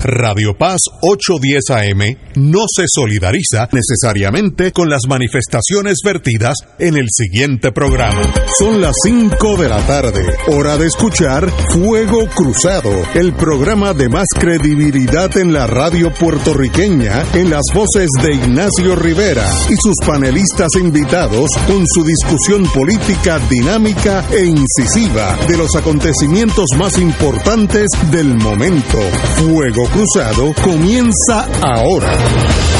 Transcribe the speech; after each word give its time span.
Radio 0.00 0.56
Paz 0.56 0.78
810 1.02 1.70
AM 1.70 2.16
no 2.36 2.66
se 2.72 2.84
solidariza 2.86 3.68
necesariamente 3.72 4.70
con 4.70 4.88
las 4.88 5.08
manifestaciones 5.08 5.96
vertidas 6.04 6.56
en 6.78 6.96
el 6.96 7.06
siguiente 7.10 7.72
programa. 7.72 8.22
Son 8.60 8.80
las 8.80 8.94
5 9.02 9.56
de 9.56 9.68
la 9.68 9.84
tarde, 9.88 10.24
hora 10.46 10.76
de 10.76 10.86
escuchar 10.86 11.50
Fuego 11.72 12.28
Cruzado, 12.28 12.92
el 13.14 13.32
programa 13.32 13.92
de 13.92 14.08
más 14.08 14.28
credibilidad 14.38 15.36
en 15.36 15.52
la 15.52 15.66
radio 15.66 16.14
puertorriqueña 16.14 17.24
en 17.34 17.50
las 17.50 17.64
voces 17.74 18.08
de 18.22 18.36
Ignacio 18.36 18.94
Rivera 18.94 19.50
y 19.68 19.74
sus 19.82 19.96
panelistas 20.06 20.76
invitados 20.76 21.50
con 21.66 21.84
su 21.88 22.04
discusión 22.04 22.70
política 22.72 23.40
dinámica 23.50 24.24
e 24.30 24.44
incisiva 24.44 25.36
de 25.48 25.56
los 25.56 25.74
acontecimientos 25.74 26.66
más 26.78 26.98
importantes 26.98 27.88
del 28.12 28.36
momento. 28.36 28.98
Fuego 29.38 29.87
Cruzado 29.92 30.52
comienza 30.62 31.48
ahora. 31.62 32.77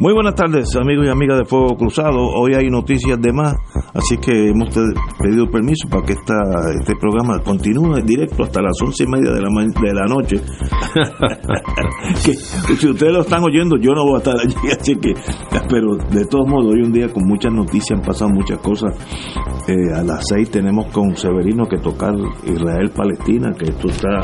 Muy 0.00 0.12
buenas 0.12 0.36
tardes, 0.36 0.76
amigos 0.76 1.06
y 1.06 1.10
amigas 1.10 1.38
de 1.38 1.44
Fuego 1.44 1.76
Cruzado. 1.76 2.20
Hoy 2.20 2.54
hay 2.54 2.70
noticias 2.70 3.20
de 3.20 3.32
más, 3.32 3.56
así 3.92 4.16
que 4.18 4.50
hemos 4.50 4.68
pedido 5.18 5.50
permiso 5.50 5.88
para 5.90 6.04
que 6.04 6.12
esta, 6.12 6.34
este 6.78 6.94
programa 6.94 7.40
continúe 7.42 7.96
en 7.96 8.06
directo 8.06 8.44
hasta 8.44 8.62
las 8.62 8.80
once 8.80 9.02
y 9.02 9.08
media 9.08 9.32
de 9.32 9.40
la, 9.40 9.48
de 9.48 9.94
la 9.94 10.06
noche. 10.06 10.40
si 12.78 12.88
ustedes 12.88 13.12
lo 13.12 13.22
están 13.22 13.42
oyendo, 13.42 13.76
yo 13.76 13.90
no 13.90 14.04
voy 14.04 14.14
a 14.14 14.18
estar 14.18 14.36
allí, 14.38 14.54
así 14.80 14.94
que, 14.94 15.14
pero 15.68 15.96
de 15.96 16.24
todos 16.26 16.48
modos, 16.48 16.74
hoy 16.74 16.82
un 16.82 16.92
día 16.92 17.12
con 17.12 17.26
muchas 17.26 17.52
noticias 17.52 17.98
han 17.98 18.06
pasado 18.06 18.30
muchas 18.30 18.58
cosas. 18.58 18.94
Eh, 19.66 19.92
a 19.92 20.04
las 20.04 20.24
seis 20.28 20.48
tenemos 20.48 20.92
con 20.92 21.16
Severino 21.16 21.66
que 21.66 21.78
tocar 21.78 22.14
Israel-Palestina, 22.44 23.52
que 23.58 23.64
esto 23.64 23.88
está 23.88 24.20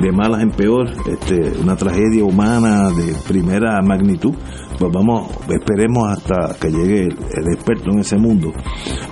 de 0.00 0.12
malas 0.12 0.40
en 0.40 0.50
peor, 0.50 0.86
este, 1.06 1.60
una 1.60 1.76
tragedia 1.76 2.24
humana 2.24 2.88
de 2.88 3.14
primera 3.26 3.82
magnitud 3.82 4.34
pues 4.78 4.92
vamos, 4.92 5.30
esperemos 5.48 6.08
hasta 6.08 6.56
que 6.60 6.70
llegue 6.70 7.02
el, 7.02 7.52
experto 7.52 7.90
en 7.90 7.98
ese 8.00 8.16
mundo. 8.16 8.52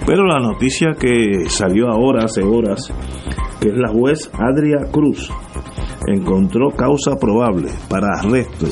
Pero 0.07 0.25
la 0.25 0.39
noticia 0.39 0.93
que 0.99 1.49
salió 1.49 1.89
ahora, 1.89 2.25
hace 2.25 2.43
horas, 2.43 2.93
que 3.61 3.69
es 3.69 3.75
la 3.77 3.89
juez 3.89 4.31
Adria 4.33 4.91
Cruz, 4.93 5.31
encontró 6.07 6.71
causa 6.71 7.17
probable 7.17 7.71
para 7.89 8.19
arresto 8.21 8.67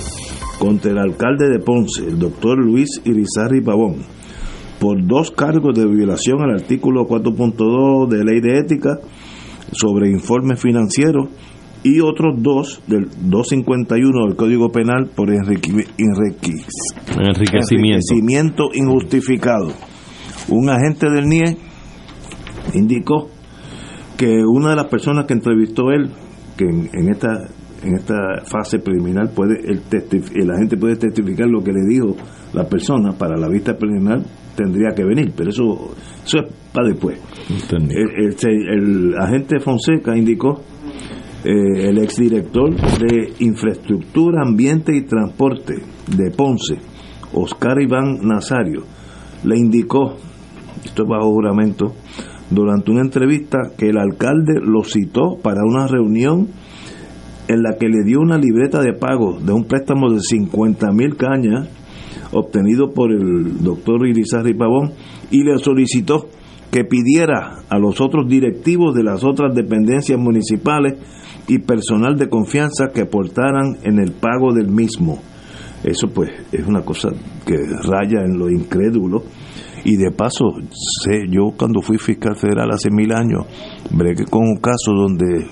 contra 0.59 0.92
el 0.92 0.98
alcalde 0.98 1.48
de 1.48 1.59
Ponce, 1.59 2.06
el 2.06 2.19
doctor 2.19 2.59
Luis 2.59 3.00
Irizarry 3.05 3.61
Pavón, 3.61 3.97
por 4.78 5.05
dos 5.05 5.33
cargos 5.33 5.75
de 5.77 5.87
violación 5.87 6.42
al 6.42 6.61
artículo 6.61 7.09
4.2 7.09 8.09
de 8.09 8.25
ley 8.25 8.41
de 8.41 8.59
ética 8.59 9.00
sobre 9.72 10.11
informes 10.11 10.61
financieros 10.61 11.28
y 11.84 12.00
otros 12.00 12.42
dos 12.42 12.82
del 12.86 13.04
251 13.04 14.27
del 14.27 14.36
Código 14.36 14.72
Penal 14.72 15.10
por 15.14 15.30
enriquecimiento. 15.30 16.00
injustificado. 18.72 19.70
Un 20.48 20.70
agente 20.70 21.10
del 21.10 21.28
NIE 21.28 21.56
indicó 22.72 23.28
que 24.16 24.42
una 24.44 24.70
de 24.70 24.76
las 24.76 24.86
personas 24.86 25.26
que 25.26 25.34
entrevistó 25.34 25.91
él, 25.91 26.10
que 26.56 26.64
en, 26.64 27.08
esta 27.10 27.48
en 27.82 27.96
esta 27.96 28.16
fase 28.46 28.78
preliminar 28.78 29.30
puede 29.34 29.60
el, 29.60 29.82
el 30.34 30.50
agente 30.50 30.78
puede 30.78 30.96
testificar 30.96 31.46
lo 31.48 31.62
que 31.62 31.72
le 31.72 31.84
dijo 31.86 32.16
la 32.54 32.64
persona 32.64 33.12
para 33.12 33.36
la 33.36 33.48
vista 33.48 33.76
preliminar 33.76 34.22
tendría 34.56 34.94
que 34.94 35.04
venir, 35.04 35.32
pero 35.36 35.50
eso 35.50 35.94
eso 36.24 36.38
es 36.38 36.44
para 36.72 36.88
después. 36.88 37.20
El, 37.91 38.34
el 38.48 39.14
agente 39.19 39.58
Fonseca 39.60 40.16
indicó 40.16 40.62
eh, 41.45 41.89
el 41.89 41.98
exdirector 41.98 42.75
de 42.75 43.34
Infraestructura, 43.41 44.42
Ambiente 44.47 44.97
y 44.97 45.03
Transporte 45.03 45.75
de 46.17 46.31
Ponce, 46.31 46.77
Oscar 47.34 47.81
Iván 47.82 48.21
Nazario, 48.22 48.84
le 49.44 49.59
indicó, 49.59 50.16
esto 50.84 51.04
bajo 51.06 51.31
juramento, 51.33 51.94
durante 52.49 52.91
una 52.91 53.03
entrevista 53.03 53.59
que 53.77 53.91
el 53.91 53.99
alcalde 53.99 54.54
lo 54.62 54.84
citó 54.84 55.37
para 55.43 55.60
una 55.65 55.87
reunión 55.87 56.49
en 57.49 57.62
la 57.62 57.77
que 57.78 57.88
le 57.88 58.04
dio 58.04 58.21
una 58.21 58.38
libreta 58.38 58.81
de 58.81 58.94
pago 58.94 59.38
de 59.38 59.53
un 59.53 59.65
préstamo 59.65 60.10
de 60.10 60.21
50 60.21 60.93
mil 60.93 61.16
cañas 61.16 61.69
obtenido 62.33 62.93
por 62.93 63.12
el 63.12 63.62
doctor 63.62 64.06
Irizarry 64.06 64.54
Pavón 64.54 64.93
y 65.31 65.44
le 65.44 65.59
solicitó 65.59 66.28
que 66.71 66.84
pidiera 66.84 67.62
a 67.69 67.78
los 67.78 68.00
otros 68.00 68.28
directivos 68.28 68.94
de 68.94 69.04
las 69.04 69.25
otras 69.25 69.54
dependencias 69.54 70.19
municipales 70.19 70.94
y 71.49 71.59
personal 71.59 72.16
de 72.16 72.28
confianza 72.28 72.88
que 72.93 73.03
aportaran 73.03 73.78
en 73.82 73.99
el 73.99 74.12
pago 74.12 74.53
del 74.53 74.69
mismo. 74.69 75.21
Eso 75.82 76.09
pues 76.09 76.31
es 76.50 76.66
una 76.66 76.81
cosa 76.81 77.10
que 77.44 77.56
raya 77.56 78.25
en 78.25 78.38
lo 78.38 78.50
incrédulo. 78.50 79.22
Y 79.84 79.97
de 79.97 80.10
paso, 80.10 80.47
sé, 81.04 81.25
yo 81.28 81.54
cuando 81.59 81.83
fui 81.83 81.99
fiscal 81.99 82.37
federal 82.37 82.71
hace 82.72 82.91
mil 82.91 83.12
años, 83.12 83.44
bregué 83.91 84.25
con 84.25 84.43
un 84.43 84.56
caso 84.56 84.93
donde 84.93 85.47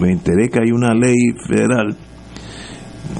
me 0.00 0.10
enteré 0.10 0.48
que 0.48 0.58
hay 0.58 0.72
una 0.72 0.92
ley 0.92 1.14
federal 1.46 1.96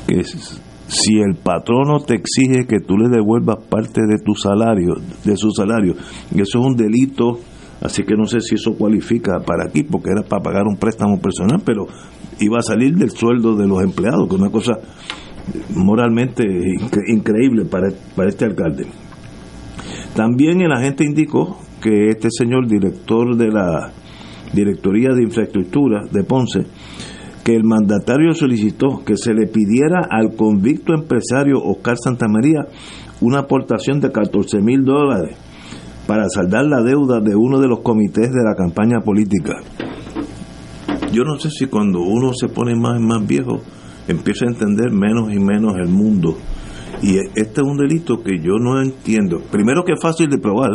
que 0.08 0.24
si 0.24 1.20
el 1.20 1.36
patrono 1.36 2.00
te 2.00 2.16
exige 2.16 2.66
que 2.66 2.80
tú 2.80 2.96
le 2.96 3.08
devuelvas 3.08 3.58
parte 3.68 4.00
de 4.00 4.18
tu 4.24 4.34
salario, 4.34 4.96
de 5.24 5.36
su 5.36 5.52
salario, 5.52 5.94
eso 6.32 6.42
es 6.58 6.66
un 6.66 6.74
delito 6.76 7.38
Así 7.86 8.02
que 8.02 8.16
no 8.16 8.26
sé 8.26 8.40
si 8.40 8.56
eso 8.56 8.74
cualifica 8.76 9.38
para 9.46 9.66
aquí, 9.68 9.84
porque 9.84 10.10
era 10.10 10.22
para 10.26 10.42
pagar 10.42 10.64
un 10.66 10.76
préstamo 10.76 11.20
personal, 11.20 11.62
pero 11.64 11.86
iba 12.40 12.58
a 12.58 12.62
salir 12.62 12.96
del 12.96 13.10
sueldo 13.10 13.54
de 13.54 13.68
los 13.68 13.80
empleados, 13.80 14.28
que 14.28 14.34
es 14.34 14.40
una 14.40 14.50
cosa 14.50 14.72
moralmente 15.72 16.42
increíble 17.06 17.64
para, 17.64 17.86
para 18.16 18.28
este 18.28 18.44
alcalde. 18.44 18.86
También 20.16 20.62
el 20.62 20.72
agente 20.72 21.04
indicó 21.04 21.60
que 21.80 22.08
este 22.08 22.28
señor 22.36 22.66
director 22.66 23.36
de 23.36 23.52
la 23.52 23.92
Directoría 24.52 25.10
de 25.14 25.22
Infraestructura 25.22 26.06
de 26.10 26.24
Ponce, 26.24 26.66
que 27.44 27.54
el 27.54 27.62
mandatario 27.62 28.32
solicitó 28.32 29.04
que 29.06 29.16
se 29.16 29.32
le 29.32 29.46
pidiera 29.46 30.08
al 30.10 30.34
convicto 30.34 30.92
empresario 30.92 31.62
Oscar 31.62 31.96
Santamaría 32.02 32.66
una 33.20 33.40
aportación 33.40 34.00
de 34.00 34.10
14 34.10 34.60
mil 34.60 34.82
dólares 34.84 35.38
para 36.06 36.28
saldar 36.28 36.64
la 36.66 36.82
deuda 36.82 37.20
de 37.20 37.34
uno 37.34 37.58
de 37.60 37.68
los 37.68 37.80
comités 37.80 38.32
de 38.32 38.44
la 38.44 38.54
campaña 38.54 39.00
política. 39.00 39.54
Yo 41.12 41.24
no 41.24 41.38
sé 41.38 41.50
si 41.50 41.66
cuando 41.66 42.00
uno 42.00 42.32
se 42.34 42.48
pone 42.48 42.74
más 42.74 43.00
y 43.00 43.02
más 43.02 43.26
viejo, 43.26 43.60
empieza 44.08 44.44
a 44.44 44.48
entender 44.48 44.92
menos 44.92 45.32
y 45.32 45.38
menos 45.38 45.74
el 45.76 45.88
mundo. 45.88 46.36
Y 47.02 47.18
este 47.18 47.60
es 47.60 47.66
un 47.66 47.76
delito 47.76 48.22
que 48.22 48.38
yo 48.38 48.54
no 48.58 48.80
entiendo. 48.80 49.40
Primero 49.50 49.84
que 49.84 49.92
es 49.92 50.00
fácil 50.00 50.28
de 50.28 50.38
probar, 50.38 50.70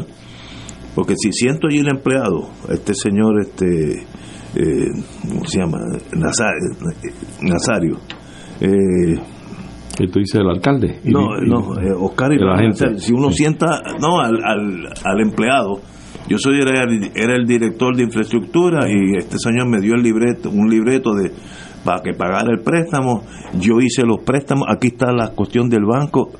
porque 0.95 1.15
si 1.17 1.31
siento 1.31 1.67
allí 1.67 1.79
el 1.79 1.89
empleado, 1.89 2.49
este 2.69 2.93
señor, 2.93 3.41
este, 3.41 4.03
eh, 4.55 4.89
¿cómo 5.27 5.45
se 5.45 5.59
llama? 5.59 5.79
Nazario, 7.41 7.97
eh, 8.59 9.17
que 9.97 10.07
tú 10.07 10.19
dices 10.19 10.39
el 10.39 10.49
alcalde. 10.49 10.99
no, 11.03 11.37
no, 11.41 11.79
eh, 11.79 11.93
Oscar 11.97 12.31
y 12.33 12.99
Si 12.99 13.13
uno 13.13 13.31
sienta, 13.31 13.81
no, 13.99 14.19
al, 14.19 14.37
al, 15.03 15.19
empleado. 15.21 15.81
Yo 16.27 16.37
soy 16.37 16.61
era, 16.61 16.83
era, 17.15 17.35
el 17.35 17.45
director 17.45 17.95
de 17.95 18.03
infraestructura 18.03 18.87
y 18.89 19.17
este 19.17 19.37
señor 19.37 19.67
me 19.67 19.81
dio 19.81 19.95
el 19.95 20.03
libreto, 20.03 20.49
un 20.49 20.69
libreto 20.69 21.13
de 21.13 21.31
para 21.83 22.01
que 22.01 22.13
pagara 22.13 22.51
el 22.51 22.61
préstamo. 22.61 23.23
Yo 23.59 23.79
hice 23.79 24.03
los 24.03 24.19
préstamos. 24.23 24.65
Aquí 24.69 24.87
está 24.87 25.11
la 25.11 25.29
cuestión 25.29 25.69
del 25.69 25.83
banco. 25.85 26.31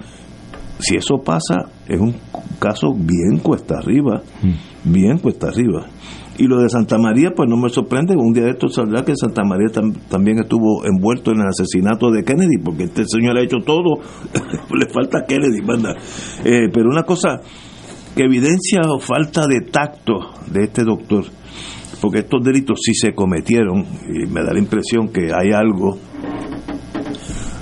Si 0.80 0.96
eso 0.96 1.22
pasa, 1.24 1.70
es 1.88 2.00
un 2.00 2.16
caso 2.60 2.94
bien 2.94 3.40
cuesta 3.42 3.78
arriba, 3.78 4.22
mm. 4.42 4.92
bien 4.92 5.18
cuesta 5.20 5.48
arriba. 5.48 5.86
Y 6.42 6.48
lo 6.48 6.60
de 6.60 6.70
Santa 6.70 6.98
María, 6.98 7.34
pues 7.36 7.48
no 7.48 7.56
me 7.56 7.70
sorprende, 7.70 8.16
un 8.18 8.34
día 8.34 8.46
de 8.46 8.50
esto 8.50 8.68
saldrá 8.68 9.06
que 9.06 9.16
Santa 9.16 9.44
María 9.44 9.68
también 10.10 10.40
estuvo 10.40 10.84
envuelto 10.84 11.30
en 11.30 11.42
el 11.42 11.46
asesinato 11.46 12.10
de 12.10 12.24
Kennedy, 12.24 12.58
porque 12.66 12.86
este 12.86 13.06
señor 13.06 13.38
ha 13.38 13.44
hecho 13.44 13.58
todo, 13.64 14.02
le 14.74 14.92
falta 14.92 15.24
Kennedy, 15.28 15.62
¿verdad? 15.64 15.96
Eh, 16.44 16.68
pero 16.74 16.90
una 16.90 17.04
cosa 17.04 17.42
que 18.16 18.24
evidencia 18.24 18.82
falta 19.00 19.46
de 19.46 19.70
tacto 19.70 20.32
de 20.52 20.64
este 20.64 20.84
doctor, 20.84 21.26
porque 22.02 22.22
estos 22.22 22.44
delitos 22.44 22.80
sí 22.82 22.96
se 22.96 23.14
cometieron, 23.14 23.86
y 24.10 24.26
me 24.26 24.42
da 24.42 24.52
la 24.52 24.60
impresión 24.60 25.10
que 25.10 25.32
hay 25.32 25.52
algo, 25.54 26.00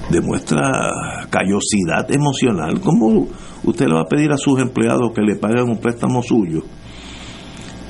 demuestra 0.10 1.28
callosidad 1.30 2.10
emocional. 2.10 2.80
¿Cómo 2.80 3.28
usted 3.62 3.88
le 3.88 3.96
va 3.96 4.04
a 4.04 4.10
pedir 4.10 4.32
a 4.32 4.38
sus 4.38 4.58
empleados 4.62 5.12
que 5.14 5.22
le 5.22 5.36
paguen 5.36 5.70
un 5.70 5.82
préstamo 5.82 6.24
suyo? 6.24 6.64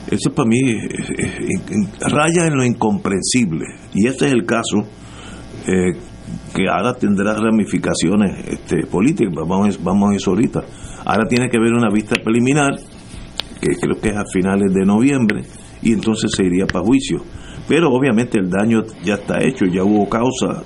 Eso 0.09 0.31
para 0.33 0.49
mí 0.49 0.73
raya 2.01 2.47
en 2.47 2.55
lo 2.55 2.65
incomprensible. 2.65 3.65
Y 3.93 4.07
este 4.07 4.25
es 4.25 4.31
el 4.31 4.45
caso 4.45 4.79
eh, 5.67 5.93
que 6.55 6.67
ahora 6.67 6.93
tendrá 6.93 7.35
ramificaciones 7.35 8.47
este, 8.47 8.87
políticas. 8.87 9.33
Vamos, 9.35 9.81
vamos 9.83 10.11
a 10.11 10.15
eso 10.15 10.31
ahorita. 10.31 10.61
Ahora 11.05 11.27
tiene 11.27 11.47
que 11.49 11.57
haber 11.57 11.73
una 11.73 11.89
vista 11.91 12.15
preliminar, 12.23 12.75
que 13.61 13.75
creo 13.79 13.99
que 14.01 14.09
es 14.09 14.17
a 14.17 14.25
finales 14.25 14.73
de 14.73 14.85
noviembre, 14.85 15.43
y 15.81 15.93
entonces 15.93 16.31
se 16.31 16.43
iría 16.43 16.65
para 16.65 16.85
juicio. 16.85 17.23
Pero 17.67 17.91
obviamente 17.91 18.39
el 18.39 18.49
daño 18.49 18.81
ya 19.03 19.15
está 19.15 19.39
hecho, 19.43 19.65
ya 19.65 19.83
hubo 19.83 20.09
causa 20.09 20.63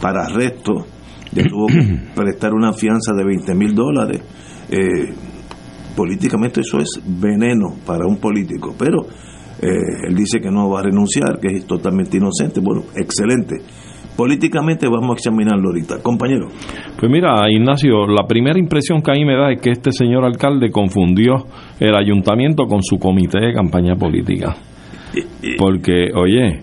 para 0.00 0.24
arresto, 0.24 0.86
ya 1.32 1.44
tuvo 1.44 1.66
que 1.66 2.00
prestar 2.14 2.54
una 2.54 2.72
fianza 2.72 3.12
de 3.14 3.24
20 3.24 3.54
mil 3.54 3.74
dólares. 3.74 4.22
Eh, 4.70 5.12
políticamente 5.96 6.60
eso 6.60 6.78
es 6.78 7.00
veneno 7.04 7.74
para 7.86 8.06
un 8.06 8.18
político, 8.18 8.74
pero 8.78 9.06
eh, 9.62 10.08
él 10.08 10.14
dice 10.14 10.40
que 10.40 10.50
no 10.50 10.68
va 10.68 10.80
a 10.80 10.82
renunciar, 10.82 11.38
que 11.40 11.56
es 11.56 11.66
totalmente 11.66 12.16
inocente. 12.16 12.60
Bueno, 12.60 12.82
excelente. 12.96 13.56
Políticamente 14.16 14.86
vamos 14.86 15.10
a 15.10 15.14
examinarlo 15.14 15.70
ahorita. 15.70 16.02
Compañero. 16.02 16.46
Pues 16.98 17.10
mira, 17.10 17.50
Ignacio, 17.50 18.06
la 18.06 18.26
primera 18.28 18.58
impresión 18.58 19.02
que 19.02 19.10
a 19.10 19.14
mí 19.14 19.24
me 19.24 19.34
da 19.34 19.50
es 19.50 19.60
que 19.60 19.70
este 19.70 19.90
señor 19.90 20.24
alcalde 20.24 20.70
confundió 20.70 21.46
el 21.80 21.96
ayuntamiento 21.96 22.66
con 22.66 22.82
su 22.82 22.98
comité 22.98 23.40
de 23.40 23.52
campaña 23.52 23.96
política. 23.96 24.54
Porque, 25.58 26.10
oye, 26.14 26.62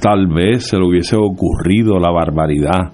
tal 0.00 0.26
vez 0.26 0.66
se 0.68 0.78
le 0.78 0.86
hubiese 0.86 1.16
ocurrido 1.16 1.98
la 1.98 2.10
barbaridad 2.10 2.92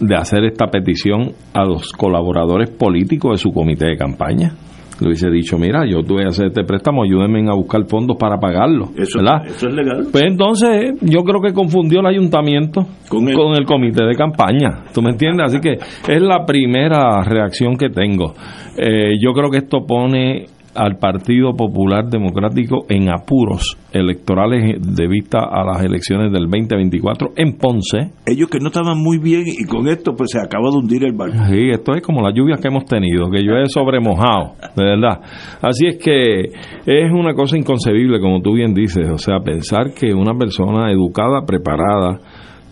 de 0.00 0.16
hacer 0.16 0.44
esta 0.44 0.66
petición 0.66 1.32
a 1.52 1.64
los 1.64 1.92
colaboradores 1.92 2.70
políticos 2.70 3.32
de 3.32 3.38
su 3.38 3.52
comité 3.52 3.86
de 3.86 3.96
campaña 3.96 4.54
le 5.02 5.08
hubiese 5.08 5.30
dicho, 5.30 5.58
mira, 5.58 5.84
yo 5.86 6.02
tuve 6.02 6.22
que 6.22 6.28
hacer 6.28 6.46
este 6.46 6.64
préstamo, 6.64 7.02
ayúdenme 7.02 7.48
a 7.50 7.54
buscar 7.54 7.84
fondos 7.86 8.16
para 8.16 8.38
pagarlo. 8.38 8.90
Eso, 8.96 9.18
¿verdad? 9.18 9.46
eso 9.46 9.68
es 9.68 9.74
legal. 9.74 10.06
Pues 10.10 10.24
entonces 10.24 10.94
yo 11.00 11.22
creo 11.24 11.40
que 11.40 11.52
confundió 11.52 12.00
el 12.00 12.06
ayuntamiento 12.06 12.86
Con 13.08 13.28
el, 13.28 13.66
comité 13.66 14.04
de 14.04 14.14
campaña. 14.14 14.84
¿Tú 14.94 15.02
me 15.02 15.10
entiendes? 15.10 15.46
Así 15.46 15.60
que 15.60 15.72
es 15.72 16.22
la 16.22 16.44
primera 16.46 17.22
reacción 17.24 17.76
que 17.76 17.90
tengo. 17.90 18.34
Eh, 18.76 19.12
yo 19.20 19.32
creo 19.32 19.50
que 19.50 19.58
esto 19.58 19.84
pone 19.86 20.46
al 20.74 20.96
Partido 20.96 21.54
Popular 21.54 22.08
Democrático 22.08 22.86
en 22.88 23.10
apuros 23.10 23.76
electorales 23.92 24.80
de 24.80 25.06
vista 25.06 25.40
a 25.40 25.64
las 25.64 25.84
elecciones 25.84 26.32
del 26.32 26.44
2024 26.44 27.32
en 27.36 27.56
Ponce. 27.58 28.12
Ellos 28.26 28.48
que 28.48 28.58
no 28.58 28.68
estaban 28.68 28.98
muy 28.98 29.18
bien 29.18 29.44
y 29.46 29.64
con 29.64 29.88
esto 29.88 30.14
pues 30.16 30.30
se 30.32 30.38
acaba 30.38 30.70
de 30.70 30.78
hundir 30.78 31.04
el 31.04 31.12
barco. 31.12 31.36
Sí, 31.48 31.70
esto 31.70 31.94
es 31.94 32.02
como 32.02 32.22
las 32.22 32.34
lluvias 32.34 32.60
que 32.60 32.68
hemos 32.68 32.84
tenido, 32.84 33.30
que 33.30 33.44
yo 33.44 33.52
he 33.54 33.66
sobremojado, 33.66 34.54
de 34.76 34.84
verdad. 34.84 35.20
Así 35.60 35.86
es 35.86 35.98
que 35.98 36.40
es 36.86 37.12
una 37.12 37.34
cosa 37.34 37.56
inconcebible, 37.56 38.20
como 38.20 38.40
tú 38.40 38.54
bien 38.54 38.72
dices, 38.74 39.08
o 39.10 39.18
sea, 39.18 39.40
pensar 39.40 39.92
que 39.92 40.14
una 40.14 40.34
persona 40.34 40.90
educada, 40.90 41.44
preparada, 41.46 42.20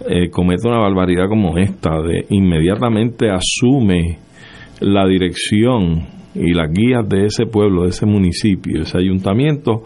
eh, 0.08 0.30
comete 0.30 0.66
una 0.66 0.78
barbaridad 0.78 1.28
como 1.28 1.58
esta, 1.58 2.00
de 2.00 2.24
inmediatamente 2.30 3.28
asume 3.28 4.18
la 4.80 5.06
dirección 5.06 6.19
y 6.34 6.52
las 6.54 6.70
guías 6.72 7.08
de 7.08 7.26
ese 7.26 7.46
pueblo, 7.46 7.82
de 7.82 7.90
ese 7.90 8.06
municipio, 8.06 8.78
de 8.78 8.82
ese 8.82 8.98
ayuntamiento, 8.98 9.82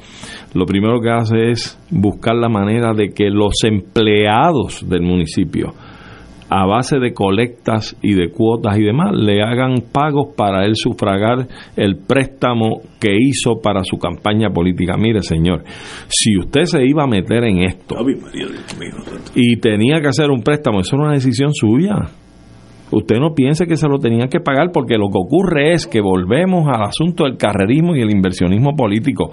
lo 0.55 0.67
primero 0.67 1.01
que 1.01 1.11
hace 1.11 1.51
es 1.51 1.79
buscar 1.91 2.37
la 2.37 2.49
manera 2.49 2.93
de 2.93 3.11
que 3.11 3.31
los 3.31 3.55
empleados 3.65 4.89
del 4.89 5.03
municipio, 5.03 5.73
a 6.51 6.67
base 6.67 6.99
de 6.99 7.15
colectas 7.15 7.97
y 8.03 8.15
de 8.15 8.31
cuotas 8.31 8.79
y 8.79 8.83
demás, 8.83 9.13
le 9.17 9.43
hagan 9.43 9.77
pagos 9.91 10.35
para 10.37 10.65
él 10.67 10.77
sufragar 10.77 11.49
el 11.75 11.97
préstamo 11.97 12.83
que 13.01 13.17
hizo 13.19 13.61
para 13.63 13.83
su 13.83 13.97
campaña 13.97 14.51
política. 14.51 14.97
Mire, 14.97 15.23
señor, 15.23 15.65
si 16.09 16.37
usted 16.39 16.65
se 16.65 16.87
iba 16.87 17.05
a 17.05 17.09
meter 17.09 17.45
en 17.45 17.63
esto 17.63 17.97
y 19.35 19.57
tenía 19.57 20.01
que 20.01 20.09
hacer 20.09 20.31
un 20.31 20.43
préstamo, 20.43 20.81
eso 20.81 20.97
era 20.97 21.07
una 21.07 21.15
decisión 21.15 21.53
suya. 21.55 21.95
Usted 22.95 23.17
no 23.19 23.35
piense 23.35 23.67
que 23.67 23.77
se 23.77 23.89
lo 23.89 23.99
tenían 23.99 24.29
que 24.29 24.39
pagar 24.39 24.71
porque 24.73 24.97
lo 24.97 25.09
que 25.09 25.19
ocurre 25.19 25.73
es 25.73 25.87
que 25.87 26.01
volvemos 26.01 26.69
al 26.69 26.83
asunto 26.85 27.25
del 27.25 27.37
carrerismo 27.37 27.97
y 27.97 28.01
el 28.01 28.11
inversionismo 28.11 28.77
político. 28.77 29.33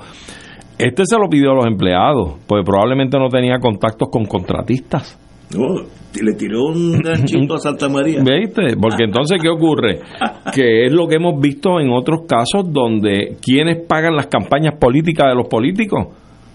Este 0.79 1.03
se 1.05 1.15
lo 1.17 1.29
pidió 1.29 1.51
a 1.51 1.55
los 1.55 1.67
empleados, 1.67 2.39
pues 2.47 2.65
probablemente 2.65 3.19
no 3.19 3.29
tenía 3.29 3.59
contactos 3.59 4.09
con 4.11 4.25
contratistas. 4.25 5.19
No, 5.55 5.75
le 6.19 6.33
tiró 6.33 6.65
un 6.69 6.99
ganchito 7.03 7.53
a 7.53 7.59
Santa 7.59 7.87
María. 7.87 8.23
¿Veiste? 8.23 8.75
Porque 8.81 9.03
entonces, 9.03 9.37
¿qué 9.39 9.49
ocurre? 9.49 9.99
Que 10.53 10.87
es 10.87 10.91
lo 10.91 11.07
que 11.07 11.15
hemos 11.15 11.39
visto 11.39 11.79
en 11.79 11.91
otros 11.91 12.21
casos 12.27 12.71
donde 12.71 13.37
quienes 13.41 13.85
pagan 13.85 14.15
las 14.15 14.27
campañas 14.27 14.75
políticas 14.79 15.27
de 15.27 15.35
los 15.35 15.47
políticos. 15.47 16.07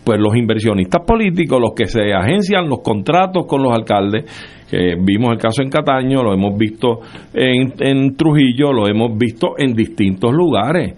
Pues 0.07 0.21
los 0.21 0.37
inversionistas 0.37 1.03
políticos, 1.05 1.61
los 1.61 1.75
que 1.75 1.87
se 1.87 2.15
agencian 2.15 2.69
los 2.69 2.79
contratos 2.79 3.45
con 3.45 3.61
los 3.61 3.73
alcaldes, 3.73 4.25
que 4.71 4.95
vimos 5.01 5.33
el 5.33 5.39
caso 5.39 5.63
en 5.63 5.69
Cataño, 5.69 6.23
lo 6.23 6.33
hemos 6.33 6.57
visto 6.57 7.01
en, 7.35 7.73
en 7.81 8.17
Trujillo, 8.17 8.73
lo 8.73 8.87
hemos 8.87 9.19
visto 9.19 9.55
en 9.59 9.75
distintos 9.75 10.33
lugares. 10.33 10.95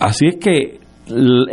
Así 0.00 0.26
es 0.26 0.38
que 0.38 0.80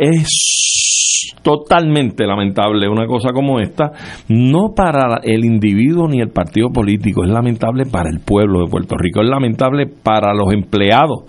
es 0.00 1.32
totalmente 1.44 2.26
lamentable 2.26 2.88
una 2.88 3.06
cosa 3.06 3.28
como 3.32 3.60
esta, 3.60 3.92
no 4.28 4.74
para 4.74 5.20
el 5.22 5.44
individuo 5.44 6.08
ni 6.08 6.20
el 6.20 6.30
partido 6.30 6.70
político, 6.70 7.22
es 7.22 7.30
lamentable 7.30 7.84
para 7.86 8.10
el 8.10 8.18
pueblo 8.18 8.64
de 8.64 8.66
Puerto 8.68 8.96
Rico, 8.98 9.20
es 9.22 9.28
lamentable 9.28 9.86
para 9.86 10.34
los 10.34 10.52
empleados 10.52 11.22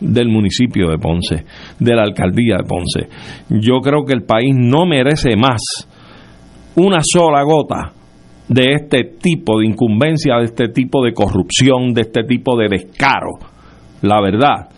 del 0.00 0.28
municipio 0.28 0.88
de 0.88 0.98
Ponce, 0.98 1.44
de 1.78 1.94
la 1.94 2.02
alcaldía 2.02 2.56
de 2.58 2.64
Ponce. 2.64 3.08
Yo 3.48 3.80
creo 3.80 4.04
que 4.04 4.14
el 4.14 4.24
país 4.24 4.54
no 4.54 4.86
merece 4.86 5.36
más 5.36 5.60
una 6.76 7.00
sola 7.02 7.42
gota 7.42 7.92
de 8.48 8.72
este 8.72 9.04
tipo 9.20 9.60
de 9.60 9.66
incumbencia, 9.66 10.36
de 10.36 10.44
este 10.44 10.68
tipo 10.68 11.04
de 11.04 11.12
corrupción, 11.12 11.94
de 11.94 12.02
este 12.02 12.24
tipo 12.24 12.56
de 12.56 12.68
descaro. 12.68 13.38
La 14.02 14.20
verdad, 14.20 14.68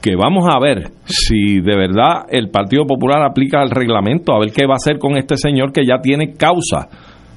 que 0.00 0.14
vamos 0.16 0.46
a 0.48 0.58
ver 0.60 0.92
si 1.04 1.60
de 1.60 1.76
verdad 1.76 2.26
el 2.30 2.48
Partido 2.50 2.86
Popular 2.86 3.22
aplica 3.22 3.62
el 3.62 3.70
reglamento, 3.70 4.32
a 4.32 4.38
ver 4.38 4.52
qué 4.52 4.66
va 4.66 4.74
a 4.74 4.76
hacer 4.76 4.98
con 4.98 5.16
este 5.16 5.36
señor 5.36 5.72
que 5.72 5.84
ya 5.84 5.98
tiene 6.00 6.34
causa 6.34 6.88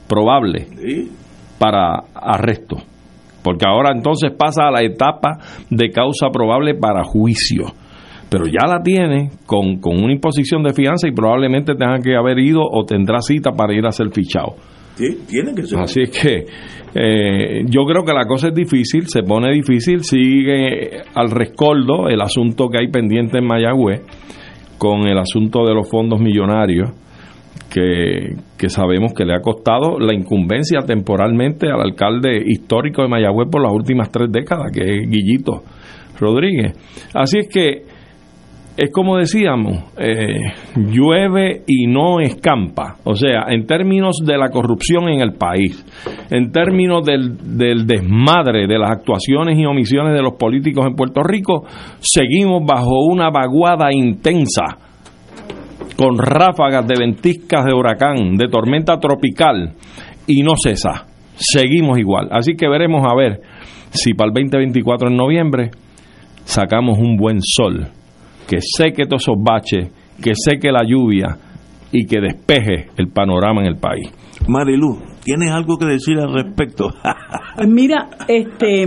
probable 0.08 0.68
para 1.58 2.04
arresto. 2.14 2.78
Porque 3.44 3.66
ahora 3.68 3.92
entonces 3.96 4.32
pasa 4.38 4.68
a 4.68 4.72
la 4.72 4.82
etapa 4.82 5.38
de 5.70 5.90
causa 5.92 6.30
probable 6.32 6.76
para 6.76 7.04
juicio. 7.04 7.66
Pero 8.30 8.46
ya 8.46 8.68
la 8.68 8.82
tiene 8.84 9.32
con, 9.46 9.80
con 9.80 10.04
una 10.04 10.14
imposición 10.14 10.62
de 10.64 10.74
fianza 10.74 11.08
y 11.08 11.12
probablemente 11.12 11.74
tenga 11.74 11.98
que 12.00 12.16
haber 12.16 12.38
ido 12.40 12.62
o 12.62 12.86
tendrá 12.86 13.22
cita 13.22 13.52
para 13.52 13.74
ir 13.74 13.86
a 13.86 13.92
ser 13.92 14.10
fichado. 14.12 14.56
Sí, 14.96 15.18
tiene 15.28 15.56
que 15.56 15.64
ser. 15.64 15.80
Así 15.80 16.02
es 16.02 16.12
que 16.12 16.46
eh, 16.94 17.64
yo 17.66 17.86
creo 17.86 18.04
que 18.04 18.14
la 18.14 18.26
cosa 18.26 18.50
es 18.50 18.54
difícil, 18.54 19.08
se 19.08 19.24
pone 19.24 19.52
difícil, 19.54 20.04
sigue 20.04 21.02
al 21.16 21.32
rescoldo 21.32 22.10
el 22.10 22.22
asunto 22.22 22.68
que 22.68 22.80
hay 22.80 22.92
pendiente 22.92 23.38
en 23.40 23.48
Mayagüez 23.48 24.02
con 24.78 25.08
el 25.08 25.18
asunto 25.18 25.66
de 25.66 25.74
los 25.74 25.90
fondos 25.90 26.20
millonarios 26.20 26.92
que, 27.70 28.70
sabemos 28.70 29.14
que 29.14 29.26
le 29.26 29.36
ha 29.36 29.42
costado 29.42 30.00
la 30.00 30.14
incumbencia 30.14 30.80
temporalmente 30.86 31.68
al 31.68 31.82
alcalde 31.82 32.42
histórico 32.46 33.02
de 33.02 33.10
Mayagüez 33.10 33.48
por 33.50 33.62
las 33.62 33.72
últimas 33.72 34.12
tres 34.12 34.32
décadas, 34.32 34.72
que 34.74 34.82
es 34.82 35.10
Guillito 35.10 35.64
Rodríguez. 36.20 36.74
Así 37.14 37.40
es 37.40 37.48
que 37.48 38.00
es 38.80 38.94
como 38.94 39.18
decíamos, 39.18 39.92
eh, 39.98 40.40
llueve 40.78 41.64
y 41.68 41.86
no 41.88 42.22
escampa. 42.22 42.96
O 43.04 43.14
sea, 43.14 43.48
en 43.50 43.66
términos 43.66 44.22
de 44.26 44.38
la 44.38 44.48
corrupción 44.48 45.10
en 45.10 45.20
el 45.20 45.34
país, 45.34 45.86
en 46.30 46.50
términos 46.54 47.06
del, 47.06 47.58
del 47.58 47.86
desmadre 47.86 48.68
de 48.68 48.80
las 48.80 48.92
actuaciones 48.92 49.60
y 49.60 49.66
omisiones 49.66 50.14
de 50.14 50.22
los 50.22 50.36
políticos 50.36 50.86
en 50.88 50.96
Puerto 50.96 51.22
Rico, 51.24 51.66
seguimos 52.00 52.66
bajo 52.66 53.04
una 53.04 53.30
vaguada 53.30 53.90
intensa, 53.92 54.78
con 56.00 56.18
ráfagas 56.18 56.88
de 56.88 56.96
ventiscas 56.98 57.66
de 57.66 57.74
huracán, 57.74 58.38
de 58.38 58.48
tormenta 58.48 58.98
tropical, 59.00 59.74
y 60.26 60.44
no 60.44 60.54
cesa. 60.56 61.08
Seguimos 61.36 62.00
igual. 62.00 62.30
Así 62.32 62.56
que 62.56 62.70
veremos 62.70 63.06
a 63.06 63.14
ver 63.14 63.42
si 63.90 64.14
para 64.14 64.30
el 64.30 64.34
2024 64.34 65.10
en 65.10 65.18
noviembre 65.18 65.72
sacamos 66.46 66.98
un 67.00 67.18
buen 67.18 67.42
sol 67.42 67.90
que 68.48 68.60
seque 68.62 69.08
todos 69.08 69.24
esos 69.24 69.36
baches, 69.44 69.92
que 70.24 70.32
seque 70.36 70.72
la 70.72 70.86
lluvia 70.88 71.38
y 71.92 72.06
que 72.06 72.22
despeje 72.22 72.92
el 72.96 73.10
panorama 73.10 73.60
en 73.60 73.68
el 73.68 73.76
país. 73.76 74.10
Marilu, 74.48 75.02
¿tienes 75.22 75.52
algo 75.52 75.78
que 75.78 75.86
decir 75.86 76.18
al 76.18 76.34
respecto? 76.34 76.94
Pues 77.58 77.68
mira, 77.68 78.08
este 78.26 78.86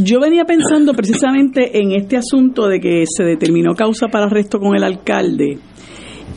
yo 0.00 0.20
venía 0.20 0.44
pensando 0.44 0.92
precisamente 0.92 1.78
en 1.78 1.92
este 1.92 2.16
asunto 2.16 2.68
de 2.68 2.78
que 2.80 3.04
se 3.06 3.24
determinó 3.24 3.74
causa 3.74 4.06
para 4.08 4.26
arresto 4.26 4.58
con 4.58 4.76
el 4.76 4.84
alcalde 4.84 5.58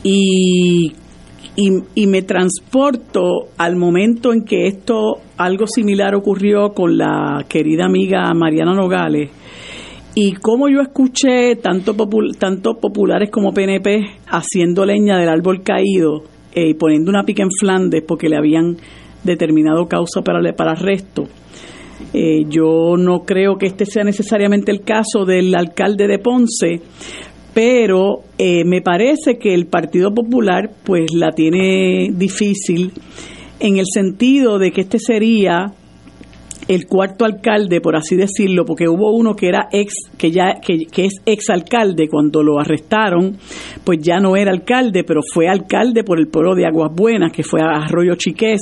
y, 0.02 0.92
y, 1.54 2.06
me 2.06 2.22
transporto 2.22 3.48
al 3.58 3.76
momento 3.76 4.32
en 4.32 4.44
que 4.44 4.66
esto, 4.66 5.18
algo 5.36 5.66
similar 5.66 6.14
ocurrió 6.14 6.70
con 6.72 6.96
la 6.96 7.44
querida 7.48 7.84
amiga 7.86 8.32
Mariana 8.34 8.74
Nogales 8.74 9.30
y 10.14 10.32
como 10.32 10.68
yo 10.68 10.80
escuché 10.80 11.56
tanto, 11.56 11.94
popul- 11.94 12.36
tanto 12.36 12.74
populares 12.74 13.30
como 13.30 13.52
PNP 13.52 14.00
haciendo 14.28 14.84
leña 14.84 15.18
del 15.18 15.28
árbol 15.28 15.62
caído 15.62 16.24
eh, 16.54 16.70
y 16.70 16.74
poniendo 16.74 17.10
una 17.10 17.24
pica 17.24 17.42
en 17.44 17.50
Flandes 17.50 18.02
porque 18.06 18.28
le 18.28 18.36
habían 18.36 18.76
determinado 19.22 19.86
causa 19.86 20.22
para, 20.22 20.40
para 20.54 20.72
arresto. 20.72 21.28
Eh, 22.12 22.44
yo 22.48 22.96
no 22.96 23.20
creo 23.20 23.56
que 23.56 23.66
este 23.66 23.86
sea 23.86 24.04
necesariamente 24.04 24.70
el 24.72 24.82
caso 24.82 25.24
del 25.24 25.54
alcalde 25.54 26.06
de 26.06 26.18
Ponce, 26.18 26.80
pero 27.54 28.22
eh, 28.38 28.64
me 28.64 28.80
parece 28.80 29.38
que 29.38 29.54
el 29.54 29.66
Partido 29.66 30.12
Popular 30.12 30.70
pues 30.84 31.12
la 31.14 31.30
tiene 31.32 32.10
difícil 32.12 32.92
en 33.60 33.76
el 33.78 33.86
sentido 33.92 34.58
de 34.58 34.72
que 34.72 34.82
este 34.82 34.98
sería 34.98 35.72
el 36.68 36.86
cuarto 36.86 37.24
alcalde, 37.24 37.80
por 37.80 37.96
así 37.96 38.16
decirlo, 38.16 38.64
porque 38.64 38.88
hubo 38.88 39.14
uno 39.16 39.34
que 39.34 39.48
era 39.48 39.68
ex, 39.72 39.94
que 40.16 40.30
ya, 40.30 40.60
que, 40.64 40.86
que 40.90 41.06
es 41.06 41.14
ex 41.26 41.50
alcalde 41.50 42.08
cuando 42.08 42.42
lo 42.42 42.58
arrestaron, 42.60 43.36
pues 43.84 43.98
ya 44.00 44.18
no 44.20 44.36
era 44.36 44.50
alcalde, 44.52 45.04
pero 45.04 45.20
fue 45.22 45.48
alcalde 45.48 46.04
por 46.04 46.18
el 46.18 46.28
pueblo 46.28 46.54
de 46.54 46.66
Aguas 46.66 46.90
Buenas, 46.94 47.32
que 47.32 47.42
fue 47.42 47.60
a 47.60 47.84
Arroyo 47.84 48.14
Chiqués. 48.14 48.60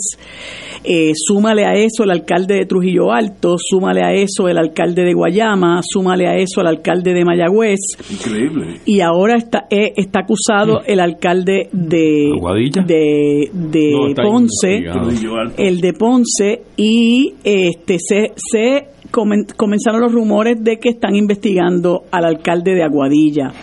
Eh, 0.83 1.13
súmale 1.15 1.67
a 1.67 1.75
eso 1.75 2.05
el 2.05 2.11
alcalde 2.11 2.55
de 2.55 2.65
Trujillo 2.65 3.13
Alto, 3.13 3.57
súmale 3.59 4.03
a 4.03 4.15
eso 4.15 4.49
el 4.49 4.57
alcalde 4.57 5.03
de 5.05 5.13
Guayama, 5.13 5.81
súmale 5.83 6.27
a 6.27 6.37
eso 6.37 6.63
el 6.63 6.69
alcalde 6.69 7.13
de 7.13 7.25
Mayagüez. 7.25 7.79
Increíble. 8.11 8.81
Y 8.87 9.01
ahora 9.01 9.37
está, 9.37 9.67
eh, 9.71 9.93
está 9.97 10.21
acusado 10.21 10.81
el 10.87 11.01
alcalde 11.01 11.69
de, 11.73 12.31
¿Aguadilla? 12.35 12.83
de, 12.83 13.51
de 13.53 13.91
No, 13.93 14.15
Ponce 14.23 14.69
investigado. 14.77 15.09
Trujillo 15.09 15.37
Alto. 15.37 15.55
el 15.63 15.81
de 15.81 15.93
Ponce 15.93 16.63
y 16.79 17.35
este 17.45 17.90
se, 17.99 18.33
se 18.37 18.87
comen- 19.11 19.53
comenzaron 19.57 20.01
los 20.01 20.13
rumores 20.13 20.63
de 20.63 20.79
que 20.79 20.91
están 20.91 21.15
investigando 21.17 22.05
al 22.11 22.25
alcalde 22.25 22.75
de 22.75 22.83
Aguadilla. 22.85 23.53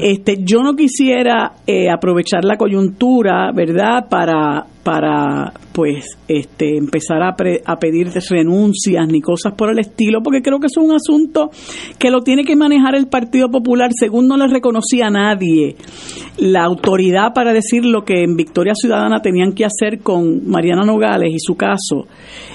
Este, 0.00 0.38
yo 0.44 0.62
no 0.62 0.76
quisiera 0.76 1.52
eh, 1.66 1.90
aprovechar 1.90 2.44
la 2.44 2.56
coyuntura, 2.56 3.50
¿verdad?, 3.52 4.08
para 4.08 4.66
para 4.84 5.52
pues 5.72 6.16
este 6.26 6.78
empezar 6.78 7.22
a, 7.22 7.36
pre- 7.36 7.60
a 7.66 7.76
pedir 7.76 8.08
renuncias 8.30 9.06
ni 9.08 9.20
cosas 9.20 9.52
por 9.54 9.70
el 9.70 9.78
estilo, 9.78 10.22
porque 10.22 10.40
creo 10.40 10.58
que 10.58 10.68
es 10.68 10.76
un 10.78 10.92
asunto 10.92 11.50
que 11.98 12.10
lo 12.10 12.22
tiene 12.22 12.44
que 12.44 12.56
manejar 12.56 12.94
el 12.94 13.08
Partido 13.08 13.50
Popular, 13.50 13.90
según 13.92 14.26
no 14.26 14.38
le 14.38 14.46
reconocía 14.46 15.08
a 15.08 15.10
nadie 15.10 15.76
la 16.38 16.62
autoridad 16.64 17.34
para 17.34 17.52
decir 17.52 17.84
lo 17.84 18.04
que 18.04 18.22
en 18.22 18.36
Victoria 18.36 18.72
Ciudadana 18.74 19.20
tenían 19.20 19.52
que 19.52 19.66
hacer 19.66 19.98
con 20.00 20.48
Mariana 20.48 20.86
Nogales 20.86 21.30
y 21.34 21.38
su 21.40 21.56
caso. 21.56 22.06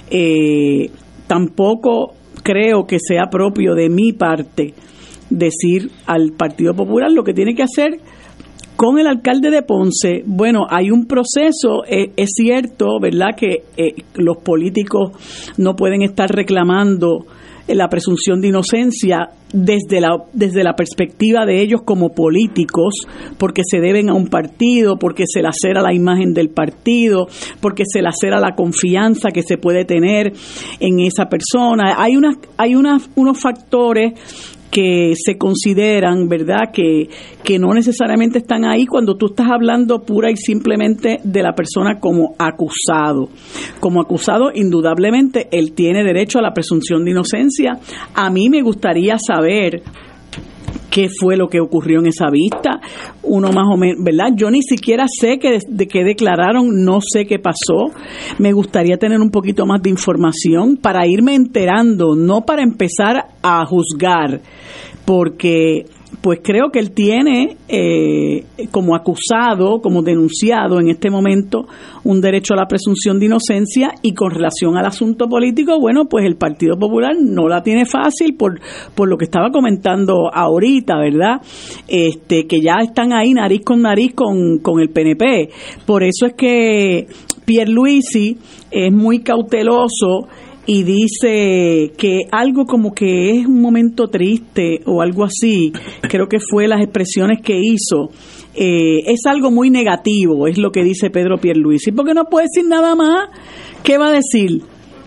Eh, 0.10 0.90
tampoco 1.27 2.13
creo 2.44 2.86
que 2.86 2.98
sea 3.00 3.29
propio 3.29 3.74
de 3.74 3.89
mi 3.89 4.13
parte 4.13 4.74
decir 5.29 5.89
al 6.05 6.32
Partido 6.32 6.74
Popular 6.74 7.12
lo 7.12 7.24
que 7.24 7.34
tiene 7.34 7.55
que 7.55 7.63
hacer 7.63 8.00
con 8.75 9.00
el 9.00 9.08
alcalde 9.08 9.51
de 9.51 9.62
Ponce, 9.62 10.24
bueno, 10.25 10.65
hay 10.70 10.91
un 10.91 11.05
proceso, 11.05 11.86
eh, 11.88 12.12
es 12.17 12.32
cierto, 12.36 13.00
¿verdad?, 13.00 13.29
que 13.38 13.63
eh, 13.77 14.03
los 14.15 14.38
políticos 14.44 15.12
no 15.58 15.75
pueden 15.75 16.01
estar 16.01 16.29
reclamando 16.29 17.25
la 17.68 17.88
presunción 17.88 18.42
de 18.42 18.50
inocencia 18.50 19.30
desde 19.52 20.02
la, 20.02 20.18
desde 20.34 20.64
la 20.64 20.76
perspectiva 20.76 21.46
de 21.46 21.62
ellos 21.62 21.82
como 21.84 22.10
políticos, 22.10 23.08
porque 23.38 23.62
se 23.66 23.80
deben 23.80 24.10
a 24.10 24.14
un 24.14 24.28
partido, 24.28 24.98
porque 24.98 25.24
se 25.28 25.42
lacera 25.42 25.82
la 25.82 25.94
imagen 25.94 26.34
del 26.34 26.50
partido, 26.50 27.28
porque 27.62 27.84
se 27.86 28.02
lacera 28.02 28.40
la 28.40 28.56
confianza 28.56 29.30
que 29.32 29.42
se 29.42 29.58
puede 29.58 29.86
tener 29.86 30.34
en 30.80 31.00
esa 31.00 31.26
persona. 31.26 31.96
Hay, 31.98 32.18
unas, 32.18 32.36
hay 32.58 32.76
unas, 32.76 33.10
unos 33.16 33.40
factores 33.40 34.14
que 34.72 35.14
se 35.16 35.38
consideran, 35.38 36.28
¿verdad?, 36.28 36.72
que, 36.74 37.10
que 37.44 37.60
no 37.60 37.74
necesariamente 37.74 38.40
están 38.40 38.66
ahí 38.66 38.86
cuando 38.86 39.16
tú 39.16 39.28
estás 39.28 39.48
hablando 39.50 40.04
pura 40.04 40.32
y 40.32 40.38
simplemente 40.38 41.20
de 41.24 41.44
la 41.44 41.54
persona 41.54 42.00
como 42.00 42.36
acusado. 42.38 43.30
Como 43.80 44.02
acusado, 44.02 44.52
indudablemente, 44.54 45.48
él 45.52 45.74
tiene 45.74 46.04
derecho 46.04 46.40
a 46.40 46.42
la 46.42 46.54
presunción 46.54 47.06
de 47.06 47.12
inocencia. 47.12 47.80
A 48.14 48.30
mí 48.30 48.50
me 48.50 48.62
gustaría 48.62 49.18
saber 49.18 49.84
qué 50.96 51.10
fue 51.10 51.36
lo 51.36 51.50
que 51.50 51.60
ocurrió 51.60 52.00
en 52.00 52.06
esa 52.06 52.30
vista, 52.32 52.80
uno 53.22 53.50
más 53.50 53.66
o 53.70 53.75
menos, 53.75 54.02
¿verdad? 54.02 54.30
Yo 54.34 54.50
ni 54.50 54.62
siquiera 54.62 55.04
sé 55.10 55.40
que 55.40 55.60
de 55.68 55.88
qué 55.90 56.06
declararon, 56.06 56.86
no 56.86 57.00
sé 57.02 57.25
qué 57.25 57.38
pasó. 57.38 57.92
Me 58.40 58.54
gustaría 58.54 58.96
tener 58.96 59.20
un 59.20 59.30
poquito 59.30 59.66
más 59.66 59.82
de 59.82 59.90
información 59.90 60.78
para 60.78 61.06
irme 61.06 61.36
enterando, 61.36 62.16
no 62.16 62.46
para 62.46 62.64
empezar 62.64 63.25
a 63.44 63.66
juzgar, 63.66 64.40
porque 65.04 65.84
pues 66.25 66.39
creo 66.41 66.72
que 66.72 66.79
él 66.79 66.89
tiene 66.89 67.55
eh, 67.67 68.46
como 68.72 68.96
acusado, 68.96 69.79
como 69.79 70.01
denunciado 70.01 70.79
en 70.79 70.89
este 70.89 71.12
momento, 71.12 71.67
un 72.03 72.20
derecho 72.20 72.55
a 72.55 72.58
la 72.58 72.65
presunción 72.65 73.20
de 73.20 73.27
inocencia 73.27 73.94
y 74.01 74.15
con 74.15 74.32
relación 74.32 74.75
al 74.75 74.88
asunto 74.88 75.27
político, 75.27 75.79
bueno, 75.79 76.05
pues 76.10 76.25
el 76.25 76.36
Partido 76.36 76.79
Popular 76.79 77.13
no 77.22 77.48
la 77.48 77.62
tiene 77.62 77.86
fácil 77.86 78.36
por, 78.36 78.60
por 78.96 79.08
lo 79.08 79.17
que 79.17 79.25
estaba 79.25 79.51
comentando 79.51 80.34
ahorita, 80.34 80.98
¿verdad? 80.98 81.41
Este, 81.88 82.48
que 82.48 82.60
ya 82.60 82.77
están 82.82 83.13
ahí 83.13 83.32
nariz 83.32 83.62
con 83.63 83.84
nariz 83.84 84.15
con, 84.15 84.58
con 84.63 84.82
el 84.82 84.89
PNP. 84.89 85.51
Por 85.86 86.03
eso 86.03 86.25
es 86.25 86.34
que 86.34 87.05
Pierluisi 87.46 88.36
es 88.72 88.91
muy 88.91 89.20
cauteloso 89.20 90.27
y 90.68 90.84
dice 90.84 91.94
que 91.98 92.22
algo 92.32 92.66
como 92.66 92.94
que 92.94 93.32
es 93.32 93.46
un 93.46 93.62
momento 93.62 94.08
triste 94.08 94.82
o 94.86 95.02
algo 95.02 95.24
así, 95.24 95.72
creo 96.02 96.28
que 96.28 96.40
fue 96.40 96.68
las 96.68 96.82
expresiones 96.82 97.42
que 97.42 97.60
hizo, 97.60 98.10
eh, 98.56 99.02
es 99.06 99.26
algo 99.28 99.52
muy 99.52 99.70
negativo, 99.70 100.48
es 100.48 100.58
lo 100.58 100.72
que 100.72 100.84
dice 100.84 101.10
Pedro 101.10 101.38
Pierluisi, 101.38 101.92
porque 101.92 102.14
no 102.14 102.26
puede 102.26 102.48
decir 102.48 102.68
nada 102.68 102.96
más, 102.96 103.30
¿qué 103.84 103.98
va 103.98 104.08
a 104.08 104.12
decir? 104.12 104.62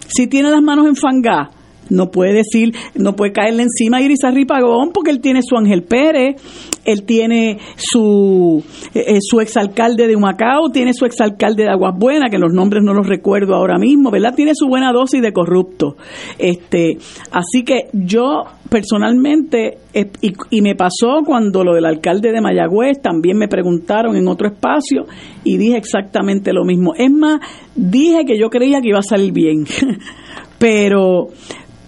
Si 0.07 0.27
tiene 0.27 0.51
las 0.51 0.63
manos 0.63 0.87
enfangadas, 0.87 1.58
no 1.91 2.11
puede 2.11 2.35
decir, 2.35 2.75
no 2.95 3.15
puede 3.17 3.33
caerle 3.33 3.65
encima 3.65 3.99
a 3.99 4.03
Iris 4.03 4.21
Pagón 4.47 4.91
porque 4.93 5.11
él 5.11 5.21
tiene 5.21 5.41
su 5.43 5.57
Ángel 5.57 5.83
Pérez, 5.83 6.37
él 6.85 7.05
tiene 7.05 7.59
su 7.77 8.63
eh, 8.95 9.05
eh, 9.07 9.19
su 9.21 9.41
exalcalde 9.41 10.07
de 10.07 10.17
Humacao, 10.17 10.71
tiene 10.73 10.93
su 10.95 11.05
exalcalde 11.05 11.65
de 11.65 11.71
Aguas 11.71 11.95
Buenas, 11.97 12.31
que 12.31 12.39
los 12.39 12.53
nombres 12.53 12.83
no 12.83 12.95
los 12.95 13.07
recuerdo 13.07 13.55
ahora 13.55 13.79
mismo, 13.79 14.11
¿verdad? 14.11 14.35
Tiene 14.35 14.53
su 14.55 14.67
buena 14.67 14.93
dosis 14.93 15.23
de 15.23 15.33
corrupto. 15.33 15.97
Este, 16.39 16.99
así 17.31 17.65
que 17.65 17.89
yo 17.93 18.45
personalmente 18.71 19.79
eh, 19.95 20.11
y, 20.21 20.33
y 20.51 20.63
me 20.63 20.75
pasó 20.75 21.23
cuando 21.25 21.65
lo 21.65 21.75
del 21.75 21.87
alcalde 21.87 22.33
de 22.33 22.41
Mayagüez 22.41 23.01
también 23.03 23.39
me 23.39 23.49
preguntaron 23.49 24.17
en 24.17 24.29
otro 24.29 24.49
espacio 24.49 25.07
y 25.45 25.57
dije 25.57 25.77
exactamente 25.77 26.53
lo 26.53 26.65
mismo. 26.65 26.95
Es 26.97 27.11
más, 27.11 27.41
dije 27.75 28.25
que 28.27 28.39
yo 28.39 28.51
creía 28.51 28.81
que 28.81 28.89
iba 28.89 28.99
a 28.99 29.03
salir 29.03 29.33
bien. 29.33 29.65
pero 30.59 31.29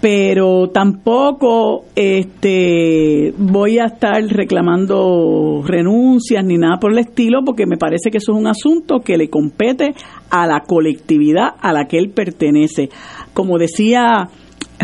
pero 0.00 0.70
tampoco 0.70 1.84
este 1.94 3.34
voy 3.36 3.78
a 3.78 3.86
estar 3.86 4.22
reclamando 4.24 5.62
renuncias 5.64 6.44
ni 6.44 6.56
nada 6.56 6.78
por 6.80 6.92
el 6.92 6.98
estilo 6.98 7.40
porque 7.44 7.66
me 7.66 7.76
parece 7.76 8.10
que 8.10 8.18
eso 8.18 8.32
es 8.32 8.38
un 8.38 8.46
asunto 8.46 9.00
que 9.00 9.18
le 9.18 9.28
compete 9.28 9.94
a 10.30 10.46
la 10.46 10.60
colectividad 10.60 11.54
a 11.60 11.72
la 11.72 11.86
que 11.86 11.98
él 11.98 12.10
pertenece. 12.10 12.88
Como 13.34 13.58
decía 13.58 14.30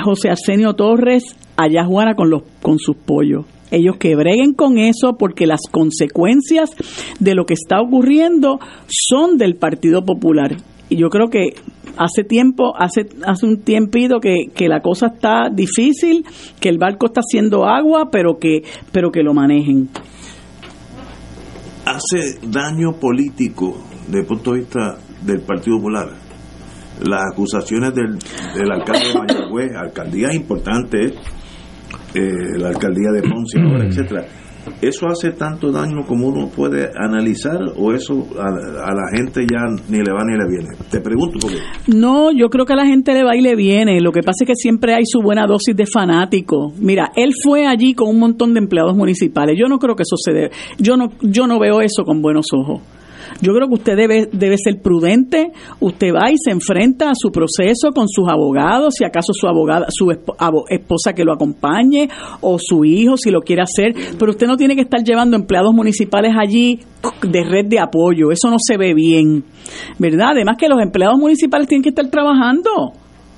José 0.02 0.28
Arsenio 0.28 0.74
Torres, 0.74 1.36
allá 1.56 1.84
Juana 1.84 2.14
con 2.14 2.28
los 2.28 2.42
con 2.60 2.78
sus 2.78 2.96
pollos. 2.96 3.46
Ellos 3.70 3.96
que 3.96 4.14
breguen 4.14 4.52
con 4.52 4.78
eso 4.78 5.16
porque 5.18 5.46
las 5.46 5.62
consecuencias 5.70 6.70
de 7.18 7.34
lo 7.34 7.46
que 7.46 7.54
está 7.54 7.80
ocurriendo 7.80 8.60
son 8.86 9.38
del 9.38 9.56
Partido 9.56 10.04
Popular. 10.04 10.56
Y 10.88 10.96
yo 10.96 11.08
creo 11.08 11.28
que 11.28 11.54
hace 11.96 12.24
tiempo, 12.24 12.74
hace, 12.76 13.06
hace 13.26 13.46
un 13.46 13.62
tiempito 13.62 14.20
que, 14.20 14.48
que 14.54 14.68
la 14.68 14.80
cosa 14.80 15.08
está 15.08 15.48
difícil, 15.52 16.24
que 16.60 16.68
el 16.68 16.78
barco 16.78 17.06
está 17.06 17.20
haciendo 17.20 17.64
agua, 17.64 18.10
pero 18.10 18.38
que, 18.38 18.62
pero 18.92 19.10
que 19.10 19.22
lo 19.22 19.34
manejen. 19.34 19.88
hace 21.86 22.38
daño 22.42 22.98
político 23.00 23.76
desde 24.06 24.20
el 24.20 24.26
punto 24.26 24.52
de 24.52 24.58
vista 24.58 24.98
del 25.22 25.40
Partido 25.42 25.76
Popular. 25.76 26.08
Las 27.08 27.22
acusaciones 27.32 27.94
del, 27.94 28.18
del 28.54 28.72
alcalde 28.72 29.08
de 29.08 29.14
Mayagüez, 29.18 29.70
alcaldías 29.76 30.34
importantes, 30.34 31.12
eh, 32.14 32.58
la 32.58 32.68
alcaldía 32.68 33.10
de 33.12 33.22
Ponce 33.22 33.60
ahora, 33.60 33.86
etcétera. 33.86 34.24
¿Eso 34.80 35.06
hace 35.06 35.32
tanto 35.32 35.70
daño 35.70 36.04
como 36.06 36.28
uno 36.28 36.48
puede 36.48 36.90
analizar 36.96 37.58
o 37.76 37.92
eso 37.92 38.26
a, 38.38 38.48
a 38.88 38.94
la 38.94 39.16
gente 39.16 39.46
ya 39.50 39.64
ni 39.88 39.98
le 39.98 40.12
va 40.12 40.24
ni 40.24 40.36
le 40.36 40.48
viene? 40.48 40.68
Te 40.90 41.00
pregunto 41.00 41.38
porque 41.40 41.58
No, 41.86 42.30
yo 42.32 42.48
creo 42.48 42.66
que 42.66 42.72
a 42.72 42.76
la 42.76 42.86
gente 42.86 43.12
le 43.12 43.24
va 43.24 43.36
y 43.36 43.40
le 43.40 43.56
viene. 43.56 44.00
Lo 44.00 44.12
que 44.12 44.20
pasa 44.22 44.44
es 44.44 44.46
que 44.48 44.54
siempre 44.56 44.94
hay 44.94 45.04
su 45.04 45.20
buena 45.22 45.46
dosis 45.46 45.74
de 45.74 45.86
fanático. 45.86 46.72
Mira, 46.78 47.10
él 47.16 47.32
fue 47.42 47.66
allí 47.66 47.94
con 47.94 48.08
un 48.08 48.18
montón 48.18 48.54
de 48.54 48.60
empleados 48.60 48.96
municipales. 48.96 49.56
Yo 49.58 49.68
no 49.68 49.78
creo 49.78 49.96
que 49.96 50.02
eso 50.02 50.16
se 50.16 50.32
debe. 50.32 50.50
Yo 50.78 50.96
no, 50.96 51.08
yo 51.22 51.46
no 51.46 51.58
veo 51.58 51.80
eso 51.80 52.04
con 52.04 52.20
buenos 52.20 52.46
ojos. 52.52 52.82
Yo 53.40 53.52
creo 53.52 53.68
que 53.68 53.74
usted 53.74 53.96
debe, 53.96 54.28
debe 54.32 54.56
ser 54.58 54.80
prudente. 54.80 55.52
Usted 55.80 56.12
va 56.12 56.30
y 56.30 56.36
se 56.42 56.50
enfrenta 56.50 57.10
a 57.10 57.14
su 57.14 57.30
proceso 57.30 57.92
con 57.92 58.08
sus 58.08 58.28
abogados, 58.28 58.94
si 58.96 59.04
acaso 59.04 59.32
su 59.32 59.46
abogada, 59.46 59.86
su 59.90 60.10
esposa 60.10 61.12
que 61.14 61.24
lo 61.24 61.32
acompañe 61.32 62.08
o 62.40 62.58
su 62.58 62.84
hijo 62.84 63.16
si 63.16 63.30
lo 63.30 63.40
quiere 63.40 63.62
hacer. 63.62 63.94
Pero 64.18 64.32
usted 64.32 64.46
no 64.46 64.56
tiene 64.56 64.74
que 64.74 64.82
estar 64.82 65.02
llevando 65.02 65.36
empleados 65.36 65.74
municipales 65.74 66.32
allí 66.38 66.80
de 67.22 67.44
red 67.44 67.66
de 67.66 67.78
apoyo. 67.78 68.30
Eso 68.30 68.50
no 68.50 68.56
se 68.58 68.76
ve 68.76 68.94
bien, 68.94 69.44
¿verdad? 69.98 70.30
Además 70.32 70.56
que 70.58 70.68
los 70.68 70.80
empleados 70.80 71.18
municipales 71.18 71.68
tienen 71.68 71.82
que 71.82 71.90
estar 71.90 72.08
trabajando. 72.08 72.92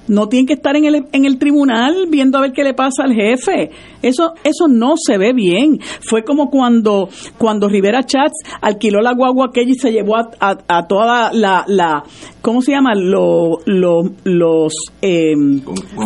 No 0.09 0.26
tienen 0.26 0.47
que 0.47 0.55
estar 0.55 0.75
en 0.75 0.87
el, 0.87 1.05
en 1.12 1.26
el 1.26 1.38
tribunal 1.38 2.07
viendo 2.09 2.38
a 2.38 2.40
ver 2.40 2.52
qué 2.52 2.64
le 2.64 2.73
pasa 2.73 3.02
al 3.05 3.12
jefe. 3.12 3.71
Eso, 4.02 4.35
eso 4.45 4.69
no 4.69 4.95
se 4.97 5.19
ve 5.19 5.33
bien. 5.33 5.78
Fue 6.00 6.23
como 6.23 6.50
cuando, 6.50 7.09
cuando 7.37 7.69
Rivera 7.69 8.05
Chats 8.05 8.43
alquiló 8.61 9.00
la 9.00 9.14
guagua 9.14 9.47
aquella 9.47 9.73
y 9.73 9.75
se 9.75 9.93
llevó 9.93 10.17
a, 10.17 10.31
a, 10.40 10.87
toda 10.87 11.33
la, 11.33 11.64
la, 11.67 12.05
¿cómo 12.40 12.62
se 12.62 12.73
llama? 12.73 12.95
Lo, 12.95 13.59
los 13.67 14.75
eh, 15.02 15.35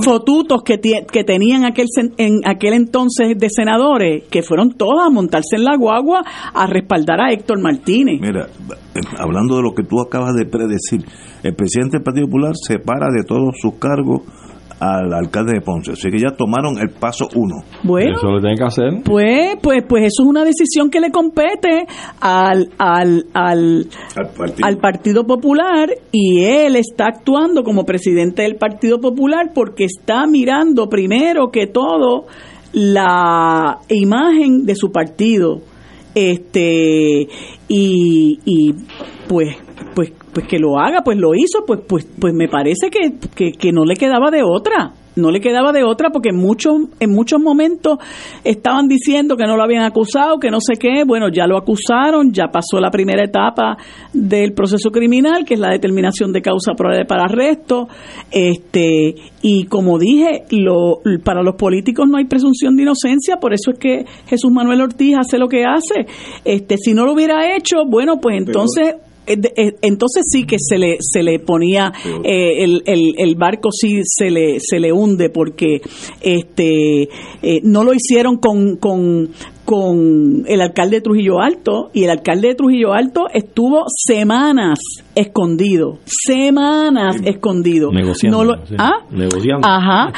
fotutos 0.05 0.63
que, 0.63 0.81
que 0.81 1.25
tenían 1.25 1.65
aquel, 1.65 1.87
en 2.17 2.41
aquel 2.45 2.75
entonces 2.75 3.37
de 3.39 3.49
senadores, 3.51 4.25
que 4.31 4.43
fueron 4.43 4.73
todas 4.73 5.07
a 5.07 5.11
montarse 5.11 5.57
en 5.57 5.65
la 5.65 5.77
guagua 5.77 6.23
a 6.55 6.67
respaldar 6.67 7.21
a 7.21 7.33
Héctor 7.33 7.61
Martínez. 7.61 8.21
Mira, 8.21 8.49
hablando 9.19 9.57
de 9.57 9.63
lo 9.63 9.75
que 9.75 9.85
tú 9.85 10.01
acabas 10.01 10.35
de 10.35 10.47
predecir, 10.47 11.05
el 11.43 11.55
presidente 11.55 11.99
del 11.99 12.05
Partido 12.05 12.27
Popular 12.27 12.53
se 12.55 12.79
para 12.79 13.09
de 13.11 13.25
todos 13.25 13.55
sus 13.61 13.75
cargos 13.75 14.23
al 14.83 15.12
alcalde 15.12 15.53
de 15.55 15.61
Ponce. 15.61 15.93
Así 15.93 16.11
que 16.11 16.19
ya 16.19 16.31
tomaron 16.37 16.77
el 16.79 16.91
paso 16.91 17.29
uno. 17.37 17.62
Bueno, 17.85 18.17
eso 18.17 18.27
lo 18.27 18.41
tienen 18.41 18.59
que 18.59 18.65
hacer. 18.65 19.03
Pues, 19.05 19.57
pues, 19.62 19.85
pues 19.89 20.05
eso 20.07 20.25
es 20.25 20.29
una 20.29 20.45
decisión 20.45 20.91
que 20.91 21.01
le 21.01 21.12
compete 21.12 21.87
al, 22.21 22.71
al, 22.79 23.27
al, 23.33 23.87
al, 24.62 24.77
partido. 24.79 25.25
Popular 25.25 25.89
y 26.11 26.43
él 26.43 26.75
está 26.75 27.07
actuando 27.07 27.62
como 27.62 27.85
presidente 27.85 28.43
del 28.43 28.57
Partido 28.57 28.99
Popular 28.99 29.53
porque 29.55 29.85
está 29.85 30.27
mirando 30.27 30.89
primero 30.89 31.51
que 31.53 31.67
todo 31.67 32.27
la 32.73 33.79
imagen 33.89 34.65
de 34.67 34.75
su 34.75 34.91
partido. 34.91 35.61
Este, 36.15 37.29
y, 37.69 38.39
y 38.45 38.75
pues, 39.29 39.57
pues 39.95 40.12
pues 40.33 40.47
que 40.47 40.59
lo 40.59 40.79
haga, 40.79 41.03
pues 41.03 41.19
lo 41.19 41.35
hizo, 41.35 41.65
pues 41.67 41.81
pues 41.87 42.07
pues 42.19 42.35
me 42.35 42.49
parece 42.49 42.91
que, 42.91 43.15
que, 43.35 43.53
que 43.53 43.73
no 43.73 43.85
le 43.85 43.97
quedaba 43.97 44.31
de 44.31 44.43
otra 44.43 44.95
no 45.17 45.31
le 45.31 45.41
quedaba 45.41 45.73
de 45.73 45.85
otra 45.85 46.11
porque 46.11 46.31
en 46.31 46.37
muchos, 46.37 46.75
en 47.01 47.11
muchos 47.11 47.41
momentos 47.41 47.99
estaban 48.45 48.89
diciendo 48.89 49.37
que 49.37 49.45
no 49.47 49.57
lo 49.57 49.62
habían 49.62 49.85
acusado, 49.85 50.39
que 50.39 50.51
no 50.51 50.59
sé 50.61 50.75
qué, 50.79 51.05
bueno, 51.07 51.29
ya 51.29 51.47
lo 51.47 51.59
acusaron, 51.59 52.33
ya 52.33 52.47
pasó 52.49 52.81
la 52.81 52.91
primera 52.91 53.25
etapa 53.25 53.77
del 54.12 54.53
proceso 54.53 54.91
criminal, 54.91 55.45
que 55.45 55.55
es 55.55 55.61
la 55.61 55.71
determinación 55.71 56.33
de 56.33 56.43
causa 56.43 56.73
probable 56.75 57.05
para 57.05 57.25
arresto, 57.25 57.89
este, 58.31 59.15
y 59.43 59.65
como 59.67 59.99
dije, 59.99 60.45
lo, 60.51 61.01
para 61.25 61.43
los 61.43 61.57
políticos 61.57 62.09
no 62.09 62.19
hay 62.19 62.25
presunción 62.25 62.77
de 62.77 62.83
inocencia, 62.83 63.37
por 63.37 63.53
eso 63.53 63.73
es 63.73 63.79
que 63.79 64.05
Jesús 64.27 64.51
Manuel 64.51 64.81
Ortiz 64.81 65.17
hace 65.19 65.39
lo 65.39 65.49
que 65.49 65.65
hace, 65.65 66.07
este, 66.45 66.77
si 66.79 66.95
no 66.95 67.05
lo 67.05 67.12
hubiera 67.12 67.55
hecho, 67.55 67.85
bueno, 67.87 68.19
pues 68.21 68.37
entonces 68.39 68.97
entonces 69.26 70.25
sí 70.31 70.45
que 70.45 70.57
se 70.59 70.79
le 70.79 70.97
se 71.00 71.23
le 71.23 71.38
ponía 71.38 71.93
eh, 72.25 72.64
el, 72.64 72.83
el, 72.87 73.14
el, 73.19 73.35
barco 73.37 73.71
sí 73.71 74.00
se 74.05 74.31
le 74.31 74.59
se 74.59 74.81
le 74.81 74.93
hunde 74.93 75.31
porque 75.31 75.81
este 76.21 77.09
no 77.62 77.85
lo 77.85 77.93
hicieron 77.95 78.38
con, 78.38 78.76
con 78.76 79.31
con 79.64 80.45
el 80.47 80.61
alcalde 80.61 80.97
de 80.97 81.02
Trujillo 81.02 81.40
Alto 81.40 81.90
y 81.92 82.04
el 82.04 82.11
alcalde 82.11 82.49
de 82.49 82.54
Trujillo 82.54 82.92
Alto 82.92 83.26
estuvo 83.33 83.85
semanas 83.88 84.78
escondido, 85.14 85.99
semanas 86.04 87.16
escondido. 87.25 87.90
Negociando. 87.92 88.45
No 88.45 88.54
¿ah? 88.78 89.07
Ajá. 89.62 90.12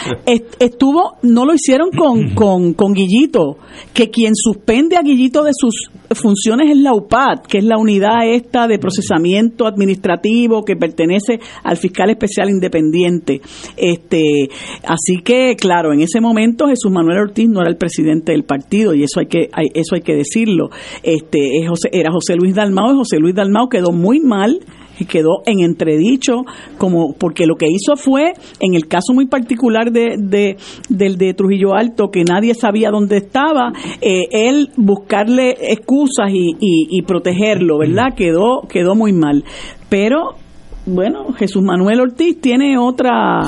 estuvo, 0.58 1.18
no 1.22 1.44
lo 1.44 1.54
hicieron 1.54 1.90
con, 1.90 2.30
con, 2.34 2.74
con 2.74 2.94
Guillito, 2.94 3.58
que 3.92 4.10
quien 4.10 4.32
suspende 4.34 4.96
a 4.96 5.02
Guillito 5.02 5.42
de 5.42 5.52
sus 5.54 5.90
funciones 6.14 6.70
es 6.70 6.76
la 6.76 6.94
UPAD, 6.94 7.42
que 7.48 7.58
es 7.58 7.64
la 7.64 7.78
unidad 7.78 8.26
esta 8.26 8.66
de 8.66 8.78
procesamiento 8.78 9.66
administrativo 9.66 10.64
que 10.64 10.76
pertenece 10.76 11.40
al 11.62 11.76
fiscal 11.76 12.10
especial 12.10 12.50
independiente. 12.50 13.40
Este, 13.76 14.48
así 14.84 15.22
que, 15.22 15.56
claro, 15.56 15.92
en 15.92 16.00
ese 16.00 16.20
momento 16.20 16.66
Jesús 16.66 16.90
Manuel 16.90 17.18
Ortiz 17.18 17.48
no 17.48 17.60
era 17.60 17.70
el 17.70 17.76
presidente 17.76 18.32
del 18.32 18.44
partido 18.44 18.94
y 18.94 19.02
eso 19.02 19.20
hay 19.20 19.26
que 19.26 19.33
eso 19.42 19.94
hay 19.94 20.00
que 20.00 20.14
decirlo. 20.14 20.70
Este, 21.02 21.60
era 21.92 22.10
José 22.12 22.36
Luis 22.36 22.54
Dalmao 22.54 22.92
y 22.92 22.96
José 22.96 23.18
Luis 23.18 23.34
Dalmao 23.34 23.68
quedó 23.68 23.92
muy 23.92 24.20
mal 24.20 24.60
y 24.98 25.04
quedó 25.06 25.42
en 25.46 25.60
entredicho 25.60 26.44
como 26.78 27.14
porque 27.14 27.46
lo 27.46 27.56
que 27.56 27.66
hizo 27.66 27.96
fue 27.96 28.32
en 28.60 28.74
el 28.74 28.86
caso 28.86 29.12
muy 29.12 29.26
particular 29.26 29.90
de, 29.90 30.16
de 30.18 30.56
del 30.88 31.16
de 31.16 31.34
Trujillo 31.34 31.74
Alto 31.74 32.10
que 32.10 32.24
nadie 32.24 32.54
sabía 32.54 32.90
dónde 32.90 33.16
estaba 33.16 33.72
eh, 34.00 34.22
él 34.30 34.70
buscarle 34.76 35.56
excusas 35.60 36.30
y, 36.30 36.52
y, 36.60 36.86
y 36.90 37.02
protegerlo 37.02 37.78
verdad 37.78 38.14
quedó 38.16 38.62
quedó 38.68 38.94
muy 38.94 39.12
mal. 39.12 39.44
Pero 39.88 40.36
bueno, 40.86 41.32
Jesús 41.32 41.62
Manuel 41.62 42.00
Ortiz 42.00 42.40
tiene 42.40 42.76
otra 42.78 43.40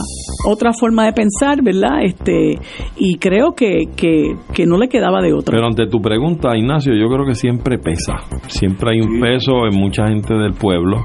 otra 0.46 0.72
forma 0.72 1.04
de 1.04 1.12
pensar, 1.12 1.62
¿verdad? 1.62 2.02
Este 2.02 2.58
y 2.96 3.16
creo 3.18 3.52
que, 3.54 3.84
que, 3.96 4.66
no 4.66 4.78
le 4.78 4.88
quedaba 4.88 5.20
de 5.20 5.32
otra. 5.32 5.54
Pero 5.54 5.66
ante 5.66 5.86
tu 5.86 6.00
pregunta, 6.00 6.56
Ignacio, 6.56 6.94
yo 6.94 7.08
creo 7.08 7.26
que 7.26 7.34
siempre 7.34 7.78
pesa. 7.78 8.14
Siempre 8.48 8.92
hay 8.92 9.00
un 9.00 9.20
peso 9.20 9.66
en 9.70 9.78
mucha 9.78 10.06
gente 10.08 10.34
del 10.34 10.54
pueblo 10.54 11.04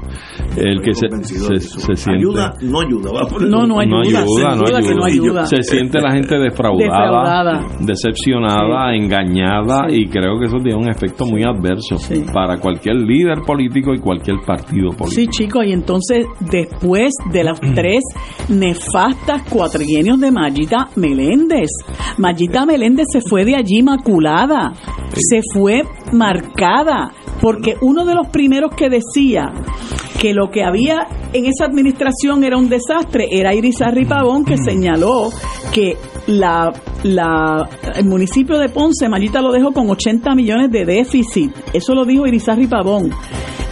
el 0.56 0.80
que 0.80 0.94
se, 0.94 1.08
se, 1.22 1.96
siente 1.96 2.18
ayuda, 2.18 2.54
no 2.62 2.80
ayuda, 2.80 3.10
no, 3.40 3.66
no 3.66 3.80
ayuda, 3.80 4.24
no 4.56 5.04
ayuda, 5.04 5.46
Se 5.46 5.62
siente 5.62 6.00
la 6.00 6.12
gente 6.12 6.38
defraudada, 6.38 7.60
decepcionada, 7.80 8.94
engañada 8.94 9.86
y 9.90 10.06
creo 10.08 10.38
que 10.38 10.46
eso 10.46 10.58
tiene 10.62 10.78
un 10.78 10.88
efecto 10.88 11.26
muy 11.26 11.42
adverso 11.42 11.96
para 12.32 12.58
cualquier 12.58 12.96
líder 12.96 13.40
político 13.46 13.94
y 13.94 13.98
cualquier 13.98 14.38
partido 14.46 14.90
político. 14.90 15.10
Sí, 15.10 15.26
chicos, 15.28 15.66
y 15.66 15.72
entonces 15.72 16.21
después 16.40 17.12
de 17.32 17.44
los 17.44 17.60
tres 17.74 18.02
nefastas 18.48 19.42
cuatrienios 19.48 20.20
de 20.20 20.30
Mayita 20.30 20.88
Meléndez. 20.96 21.70
Mayita 22.18 22.66
Meléndez 22.66 23.06
se 23.12 23.20
fue 23.20 23.44
de 23.44 23.56
allí 23.56 23.82
maculada, 23.82 24.72
se 25.14 25.40
fue 25.52 25.82
marcada, 26.12 27.12
porque 27.40 27.76
uno 27.80 28.04
de 28.04 28.14
los 28.14 28.28
primeros 28.28 28.74
que 28.74 28.88
decía 28.88 29.52
que 30.20 30.34
lo 30.34 30.50
que 30.50 30.62
había 30.62 31.06
en 31.32 31.46
esa 31.46 31.64
administración 31.64 32.44
era 32.44 32.56
un 32.56 32.68
desastre 32.68 33.26
era 33.30 33.54
Irizarry 33.54 34.04
Pavón, 34.04 34.44
que 34.44 34.56
señaló 34.56 35.30
que 35.72 35.96
la, 36.26 36.72
la, 37.02 37.68
el 37.94 38.04
municipio 38.04 38.58
de 38.58 38.68
Ponce, 38.68 39.08
Mayita 39.08 39.40
lo 39.40 39.52
dejó 39.52 39.72
con 39.72 39.88
80 39.90 40.34
millones 40.34 40.70
de 40.70 40.84
déficit. 40.84 41.52
Eso 41.72 41.94
lo 41.94 42.04
dijo 42.04 42.26
Irizarry 42.26 42.66
Pavón. 42.66 43.10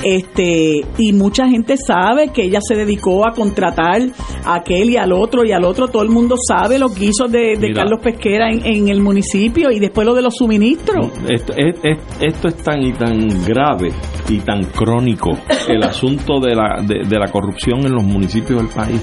Este 0.03 0.81
y 0.97 1.13
mucha 1.13 1.47
gente 1.47 1.77
sabe 1.77 2.29
que 2.29 2.45
ella 2.45 2.61
se 2.67 2.75
dedicó 2.75 3.29
a 3.29 3.33
contratar 3.33 4.01
a 4.47 4.55
aquel 4.55 4.89
y 4.91 4.97
al 4.97 5.13
otro 5.13 5.45
y 5.45 5.53
al 5.53 5.65
otro. 5.65 5.89
Todo 5.89 6.03
el 6.03 6.09
mundo 6.09 6.37
sabe 6.39 6.79
los 6.79 6.99
guisos 6.99 7.31
de, 7.31 7.59
Carlos 7.75 8.01
Pesquera 8.03 8.51
en, 8.51 8.89
el 8.89 9.01
municipio 9.01 9.71
y 9.71 9.79
después 9.79 10.07
lo 10.07 10.15
de 10.15 10.23
los 10.23 10.35
suministros. 10.35 11.11
Esto 11.29 11.53
es, 11.55 11.99
esto 12.19 12.49
es 12.49 12.57
tan 12.57 12.83
y 12.83 12.93
tan 12.95 13.45
grave 13.45 13.93
y 14.29 14.39
tan 14.39 14.65
crónico 14.65 15.33
el 15.69 15.83
asunto 15.85 16.41
de 16.41 16.55
la, 16.55 16.83
de 16.83 17.19
la 17.19 17.31
corrupción 17.31 17.85
en 17.85 17.93
los 17.93 18.03
municipios 18.03 18.63
del 18.63 18.71
país 18.71 19.03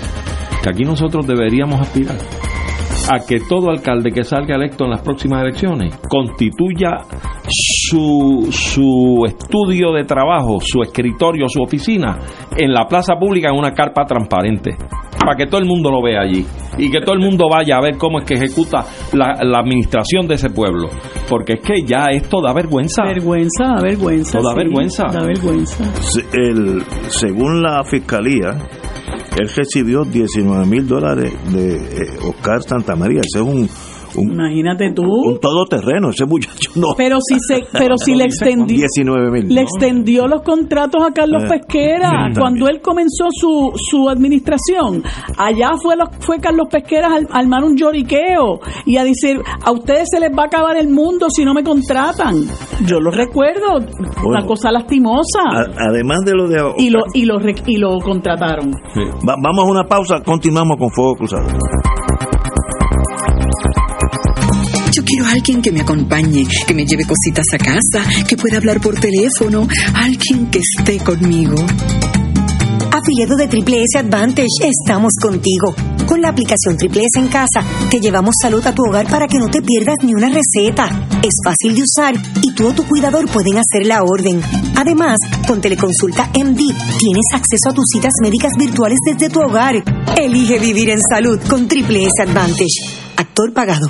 que 0.63 0.69
aquí 0.69 0.83
nosotros 0.83 1.27
deberíamos 1.27 1.79
aspirar 1.79 2.17
a 3.09 3.25
que 3.25 3.39
todo 3.47 3.69
alcalde 3.69 4.11
que 4.11 4.23
salga 4.23 4.55
electo 4.55 4.85
en 4.85 4.91
las 4.91 5.01
próximas 5.01 5.41
elecciones 5.43 5.97
constituya 6.09 6.97
su, 7.49 8.47
su 8.51 9.23
estudio 9.25 9.93
de 9.93 10.03
trabajo, 10.03 10.59
su 10.61 10.81
escritorio, 10.81 11.47
su 11.47 11.61
oficina 11.61 12.17
en 12.55 12.73
la 12.73 12.85
plaza 12.85 13.15
pública 13.15 13.49
en 13.49 13.57
una 13.57 13.71
carpa 13.71 14.05
transparente 14.05 14.75
para 15.19 15.35
que 15.35 15.47
todo 15.47 15.59
el 15.59 15.67
mundo 15.67 15.89
lo 15.91 16.01
vea 16.01 16.21
allí 16.21 16.45
y 16.77 16.91
que 16.91 17.01
todo 17.01 17.15
el 17.15 17.21
mundo 17.21 17.49
vaya 17.49 17.77
a 17.77 17.81
ver 17.81 17.97
cómo 17.97 18.19
es 18.19 18.25
que 18.25 18.35
ejecuta 18.35 18.85
la, 19.13 19.33
la 19.41 19.59
administración 19.59 20.27
de 20.27 20.35
ese 20.35 20.49
pueblo. 20.49 20.89
Porque 21.27 21.53
es 21.53 21.61
que 21.61 21.81
ya 21.85 22.05
esto 22.11 22.39
da 22.41 22.53
vergüenza. 22.53 23.03
Vergüenza, 23.03 23.65
da 23.65 23.81
vergüenza. 23.81 24.39
da 24.39 24.53
vergüenza. 24.53 25.03
Da 25.11 25.25
vergüenza. 25.25 25.83
El, 26.33 26.83
según 27.07 27.61
la 27.61 27.83
fiscalía, 27.83 28.51
él 29.37 29.49
recibió 29.55 30.03
19 30.03 30.65
mil 30.65 30.87
dólares 30.87 31.31
de 31.51 31.75
eh, 31.75 32.19
Oscar 32.23 32.63
Santamaría. 32.63 33.21
Ese 33.21 33.37
es 33.39 33.45
un 33.45 33.69
Imagínate 34.21 34.91
tú. 34.93 35.03
Un 35.03 35.39
todoterreno, 35.39 36.09
ese 36.09 36.25
muchacho 36.25 36.71
no. 36.75 36.89
Pero 36.97 37.17
si 37.21 37.37
se, 37.39 37.63
pero 37.71 37.97
si 37.97 38.15
le 38.15 38.23
extendió, 38.25 38.77
19 38.77 39.43
le 39.43 39.61
extendió 39.61 40.27
los 40.27 40.41
contratos 40.41 41.03
a 41.03 41.13
Carlos 41.13 41.43
eh, 41.43 41.47
Pesquera 41.49 42.31
cuando 42.37 42.67
él 42.67 42.81
comenzó 42.81 43.25
su, 43.31 43.71
su 43.75 44.09
administración. 44.09 45.03
Allá 45.37 45.71
fue 45.81 45.95
fue 46.19 46.39
Carlos 46.39 46.67
Pesquera 46.69 47.09
a 47.09 47.37
armar 47.37 47.63
un 47.63 47.75
lloriqueo 47.75 48.59
y 48.85 48.97
a 48.97 49.03
decir 49.03 49.41
a 49.63 49.71
ustedes 49.71 50.07
se 50.11 50.19
les 50.19 50.31
va 50.31 50.43
a 50.43 50.45
acabar 50.47 50.77
el 50.77 50.89
mundo 50.89 51.27
si 51.29 51.45
no 51.45 51.53
me 51.53 51.63
contratan. 51.63 52.35
Yo 52.85 52.99
lo 52.99 53.11
recuerdo, 53.11 53.79
una 54.23 54.45
cosa 54.45 54.71
lastimosa. 54.71 55.41
además 55.77 56.19
de 56.25 56.33
lo 56.33 56.47
de 56.47 56.57
y 56.77 56.89
lo 56.89 57.03
y 57.13 57.25
lo 57.25 57.37
y 57.65 57.77
lo 57.77 57.99
contrataron. 57.99 58.71
vamos 59.23 59.65
a 59.65 59.67
una 59.67 59.83
pausa, 59.83 60.21
continuamos 60.23 60.77
con 60.77 60.89
Fuego 60.89 61.15
Cruzado. 61.15 61.47
Quiero 65.07 65.25
a 65.25 65.31
alguien 65.31 65.61
que 65.61 65.71
me 65.71 65.81
acompañe, 65.81 66.45
que 66.67 66.73
me 66.73 66.85
lleve 66.85 67.05
cositas 67.05 67.45
a 67.53 67.57
casa, 67.57 68.03
que 68.27 68.35
pueda 68.35 68.57
hablar 68.57 68.81
por 68.81 68.99
teléfono, 68.99 69.67
alguien 69.93 70.47
que 70.47 70.59
esté 70.59 70.97
conmigo. 70.99 71.55
Afiliado 72.91 73.37
de 73.37 73.47
Triple 73.47 73.83
S 73.83 73.97
Advantage, 73.97 74.47
estamos 74.63 75.13
contigo. 75.21 75.73
Con 76.05 76.21
la 76.21 76.29
aplicación 76.29 76.77
Triple 76.77 77.03
S 77.03 77.19
en 77.19 77.29
casa, 77.29 77.63
te 77.89 78.01
llevamos 78.01 78.35
salud 78.41 78.65
a 78.67 78.75
tu 78.75 78.83
hogar 78.83 79.07
para 79.07 79.27
que 79.27 79.39
no 79.39 79.47
te 79.47 79.61
pierdas 79.61 79.97
ni 80.03 80.13
una 80.13 80.27
receta. 80.27 81.07
Es 81.23 81.35
fácil 81.43 81.75
de 81.75 81.83
usar 81.83 82.15
y 82.41 82.53
tú 82.53 82.67
o 82.67 82.73
tu 82.73 82.85
cuidador 82.85 83.29
pueden 83.29 83.57
hacer 83.57 83.85
la 83.85 84.03
orden. 84.03 84.41
Además, 84.75 85.17
con 85.47 85.61
Teleconsulta 85.61 86.29
MD 86.33 86.57
tienes 86.99 87.25
acceso 87.33 87.69
a 87.69 87.73
tus 87.73 87.85
citas 87.93 88.13
médicas 88.21 88.51
virtuales 88.57 88.99
desde 89.05 89.29
tu 89.29 89.39
hogar. 89.39 89.83
Elige 90.17 90.59
vivir 90.59 90.89
en 90.89 90.99
salud 91.01 91.39
con 91.47 91.67
Triple 91.67 92.03
S 92.03 92.23
Advantage. 92.23 93.07
Actor 93.15 93.53
pagado. 93.53 93.89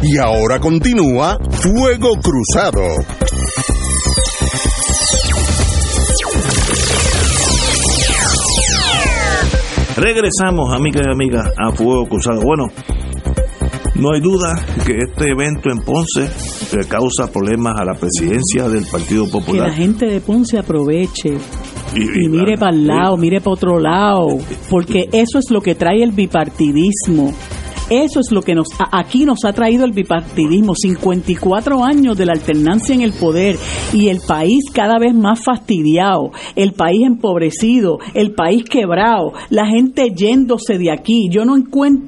Y 0.04 0.18
ahora 0.18 0.60
continúa 0.60 1.38
Fuego 1.52 2.16
Cruzado. 2.22 2.82
Regresamos, 9.96 10.74
amigas 10.74 11.06
y 11.08 11.12
amigas, 11.12 11.48
a 11.58 11.72
Fuego 11.72 12.08
Cruzado. 12.08 12.42
Bueno, 12.42 12.66
no 13.96 14.12
hay 14.14 14.20
duda 14.22 14.60
que 14.86 14.98
este 14.98 15.30
evento 15.30 15.70
en 15.70 15.80
Ponce 15.80 16.30
le 16.74 16.86
causa 16.88 17.28
problemas 17.32 17.76
a 17.80 17.86
la 17.86 17.94
presidencia 17.94 18.68
del 18.70 18.86
Partido 18.86 19.26
Que 19.26 19.32
Popular. 19.32 19.68
la 19.70 19.74
gente 19.74 20.06
de 20.06 20.22
Ponce 20.22 20.58
aproveche 20.58 21.34
Y- 21.96 22.26
y 22.26 22.30
mire 22.30 22.58
para 22.58 22.74
el 22.74 22.88
lado, 22.88 23.18
mire 23.18 23.42
para 23.42 23.54
otro 23.54 23.78
lado, 23.80 24.38
porque 24.70 25.10
eso 25.12 25.40
es 25.40 25.52
lo 25.52 25.60
que 25.62 25.76
trae 25.76 26.02
el 26.04 26.12
bipartidismo. 26.12 27.34
Eso 27.92 28.22
es 28.22 28.32
lo 28.32 28.42
que 28.42 28.56
nos 28.56 28.70
aquí 28.92 29.26
nos 29.26 29.44
ha 29.44 29.52
traído 29.52 29.84
el 29.84 29.92
bipartidismo, 29.92 30.74
54 30.76 31.84
años 31.84 32.18
de 32.18 32.26
la 32.26 32.32
alternancia 32.32 32.96
en 32.96 33.02
el 33.02 33.12
poder 33.12 33.58
y 33.92 34.08
el 34.08 34.20
país 34.26 34.64
cada 34.74 34.98
vez 34.98 35.14
más 35.14 35.44
fastidiado, 35.44 36.32
el 36.56 36.72
país 36.72 37.02
empobrecido, 37.06 38.00
el 38.14 38.34
país 38.34 38.64
quebrado, 38.64 39.34
la 39.50 39.66
gente 39.68 40.14
yéndose 40.16 40.78
de 40.78 40.90
aquí. 40.92 41.28
Yo 41.30 41.44
no 41.44 41.58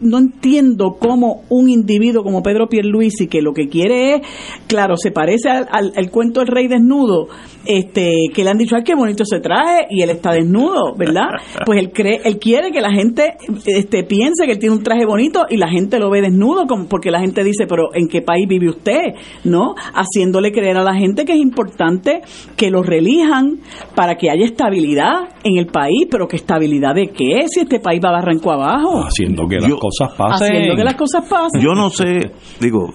no 0.02 0.18
entiendo 0.18 0.96
cómo 1.00 1.42
un 1.50 1.70
individuo 1.70 2.24
como 2.24 2.42
Pedro 2.42 2.68
Pierluisi 2.70 3.28
que 3.28 3.42
lo 3.42 3.54
que 3.54 3.68
quiere 3.68 4.16
es, 4.16 4.22
claro, 4.68 4.96
se 4.96 5.12
parece 5.12 5.50
al, 5.50 5.68
al- 5.70 5.94
al 5.98 6.10
cuento 6.12 6.40
del 6.40 6.48
rey 6.48 6.68
desnudo, 6.70 7.28
este 7.66 8.14
que 8.34 8.44
le 8.44 8.50
han 8.50 8.58
dicho, 8.58 8.76
ay, 8.76 8.84
qué 8.84 8.96
bonito 8.96 9.24
se 9.26 9.40
traje 9.40 9.88
y 9.90 10.02
él 10.02 10.10
está 10.12 10.32
desnudo, 10.32 10.96
¿verdad? 10.98 11.28
Pues 11.66 11.80
él 11.80 11.92
cree, 11.92 12.22
él 12.26 12.40
quiere 12.40 12.72
que 12.72 12.82
la 12.82 12.92
gente 12.92 13.36
este 13.66 14.04
piense 14.04 14.46
que 14.46 14.54
él 14.54 14.60
tiene 14.60 14.76
un 14.76 14.84
traje 14.84 15.06
bonito 15.06 15.46
y 15.50 15.58
la 15.58 15.70
gente 15.74 16.00
lo 16.00 16.10
ve 16.10 16.22
desnudo, 16.22 16.66
como 16.68 16.86
porque 16.88 17.12
la 17.12 17.20
gente 17.20 17.44
dice, 17.44 17.66
pero 17.68 17.94
¿en 17.94 18.08
qué 18.08 18.22
país 18.22 18.48
vive 18.48 18.70
usted? 18.70 19.16
¿No? 19.44 19.76
Haciéndole 19.94 20.52
creer 20.54 20.78
a 20.78 20.84
la 20.84 20.96
gente 20.96 21.26
que 21.26 21.34
es 21.34 21.40
importante 21.40 22.22
que 22.56 22.72
lo 22.72 22.82
relijan 22.84 23.58
para 23.96 24.16
que 24.16 24.30
haya 24.30 24.46
estabilidad 24.46 25.30
en 25.44 25.58
el 25.58 25.66
país, 25.68 26.08
pero 26.10 26.28
¿qué 26.28 26.38
estabilidad 26.38 26.96
de 26.96 27.08
qué? 27.10 27.46
Si 27.50 27.60
este 27.62 27.80
país 27.80 28.00
va 28.04 28.12
barranco 28.12 28.52
abajo. 28.52 29.04
Haciendo 29.06 29.48
que 29.48 29.58
las 29.58 29.70
Yo- 29.70 29.78
cosas 29.78 30.14
pasen. 30.18 30.48
Haciendo 30.48 30.76
que 30.76 30.84
las 30.84 30.96
cosas 30.96 31.26
pasen. 31.28 31.62
Yo 31.62 31.74
no 31.74 31.90
sé, 31.90 32.32
digo, 32.62 32.88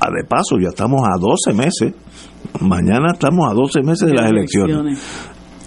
a 0.00 0.06
de 0.10 0.24
paso, 0.28 0.56
ya 0.60 0.68
estamos 0.68 1.00
a 1.02 1.18
12 1.18 1.52
meses. 1.54 1.94
Mañana 2.60 3.12
estamos 3.12 3.48
a 3.50 3.54
12 3.54 3.82
meses 3.82 4.08
de 4.08 4.14
las 4.14 4.30
elecciones. 4.30 4.98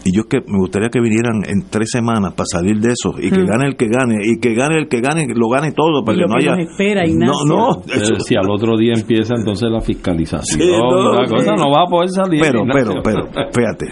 Y 0.06 0.14
yo 0.16 0.24
que 0.26 0.40
me 0.46 0.58
gustaría 0.60 0.90
que 0.90 1.00
vinieran 1.00 1.44
en 1.48 1.70
tres 1.70 1.90
semanas 1.92 2.34
para 2.34 2.46
salir 2.46 2.78
de 2.82 2.90
eso 2.92 3.16
y 3.20 3.30
que 3.32 3.40
Hmm. 3.42 3.46
gane 3.46 3.68
el 3.68 3.76
que 3.78 3.88
gane 3.88 4.16
y 4.22 4.38
que 4.40 4.54
gane 4.54 4.76
el 4.82 4.88
que 4.90 5.00
gane, 5.00 5.26
lo 5.34 5.48
gane 5.48 5.72
todo 5.72 6.04
para 6.04 6.18
Y 6.18 6.20
que 6.20 6.22
lo 6.24 6.28
no 6.28 6.36
que 6.36 6.44
haya. 6.50 6.56
nos 6.58 6.72
espera, 6.72 7.02
no, 7.04 7.10
Ignacio. 7.10 7.46
no, 7.46 7.82
eso- 7.88 8.20
si 8.20 8.36
al 8.36 8.50
otro 8.52 8.78
día 8.78 8.94
empieza 8.98 9.34
entonces 9.38 9.70
la 9.72 9.80
fiscalización, 9.80 10.60
Sí, 10.60 10.72
no, 10.72 11.14
la 11.14 11.28
cosa 11.30 11.54
no 11.56 11.72
va 11.72 11.84
a 11.84 11.88
poder 11.88 12.10
salir. 12.10 12.42
pero, 12.42 12.60
Ignacio. 12.64 13.02
pero, 13.02 13.24
pero, 13.34 13.48
fíjate, 13.54 13.88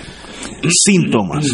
síntomas. 0.70 1.46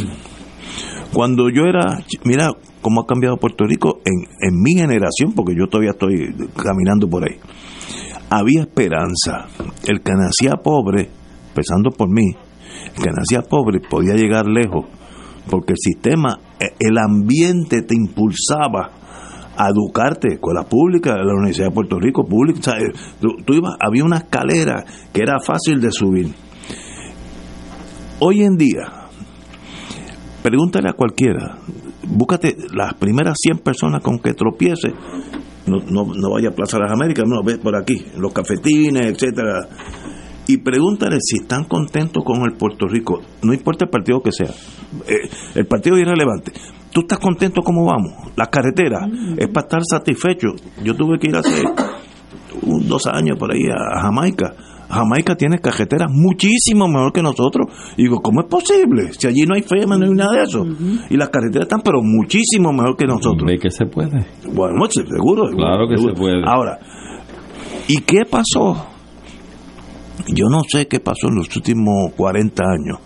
Cuando 1.13 1.50
yo 1.50 1.63
era, 1.65 2.00
mira 2.26 2.52
cómo 2.82 3.02
ha 3.02 3.06
cambiado 3.06 3.38
Puerto 3.38 3.63
Rico 3.65 4.00
en, 4.06 4.24
en 4.41 4.62
mi 4.62 4.74
generación, 4.74 5.34
porque 5.36 5.54
yo 5.58 5.67
todavía 5.67 5.91
estoy 5.91 6.34
caminando 6.56 7.08
por 7.08 7.24
ahí. 7.24 7.38
Había 8.30 8.62
esperanza. 8.62 9.48
El 9.88 10.02
que 10.02 10.12
nacía 10.13 10.58
pobre, 10.62 11.10
empezando 11.50 11.91
por 11.91 12.10
mí, 12.10 12.34
que 12.96 13.10
nacía 13.12 13.42
pobre 13.42 13.80
podía 13.80 14.16
llegar 14.16 14.48
lejos 14.48 14.86
porque 15.50 15.74
el 15.74 15.78
sistema, 15.80 16.40
eh, 16.60 16.76
el 16.80 16.98
ambiente 16.98 17.82
te 17.82 17.96
impulsaba 17.96 18.92
a 19.58 19.70
educarte, 19.70 20.34
escuela 20.34 20.63
pública, 20.63 21.16
la 21.18 21.34
Universidad 21.34 21.70
de 21.70 21.74
Puerto 21.74 22.00
Rico 22.00 22.24
pública, 22.26 22.78
eh, 22.78 22.92
tú 23.20 23.54
ibas, 23.54 23.74
había 23.80 24.04
una 24.04 24.18
escalera 24.18 24.86
que 25.12 25.22
era 25.22 25.40
fácil 25.44 25.80
de 25.82 25.92
subir. 25.92 26.32
Hoy 28.20 28.42
en 28.42 28.56
día, 28.56 29.10
pregúntale 30.44 30.90
a 30.90 30.94
cualquiera, 30.94 31.58
búscate 32.08 32.56
las 32.74 32.94
primeras 32.96 33.38
100 33.40 33.60
personas 33.60 34.04
con 34.04 34.20
que 34.20 34.34
tropiece, 34.34 34.90
no, 35.66 35.78
no, 35.90 36.13
no 36.13 36.32
vaya 36.32 36.50
a 36.50 36.56
Plaza 36.56 36.78
de 36.78 36.84
las 36.84 36.94
Américas, 36.94 37.26
no, 37.28 37.44
ve 37.44 37.58
por 37.58 37.76
aquí, 37.76 38.06
los 38.18 38.32
cafetines, 38.34 39.08
etcétera, 39.08 39.68
y 40.48 40.58
pregúntale 40.58 41.18
si 41.20 41.42
están 41.42 41.66
contentos 41.66 42.24
con 42.24 42.42
el 42.44 42.54
Puerto 42.54 42.88
Rico, 42.88 43.22
no 43.44 43.54
importa 43.54 43.86
el 43.86 43.92
partido 43.92 44.22
que 44.22 44.32
sea, 44.32 44.50
eh, 45.08 45.30
el 45.56 45.66
partido 45.66 45.98
es 45.98 46.04
irrelevante. 46.04 46.54
¿Tú 46.92 47.02
estás 47.02 47.20
contento 47.20 47.62
cómo 47.62 47.86
vamos? 47.86 48.32
Las 48.36 48.48
carreteras, 48.48 49.08
es 49.38 49.48
para 49.50 49.68
estar 49.68 49.82
satisfecho. 49.84 50.48
Yo 50.84 50.96
tuve 50.96 51.20
que 51.20 51.28
ir 51.28 51.36
hace 51.36 51.64
un, 52.64 52.88
dos 52.88 53.06
años 53.08 53.38
por 53.38 53.54
ahí 53.54 53.66
a 53.68 54.02
Jamaica. 54.02 54.54
Jamaica 54.90 55.36
tiene 55.36 55.60
carreteras 55.60 56.10
muchísimo 56.10 56.88
mejor 56.88 57.12
que 57.12 57.22
nosotros. 57.22 57.68
Y 57.98 58.04
digo, 58.04 58.22
¿cómo 58.22 58.42
es 58.42 58.48
posible? 58.48 59.12
Si 59.12 59.28
allí 59.28 59.44
no 59.46 59.54
hay 59.54 59.62
FEMA, 59.62 59.98
no 59.98 60.06
hay 60.06 60.12
nada 60.14 60.32
de 60.38 60.44
eso. 60.44 60.66
Y 61.10 61.18
las 61.18 61.30
carreteras 61.30 61.68
están, 61.68 61.82
pero 61.82 62.02
muchísimo 62.02 62.72
mejor 62.72 62.96
que 62.96 63.06
nosotros. 63.06 63.46
¿De 63.46 63.60
que 63.60 63.70
se 63.70 63.86
puede? 63.86 64.26
Bueno, 64.52 64.86
seguro. 64.90 65.50
Claro 65.56 65.88
que 65.90 65.98
seguro. 65.98 66.16
se 66.16 66.20
puede. 66.20 66.42
Ahora, 66.46 66.80
¿y 67.90 67.98
qué 68.02 68.22
pasó? 68.30 68.97
Yo 70.27 70.45
no 70.49 70.62
sé 70.67 70.88
qué 70.88 70.99
pasó 70.99 71.27
en 71.27 71.36
los 71.36 71.56
últimos 71.56 72.13
40 72.15 72.63
años. 72.63 72.99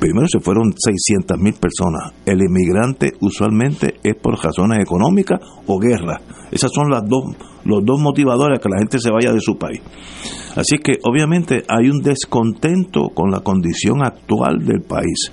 Primero 0.00 0.26
se 0.28 0.40
fueron 0.40 0.72
600 0.76 1.38
mil 1.38 1.54
personas. 1.54 2.12
El 2.26 2.42
inmigrante 2.42 3.12
usualmente 3.20 3.94
es 4.02 4.14
por 4.16 4.42
razones 4.42 4.78
económicas 4.80 5.40
o 5.66 5.78
guerra. 5.78 6.20
Esas 6.50 6.70
son 6.72 6.90
las 6.90 7.02
dos, 7.08 7.24
los 7.64 7.84
dos 7.84 8.00
motivadores 8.00 8.58
a 8.58 8.62
que 8.62 8.68
la 8.68 8.78
gente 8.78 8.98
se 8.98 9.10
vaya 9.10 9.32
de 9.32 9.40
su 9.40 9.56
país. 9.56 9.80
Así 10.54 10.78
que 10.78 10.94
obviamente 11.02 11.64
hay 11.68 11.88
un 11.88 12.02
descontento 12.02 13.08
con 13.14 13.30
la 13.30 13.40
condición 13.40 14.04
actual 14.04 14.64
del 14.64 14.82
país. 14.82 15.32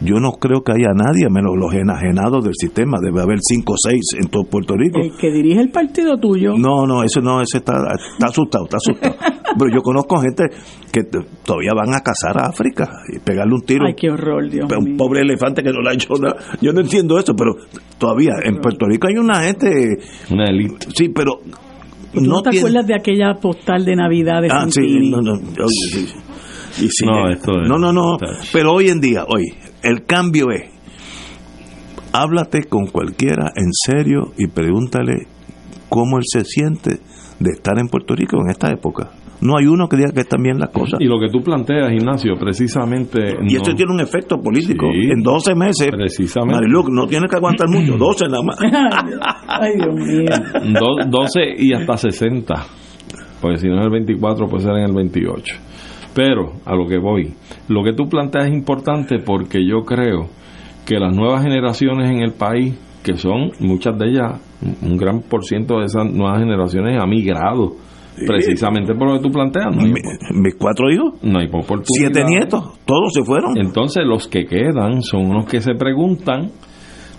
Yo 0.00 0.16
no 0.18 0.32
creo 0.32 0.62
que 0.62 0.72
haya 0.72 0.92
nadie, 0.94 1.28
menos 1.30 1.52
los 1.56 1.72
enajenados 1.74 2.44
del 2.44 2.54
sistema. 2.54 2.98
Debe 3.00 3.22
haber 3.22 3.38
5 3.40 3.72
o 3.72 3.76
6 3.76 4.00
en 4.22 4.30
todo 4.30 4.44
Puerto 4.44 4.74
Rico. 4.76 4.98
El 5.00 5.16
que 5.16 5.30
dirige 5.30 5.60
el 5.60 5.70
partido 5.70 6.18
tuyo. 6.18 6.54
No, 6.56 6.86
no, 6.86 7.04
eso 7.04 7.20
no, 7.20 7.40
ese 7.40 7.58
está, 7.58 7.74
está 7.74 8.26
asustado, 8.26 8.64
está 8.64 8.76
asustado. 8.78 9.14
Pero 9.58 9.70
yo 9.74 9.82
conozco 9.82 10.18
gente 10.20 10.44
que 10.92 11.02
todavía 11.44 11.72
van 11.74 11.94
a 11.94 12.00
cazar 12.00 12.38
a 12.38 12.46
África 12.48 12.88
y 13.14 13.18
pegarle 13.18 13.54
un 13.54 13.62
tiro 13.62 13.86
Ay, 13.86 13.94
qué 13.96 14.10
horror, 14.10 14.48
Dios 14.48 14.70
a 14.72 14.78
un 14.78 14.84
mío. 14.84 14.96
pobre 14.96 15.20
elefante 15.20 15.62
que 15.62 15.70
no 15.72 15.80
le 15.80 15.90
ha 15.90 15.94
hecho 15.94 16.14
nada. 16.20 16.36
Yo 16.60 16.72
no 16.72 16.80
entiendo 16.80 17.18
eso, 17.18 17.34
pero 17.34 17.54
todavía 17.98 18.32
en 18.44 18.56
Puerto 18.60 18.86
Rico 18.86 19.08
hay 19.08 19.14
una 19.16 19.42
gente, 19.42 19.98
Una 20.30 20.44
élite. 20.44 20.86
sí, 20.96 21.08
pero 21.10 21.40
¿Tú 22.12 22.20
no, 22.20 22.28
no 22.36 22.42
te 22.42 22.50
tiene- 22.50 22.66
acuerdas 22.68 22.86
de 22.86 22.94
aquella 22.94 23.34
postal 23.40 23.84
de 23.84 23.96
Navidad 23.96 24.42
de 24.42 24.48
Ah, 24.50 24.66
sí, 24.70 25.10
no, 25.10 25.20
no, 25.22 25.36
sí. 25.68 26.06
Y 26.78 26.88
sí, 26.88 27.04
No, 27.06 27.28
esto 27.30 27.52
es- 27.62 27.68
no, 27.68 27.78
no, 27.78 28.16
pero 28.52 28.72
hoy 28.72 28.88
en 28.88 29.00
día, 29.00 29.24
hoy, 29.28 29.44
el 29.82 30.04
cambio 30.04 30.50
es, 30.50 30.70
háblate 32.12 32.64
con 32.64 32.86
cualquiera 32.86 33.52
en 33.56 33.70
serio 33.72 34.32
y 34.36 34.46
pregúntale 34.46 35.26
cómo 35.88 36.18
él 36.18 36.24
se 36.26 36.44
siente 36.44 37.00
de 37.40 37.50
estar 37.50 37.78
en 37.78 37.88
Puerto 37.88 38.14
Rico 38.14 38.36
en 38.42 38.50
esta 38.50 38.70
época. 38.70 39.10
No 39.42 39.56
hay 39.58 39.66
uno 39.66 39.88
que 39.88 39.96
diga 39.96 40.12
que 40.12 40.20
están 40.20 40.42
bien 40.42 40.58
las 40.58 40.70
cosas. 40.70 41.00
Y 41.00 41.04
lo 41.04 41.18
que 41.20 41.28
tú 41.28 41.42
planteas, 41.42 41.90
Ignacio, 41.92 42.34
precisamente. 42.38 43.18
Y 43.42 43.52
no- 43.54 43.56
esto 43.60 43.74
tiene 43.74 43.92
un 43.92 44.00
efecto 44.00 44.40
político. 44.40 44.86
Sí. 44.92 45.10
en 45.10 45.22
12 45.22 45.54
meses, 45.54 45.88
Precisamente. 45.90 46.54
Mariluc, 46.60 46.88
no 46.90 47.06
tiene 47.06 47.26
que 47.28 47.36
aguantar 47.36 47.68
mucho, 47.68 47.96
12 47.98 48.26
nada 48.28 48.42
más. 48.42 48.56
Ay, 49.48 49.72
Dios 49.76 49.94
mío. 49.94 50.80
Do- 50.80 51.04
12 51.10 51.40
y 51.58 51.74
hasta 51.74 51.96
60. 51.96 52.54
Porque 53.40 53.58
si 53.58 53.68
no 53.68 53.80
es 53.80 53.84
el 53.86 53.90
24, 53.90 54.46
puede 54.48 54.62
ser 54.62 54.72
en 54.76 54.84
el 54.84 54.94
28. 54.94 55.54
Pero, 56.14 56.52
a 56.64 56.74
lo 56.76 56.86
que 56.86 56.98
voy, 56.98 57.32
lo 57.68 57.82
que 57.82 57.94
tú 57.94 58.08
planteas 58.08 58.46
es 58.46 58.52
importante 58.52 59.18
porque 59.24 59.66
yo 59.66 59.80
creo 59.84 60.28
que 60.86 60.98
las 60.98 61.14
nuevas 61.16 61.42
generaciones 61.42 62.10
en 62.10 62.20
el 62.22 62.32
país, 62.32 62.78
que 63.02 63.16
son 63.16 63.50
muchas 63.60 63.98
de 63.98 64.08
ellas, 64.10 64.40
un 64.82 64.96
gran 64.96 65.20
por 65.22 65.44
ciento 65.44 65.78
de 65.80 65.86
esas 65.86 66.04
nuevas 66.12 66.38
generaciones 66.38 67.00
ha 67.02 67.06
migrado, 67.06 67.72
precisamente 68.26 68.94
por 68.94 69.08
lo 69.08 69.16
que 69.18 69.22
tú 69.22 69.30
planteas. 69.30 69.74
No 69.74 69.82
mis 69.82 70.54
cuatro 70.56 70.90
hijos, 70.90 71.14
no 71.22 71.38
hay 71.38 71.48
siete 71.84 72.24
nietos, 72.24 72.78
todos 72.84 73.12
se 73.14 73.22
fueron. 73.24 73.56
Entonces, 73.58 74.04
los 74.06 74.28
que 74.28 74.44
quedan 74.46 75.02
son 75.02 75.26
unos 75.30 75.46
que 75.46 75.60
se 75.60 75.74
preguntan, 75.74 76.50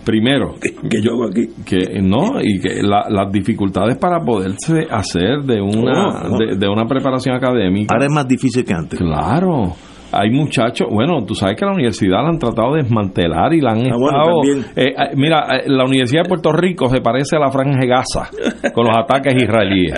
primero, 0.05 0.55
que 0.61 1.01
yo 1.01 1.11
hago 1.13 1.25
aquí. 1.29 1.47
que 1.65 2.01
no 2.01 2.39
y 2.41 2.59
que 2.59 2.81
la- 2.83 3.07
las 3.09 3.31
dificultades 3.31 3.97
para 3.97 4.19
poderse 4.19 4.85
hacer 4.91 5.43
de 5.45 5.61
una 5.61 6.07
Oh, 6.07 6.33
oh. 6.33 6.37
De, 6.37 6.57
de 6.57 6.67
una 6.67 6.85
preparación 6.85 7.35
académica 7.35 7.93
Ahora 7.93 8.05
es 8.07 8.11
más 8.11 8.27
difícil 8.27 8.63
que 8.65 8.73
antes. 8.73 8.99
claro 8.99 9.73
hay 10.13 10.29
muchachos, 10.29 10.87
bueno, 10.91 11.25
tú 11.25 11.33
sabes 11.35 11.55
que 11.57 11.65
la 11.65 11.73
universidad 11.73 12.21
la 12.23 12.29
han 12.29 12.39
tratado 12.39 12.73
de 12.75 12.83
desmantelar 12.83 13.53
y 13.53 13.61
la 13.61 13.71
han 13.71 13.79
Ah, 13.79 13.95
estado... 13.95 14.43
eh, 14.75 14.93
eh, 14.95 15.15
mira, 15.15 15.45
eh, 15.57 15.63
la 15.67 15.85
Universidad 15.85 16.23
de 16.23 16.29
Puerto 16.29 16.51
Rico 16.51 16.87
se 16.89 17.01
parece 17.01 17.35
a 17.35 17.39
la 17.39 17.49
Franja 17.51 17.79
de 17.79 17.87
Gaza 17.87 18.29
con 18.73 18.85
los 18.85 18.95
ataques 18.97 19.35
israelíes 19.41 19.93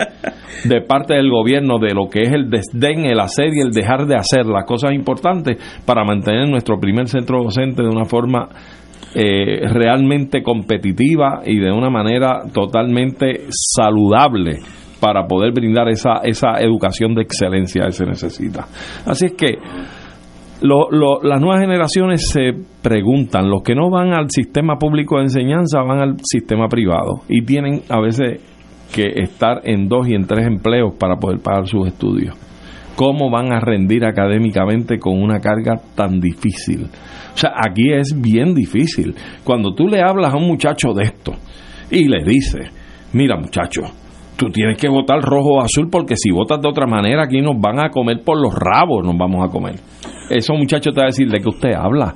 de 0.63 0.81
parte 0.81 1.13
del 1.15 1.29
gobierno 1.29 1.77
de 1.79 1.93
lo 1.93 2.09
que 2.09 2.21
es 2.21 2.31
el 2.31 2.49
desdén, 2.49 3.05
el 3.05 3.19
hacer 3.19 3.49
y 3.53 3.59
el 3.59 3.71
dejar 3.71 4.05
de 4.07 4.15
hacer 4.15 4.45
las 4.45 4.65
cosas 4.65 4.93
importantes 4.93 5.57
para 5.85 6.03
mantener 6.03 6.47
nuestro 6.49 6.79
primer 6.79 7.07
centro 7.07 7.43
docente 7.43 7.83
de 7.83 7.89
una 7.89 8.05
forma 8.05 8.47
eh, 9.13 9.67
realmente 9.69 10.41
competitiva 10.43 11.41
y 11.45 11.57
de 11.59 11.71
una 11.71 11.89
manera 11.89 12.41
totalmente 12.53 13.43
saludable 13.49 14.59
para 14.99 15.27
poder 15.27 15.51
brindar 15.53 15.87
esa, 15.89 16.19
esa 16.23 16.53
educación 16.59 17.13
de 17.15 17.21
excelencia 17.23 17.85
que 17.85 17.91
se 17.91 18.05
necesita. 18.05 18.65
Así 19.05 19.25
es 19.27 19.33
que 19.33 19.57
lo- 20.65 20.89
lo- 20.89 21.21
las 21.23 21.39
nuevas 21.39 21.61
generaciones 21.61 22.27
se 22.29 22.53
preguntan, 22.81 23.49
los 23.49 23.61
que 23.63 23.75
no 23.75 23.89
van 23.89 24.13
al 24.13 24.29
sistema 24.29 24.77
público 24.77 25.17
de 25.17 25.23
enseñanza 25.23 25.81
van 25.81 26.01
al 26.01 26.15
sistema 26.23 26.67
privado 26.67 27.21
y 27.27 27.43
tienen 27.43 27.81
a 27.89 27.99
veces 28.01 28.41
que 28.93 29.03
estar 29.21 29.61
en 29.63 29.87
dos 29.87 30.07
y 30.07 30.13
en 30.15 30.25
tres 30.25 30.45
empleos 30.47 30.93
para 30.99 31.17
poder 31.17 31.39
pagar 31.39 31.67
sus 31.67 31.87
estudios. 31.87 32.35
¿Cómo 32.95 33.29
van 33.29 33.51
a 33.51 33.59
rendir 33.59 34.05
académicamente 34.05 34.99
con 34.99 35.21
una 35.21 35.39
carga 35.41 35.81
tan 35.95 36.21
difícil? 36.21 36.85
O 37.33 37.37
sea, 37.37 37.51
aquí 37.57 37.91
es 37.91 38.15
bien 38.21 38.53
difícil. 38.55 39.13
Cuando 39.43 39.73
tú 39.75 39.87
le 39.87 40.01
hablas 40.01 40.33
a 40.33 40.37
un 40.37 40.47
muchacho 40.47 40.93
de 40.93 41.03
esto 41.03 41.33
y 41.91 42.07
le 42.07 42.23
dices, 42.23 42.71
mira 43.11 43.35
muchacho, 43.35 43.81
tú 44.37 44.49
tienes 44.49 44.77
que 44.77 44.89
votar 44.89 45.21
rojo 45.21 45.55
o 45.55 45.61
azul 45.61 45.89
porque 45.89 46.15
si 46.17 46.31
votas 46.31 46.61
de 46.61 46.67
otra 46.69 46.85
manera 46.87 47.23
aquí 47.23 47.41
nos 47.41 47.59
van 47.59 47.79
a 47.79 47.89
comer 47.89 48.23
por 48.23 48.39
los 48.41 48.53
rabos, 48.53 49.03
nos 49.05 49.17
vamos 49.17 49.47
a 49.47 49.51
comer. 49.51 49.75
Eso 50.29 50.53
muchacho 50.55 50.91
te 50.91 50.99
va 50.99 51.03
a 51.03 51.07
decir 51.07 51.29
de 51.29 51.39
que 51.39 51.49
usted 51.49 51.73
habla. 51.73 52.15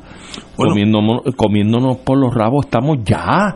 Bueno. 0.58 0.72
comiéndonos, 0.74 1.22
comiéndonos 1.36 1.98
por 1.98 2.18
los 2.20 2.34
rabos 2.34 2.66
estamos 2.66 2.98
ya. 3.04 3.56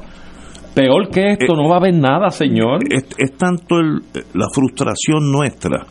Peor 0.73 1.09
que 1.09 1.31
esto, 1.33 1.53
Eh, 1.53 1.57
no 1.57 1.69
va 1.69 1.75
a 1.75 1.79
haber 1.79 1.93
nada, 1.93 2.29
señor. 2.31 2.79
Es, 2.89 3.05
es 3.17 3.37
tanto 3.37 3.79
el- 3.79 4.01
la 4.33 4.47
frustración 4.53 5.31
nuestra 5.31 5.85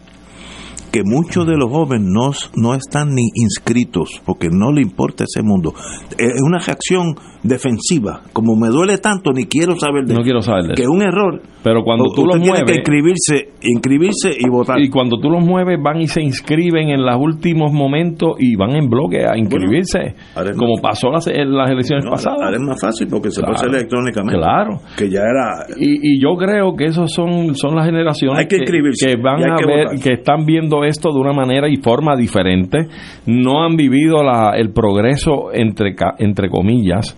que 0.91 1.03
muchos 1.05 1.47
de 1.47 1.57
los 1.57 1.71
jóvenes 1.71 2.07
no, 2.11 2.33
no 2.57 2.75
están 2.75 3.15
ni 3.15 3.23
inscritos 3.35 4.21
porque 4.27 4.49
no 4.51 4.73
le 4.73 4.83
importa 4.83 5.25
ese 5.25 5.43
mundo. 5.43 5.73
Es 6.19 6.41
una 6.45 6.59
reacción 6.59 7.15
defensiva. 7.43 8.21
Como 8.33 8.55
me 8.57 8.69
duele 8.69 8.99
tanto, 8.99 9.33
ni 9.33 9.45
quiero 9.47 9.77
saber 9.79 10.05
de 10.05 10.15
No 10.15 10.23
quiero 10.23 10.41
saber 10.43 10.65
de 10.69 10.75
que 10.75 10.83
es 10.83 10.89
un 10.89 11.03
error. 11.03 11.43
Pero 11.63 11.83
cuando 11.85 12.05
tú 12.15 12.25
los 12.27 12.37
tiene 12.41 12.59
que 12.59 12.63
mueves, 12.65 12.77
inscribirse, 12.79 13.49
inscribirse 13.63 14.31
y 14.39 14.49
votar. 14.49 14.81
y 14.81 14.89
cuando 14.89 15.19
tú 15.21 15.31
los 15.31 15.45
mueves, 15.45 15.79
van 15.83 16.01
y 16.01 16.09
se 16.09 16.23
inscriben 16.23 16.91
en 16.91 17.05
los 17.05 17.17
últimos 17.21 17.73
momentos 17.73 18.33
y 18.39 18.57
van 18.57 18.75
en 18.75 18.89
bloque 18.89 19.25
a 19.27 19.37
inscribirse, 19.37 20.15
como 20.57 20.75
más- 20.75 20.81
pasó 20.83 21.11
las, 21.11 21.27
en 21.29 21.53
las 21.55 21.71
elecciones 21.71 22.05
No, 22.05 22.13
pasadas. 22.13 22.41
ahora 22.43 22.57
es 22.57 22.63
más 22.63 22.81
fácil 22.81 23.07
porque 23.09 23.31
se 23.31 23.41
puede 23.41 23.55
Claro. 23.55 23.69
hacer 23.69 23.81
electrónicamente. 23.81 24.39
Claro. 24.39 24.81
Que 24.97 25.11
ya 25.11 25.21
era. 25.21 25.67
Y, 25.79 26.15
y 26.17 26.21
yo 26.21 26.37
creo 26.37 26.75
que 26.77 26.87
esos 26.87 27.13
son, 27.13 27.55
son 27.55 27.75
las 27.77 27.87
generaciones 27.87 28.39
Hay 28.39 28.47
que 28.47 28.57
inscribirse 28.57 29.07
que 29.07 29.17
van 29.23 29.43
a 29.43 29.57
que 29.57 29.67
ver, 29.67 29.85
votar. 29.87 30.01
que 30.01 30.13
están 30.15 30.45
viendo 30.45 30.85
esto 30.85 31.13
de 31.13 31.21
una 31.21 31.33
manera 31.33 31.69
y 31.69 31.77
forma 31.77 32.17
diferente. 32.17 32.79
No 33.27 33.63
han 33.65 33.77
vivido 33.77 34.23
la, 34.25 34.53
el 34.57 34.73
progreso, 34.73 35.53
entre, 35.53 35.95
entre 36.19 36.49
comillas, 36.49 37.17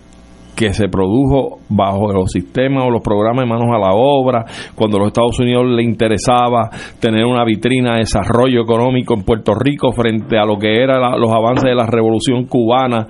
que 0.55 0.73
se 0.73 0.87
produjo 0.87 1.59
bajo 1.69 2.11
los 2.13 2.31
sistemas 2.31 2.85
o 2.85 2.89
los 2.89 3.01
programas 3.01 3.43
de 3.43 3.49
manos 3.49 3.67
a 3.75 3.77
la 3.79 3.93
obra, 3.93 4.45
cuando 4.75 4.97
a 4.97 4.99
los 5.01 5.07
Estados 5.09 5.39
Unidos 5.39 5.65
le 5.67 5.83
interesaba 5.83 6.69
tener 6.99 7.25
una 7.25 7.43
vitrina 7.43 7.93
de 7.93 7.99
desarrollo 7.99 8.61
económico 8.61 9.13
en 9.13 9.23
Puerto 9.23 9.53
Rico 9.53 9.91
frente 9.91 10.37
a 10.37 10.45
lo 10.45 10.57
que 10.57 10.81
eran 10.81 11.19
los 11.19 11.31
avances 11.31 11.63
de 11.69 11.75
la 11.75 11.85
revolución 11.85 12.45
cubana 12.45 13.05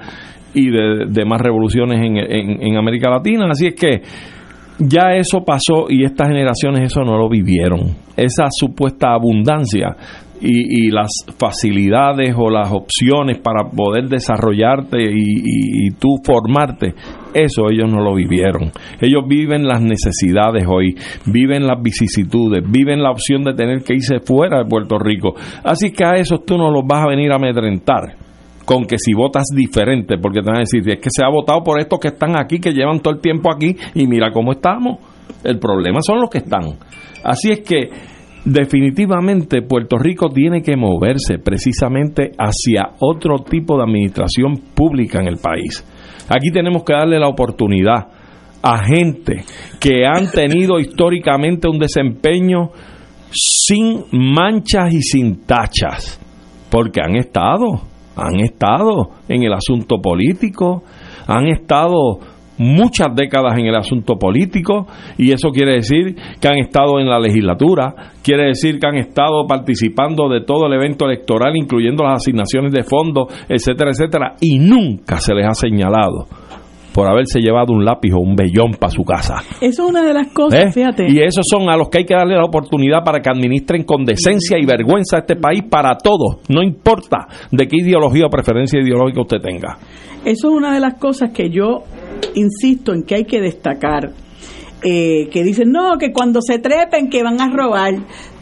y 0.54 0.70
de 0.70 1.06
demás 1.10 1.42
revoluciones 1.42 2.00
en, 2.02 2.18
en- 2.18 2.62
en 2.64 2.78
América 2.78 3.10
Latina. 3.10 3.46
Así 3.50 3.68
es 3.68 3.76
que 3.76 4.02
ya 4.80 5.14
eso 5.16 5.44
pasó 5.46 5.86
y 5.90 6.04
estas 6.04 6.28
generaciones 6.28 6.84
eso 6.92 7.02
no 7.02 7.18
lo 7.18 7.30
vivieron. 7.30 7.80
Esa 8.18 8.48
supuesta 8.50 9.14
abundancia 9.14 9.96
y, 10.42 10.88
y 10.88 10.92
las 10.92 11.10
facilidades 11.38 12.36
o 12.38 12.50
las 12.50 12.72
opciones 12.72 13.40
para 13.40 13.70
poder 13.70 14.08
desarrollarte 14.10 14.98
y, 15.02 15.88
y- 15.88 15.92
tú 16.00 16.10
formarte, 16.26 16.94
eso 17.34 17.70
ellos 17.72 17.90
no 17.90 18.02
lo 18.02 18.14
vivieron. 18.16 18.72
Ellos 19.00 19.24
viven 19.28 19.66
las 19.66 19.82
necesidades 19.82 20.66
hoy, 20.68 20.96
viven 21.26 21.66
las 21.66 21.82
vicisitudes, 21.82 22.64
viven 22.70 23.02
la 23.02 23.12
opción 23.12 23.44
de 23.44 23.54
tener 23.54 23.84
que 23.84 23.94
irse 23.96 24.20
fuera 24.20 24.60
de 24.60 24.66
Puerto 24.70 24.98
Rico. 25.00 25.36
Así 25.64 25.92
que 25.92 26.04
a 26.06 26.16
esos 26.16 26.44
tú 26.46 26.58
no 26.58 26.70
los 26.72 26.84
vas 26.86 27.04
a 27.04 27.08
venir 27.10 27.32
a 27.32 27.36
amedrentar 27.36 28.16
con 28.66 28.86
que 28.86 28.98
si 28.98 29.14
votas 29.14 29.46
diferente, 29.56 30.18
porque 30.18 30.42
te 30.42 30.48
van 30.48 30.58
a 30.58 30.60
decir, 30.62 30.82
es 30.90 31.00
que 31.00 31.10
se 31.16 31.24
ha 31.24 31.30
votado 31.30 31.64
por 31.64 31.80
estos 31.80 32.00
que 32.00 32.08
están 32.10 32.36
aquí, 32.40 32.60
que 32.60 32.72
llevan 32.72 33.00
todo 33.00 33.14
el 33.14 33.22
tiempo 33.22 33.52
aquí, 33.54 33.76
y 33.94 34.08
mira 34.08 34.32
cómo 34.32 34.52
estamos. 34.54 34.98
El 35.44 35.60
problema 35.60 36.02
son 36.02 36.20
los 36.20 36.30
que 36.32 36.40
están. 36.40 36.64
Así 37.24 37.52
es 37.52 37.60
que 37.62 37.90
definitivamente 38.46 39.64
Puerto 39.64 39.98
Rico 39.98 40.30
tiene 40.30 40.62
que 40.62 40.78
moverse 40.78 41.40
precisamente 41.40 42.32
hacia 42.38 42.96
otro 43.00 43.40
tipo 43.40 43.78
de 43.78 43.84
administración 43.84 44.58
pública 44.74 45.20
en 45.20 45.28
el 45.28 45.38
país. 45.38 45.84
Aquí 46.30 46.52
tenemos 46.52 46.84
que 46.84 46.94
darle 46.94 47.20
la 47.20 47.28
oportunidad 47.28 48.08
a 48.62 48.84
gente 48.84 49.44
que 49.80 50.06
han 50.06 50.32
tenido 50.32 50.80
históricamente 50.80 51.68
un 51.68 51.80
desempeño 51.80 52.70
sin 53.32 54.06
manchas 54.12 54.94
y 54.94 55.02
sin 55.02 55.42
tachas, 55.46 56.20
porque 56.70 57.02
han 57.04 57.16
estado, 57.16 57.82
han 58.16 58.40
estado 58.40 59.10
en 59.28 59.44
el 59.44 59.54
asunto 59.54 59.98
político, 60.02 60.84
han 61.28 61.48
estado 61.48 62.20
muchas 62.58 63.16
décadas 63.16 63.58
en 63.58 63.68
el 63.68 63.76
asunto 63.76 64.16
político 64.18 64.88
y 65.18 65.32
eso 65.32 65.50
quiere 65.52 65.74
decir 65.74 66.16
que 66.40 66.48
han 66.48 66.58
estado 66.58 67.00
en 67.00 67.08
la 67.08 67.20
legislatura, 67.20 67.94
quiere 68.24 68.48
decir 68.48 68.80
que 68.80 68.88
han 68.88 68.96
estado 68.96 69.46
participando 69.48 70.30
de 70.30 70.42
todo 70.42 70.68
el 70.68 70.74
evento 70.74 71.06
electoral, 71.06 71.56
incluyendo 71.56 72.04
las 72.04 72.22
asignaciones 72.22 72.72
de 72.72 72.84
fondos, 72.84 73.28
etcétera, 73.50 73.92
etcétera, 73.92 74.36
y 74.42 74.60
nunca 74.60 75.18
se 75.18 75.34
les 75.34 75.48
ha 75.48 75.54
señalado 75.54 76.28
por 76.96 77.10
haberse 77.10 77.42
llevado 77.42 77.74
un 77.74 77.84
lápiz 77.84 78.14
o 78.14 78.20
un 78.20 78.38
vellón 78.38 78.72
para 78.80 78.90
su 78.90 79.04
casa. 79.04 79.44
Eso 79.60 79.84
es 79.84 79.90
una 79.90 80.02
de 80.02 80.14
las 80.14 80.28
cosas, 80.28 80.68
¿Eh? 80.68 80.72
fíjate. 80.72 81.12
Y 81.12 81.20
esos 81.20 81.44
son 81.46 81.70
a 81.70 81.76
los 81.76 81.90
que 81.90 82.00
hay 82.00 82.06
que 82.06 82.16
darle 82.16 82.36
la 82.36 82.46
oportunidad 82.46 83.04
para 83.04 83.20
que 83.20 83.30
administren 83.30 83.84
con 83.84 84.06
decencia 84.06 84.58
y 84.58 84.66
vergüenza 84.66 85.18
este 85.18 85.36
país 85.36 85.64
para 85.70 85.98
todos, 85.98 86.38
no 86.48 86.64
importa 86.64 87.28
de 87.52 87.68
qué 87.68 87.78
ideología 87.82 88.28
o 88.28 88.30
preferencia 88.30 88.80
ideológica 88.80 89.22
usted 89.22 89.42
tenga. 89.42 89.78
Eso 90.26 90.50
es 90.50 90.56
una 90.56 90.74
de 90.74 90.80
las 90.80 90.96
cosas 90.96 91.32
que 91.32 91.50
yo 91.50 91.84
insisto 92.34 92.94
en 92.94 93.04
que 93.04 93.16
hay 93.16 93.26
que 93.26 93.42
destacar. 93.42 94.12
Eh, 94.84 95.30
que 95.32 95.44
dicen, 95.44 95.72
no, 95.72 95.98
que 95.98 96.12
cuando 96.12 96.42
se 96.42 96.60
trepen 96.60 97.10
que 97.10 97.24
van 97.24 97.40
a 97.40 97.50
robar. 97.50 97.94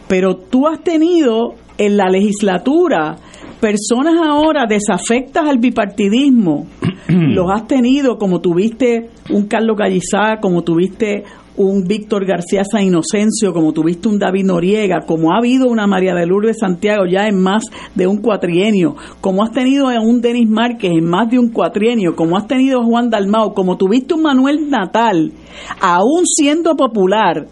Pero 0.08 0.36
tú 0.36 0.68
has 0.68 0.82
tenido 0.82 1.56
en 1.78 1.98
la 1.98 2.10
legislatura 2.10 3.18
personas 3.60 4.16
ahora 4.22 4.66
desafectas 4.66 5.48
al 5.48 5.58
bipartidismo. 5.58 6.68
Los 7.08 7.52
has 7.52 7.68
tenido 7.68 8.18
como 8.18 8.40
tuviste 8.40 9.10
un 9.30 9.48
Carlos 9.48 9.78
Gallizá, 9.78 10.40
como 10.42 10.64
tuviste 10.64 11.24
un 11.56 11.84
Víctor 11.84 12.26
García 12.26 12.64
San 12.64 12.84
Inocencio, 12.84 13.54
como 13.54 13.74
tuviste 13.74 14.08
un 14.08 14.20
David 14.20 14.46
Noriega, 14.46 15.02
como 15.06 15.32
ha 15.32 15.38
habido 15.38 15.68
una 15.68 15.88
María 15.88 16.14
de 16.14 16.26
Lourdes 16.26 16.60
Santiago 16.60 17.06
ya 17.06 17.28
en 17.28 17.42
más 17.42 17.64
de 17.96 18.08
un 18.08 18.18
cuatrienio, 18.18 18.96
como 19.22 19.44
has 19.44 19.52
tenido 19.52 19.88
un 20.02 20.22
Denis 20.22 20.50
Márquez 20.50 20.92
en 20.92 21.06
más 21.06 21.30
de 21.30 21.40
un 21.40 21.50
cuatrienio, 21.50 22.16
como 22.16 22.38
has 22.38 22.48
tenido 22.48 22.84
Juan 22.84 23.10
Dalmau, 23.10 23.54
como 23.54 23.78
tuviste 23.78 24.14
un 24.14 24.24
Manuel 24.24 24.70
Natal, 24.70 25.32
aún 25.80 26.26
siendo 26.26 26.76
popular, 26.76 27.48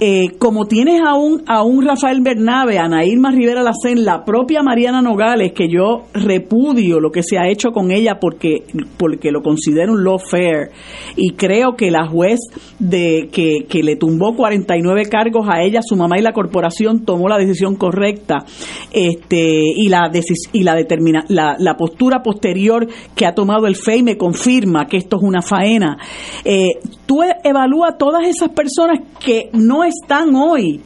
eh, 0.00 0.36
como 0.38 0.66
tienes 0.66 1.00
a 1.04 1.14
un, 1.14 1.42
a 1.46 1.62
un 1.62 1.84
Rafael 1.84 2.20
Bernabe, 2.20 2.78
a 2.78 2.84
Ana 2.84 3.04
Irma 3.04 3.30
Rivera 3.30 3.62
Lacén, 3.62 4.04
la 4.04 4.24
propia 4.24 4.62
Mariana 4.62 5.02
Nogales, 5.02 5.52
que 5.52 5.68
yo 5.68 6.06
repudio 6.14 7.00
lo 7.00 7.10
que 7.10 7.22
se 7.22 7.38
ha 7.38 7.48
hecho 7.48 7.70
con 7.70 7.90
ella 7.90 8.18
porque, 8.20 8.64
porque 8.96 9.30
lo 9.32 9.42
considero 9.42 9.92
un 9.92 10.04
law 10.04 10.18
fair, 10.18 10.70
y 11.16 11.32
creo 11.32 11.74
que 11.76 11.90
la 11.90 12.06
juez 12.06 12.38
de 12.78 13.28
que, 13.32 13.66
que 13.68 13.82
le 13.82 13.96
tumbó 13.96 14.36
49 14.36 15.02
cargos 15.10 15.48
a 15.48 15.62
ella, 15.62 15.80
su 15.82 15.96
mamá 15.96 16.18
y 16.18 16.22
la 16.22 16.32
corporación 16.32 17.04
tomó 17.04 17.28
la 17.28 17.38
decisión 17.38 17.76
correcta, 17.76 18.44
este, 18.92 19.62
y 19.76 19.88
la 19.88 20.10
y 20.52 20.62
la 20.62 20.74
determina, 20.74 21.24
la, 21.28 21.56
la 21.58 21.76
postura 21.76 22.22
posterior 22.22 22.86
que 23.14 23.26
ha 23.26 23.34
tomado 23.34 23.66
el 23.66 23.76
FEI 23.76 24.02
me 24.02 24.16
confirma 24.16 24.86
que 24.86 24.96
esto 24.96 25.16
es 25.16 25.22
una 25.22 25.42
faena. 25.42 25.98
Eh, 26.44 26.78
tú 27.06 27.22
evalúa 27.44 27.96
todas 27.98 28.26
esas 28.26 28.50
personas 28.50 29.00
que 29.18 29.50
no 29.52 29.84
están 29.88 30.34
hoy 30.36 30.80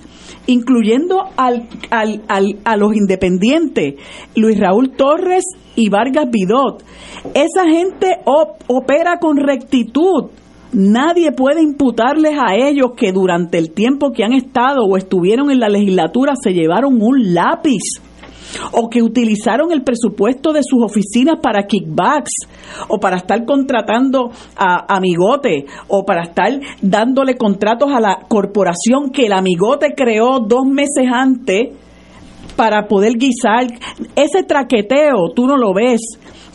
incluyendo 0.46 1.22
al, 1.36 1.68
al, 1.90 2.22
al- 2.28 2.58
a 2.64 2.76
los 2.76 2.94
independientes, 2.96 3.94
Luis 4.34 4.58
Raúl 4.58 4.90
Torres 4.90 5.44
y 5.76 5.88
Vargas 5.88 6.26
Vidot. 6.30 6.82
Esa 7.34 7.64
gente 7.70 8.18
op- 8.24 8.62
opera 8.66 9.18
con 9.20 9.36
rectitud. 9.36 10.30
Nadie 10.72 11.32
puede 11.32 11.62
imputarles 11.62 12.32
a 12.40 12.54
ellos 12.56 12.92
que 12.96 13.12
durante 13.12 13.58
el 13.58 13.72
tiempo 13.72 14.10
que 14.12 14.24
han 14.24 14.32
estado 14.32 14.84
o 14.84 14.96
estuvieron 14.96 15.50
en 15.50 15.60
la 15.60 15.68
legislatura 15.68 16.32
se 16.42 16.52
llevaron 16.54 16.94
un 17.00 17.34
lápiz 17.34 17.82
o 18.72 18.88
que 18.88 19.02
utilizaron 19.02 19.72
el 19.72 19.82
presupuesto 19.82 20.52
de 20.52 20.62
sus 20.62 20.82
oficinas 20.84 21.36
para 21.42 21.66
kickbacks 21.66 22.32
o 22.88 22.98
para 22.98 23.16
estar 23.16 23.44
contratando 23.44 24.30
a 24.56 24.94
amigote 24.96 25.66
o 25.88 26.04
para 26.04 26.22
estar 26.24 26.52
dándole 26.80 27.36
contratos 27.36 27.90
a 27.92 28.00
la 28.00 28.18
corporación 28.28 29.10
que 29.12 29.26
el 29.26 29.32
amigote 29.32 29.94
creó 29.96 30.38
dos 30.40 30.66
meses 30.66 31.06
antes 31.12 31.70
para 32.56 32.86
poder 32.86 33.14
guisar. 33.14 33.66
Ese 34.14 34.42
traqueteo 34.42 35.32
tú 35.34 35.46
no 35.46 35.56
lo 35.56 35.72
ves 35.72 36.00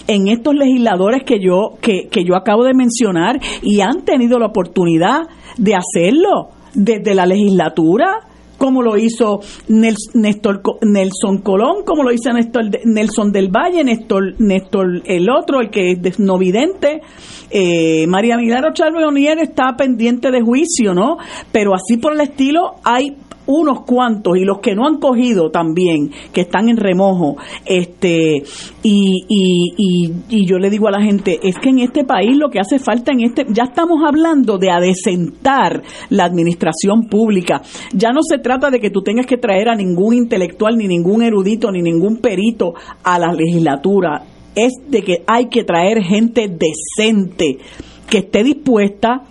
en 0.08 0.28
estos 0.28 0.56
legisladores 0.56 1.24
que 1.26 1.40
yo 1.40 1.78
que, 1.82 2.08
que 2.10 2.24
yo 2.24 2.36
acabo 2.36 2.64
de 2.64 2.74
mencionar 2.74 3.40
y 3.62 3.82
han 3.82 4.04
tenido 4.06 4.40
la 4.40 4.48
oportunidad 4.48 5.28
de 5.58 5.76
hacerlo 5.76 6.50
desde 6.74 7.14
la 7.14 7.26
legislatura 7.26 8.28
como 8.58 8.82
lo 8.82 8.98
hizo 8.98 9.40
Néstor 9.68 10.62
Nelson 10.82 11.40
Colón, 11.40 11.84
como 11.86 12.04
lo 12.04 12.12
hizo 12.12 12.32
Néstor 12.34 12.66
Nelson 12.86 13.32
del 13.32 13.50
Valle, 13.50 13.84
Néstor, 13.84 14.36
Néstor 14.40 15.02
el 15.06 15.30
otro, 15.30 15.62
el 15.62 15.70
que 15.70 15.92
es 15.92 16.20
no 16.20 16.38
eh, 17.50 18.06
María 18.08 18.38
Milagro 18.38 18.74
Charbonnier 18.74 19.40
está 19.40 19.76
pendiente 19.78 20.32
de 20.32 20.42
juicio, 20.42 20.94
¿no? 20.94 21.18
Pero 21.52 21.74
así 21.74 21.98
por 21.98 22.14
el 22.14 22.22
estilo 22.22 22.76
hay 22.84 23.16
unos 23.48 23.82
cuantos 23.82 24.38
y 24.38 24.46
los 24.46 24.60
que 24.60 24.76
no 24.76 24.86
han 24.86 24.98
cogido 24.98 25.50
también 25.50 26.12
que 26.34 26.42
están 26.42 26.70
en 26.70 26.78
remojo 26.78 27.38
este 27.66 28.44
y, 28.84 29.26
y, 29.28 29.74
y, 29.78 30.14
y 30.30 30.46
yo 30.46 30.58
le 30.60 30.70
digo 30.70 30.88
a 30.88 30.92
la 30.92 31.02
gente 31.02 31.40
es 31.42 31.58
que 31.58 31.70
en 31.70 31.80
este 31.80 32.04
país 32.04 32.38
lo 32.38 32.50
que 32.50 32.60
hace 32.60 32.80
falta 32.80 33.12
en 33.12 33.22
este 33.22 33.46
ya 33.50 33.64
estamos 33.64 34.00
hablando 34.06 34.58
de 34.58 34.70
adecentar 34.70 35.84
la 36.10 36.26
administración 36.26 37.08
pública. 37.10 37.62
Ya 37.94 38.12
no 38.12 38.22
se 38.22 38.40
trata 38.40 38.70
de 38.70 38.80
que 38.80 38.90
tú 38.90 39.02
tengas 39.02 39.26
que 39.26 39.38
traer 39.38 39.70
a 39.70 39.76
ningún 39.76 40.14
intelectual 40.14 40.78
ni 40.78 40.88
ningún 40.88 41.22
erudito 41.22 41.72
ni 41.72 41.82
ningún 41.82 42.18
perito 42.18 42.74
a 43.04 43.20
la 43.20 43.34
legislatura. 43.34 44.24
Es 44.56 44.74
de 44.88 45.02
que 45.04 45.24
hay 45.28 45.48
que 45.48 45.64
traer 45.64 46.02
gente 46.02 46.48
decente 46.48 47.60
que 48.10 48.20
esté 48.20 48.44
dispuesta 48.44 49.24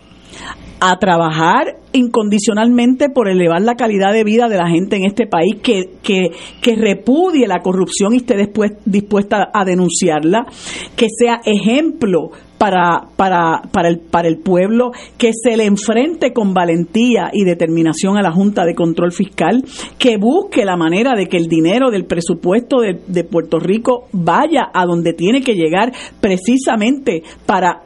a 0.81 0.99
trabajar 0.99 1.77
incondicionalmente 1.93 3.09
por 3.09 3.29
elevar 3.29 3.63
la 3.63 3.75
calidad 3.75 4.13
de 4.13 4.25
vida 4.25 4.49
de 4.49 4.57
la 4.57 4.69
gente 4.69 4.97
en 4.97 5.05
este 5.05 5.27
país, 5.27 5.57
que, 5.63 5.91
que, 6.03 6.29
que 6.61 6.77
repudie 6.77 7.47
la 7.47 7.63
corrupción 7.63 8.15
y 8.15 8.19
esté 8.19 8.37
dispuesta 8.85 9.51
a 9.53 9.65
denunciarla, 9.65 10.47
que 10.95 11.07
sea 11.09 11.41
ejemplo 11.45 12.31
para, 12.59 13.09
para, 13.17 13.63
para, 13.71 13.89
el, 13.89 14.01
para 14.01 14.29
el 14.29 14.39
pueblo, 14.39 14.93
que 15.19 15.31
se 15.33 15.57
le 15.57 15.65
enfrente 15.65 16.33
con 16.33 16.55
valentía 16.55 17.31
y 17.33 17.45
determinación 17.45 18.17
a 18.17 18.23
la 18.23 18.33
Junta 18.33 18.65
de 18.65 18.75
Control 18.75 19.13
Fiscal, 19.13 19.65
que 19.99 20.17
busque 20.17 20.65
la 20.65 20.77
manera 20.77 21.15
de 21.17 21.27
que 21.27 21.37
el 21.37 21.49
dinero 21.49 21.91
del 21.91 22.07
presupuesto 22.07 22.81
de, 22.81 23.01
de 23.07 23.25
Puerto 23.25 23.59
Rico 23.59 24.09
vaya 24.13 24.71
a 24.73 24.85
donde 24.87 25.13
tiene 25.13 25.41
que 25.43 25.55
llegar 25.55 25.93
precisamente 26.21 27.23
para 27.47 27.83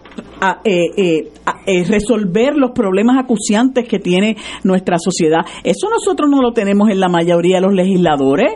eh, 0.64 0.87
eh, 0.96 1.33
eh, 1.66 1.85
resolver 1.85 2.56
los 2.56 2.70
problemas 2.70 3.18
acuciantes 3.18 3.87
que 3.87 3.98
tiene 3.98 4.37
nuestra 4.64 4.96
sociedad. 4.98 5.40
Eso 5.64 5.88
nosotros 5.88 6.31
no 6.31 6.40
lo 6.40 6.52
tenemos 6.52 6.88
en 6.90 7.00
la 7.00 7.08
mayoría 7.08 7.56
de 7.56 7.62
los 7.62 7.75
legisladores. 7.75 8.52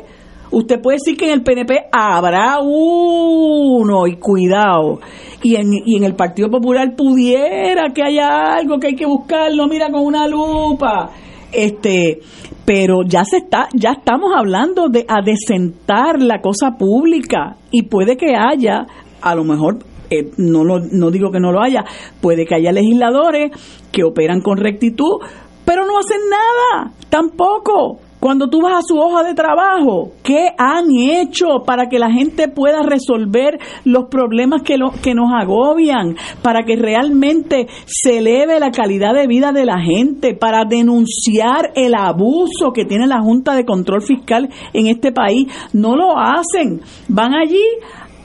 Usted 0.51 0.81
puede 0.81 0.99
decir 0.99 1.17
que 1.17 1.27
en 1.27 1.33
el 1.33 1.43
PNP 1.43 1.87
habrá 1.91 2.59
uno, 2.61 4.07
y 4.07 4.17
cuidado, 4.17 5.01
y 5.43 5.57
en, 5.57 5.73
y 5.85 5.97
en 5.97 6.05
el 6.05 6.15
Partido 6.15 6.49
Popular 6.49 6.95
pudiera 6.97 7.93
que 7.93 8.03
haya 8.03 8.55
algo 8.55 8.79
que 8.79 8.89
hay 8.89 8.95
que 8.95 9.07
buscarlo, 9.07 9.67
mira 9.67 9.91
con 9.91 10.05
una 10.05 10.29
lupa. 10.29 11.11
Este, 11.53 12.21
pero 12.65 13.03
ya 13.07 13.25
se 13.25 13.39
está, 13.39 13.69
ya 13.75 13.93
estamos 13.93 14.33
hablando 14.35 14.89
de 14.89 15.05
adecentar 15.09 16.21
la 16.21 16.41
cosa 16.41 16.73
pública 16.79 17.57
y 17.71 17.83
puede 17.83 18.17
que 18.17 18.35
haya, 18.37 18.87
a 19.21 19.35
lo 19.35 19.45
mejor 19.45 19.79
eh, 20.11 20.31
no, 20.37 20.65
lo, 20.65 20.81
no 20.81 21.11
digo 21.11 21.31
que 21.31 21.41
no 21.41 21.53
lo 21.53 21.63
haya, 21.63 21.85
puede 22.21 22.47
que 22.47 22.55
haya 22.55 22.73
legisladores 22.73 23.51
que 23.93 24.05
operan 24.05 24.41
con 24.41 24.59
rectitud, 24.59 25.21
pero 25.65 25.87
no 25.87 25.99
hacen 25.99 26.21
nada, 26.29 26.93
tampoco. 27.09 28.01
Cuando 28.25 28.49
tú 28.49 28.63
vas 28.63 28.79
a 28.79 28.83
su 28.83 28.99
hoja 28.99 29.23
de 29.23 29.35
trabajo, 29.35 30.13
¿qué 30.23 30.49
han 30.57 30.87
hecho 30.91 31.63
para 31.67 31.91
que 31.91 31.99
la 31.99 32.11
gente 32.11 32.49
pueda 32.49 32.83
resolver 32.83 33.59
los 33.85 34.07
problemas 34.07 34.63
que, 34.63 34.79
lo, 34.79 34.93
que 34.93 35.15
nos 35.15 35.31
agobian? 35.31 36.17
Para 36.41 36.63
que 36.63 36.75
realmente 36.75 37.67
se 37.85 38.21
eleve 38.21 38.59
la 38.59 38.71
calidad 38.71 39.13
de 39.13 39.27
vida 39.27 39.53
de 39.53 39.67
la 39.67 39.79
gente, 39.79 40.33
para 40.33 40.65
denunciar 40.65 41.73
el 41.75 41.95
abuso 41.95 42.73
que 42.73 42.87
tiene 42.87 43.07
la 43.07 43.21
Junta 43.21 43.55
de 43.55 43.67
Control 43.67 44.01
Fiscal 44.01 44.49
en 44.73 44.87
este 44.87 45.13
país. 45.13 45.47
No 45.75 45.95
lo 45.95 46.17
hacen. 46.17 46.81
Van 47.09 47.35
allí 47.35 47.63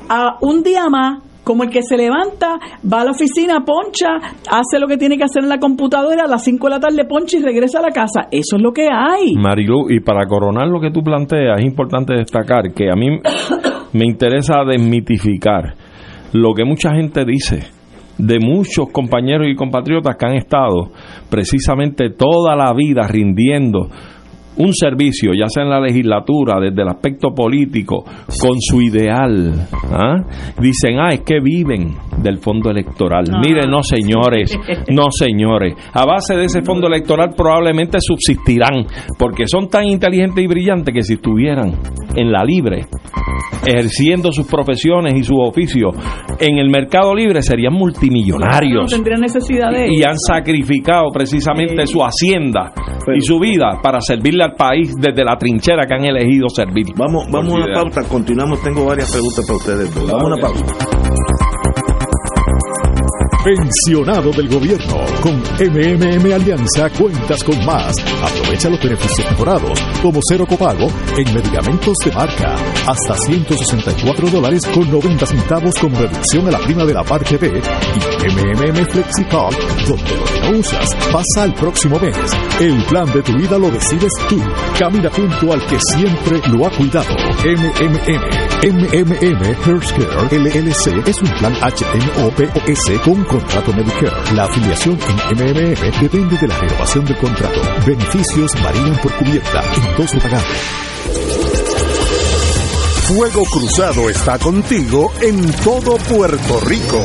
a 0.07 0.37
un 0.39 0.63
día 0.63 0.87
más 0.89 1.28
como 1.49 1.63
el 1.63 1.71
que 1.71 1.81
se 1.81 1.97
levanta, 1.97 2.59
va 2.85 3.01
a 3.01 3.05
la 3.05 3.09
oficina, 3.09 3.65
poncha, 3.65 4.17
hace 4.51 4.79
lo 4.79 4.87
que 4.87 4.97
tiene 4.97 5.17
que 5.17 5.23
hacer 5.23 5.41
en 5.41 5.49
la 5.49 5.57
computadora, 5.57 6.25
a 6.25 6.27
las 6.27 6.43
5 6.43 6.63
de 6.67 6.69
la 6.69 6.79
tarde 6.79 7.05
poncha 7.05 7.39
y 7.39 7.41
regresa 7.41 7.79
a 7.79 7.81
la 7.81 7.89
casa. 7.89 8.27
Eso 8.29 8.57
es 8.57 8.61
lo 8.61 8.71
que 8.71 8.83
hay. 8.83 9.33
Marilu, 9.33 9.89
y 9.89 9.99
para 9.99 10.27
coronar 10.27 10.67
lo 10.67 10.79
que 10.79 10.91
tú 10.91 11.01
planteas, 11.01 11.57
es 11.57 11.65
importante 11.65 12.13
destacar 12.13 12.71
que 12.71 12.91
a 12.91 12.95
mí 12.95 13.07
me 13.93 14.05
interesa 14.05 14.63
desmitificar 14.63 15.73
lo 16.33 16.53
que 16.53 16.65
mucha 16.65 16.93
gente 16.93 17.25
dice 17.25 17.63
de 18.19 18.37
muchos 18.39 18.91
compañeros 18.91 19.47
y 19.49 19.55
compatriotas 19.55 20.17
que 20.17 20.25
han 20.27 20.35
estado 20.35 20.91
precisamente 21.31 22.11
toda 22.11 22.55
la 22.55 22.71
vida 22.75 23.07
rindiendo 23.07 23.89
un 24.59 24.73
servicio, 24.73 25.31
ya 25.33 25.47
sea 25.47 25.63
en 25.63 25.69
la 25.69 25.79
legislatura, 25.79 26.59
desde 26.59 26.81
el 26.81 26.89
aspecto 26.89 27.33
político, 27.33 28.03
con 28.41 28.59
su 28.59 28.81
ideal. 28.81 29.67
¿ah? 29.91 30.17
Dicen, 30.59 30.99
ah, 30.99 31.09
es 31.13 31.21
que 31.21 31.39
viven 31.39 31.95
del 32.21 32.37
fondo 32.39 32.69
electoral. 32.69 33.23
Ah. 33.33 33.39
Miren, 33.43 33.69
no 33.69 33.81
señores, 33.83 34.57
no 34.91 35.07
señores. 35.11 35.75
A 35.93 36.05
base 36.05 36.35
de 36.35 36.45
ese 36.45 36.61
fondo 36.61 36.87
electoral 36.87 37.29
probablemente 37.35 37.97
subsistirán, 38.01 38.85
porque 39.17 39.47
son 39.47 39.69
tan 39.69 39.85
inteligentes 39.87 40.43
y 40.43 40.47
brillantes 40.47 40.93
que 40.93 41.03
si 41.03 41.13
estuvieran 41.13 41.73
en 42.15 42.31
la 42.31 42.43
libre, 42.43 42.85
ejerciendo 43.65 44.31
sus 44.31 44.47
profesiones 44.47 45.15
y 45.15 45.23
sus 45.23 45.37
oficios 45.39 45.95
en 46.39 46.57
el 46.57 46.69
mercado 46.69 47.15
libre, 47.15 47.41
serían 47.41 47.73
No 47.73 47.79
multimillonarios 47.79 48.91
tendrían 48.91 49.21
necesidad 49.21 49.71
de 49.71 49.87
y 49.93 50.03
han 50.03 50.17
sacrificado 50.17 51.09
precisamente 51.13 51.85
Sí. 51.85 51.93
su 51.93 51.99
hacienda 52.03 52.71
y 53.15 53.21
su 53.21 53.39
vida 53.39 53.79
para 53.81 53.99
servirle 54.01 54.43
al 54.49 54.55
país 54.55 54.95
desde 54.97 55.23
la 55.23 55.37
trinchera 55.37 55.85
que 55.85 55.93
han 55.93 56.05
elegido 56.05 56.49
servir. 56.49 56.87
Vamos, 56.95 57.25
vamos 57.31 57.53
a 57.53 57.57
una 57.57 57.73
pausa, 57.73 58.07
continuamos, 58.07 58.61
tengo 58.63 58.85
varias 58.85 59.11
preguntas 59.11 59.45
para 59.45 59.57
ustedes. 59.57 59.95
Vamos 59.95 60.23
a 60.23 60.27
una 60.27 60.37
pausa. 60.37 61.08
Pensionado 63.49 64.29
del 64.29 64.47
gobierno. 64.47 65.03
Con 65.23 65.39
MMM 65.39 66.33
Alianza 66.33 66.87
cuentas 66.91 67.43
con 67.43 67.65
más. 67.65 67.95
Aprovecha 68.21 68.69
los 68.69 68.79
beneficios 68.79 69.31
mejorados, 69.31 69.79
como 70.03 70.19
cero 70.29 70.45
copago 70.47 70.87
en 71.17 71.33
medicamentos 71.33 71.95
de 72.05 72.11
marca. 72.11 72.55
Hasta 72.85 73.17
164 73.17 74.29
dólares 74.29 74.61
con 74.67 74.91
90 74.91 75.25
centavos 75.25 75.73
con 75.79 75.91
reducción 75.95 76.47
a 76.47 76.51
la 76.51 76.59
prima 76.59 76.85
de 76.85 76.93
la 76.93 77.03
parte 77.03 77.37
B. 77.37 77.47
Y 77.47 78.31
MMM 78.31 78.85
FlexiPal, 78.85 79.55
donde 79.87 80.15
lo 80.15 80.25
que 80.25 80.51
no 80.51 80.59
usas 80.59 80.95
pasa 81.11 81.41
al 81.41 81.53
próximo 81.55 81.99
mes. 81.99 82.17
El 82.59 82.83
plan 82.85 83.11
de 83.11 83.23
tu 83.23 83.33
vida 83.33 83.57
lo 83.57 83.71
decides 83.71 84.11
tú. 84.29 84.39
Camina 84.77 85.09
junto 85.09 85.53
al 85.53 85.65
que 85.65 85.79
siempre 85.91 86.39
lo 86.49 86.67
ha 86.67 86.69
cuidado. 86.69 87.15
MMM. 87.43 88.48
MMM 88.61 89.41
Healthcare 89.65 90.27
LLC 90.31 91.07
es 91.07 91.21
un 91.21 91.29
plan 91.37 91.53
HMO-POS 91.61 92.99
con 93.05 93.23
contrato 93.23 93.71
Medicare. 93.71 94.35
La 94.35 94.43
afiliación 94.43 94.99
en 95.07 95.37
MMM 95.37 96.01
depende 96.01 96.37
de 96.37 96.47
la 96.47 96.59
renovación 96.59 97.05
del 97.05 97.17
contrato. 97.19 97.61
Beneficios 97.85 98.51
varían 98.61 98.97
por 98.97 99.13
cubierta 99.13 99.63
en 99.63 99.95
dos 99.95 100.11
pagados. 100.21 100.57
Fuego 103.07 103.43
Cruzado 103.45 104.09
está 104.09 104.37
contigo 104.37 105.09
en 105.21 105.51
todo 105.63 105.95
Puerto 105.95 106.59
Rico. 106.59 107.01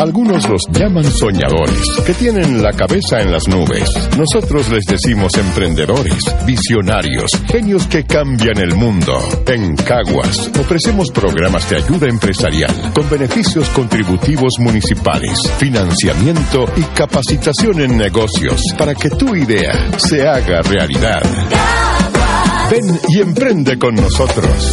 Algunos 0.00 0.48
los 0.48 0.62
llaman 0.70 1.04
soñadores, 1.04 1.84
que 2.06 2.14
tienen 2.14 2.62
la 2.62 2.72
cabeza 2.72 3.20
en 3.20 3.30
las 3.30 3.46
nubes. 3.48 3.86
Nosotros 4.16 4.70
les 4.70 4.86
decimos 4.86 5.34
emprendedores, 5.36 6.16
visionarios, 6.46 7.30
genios 7.46 7.86
que 7.86 8.04
cambian 8.04 8.56
el 8.56 8.74
mundo. 8.74 9.18
En 9.46 9.76
Caguas 9.76 10.50
ofrecemos 10.58 11.10
programas 11.10 11.68
de 11.68 11.76
ayuda 11.76 12.08
empresarial 12.08 12.74
con 12.94 13.10
beneficios 13.10 13.68
contributivos 13.68 14.54
municipales, 14.58 15.38
financiamiento 15.58 16.64
y 16.76 16.82
capacitación 16.96 17.82
en 17.82 17.98
negocios 17.98 18.62
para 18.78 18.94
que 18.94 19.10
tu 19.10 19.36
idea 19.36 19.90
se 19.98 20.26
haga 20.26 20.62
realidad. 20.62 21.20
Ven 22.70 23.00
y 23.08 23.20
emprende 23.20 23.78
con 23.78 23.94
nosotros. 23.96 24.72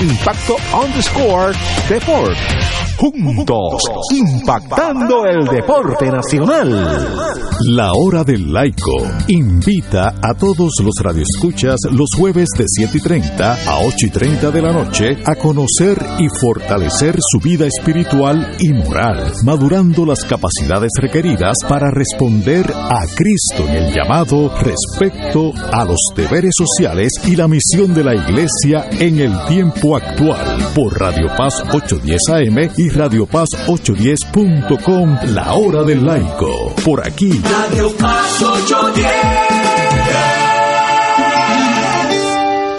Impacto 0.00 0.56
underscore 0.74 1.52
Deport. 1.88 2.36
Juntos, 2.98 3.82
impactando 4.10 5.26
el 5.26 5.46
deporte 5.46 6.10
nacional. 6.10 7.36
La 7.68 7.92
hora 7.92 8.24
del 8.24 8.52
laico 8.52 9.02
invita 9.28 10.14
a 10.22 10.34
todos 10.34 10.72
los 10.82 10.94
radioescuchas 11.02 11.76
los 11.90 12.08
jueves 12.16 12.48
de 12.56 12.64
7 12.66 12.96
y 12.96 13.00
30 13.00 13.52
a 13.66 13.80
8 13.80 13.96
y 14.00 14.10
30 14.10 14.50
de 14.50 14.62
la 14.62 14.72
noche 14.72 15.16
a 15.24 15.34
conocer 15.34 15.98
y 16.18 16.28
fortalecer 16.40 17.16
su 17.20 17.38
vida 17.38 17.66
espiritual 17.66 18.56
y 18.60 18.72
moral, 18.72 19.32
madurando 19.44 20.06
las 20.06 20.24
capacidades 20.24 20.92
requeridas 20.98 21.56
para 21.68 21.90
responder 21.90 22.72
a 22.72 23.00
Cristo 23.14 23.68
en 23.68 23.74
el 23.74 23.94
llamado 23.94 24.54
respecto 24.58 25.52
a 25.72 25.84
los 25.84 26.00
deberes 26.14 26.54
sociales 26.56 27.10
y 27.26 27.36
la 27.36 27.48
misión 27.48 27.92
de 27.92 28.04
la 28.04 28.14
Iglesia 28.14 28.88
en 28.98 29.18
el 29.18 29.32
tiempo 29.56 29.96
actual 29.96 30.58
por 30.74 31.00
Radio 31.00 31.28
Paz 31.34 31.64
810 31.72 32.20
AM 32.28 32.70
y 32.76 32.90
Radio 32.90 33.24
Paz 33.24 33.48
810.com, 33.66 35.16
la 35.32 35.54
hora 35.54 35.82
del 35.82 36.04
laico. 36.04 36.74
Por 36.84 37.06
aquí 37.06 37.40
Radio 37.42 37.90
Paz 37.96 38.42
810. 38.42 39.45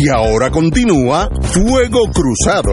Y 0.00 0.08
ahora 0.10 0.50
continúa 0.50 1.28
Fuego 1.42 2.00
Cruzado. 2.12 2.72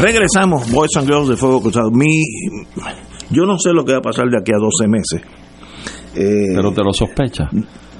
Regresamos, 0.00 0.70
Boys 0.70 0.90
and 0.96 1.06
Girls 1.06 1.28
de 1.28 1.36
Fuego 1.36 1.60
Cruzado. 1.60 1.90
Mi, 1.90 2.22
yo 3.30 3.44
no 3.44 3.58
sé 3.58 3.70
lo 3.72 3.84
que 3.84 3.92
va 3.92 3.98
a 3.98 4.02
pasar 4.02 4.26
de 4.28 4.38
aquí 4.38 4.52
a 4.52 4.58
12 4.58 4.88
meses. 4.88 5.20
Eh, 6.14 6.54
Pero 6.56 6.72
te 6.72 6.82
lo 6.82 6.92
sospechas. 6.92 7.48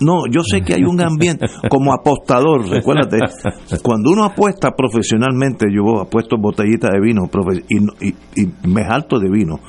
No, 0.01 0.23
yo 0.33 0.43
sé 0.43 0.63
que 0.63 0.75
hay 0.75 0.83
un 0.83 0.99
ambiente 1.03 1.45
como 1.69 1.93
apostador, 1.93 2.67
recuérdate, 2.69 3.19
cuando 3.83 4.11
uno 4.11 4.25
apuesta 4.25 4.71
profesionalmente, 4.75 5.67
yo 5.71 6.01
apuesto 6.01 6.37
botellitas 6.39 6.91
de 6.93 7.01
vino 7.03 7.25
profe- 7.31 7.65
y, 7.69 7.75
no- 7.81 7.93
y, 8.01 8.09
y 8.41 8.49
me 8.67 8.83
jalto 8.83 9.19
de 9.19 9.29
vino, 9.31 9.61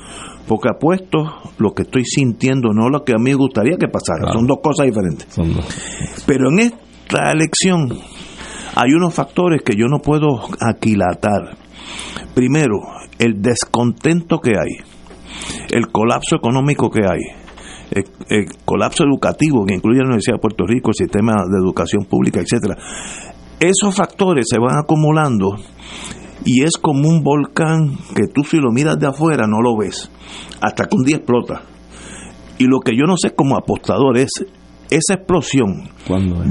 porque 0.46 0.68
apuesto 0.68 1.18
lo 1.58 1.72
que 1.72 1.82
estoy 1.82 2.04
sintiendo, 2.04 2.72
no 2.72 2.88
lo 2.88 3.04
que 3.04 3.12
a 3.12 3.18
mí 3.18 3.30
me 3.30 3.34
gustaría 3.34 3.76
que 3.76 3.88
pasara, 3.88 4.32
son 4.32 4.46
dos 4.46 4.58
cosas 4.62 4.86
diferentes. 4.86 5.28
Dos. 5.36 6.24
Pero 6.26 6.50
en 6.50 6.60
esta 6.60 7.32
elección 7.32 7.88
hay 8.74 8.92
unos 8.92 9.14
factores 9.14 9.62
que 9.62 9.74
yo 9.76 9.86
no 9.86 9.98
puedo 9.98 10.28
aquilatar. 10.60 11.56
Primero, 12.34 12.78
el 13.18 13.40
descontento 13.40 14.38
que 14.38 14.50
hay, 14.50 14.84
el 15.70 15.88
colapso 15.88 16.36
económico 16.36 16.90
que 16.90 17.02
hay, 17.02 17.20
el, 17.90 18.04
el 18.28 18.46
colapso 18.64 19.04
educativo 19.04 19.64
que 19.66 19.74
incluye 19.74 19.98
la 19.98 20.06
Universidad 20.06 20.36
de 20.36 20.40
Puerto 20.40 20.64
Rico, 20.66 20.90
el 20.90 20.94
sistema 20.94 21.34
de 21.34 21.58
educación 21.58 22.04
pública, 22.06 22.40
etcétera. 22.40 22.76
Esos 23.60 23.94
factores 23.94 24.46
se 24.48 24.58
van 24.58 24.78
acumulando 24.78 25.56
y 26.44 26.62
es 26.64 26.72
como 26.80 27.08
un 27.08 27.22
volcán 27.22 27.96
que 28.14 28.26
tú 28.32 28.42
si 28.44 28.58
lo 28.58 28.70
miras 28.72 28.98
de 28.98 29.06
afuera 29.06 29.46
no 29.46 29.60
lo 29.62 29.76
ves, 29.76 30.10
hasta 30.60 30.84
que 30.86 30.96
un 30.96 31.04
día 31.04 31.16
explota. 31.16 31.62
Y 32.58 32.64
lo 32.64 32.80
que 32.80 32.92
yo 32.96 33.04
no 33.06 33.16
sé 33.16 33.34
como 33.34 33.56
apostador 33.56 34.18
es 34.18 34.30
esa 34.90 35.14
explosión 35.14 35.88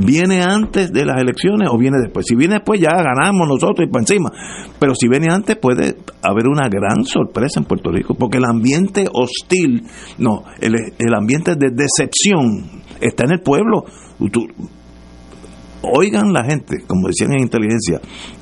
viene 0.04 0.42
antes 0.42 0.92
de 0.92 1.06
las 1.06 1.22
elecciones 1.22 1.70
o 1.72 1.78
viene 1.78 1.98
después. 2.02 2.26
Si 2.28 2.36
viene 2.36 2.56
después 2.56 2.80
ya 2.82 2.89
ganamos 2.92 3.48
nosotros 3.48 3.88
y 3.88 3.92
para 3.92 4.02
encima. 4.02 4.32
Pero 4.80 4.96
si 4.96 5.08
viene 5.08 5.28
antes 5.32 5.58
puede 5.58 5.98
haber 6.24 6.48
una 6.48 6.68
gran 6.68 7.04
sorpresa 7.06 7.60
en 7.60 7.66
Puerto 7.66 7.92
Rico, 7.92 8.16
porque 8.16 8.39
el 8.39 8.46
ambiente 8.46 9.06
hostil, 9.14 9.84
no, 10.18 10.44
el, 10.60 10.74
el 10.98 11.14
ambiente 11.16 11.56
de 11.56 11.70
decepción 11.70 12.82
está 13.00 13.26
en 13.26 13.34
el 13.34 13.42
pueblo. 13.42 13.84
Tú- 14.32 14.48
oigan 15.84 16.34
la 16.34 16.43
gente, 16.43 16.84
como 16.88 17.07
decían 17.07 17.34
en 17.34 17.41
inteligencia, 17.41 17.99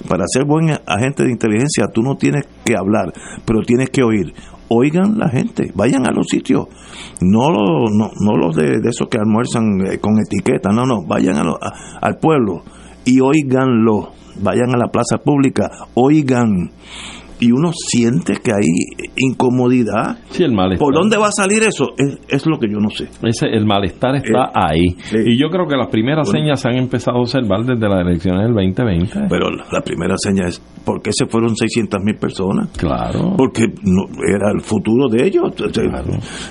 para 0.07 0.25
ser 0.27 0.45
buen 0.45 0.69
agente 0.85 1.23
de 1.23 1.31
inteligencia 1.31 1.85
tú 1.93 2.01
no 2.01 2.15
tienes 2.15 2.45
que 2.65 2.75
hablar, 2.75 3.13
pero 3.45 3.61
tienes 3.61 3.89
que 3.89 4.03
oír. 4.03 4.33
Oigan 4.71 5.17
la 5.17 5.29
gente, 5.29 5.71
vayan 5.73 6.05
a 6.07 6.11
los 6.11 6.27
sitios, 6.27 6.67
no, 7.21 7.49
lo- 7.49 7.89
no, 7.89 8.11
no 8.19 8.37
los 8.37 8.55
de, 8.55 8.79
de 8.79 8.89
esos 8.89 9.07
que 9.09 9.17
almuerzan 9.17 9.81
eh, 9.87 9.97
con 9.99 10.19
etiqueta, 10.19 10.69
no, 10.71 10.83
no, 10.85 11.01
vayan 11.07 11.37
a 11.37 11.43
lo- 11.43 11.57
a- 11.59 11.97
al 12.01 12.17
pueblo 12.17 12.61
y 13.03 13.19
oiganlo, 13.19 14.11
vayan 14.41 14.75
a 14.75 14.77
la 14.77 14.87
plaza 14.91 15.17
pública, 15.23 15.69
oigan. 15.95 16.69
Y 17.39 17.51
uno 17.51 17.71
siente 17.73 18.33
que 18.43 18.51
hay 18.51 18.67
incomodidad. 19.33 20.17
Sí, 20.31 20.43
el 20.43 20.51
malestar. 20.53 20.79
¿Por 20.85 20.93
dónde 20.93 21.17
va 21.17 21.27
a 21.27 21.31
salir 21.31 21.63
eso? 21.63 21.89
Es, 21.97 22.17
es 22.27 22.45
lo 22.45 22.57
que 22.59 22.67
yo 22.69 22.79
no 22.79 22.89
sé. 22.89 23.07
Ese, 23.23 23.47
el 23.47 23.65
malestar 23.65 24.15
está 24.15 24.45
Eh, 24.45 24.51
ahí. 24.53 24.87
sí. 25.03 25.17
Y 25.25 25.39
yo 25.41 25.49
creo 25.49 25.67
que 25.67 25.75
las 25.75 25.87
primeras 25.87 26.27
Bueno. 26.27 26.39
señas 26.45 26.59
se 26.61 26.69
han 26.69 26.75
empezado 26.77 27.17
a 27.17 27.21
observar 27.21 27.63
desde 27.65 27.87
las 27.87 28.01
elecciones 28.05 28.41
del 28.43 28.53
2020. 28.53 29.27
Pero 29.29 29.49
la, 29.51 29.65
la 29.71 29.81
primera 29.81 30.15
señal 30.17 30.47
es, 30.47 30.59
¿por 30.85 31.01
qué 31.01 31.11
se 31.13 31.25
fueron 31.27 31.55
600 31.55 32.01
mil 32.03 32.15
personas? 32.15 32.69
Claro. 32.77 33.33
Porque 33.37 33.65
no, 33.83 34.03
era 34.27 34.51
el 34.53 34.61
futuro 34.61 35.07
de 35.09 35.25
ellos. 35.27 35.43
Entonces, 35.51 35.85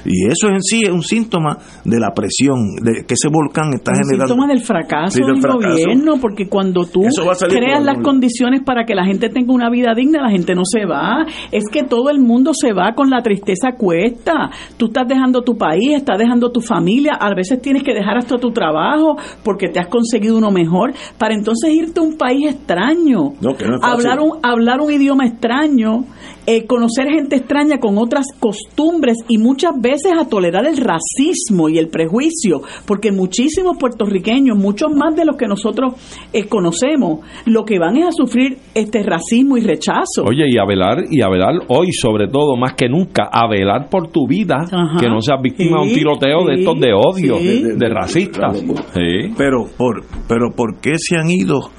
Y 0.05 0.27
eso 0.27 0.49
en 0.49 0.63
sí 0.63 0.83
es 0.85 0.91
un 0.91 1.03
síntoma 1.03 1.59
de 1.85 1.99
la 2.01 2.13
presión, 2.15 2.59
de 2.83 3.05
que 3.07 3.15
ese 3.15 3.29
volcán 3.31 3.71
está 3.75 3.93
un 3.93 3.99
generando... 3.99 4.27
síntoma 4.29 4.47
del 4.49 4.61
fracaso 4.61 5.17
Sí, 5.19 5.23
del 5.23 5.35
del 5.35 5.43
fracaso. 5.43 5.69
gobierno, 5.69 6.15
porque 6.21 6.49
cuando 6.49 6.85
tú 6.85 7.03
creas 7.49 7.83
las 7.85 7.99
condiciones 8.03 8.63
para 8.65 8.85
que 8.85 8.95
la 8.95 9.05
gente 9.05 9.29
tenga 9.29 9.53
una 9.53 9.71
vida 9.71 9.95
digna, 9.95 10.23
la 10.23 10.31
gente 10.31 10.55
no 10.55 10.63
se 10.65 10.78
va. 10.87 11.27
Es 11.53 11.65
que 11.71 11.83
todo 11.83 12.11
el 12.11 12.19
mundo 12.21 12.53
se 12.55 12.73
va 12.73 12.95
con 12.95 13.11
la 13.11 13.23
tristeza 13.23 13.73
cuesta. 13.77 14.51
Tú 14.77 14.87
estás 14.87 15.07
dejando 15.09 15.43
tu 15.43 15.57
país, 15.57 15.97
estás 15.97 16.19
dejando 16.19 16.51
tu 16.51 16.61
familia, 16.61 17.15
a 17.21 17.35
veces 17.35 17.61
tienes 17.61 17.83
que 17.83 17.95
dejar 17.95 18.19
hasta 18.19 18.37
tu 18.39 18.51
trabajo 18.51 19.17
porque 19.45 19.69
te 19.69 19.81
has 19.81 19.89
conseguido 19.89 20.37
uno 20.39 20.51
mejor, 20.51 20.93
para 21.19 21.35
entonces 21.35 21.71
irte 21.73 22.01
a 22.01 22.03
un 22.03 22.17
país 22.17 22.51
extraño, 22.51 23.33
No, 23.41 23.55
que 23.57 23.65
no 23.67 23.77
es 23.77 23.81
fácil. 23.81 24.07
hablar, 24.07 24.21
un, 24.21 24.39
hablar 24.43 24.81
un 24.81 24.93
idioma 24.93 25.27
extraño, 25.27 26.05
eh, 26.47 26.67
conocer 26.67 27.09
gente 27.09 27.37
extraña 27.37 27.79
con 27.79 27.99
otras 27.99 28.27
costumbres 28.41 29.19
y 29.29 29.39
muchas 29.39 29.73
veces 29.81 30.13
a 30.19 30.25
tolerar 30.27 30.67
el 30.67 30.77
racismo 30.79 31.69
y 31.69 31.79
el 31.79 31.89
prejuicio, 31.89 32.63
porque 32.87 33.13
muchísimos 33.13 33.77
puertorriqueños, 33.79 34.57
muchos 34.57 34.91
más 34.95 35.15
de 35.15 35.25
los 35.25 35.37
que 35.37 35.47
nosotros 35.47 35.95
eh, 36.33 36.47
conocemos, 36.49 37.21
lo 37.45 37.65
que 37.65 37.79
van 37.79 37.97
es 37.99 38.07
a 38.07 38.13
sufrir 38.13 38.59
este 38.75 39.03
racismo 39.03 39.57
y 39.57 39.61
rechazo. 39.61 40.25
Oye, 40.25 40.45
y 40.49 40.57
a 40.59 40.65
velar, 40.69 40.99
y 41.11 41.23
a 41.23 41.29
velar 41.29 41.55
hoy, 41.69 41.89
sobre 41.93 42.29
todo, 42.29 42.57
más 42.57 42.75
que 42.75 42.89
nunca, 42.89 43.29
a 43.33 43.49
velar 43.49 43.89
por 43.91 44.09
tu 44.13 44.29
vida, 44.29 44.57
Ajá. 44.71 45.01
que 45.01 45.09
no 45.09 45.21
seas 45.21 45.41
víctima 45.43 45.79
de 45.79 45.83
un 45.85 45.89
Sí, 45.89 45.95
tiroteo 45.95 46.45
de 46.47 46.55
estos 46.61 46.79
de 46.79 46.93
odio, 46.93 47.39
sí. 47.39 47.63
de, 47.63 47.75
de 47.77 47.89
racistas. 47.89 48.57
Sí. 48.59 49.33
Pero 49.37 49.65
por, 49.77 50.05
pero 50.29 50.51
¿por 50.55 50.79
qué 50.81 50.93
se 50.99 51.17
han 51.17 51.31
ido? 51.31 51.71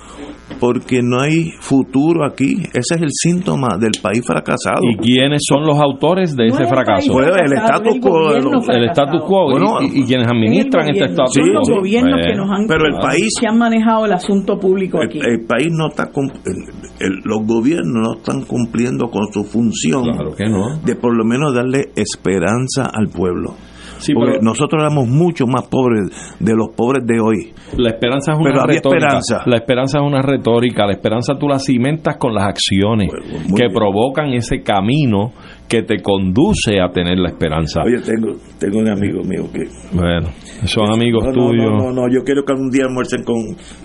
Porque 0.60 1.02
no 1.04 1.22
hay 1.22 1.52
futuro 1.60 2.26
aquí. 2.26 2.64
Ese 2.74 2.96
es 2.96 3.02
el 3.02 3.10
síntoma 3.12 3.78
del 3.80 3.92
país 4.02 4.26
fracasado. 4.26 4.82
¿Y 4.84 4.98
quiénes 4.98 5.42
son 5.48 5.64
los 5.66 5.80
autores 5.80 6.36
de 6.36 6.48
No 6.48 6.54
ese 6.56 6.64
es 6.64 6.70
el 6.70 6.76
fracaso? 6.76 7.20
el 7.22 7.54
status 7.54 7.96
el 7.96 8.02
quo, 8.02 8.20
lo- 8.20 8.36
El 8.36 8.42
fracasado. 8.64 8.86
status 8.86 9.22
quo 9.28 9.50
y- 9.50 9.52
Bueno, 9.52 9.82
y, 9.82 9.86
y 9.86 10.04
quienes 10.06 10.26
Es 10.28 10.32
el 10.32 10.38
administran 10.38 10.90
este 10.90 11.06
status 11.06 11.34
Sí, 11.34 11.42
son 11.42 11.54
los 11.54 11.70
quo. 11.70 11.76
gobiernos 11.78 12.20
que 12.26 12.36
nos 12.36 12.50
han 12.52 12.68
Pero 12.68 12.86
el 12.88 12.96
país- 13.00 13.34
que 13.40 13.48
han 13.48 13.58
manejado 13.58 14.06
el 14.06 14.14
asunto 14.14 14.58
público 14.60 15.02
el, 15.02 15.08
aquí. 15.08 15.20
el 15.20 15.46
país 15.46 15.68
no 15.72 15.88
está 15.90 16.10
el- 16.46 17.08
el- 17.08 17.20
los 17.24 17.46
gobiernos 17.46 17.94
no 17.94 18.14
están 18.18 18.42
cumpliendo 18.44 19.08
con 19.10 19.32
su 19.32 19.44
función 19.44 20.04
Claro 20.04 20.32
que 20.36 20.50
no. 20.50 20.78
de 20.84 20.96
por 20.96 21.16
lo 21.16 21.24
menos 21.26 21.54
darle 21.54 21.86
esperanza 21.96 22.86
al 22.94 23.08
pueblo. 23.08 23.56
Sí, 24.00 24.14
Porque 24.14 24.32
pero- 24.34 24.44
nosotros 24.44 24.82
éramos 24.82 25.08
mucho 25.08 25.46
más 25.46 25.68
pobres 25.68 26.10
de 26.40 26.56
los 26.56 26.70
pobres 26.76 27.06
de 27.06 27.20
hoy. 27.20 27.54
La 27.78 27.90
esperanza 27.90 28.32
es 28.34 28.40
una 28.40 28.50
Pero 28.52 28.66
retórica. 28.66 29.06
esperanza. 29.08 29.42
La 29.46 29.56
esperanza 29.58 30.00
es 30.00 30.06
una 30.06 30.22
retórica. 30.22 30.86
La 30.86 30.94
esperanza 30.94 31.36
tú 31.38 31.48
la 31.48 31.60
cimentas 31.60 32.18
con 32.18 32.34
las 32.34 32.46
acciones 32.46 33.10
Bueno, 33.12 33.56
que 33.56 33.64
bien. 33.68 33.74
provocan 33.74 34.34
ese 34.34 34.64
camino 34.64 35.32
que 35.70 35.84
te 35.84 36.02
conduce 36.02 36.82
a 36.82 36.90
tener 36.90 37.20
la 37.20 37.30
esperanza. 37.30 37.82
Oye, 37.86 38.02
tengo, 38.02 38.36
tengo 38.60 38.80
un 38.80 38.90
amigo 38.90 39.22
mío 39.24 39.44
que... 39.54 39.68
Bueno, 39.94 40.30
son 40.66 40.92
amigos 40.92 41.24
no, 41.28 41.32
tuyos. 41.32 41.72
No, 41.72 41.78
no, 41.78 41.92
no, 41.92 42.08
yo 42.12 42.24
quiero 42.26 42.44
que 42.44 42.54
un 42.54 42.72
día 42.72 42.86
almuercen 42.86 43.24
con, 43.24 43.36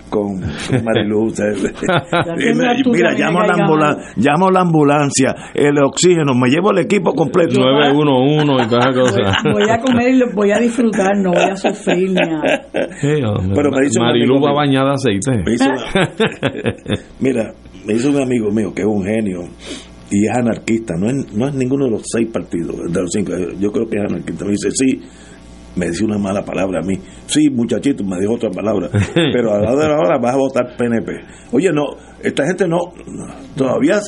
con, 0.08 0.40
con 0.40 0.80
Mira, 2.90 3.12
llamo 3.12 3.40
a, 3.40 3.46
la 3.46 3.52
caiga 3.52 3.66
ambulan- 3.66 3.98
llamo 4.16 4.48
a 4.48 4.52
la 4.52 4.60
ambulancia, 4.62 5.34
el 5.52 5.76
oxígeno, 5.84 6.32
me 6.34 6.48
llevo 6.48 6.70
el 6.70 6.78
equipo 6.78 7.12
completo. 7.12 7.60
911 7.60 8.64
y 8.64 8.68
todas 8.68 8.86
esas 8.86 8.96
cosas. 8.96 9.36
Voy 9.52 9.68
a 9.70 9.78
comer 9.78 10.08
y 10.08 10.16
lo 10.18 10.32
voy 10.34 10.52
a 10.52 10.58
disfrutar, 10.58 11.18
no 11.18 11.32
voy 11.32 11.50
a 11.50 11.56
sufrir 11.56 12.12
ni 12.12 12.18
a... 12.20 12.40
Sí, 12.98 13.22
hombre. 13.22 13.54
Pero 13.54 13.70
me 13.70 13.82
dice 13.84 14.00
un 14.00 14.06
Marilú 14.06 14.36
amigo 14.36 14.46
va 14.46 14.52
bañada 14.54 14.88
de 14.88 14.94
aceite. 14.94 15.32
Me 15.44 15.52
hizo 15.52 15.70
Mira, 17.20 17.52
me 17.86 17.92
hizo 17.92 18.08
un 18.08 18.22
amigo 18.22 18.50
mío 18.50 18.72
que 18.74 18.80
es 18.82 18.88
un 18.88 19.04
genio 19.04 19.40
y 20.10 20.26
es 20.26 20.36
anarquista, 20.36 20.94
no 20.98 21.08
es, 21.08 21.32
no 21.34 21.48
es 21.48 21.54
ninguno 21.54 21.86
de 21.86 21.92
los 21.92 22.02
seis 22.04 22.28
partidos, 22.32 22.92
de 22.92 23.00
los 23.00 23.10
cinco, 23.10 23.32
yo 23.58 23.70
creo 23.72 23.86
que 23.86 23.96
es 23.96 24.04
anarquista. 24.04 24.44
Me 24.44 24.50
dice, 24.52 24.70
sí, 24.70 25.00
me 25.76 25.88
dice 25.88 26.04
una 26.04 26.18
mala 26.18 26.44
palabra 26.44 26.80
a 26.80 26.86
mí. 26.86 26.94
Sí, 27.26 27.48
muchachito, 27.50 28.04
me 28.04 28.18
dijo 28.20 28.34
otra 28.34 28.50
palabra. 28.50 28.88
Pero 29.14 29.54
a 29.54 29.60
la 29.60 29.72
hora 29.72 29.82
de 29.82 29.88
la 29.88 29.98
hora 29.98 30.18
vas 30.18 30.34
a 30.34 30.38
votar 30.38 30.76
PNP. 30.76 31.12
Oye, 31.52 31.72
no, 31.72 31.84
esta 32.24 32.44
gente 32.46 32.66
no, 32.68 32.78
no, 33.06 33.26
todavía... 33.56 33.98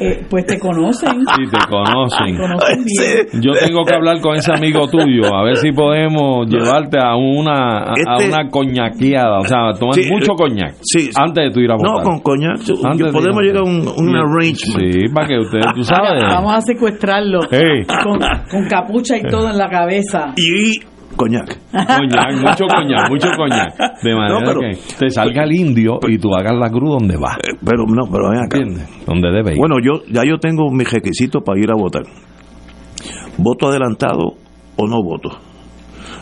Eh, 0.00 0.24
pues 0.30 0.46
te 0.46 0.60
conocen. 0.60 1.10
Sí, 1.36 1.42
te 1.50 1.58
conocen. 1.68 2.26
Te 2.36 2.40
conocen 2.40 2.84
bien. 2.84 3.26
Sí. 3.32 3.38
Yo 3.40 3.52
tengo 3.52 3.84
que 3.84 3.94
hablar 3.96 4.20
con 4.20 4.36
ese 4.36 4.52
amigo 4.52 4.86
tuyo, 4.88 5.34
a 5.34 5.42
ver 5.42 5.56
si 5.56 5.72
podemos 5.72 6.46
llevarte 6.48 6.98
a 7.02 7.16
una 7.16 7.80
a 7.82 7.92
Este- 7.96 8.28
una 8.28 8.48
coñaqueada, 8.48 9.40
o 9.40 9.44
sea, 9.44 9.72
tomar 9.78 9.94
Sí, 9.96 10.08
mucho 10.08 10.32
eh, 10.32 10.36
coñac 10.36 10.74
sí, 10.82 11.10
antes 11.16 11.44
de 11.46 11.50
tú 11.50 11.60
ir 11.60 11.70
a 11.72 11.76
No, 11.76 11.90
votar. 11.94 12.04
con 12.04 12.20
coñac, 12.20 12.58
Antes 12.84 13.06
de 13.06 13.12
podemos 13.12 13.42
llegar 13.42 13.58
a 13.58 13.62
un, 13.64 13.88
un 13.88 14.08
Sí, 14.10 14.14
arrangement. 14.14 14.92
Sí, 14.92 15.08
para 15.12 15.26
que 15.26 15.38
ustedes, 15.40 15.66
tú 15.74 15.82
sabes. 15.82 16.22
Vamos 16.28 16.54
a 16.54 16.60
secuestrarlo 16.60 17.40
Ey. 17.50 17.84
con, 18.04 18.20
con 18.50 18.68
capucha 18.68 19.16
y 19.16 19.22
todo 19.22 19.50
en 19.50 19.58
la 19.58 19.68
cabeza. 19.68 20.32
Y 20.36 20.78
coñac. 21.18 21.58
Coñac, 21.70 22.32
mucho 22.40 22.64
coñac, 22.66 23.10
mucho 23.10 23.28
coñac. 23.36 23.74
De 24.02 24.14
manera 24.14 24.40
No, 24.40 24.46
pero- 24.46 24.60
que 24.60 24.78
te 24.98 25.10
salga 25.10 25.44
el 25.44 25.52
indio 25.54 25.98
y 26.08 26.16
tú 26.18 26.30
hagas 26.34 26.54
la 26.56 26.70
cruz 26.70 26.98
donde 26.98 27.16
va. 27.18 27.36
Eh, 27.36 27.56
Pero 27.62 27.84
no, 27.86 28.10
pero 28.10 28.30
ven 28.30 28.38
acá. 28.40 28.58
Donde 29.06 29.30
debe 29.30 29.52
ir. 29.52 29.58
Bueno, 29.58 29.76
yo 29.84 30.02
ya 30.10 30.22
yo 30.24 30.38
tengo 30.38 30.70
mis 30.70 30.90
requisitos 30.90 31.42
para 31.44 31.58
ir 31.60 31.70
a 31.70 31.74
votar. 31.74 32.04
¿Voto 33.36 33.68
adelantado 33.68 34.34
o 34.76 34.86
no 34.86 35.02
voto? 35.02 35.30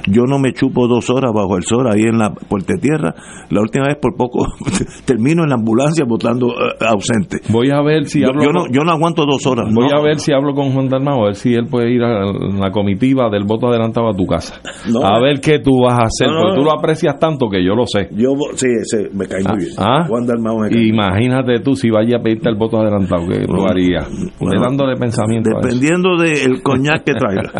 Yo 0.06 0.22
no 0.28 0.38
me 0.38 0.52
chupo 0.52 0.86
dos 0.86 1.10
horas 1.10 1.32
bajo 1.34 1.56
el 1.56 1.64
sol 1.64 1.86
ahí 1.92 2.02
en 2.02 2.18
la 2.18 2.30
Puerta 2.32 2.74
Tierra. 2.80 3.14
La 3.50 3.60
última 3.60 3.86
vez 3.86 3.96
por 4.00 4.16
poco 4.16 4.46
termino 5.04 5.42
en 5.42 5.48
la 5.50 5.56
ambulancia 5.56 6.04
votando 6.06 6.48
eh, 6.48 6.84
ausente. 6.86 7.38
voy 7.50 7.70
a 7.70 7.80
ver 7.82 8.06
si 8.06 8.20
Yo, 8.20 8.28
hablo 8.28 8.42
yo 8.44 8.50
no, 8.52 8.66
yo 8.70 8.82
no 8.84 8.92
aguanto 8.92 9.24
dos 9.26 9.46
horas. 9.46 9.66
Voy 9.74 9.88
no. 9.88 9.98
a 9.98 10.02
ver 10.02 10.18
si 10.18 10.32
hablo 10.32 10.54
con 10.54 10.72
Juan 10.72 10.88
Dalmau, 10.88 11.22
a 11.22 11.26
ver 11.26 11.34
si 11.34 11.54
él 11.54 11.66
puede 11.70 11.90
ir 11.92 12.02
a 12.02 12.24
la 12.24 12.70
comitiva 12.70 13.28
del 13.30 13.44
voto 13.44 13.68
adelantado 13.68 14.08
a 14.08 14.12
tu 14.16 14.26
casa. 14.26 14.60
No. 14.92 15.00
a 15.04 15.20
ver 15.20 15.40
qué 15.40 15.58
tú 15.58 15.70
vas 15.84 15.98
a 15.98 16.04
hacer, 16.04 16.28
No, 16.28 16.34
no, 16.34 16.40
porque 16.42 16.56
tú 16.58 16.64
lo 16.64 16.72
aprecias 16.72 17.18
tanto 17.18 17.48
que 17.48 17.64
yo 17.64 17.74
lo 17.74 17.84
sé. 17.86 18.08
Yo 18.12 18.30
vo- 18.32 18.52
sí, 18.54 18.66
ese 18.80 19.08
me 19.14 19.26
cae 19.26 19.42
muy 19.42 19.58
bien. 19.64 19.70
Ah, 19.78 20.04
Juan 20.08 20.26
Dalmau 20.26 20.60
me 20.60 20.70
cae. 20.70 20.86
Imagínate 20.86 21.60
tú 21.60 21.74
si 21.74 21.90
vaya 21.90 22.18
a 22.18 22.22
pedirte 22.22 22.48
el 22.48 22.56
voto 22.56 22.78
adelantado, 22.78 23.26
que 23.26 23.44
tú 23.44 23.64
harías. 23.68 24.08
Usted 24.08 24.32
Bueno, 24.38 24.62
dándole 24.62 24.96
pensamiento. 24.96 25.50
Dependiendo 25.60 26.16
del 26.16 26.62
coñac 26.62 27.04
que 27.04 27.12
traiga. 27.14 27.50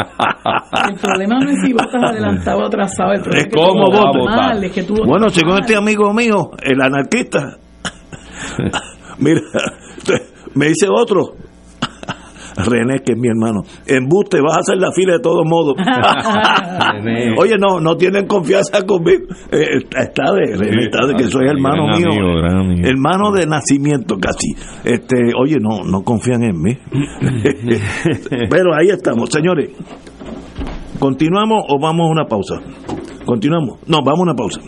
El 0.89 0.99
problema 1.01 1.39
no 1.41 1.51
es 1.51 1.59
si 1.65 1.73
votas 1.73 2.03
adelantado 2.11 2.36
o 2.45 2.66
atrasado, 2.66 3.12
el 3.12 3.20
Es 3.20 3.49
votas. 3.53 4.37
mal, 4.37 4.64
es 4.64 4.72
que 4.72 4.82
tú 4.82 4.95
Bueno, 5.07 5.28
según 5.28 5.59
este 5.59 5.76
amigo 5.76 6.12
mío, 6.12 6.51
el 6.62 6.80
anarquista, 6.80 7.59
mira, 9.18 9.41
me 10.55 10.68
dice 10.68 10.89
otro, 10.89 11.34
René, 12.57 13.01
que 13.05 13.12
es 13.12 13.18
mi 13.18 13.28
hermano. 13.28 13.62
Embuste, 13.87 14.41
vas 14.41 14.57
a 14.57 14.61
hacer 14.61 14.78
la 14.78 14.91
fila 14.93 15.14
de 15.14 15.20
todos 15.20 15.45
modos. 15.45 15.74
Oye, 17.39 17.57
no, 17.59 17.80
no 17.80 17.97
tienen 17.97 18.26
confianza 18.26 18.84
conmigo. 18.87 19.26
Eh, 19.53 19.78
está 19.95 20.32
de, 20.32 20.57
René, 20.57 20.84
está 20.84 21.07
de 21.07 21.14
que 21.16 21.24
soy 21.24 21.47
hermano 21.49 21.87
Gran 21.87 21.99
mío. 21.99 22.09
amigo, 22.12 22.34
gran 22.41 22.57
amigo. 22.57 22.89
Hermano 22.89 23.32
de 23.32 23.47
nacimiento 23.47 24.16
casi. 24.18 24.55
Este, 24.84 25.16
oye, 25.39 25.57
no, 25.61 25.84
no 25.84 26.03
confían 26.03 26.45
en 26.45 26.61
mí. 26.62 26.72
Pero 28.51 28.74
ahí 28.74 28.89
estamos, 28.89 29.28
señores. 29.30 29.70
¿Continuamos 30.99 31.65
o 31.69 31.79
vamos 31.79 32.07
a 32.07 32.11
una 32.11 32.25
pausa? 32.25 32.55
¿Continuamos? 33.25 33.81
No, 33.87 33.99
vamos 34.03 34.21
a 34.21 34.23
una 34.23 34.35
pausa. 34.35 34.61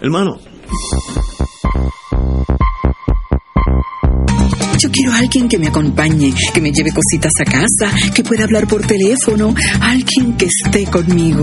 Hermano, 0.00 0.36
Yo 4.78 4.90
quiero 4.90 5.12
a 5.12 5.18
alguien 5.18 5.48
que 5.48 5.58
me 5.58 5.68
acompañe, 5.68 6.34
que 6.52 6.60
me 6.60 6.70
lleve 6.70 6.90
cositas 6.92 7.32
a 7.40 7.44
casa, 7.44 7.90
que 8.14 8.22
pueda 8.22 8.44
hablar 8.44 8.66
por 8.66 8.86
teléfono, 8.86 9.54
alguien 9.80 10.36
que 10.36 10.46
esté 10.46 10.84
conmigo. 10.84 11.42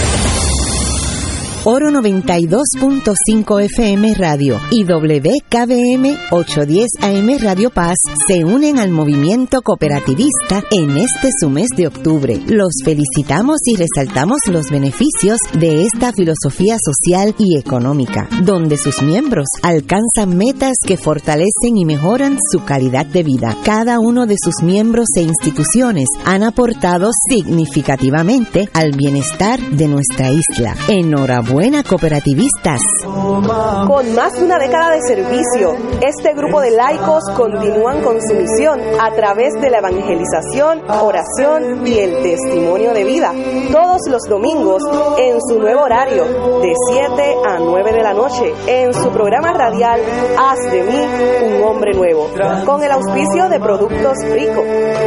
Oro 1.63 1.91
92.5 1.91 3.63
FM 3.65 4.15
Radio 4.15 4.59
y 4.71 4.83
WKBM 4.83 6.17
810 6.31 6.89
AM 6.99 7.37
Radio 7.39 7.69
Paz 7.69 7.97
se 8.27 8.43
unen 8.43 8.79
al 8.79 8.89
movimiento 8.89 9.61
cooperativista 9.61 10.63
en 10.71 10.97
este 10.97 11.29
su 11.39 11.51
mes 11.51 11.67
de 11.77 11.85
octubre. 11.85 12.41
Los 12.47 12.71
felicitamos 12.83 13.57
y 13.65 13.75
resaltamos 13.75 14.39
los 14.47 14.71
beneficios 14.71 15.37
de 15.53 15.85
esta 15.85 16.11
filosofía 16.13 16.77
social 16.83 17.35
y 17.37 17.59
económica, 17.59 18.27
donde 18.43 18.75
sus 18.75 19.03
miembros 19.03 19.45
alcanzan 19.61 20.35
metas 20.35 20.73
que 20.83 20.97
fortalecen 20.97 21.77
y 21.77 21.85
mejoran 21.85 22.39
su 22.51 22.65
calidad 22.65 23.05
de 23.05 23.21
vida. 23.21 23.55
Cada 23.63 23.99
uno 23.99 24.25
de 24.25 24.37
sus 24.43 24.63
miembros 24.63 25.09
e 25.15 25.21
instituciones 25.21 26.07
han 26.25 26.41
aportado 26.41 27.11
significativamente 27.29 28.67
al 28.73 28.93
bienestar 28.93 29.59
de 29.59 29.87
nuestra 29.87 30.31
isla. 30.31 30.75
Enhorabuena 30.87 31.50
cooperativistas. 31.51 32.79
Con 33.03 34.15
más 34.15 34.33
de 34.33 34.45
una 34.45 34.57
década 34.57 34.91
de 34.91 35.01
servicio, 35.01 35.75
este 36.01 36.33
grupo 36.33 36.61
de 36.61 36.71
laicos 36.71 37.23
continúan 37.35 38.01
con 38.03 38.21
su 38.21 38.33
misión 38.35 38.79
a 38.99 39.11
través 39.11 39.53
de 39.59 39.69
la 39.69 39.79
evangelización, 39.79 40.81
oración 40.89 41.85
y 41.85 41.99
el 41.99 42.23
testimonio 42.23 42.93
de 42.93 43.03
vida, 43.03 43.33
todos 43.71 43.99
los 44.09 44.21
domingos 44.29 44.81
en 45.17 45.41
su 45.41 45.59
nuevo 45.59 45.81
horario, 45.81 46.23
de 46.61 46.73
7 46.89 47.35
a 47.45 47.59
9 47.59 47.91
de 47.91 48.03
la 48.03 48.13
noche, 48.13 48.53
en 48.67 48.93
su 48.93 49.09
programa 49.09 49.51
radial 49.51 49.99
Haz 50.37 50.71
de 50.71 50.83
mí 50.83 51.55
un 51.55 51.63
hombre 51.63 51.93
nuevo, 51.93 52.29
con 52.65 52.81
el 52.81 52.91
auspicio 52.91 53.49
de 53.49 53.59
Productos 53.59 54.17
Rico, 54.31 54.63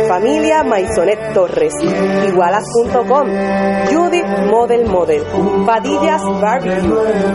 Familia 0.08 0.62
Maisonet 0.62 1.32
Torres, 1.32 1.72
Igualas.com, 2.28 3.28
Judith 3.90 4.26
Model 4.50 4.86
Model, 4.86 5.22
Padillas 5.64 6.20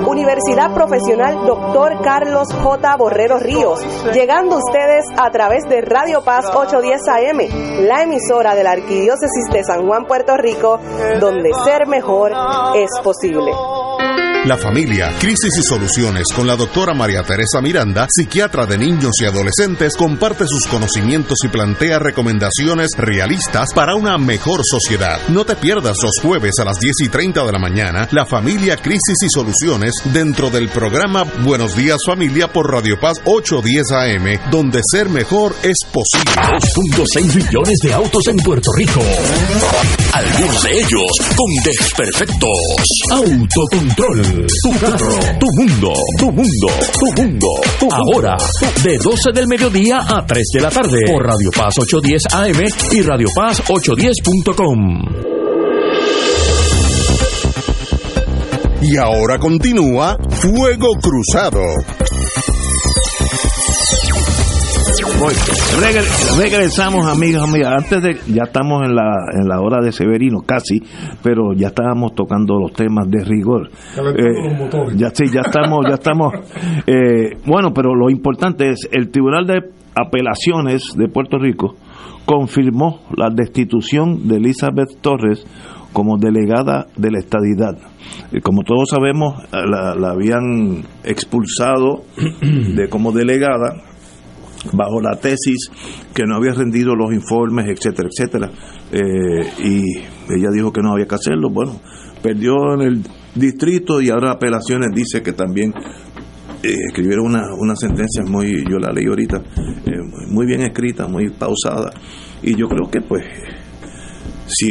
Universidad 0.07 0.73
Profesional 0.73 1.45
Dr. 1.45 2.01
Carlos 2.03 2.47
J. 2.53 2.97
Borrero 2.97 3.39
Ríos, 3.39 3.85
llegando 4.13 4.57
ustedes 4.57 5.05
a 5.17 5.29
través 5.31 5.63
de 5.69 5.81
Radio 5.81 6.21
Paz 6.23 6.45
810 6.53 7.01
AM, 7.07 7.85
la 7.87 8.03
emisora 8.03 8.55
de 8.55 8.63
la 8.63 8.71
Arquidiócesis 8.71 9.45
de 9.51 9.63
San 9.63 9.85
Juan, 9.87 10.05
Puerto 10.05 10.35
Rico, 10.37 10.79
donde 11.19 11.51
ser 11.65 11.87
mejor 11.87 12.31
es 12.75 12.89
posible. 13.03 13.51
La 14.45 14.57
familia, 14.57 15.13
crisis 15.19 15.51
y 15.59 15.61
soluciones 15.61 16.23
con 16.33 16.47
la 16.47 16.55
doctora 16.55 16.93
María 16.93 17.23
Teresa 17.23 17.59
Miranda, 17.61 18.07
psiquiatra 18.09 18.65
de 18.65 18.77
niños 18.77 19.11
y 19.21 19.25
adolescentes, 19.25 19.97
comparte 19.97 20.45
sus 20.47 20.65
conocimientos 20.67 21.39
y 21.43 21.49
plantea 21.49 21.99
recomendaciones 21.99 22.91
realistas 22.97 23.73
para 23.75 23.95
una 23.95 24.17
mejor 24.17 24.61
sociedad. 24.63 25.19
No 25.27 25.43
te 25.43 25.57
pierdas 25.57 25.97
los 26.01 26.13
jueves 26.21 26.53
a 26.57 26.63
las 26.63 26.79
10 26.79 26.95
y 27.03 27.09
30 27.09 27.43
de 27.43 27.51
la 27.51 27.59
mañana, 27.59 28.07
la 28.11 28.25
familia, 28.25 28.77
crisis 28.77 29.17
y 29.23 29.27
soluciones 29.29 29.91
dentro 30.05 30.49
del 30.49 30.69
programa 30.69 31.25
Buenos 31.43 31.75
Días 31.75 31.99
Familia 32.05 32.47
por 32.47 32.71
Radio 32.71 32.97
Paz 32.97 33.17
810 33.25 33.91
AM, 33.91 34.51
donde 34.51 34.79
ser 34.89 35.09
mejor 35.09 35.53
es 35.63 35.79
posible. 35.91 36.31
2.6 36.31 37.35
millones 37.35 37.77
de 37.83 37.93
autos 37.93 38.25
en 38.27 38.37
Puerto 38.37 38.71
Rico. 38.77 39.01
Algunos 40.13 40.63
de 40.63 40.71
ellos 40.71 41.11
con 41.35 41.63
desperfectos. 41.65 42.49
Autocontrol. 43.11 44.28
Tu 44.29 44.79
carro. 44.79 45.19
Tu 45.39 45.47
mundo. 45.57 45.93
Tu 46.19 46.31
mundo. 46.31 46.67
Tu 46.99 47.21
mundo. 47.21 47.47
Ahora, 47.91 48.37
de 48.83 48.97
12 48.99 49.31
del 49.33 49.47
mediodía 49.47 50.01
a 50.07 50.23
3 50.23 50.43
de 50.53 50.61
la 50.61 50.69
tarde. 50.69 50.99
Por 51.07 51.25
Radio 51.25 51.49
Paz 51.55 51.73
810 51.79 52.23
AM 52.33 52.63
y 52.91 53.01
Radio 53.01 53.27
Paz 53.35 53.63
810.com. 53.67 55.03
Y 58.81 58.97
ahora 58.97 59.39
continúa 59.39 60.15
Fuego 60.29 60.89
Cruzado. 61.01 61.63
Voy. 65.19 65.33
Regresamos, 66.37 67.05
amigos, 67.05 67.43
amigas. 67.43 67.73
Antes 67.83 68.01
de, 68.01 68.33
ya 68.33 68.43
estamos 68.43 68.83
en 68.87 68.95
la, 68.95 69.11
en 69.33 69.49
la 69.49 69.59
hora 69.59 69.83
de 69.83 69.91
Severino, 69.91 70.39
casi, 70.45 70.81
pero 71.21 71.51
ya 71.53 71.67
estábamos 71.67 72.15
tocando 72.15 72.57
los 72.57 72.71
temas 72.71 73.09
de 73.09 73.25
rigor. 73.25 73.69
Eh, 73.97 74.95
ya 74.95 75.09
sí, 75.09 75.25
ya 75.29 75.41
estamos, 75.41 75.79
ya 75.89 75.95
estamos. 75.95 76.33
eh, 76.87 77.37
bueno, 77.45 77.73
pero 77.73 77.95
lo 77.95 78.09
importante 78.09 78.69
es, 78.69 78.87
el 78.93 79.11
Tribunal 79.11 79.45
de 79.45 79.59
Apelaciones 79.93 80.83
de 80.95 81.09
Puerto 81.09 81.37
Rico 81.37 81.75
confirmó 82.25 83.01
la 83.17 83.29
destitución 83.29 84.25
de 84.29 84.37
Elizabeth 84.37 85.01
Torres 85.01 85.45
como 85.91 86.17
delegada 86.17 86.85
de 86.95 87.11
la 87.11 87.19
estadidad. 87.19 87.77
Eh, 88.31 88.39
Como 88.41 88.63
todos 88.63 88.89
sabemos, 88.89 89.33
la, 89.51 89.95
la 89.95 90.11
habían 90.11 90.85
expulsado 91.03 92.03
de 92.41 92.87
como 92.87 93.11
delegada 93.11 93.88
bajo 94.73 95.01
la 95.01 95.15
tesis 95.19 95.69
que 96.13 96.23
no 96.25 96.35
había 96.35 96.53
rendido 96.53 96.95
los 96.95 97.13
informes, 97.13 97.67
etcétera, 97.67 98.09
etcétera. 98.11 98.51
Eh, 98.91 99.63
y 99.63 99.97
ella 100.33 100.49
dijo 100.53 100.71
que 100.71 100.81
no 100.81 100.93
había 100.93 101.05
que 101.05 101.15
hacerlo. 101.15 101.49
Bueno, 101.49 101.79
perdió 102.21 102.73
en 102.75 102.81
el 102.81 103.03
distrito 103.35 104.01
y 104.01 104.09
ahora 104.09 104.31
apelaciones 104.31 104.89
dice 104.93 105.21
que 105.21 105.33
también 105.33 105.73
eh, 106.63 106.75
escribieron 106.87 107.27
una, 107.27 107.43
una 107.57 107.75
sentencia 107.75 108.23
muy, 108.23 108.63
yo 108.69 108.77
la 108.79 108.91
leí 108.91 109.05
ahorita, 109.07 109.37
eh, 109.37 109.91
muy 110.29 110.45
bien 110.45 110.61
escrita, 110.61 111.07
muy 111.07 111.29
pausada. 111.29 111.91
Y 112.41 112.55
yo 112.55 112.67
creo 112.67 112.89
que 112.89 113.01
pues, 113.01 113.23
si, 114.47 114.69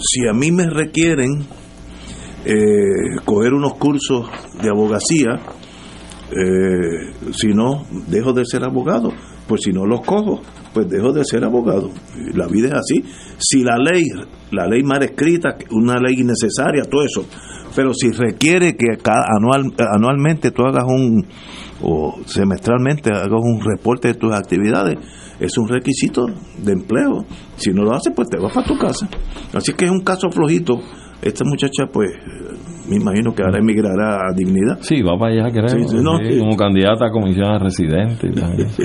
si 0.00 0.26
a 0.28 0.32
mí 0.32 0.50
me 0.52 0.68
requieren 0.68 1.46
coger 3.24 3.54
unos 3.54 3.74
cursos 3.74 4.30
de 4.62 4.68
abogacía, 4.68 5.34
eh, 6.30 7.12
si 7.32 7.48
no, 7.48 7.84
dejo 8.08 8.32
de 8.32 8.44
ser 8.44 8.64
abogado. 8.64 9.12
Pues 9.46 9.60
si 9.62 9.72
no 9.72 9.86
los 9.86 10.00
cojo, 10.00 10.40
pues 10.74 10.88
dejo 10.88 11.12
de 11.12 11.24
ser 11.24 11.44
abogado. 11.44 11.90
La 12.34 12.48
vida 12.48 12.68
es 12.68 12.74
así. 12.74 13.04
Si 13.38 13.62
la 13.62 13.76
ley, 13.78 14.04
la 14.50 14.66
ley 14.66 14.82
mal 14.82 15.02
escrita, 15.02 15.56
una 15.70 16.00
ley 16.00 16.20
innecesaria, 16.20 16.84
todo 16.84 17.04
eso, 17.04 17.26
pero 17.76 17.92
si 17.92 18.10
requiere 18.10 18.74
que 18.74 18.86
anual, 19.04 19.72
anualmente 19.78 20.50
tú 20.50 20.62
hagas 20.62 20.84
un, 20.84 21.26
o 21.82 22.16
semestralmente 22.24 23.10
hagas 23.10 23.40
un 23.40 23.60
reporte 23.60 24.08
de 24.08 24.14
tus 24.14 24.34
actividades, 24.34 24.96
es 25.38 25.58
un 25.58 25.68
requisito 25.68 26.26
de 26.58 26.72
empleo. 26.72 27.26
Si 27.56 27.70
no 27.72 27.82
lo 27.82 27.92
haces, 27.92 28.12
pues 28.16 28.28
te 28.28 28.38
vas 28.38 28.52
para 28.52 28.66
tu 28.66 28.78
casa. 28.78 29.08
Así 29.52 29.74
que 29.74 29.84
es 29.84 29.90
un 29.90 30.00
caso 30.00 30.30
flojito. 30.30 30.80
Esta 31.20 31.44
muchacha, 31.44 31.86
pues, 31.92 32.10
me 32.88 32.96
imagino 32.96 33.34
que 33.34 33.42
ahora 33.42 33.58
emigrará 33.58 34.28
a 34.28 34.32
Dignidad. 34.34 34.78
Sí, 34.80 35.02
va 35.02 35.18
para 35.18 35.32
allá, 35.32 35.50
creo. 35.50 35.68
Sí, 35.68 35.84
sí, 35.88 35.96
no, 36.02 36.18
sí, 36.18 36.32
sí. 36.32 36.38
como 36.38 36.56
candidata 36.56 37.06
a 37.06 37.10
de 37.64 37.70
sí. 37.70 38.84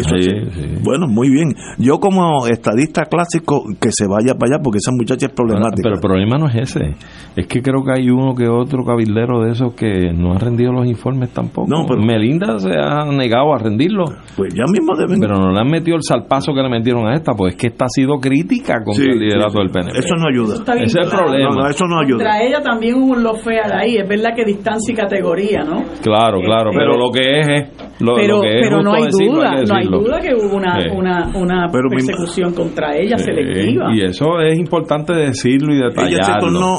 sí. 0.52 0.78
Bueno, 0.84 1.08
muy 1.08 1.30
bien. 1.30 1.54
Yo 1.78 1.99
como 1.99 2.47
estadista 2.47 3.06
clásico, 3.06 3.64
que 3.80 3.91
se 3.91 4.08
vaya 4.08 4.36
para 4.36 4.56
allá 4.56 4.64
porque 4.64 4.78
esa 4.78 4.91
muchacha 4.91 5.28
es 5.28 5.34
problemática. 5.34 5.82
Pero 5.84 5.95
el 5.95 6.02
problema 6.02 6.38
no 6.38 6.47
es 6.47 6.56
ese. 6.56 6.95
Es 7.36 7.47
que 7.47 7.62
creo 7.62 7.84
que 7.84 7.91
hay 7.93 8.10
uno 8.10 8.36
que 8.36 8.47
otro 8.47 8.84
cabildero 8.84 9.41
de 9.41 9.52
esos 9.52 9.74
que 9.74 10.12
no 10.14 10.34
ha 10.34 10.38
rendido 10.38 10.72
los 10.72 10.88
informes 10.88 11.32
tampoco. 11.32 11.68
No, 11.70 11.86
pero- 11.88 12.02
Melinda 12.02 12.58
se 12.60 12.72
ha 12.72 13.06
negado 13.06 13.54
a 13.54 13.58
rendirlo. 13.58 14.06
Pues 14.36 14.54
ya 14.54 14.64
mismo 14.72 14.95
deben... 14.95 15.20
Pero 15.20 15.36
no 15.38 15.52
le 15.52 15.60
han 15.60 15.70
metido 15.70 15.95
el 15.97 16.04
salpazo 16.04 16.54
que 16.54 16.62
le 16.62 16.70
metieron 16.70 17.08
a 17.08 17.16
esta, 17.16 17.34
pues 17.34 17.54
es 17.54 17.60
que 17.60 17.68
esta 17.68 17.86
ha 17.86 17.89
sido 17.89 18.20
crítica 18.20 18.84
contra 18.84 19.04
Sí, 19.04 19.10
el 19.10 19.20
liderato 19.20 19.52
sí, 19.52 19.58
del 19.60 19.70
PNP. 19.70 19.99
Eso 19.99 20.16
no 20.16 20.28
ayuda. 20.28 20.56
Ese 20.76 20.84
es 20.84 20.95
el 20.95 21.10
problema. 21.10 21.49
No, 21.49 21.62
no, 21.62 21.68
eso 21.68 21.86
no 21.86 21.99
ayuda. 21.99 22.18
Contra 22.18 22.41
ella 22.43 22.62
también 22.62 22.95
hubo 22.95 23.14
un 23.14 23.24
lofeal 23.24 23.72
ahí, 23.72 23.90
es 23.97 24.07
verdad 24.07 24.31
que 24.35 24.43
distancia 24.45 24.93
y 24.93 24.95
categoría, 24.95 25.63
¿no? 25.63 25.83
Claro, 26.01 26.39
claro, 26.41 26.71
Eh, 26.71 26.75
pero 26.77 26.93
eh, 26.93 26.97
lo 26.97 27.11
que 27.11 27.39
es 27.39 27.47
es 27.47 28.01
lo, 28.01 28.15
pero 28.15 28.35
lo 28.37 28.41
que 28.41 28.47
es 28.59 28.61
pero 28.67 28.81
no 28.81 28.93
hay 28.93 29.03
decirlo, 29.05 29.33
duda, 29.35 29.51
hay 29.51 29.65
no 29.65 29.75
hay 29.75 29.85
duda 29.87 30.19
que 30.19 30.33
hubo 30.35 30.55
una, 30.57 30.81
Sí. 30.81 30.87
una, 30.91 31.31
una 31.35 31.67
Pero 31.71 31.83
mi- 31.89 31.95
persecución 31.97 32.53
contra 32.53 32.95
ella 32.97 33.17
Sí, 33.17 33.23
selectiva. 33.25 33.95
Y 33.95 34.01
eso 34.03 34.39
es 34.41 34.57
importante 34.57 35.13
decirlo 35.13 35.73
y 35.73 35.77
Ella 35.77 35.89
se 35.91 36.01
detallarlo. 36.01 36.39
tornó 36.41 36.75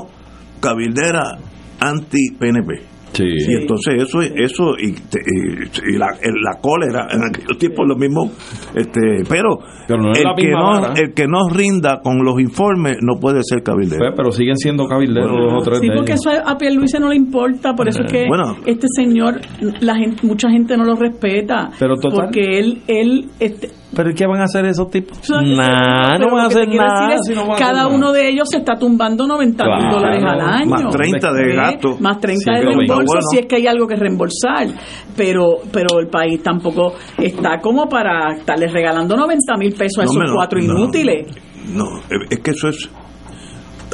cabildera 0.60 1.36
anti-PNP. 1.80 2.91
Sí. 3.12 3.24
Y 3.26 3.54
entonces 3.60 4.02
eso, 4.02 4.20
eso 4.22 4.72
y, 4.78 4.92
te- 4.92 5.20
y- 5.20 5.94
y 5.94 5.98
la, 5.98 6.06
la 6.06 6.58
cólera 6.60 7.08
en 7.12 7.20
aquellos 7.24 7.58
tiempos 7.58 7.86
lo 7.86 7.96
mismo, 7.96 8.30
este, 8.74 9.22
pero, 9.28 9.58
Pero 9.86 10.02
no 10.02 10.12
es 10.12 10.18
el, 10.18 10.24
que 10.36 10.50
no, 10.50 10.94
el 10.94 11.14
que 11.14 11.26
no 11.26 11.48
rinda 11.50 12.00
con 12.02 12.24
los 12.24 12.40
informes 12.40 12.98
no 13.02 13.20
puede 13.20 13.40
ser 13.42 13.62
cabildero. 13.62 13.98
Pues, 14.00 14.14
pero 14.16 14.32
siguen 14.32 14.56
siendo 14.56 14.86
cabilderos 14.86 15.30
Bueno, 15.30 15.44
los 15.52 15.62
otros 15.62 15.78
Sí, 15.80 15.88
porque 15.94 16.12
eso 16.12 16.30
a 16.30 16.56
Pierluisi 16.56 16.98
no 16.98 17.08
le 17.10 17.16
importa, 17.16 17.74
por 17.74 17.88
eso 17.88 18.02
es 18.04 18.10
que 18.12 18.26
Bueno. 18.26 18.56
este 18.66 18.86
señor, 18.96 19.40
la 19.80 19.94
gente, 19.96 20.26
mucha 20.26 20.48
gente 20.50 20.76
no 20.76 20.84
lo 20.84 20.94
respeta, 20.96 21.70
Pero 21.78 21.96
total- 21.96 22.26
porque 22.26 22.58
él, 22.58 22.82
él, 22.86 23.26
este, 23.40 23.68
¿Pero 23.94 24.10
qué 24.14 24.26
van 24.26 24.40
a 24.40 24.44
hacer 24.44 24.64
esos 24.64 24.88
tipos? 24.90 25.18
Nah, 25.28 26.16
no 26.16 26.26
van 26.32 26.44
a 26.44 26.46
hacer 26.46 26.66
nada. 26.68 27.14
es, 27.14 27.20
si 27.26 27.34
no 27.34 27.46
cada 27.58 27.86
uno 27.88 27.98
nada. 28.06 28.12
de 28.14 28.28
ellos 28.30 28.48
se 28.50 28.56
está 28.58 28.74
tumbando 28.78 29.26
90 29.26 29.64
mil 29.64 29.74
Claro. 29.74 29.96
dólares 29.96 30.24
al 30.26 30.40
año. 30.40 30.70
Más 30.70 30.90
30 30.96 31.32
de 31.32 31.42
¿Eh? 31.52 31.56
gasto. 31.56 31.96
Más 32.00 32.18
30 32.20 32.52
de 32.52 32.60
reembolso 32.62 33.04
bueno. 33.04 33.20
si 33.30 33.38
es 33.38 33.46
que 33.46 33.56
hay 33.56 33.66
algo 33.66 33.86
que 33.86 33.96
reembolsar. 33.96 34.68
Pero 35.16 35.56
pero 35.70 35.98
el 36.00 36.08
país 36.08 36.42
tampoco 36.42 36.94
está 37.18 37.58
como 37.60 37.86
para 37.88 38.34
estarles 38.34 38.72
regalando 38.72 39.14
90 39.14 39.56
mil 39.58 39.74
pesos 39.74 39.98
a 39.98 40.04
No, 40.06 40.12
esos 40.24 40.34
cuatro 40.34 40.58
no. 40.60 40.64
inútiles. 40.78 41.26
No, 41.74 41.84
es 42.30 42.38
que 42.40 42.50
eso 42.52 42.68
es. 42.68 42.88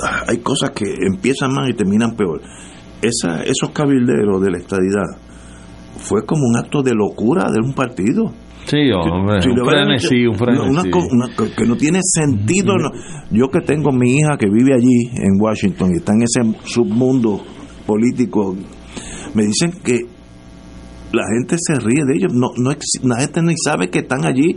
ah, 0.02 0.22
Hay 0.28 0.38
cosas 0.38 0.70
que 0.70 0.84
empiezan 1.12 1.52
mal 1.52 1.68
y 1.68 1.74
terminan 1.74 2.12
peor. 2.14 2.40
Esa, 3.02 3.42
esos 3.42 3.70
cabilderos 3.70 4.40
de 4.42 4.50
la 4.50 4.58
estadidad 4.58 5.04
fue 5.98 6.24
como 6.24 6.42
un 6.46 6.56
acto 6.56 6.82
de 6.82 6.94
locura 6.94 7.50
de 7.50 7.60
un 7.60 7.72
partido. 7.74 8.32
Sí, 8.68 8.90
hombre, 8.92 9.40
Si 9.42 9.48
un 9.48 9.64
frenesí, 9.64 10.16
hecho 10.20 10.30
un 10.30 10.34
frenesí. 10.36 10.68
una 10.68 10.82
una 11.10 11.28
que 11.56 11.64
no 11.66 11.76
tiene 11.76 12.00
sentido. 12.02 12.76
no. 12.76 12.90
Yo 13.30 13.48
que 13.48 13.60
tengo 13.60 13.90
mi 13.92 14.18
hija 14.18 14.36
que 14.38 14.46
vive 14.46 14.74
allí 14.74 15.10
en 15.16 15.40
Washington 15.40 15.90
y 15.94 15.96
está 15.98 16.12
en 16.12 16.22
ese 16.22 16.58
submundo 16.68 17.40
político, 17.86 18.54
me 19.34 19.44
dicen 19.44 19.72
que 19.82 20.00
la 21.12 21.22
gente 21.36 21.56
se 21.58 21.74
ríe 21.80 22.04
de 22.04 22.14
ellos. 22.16 22.32
No, 22.34 22.48
no 22.56 22.70
la 23.02 23.20
gente 23.20 23.42
ni 23.42 23.54
sabe 23.56 23.88
que 23.88 24.00
están 24.00 24.24
allí. 24.24 24.56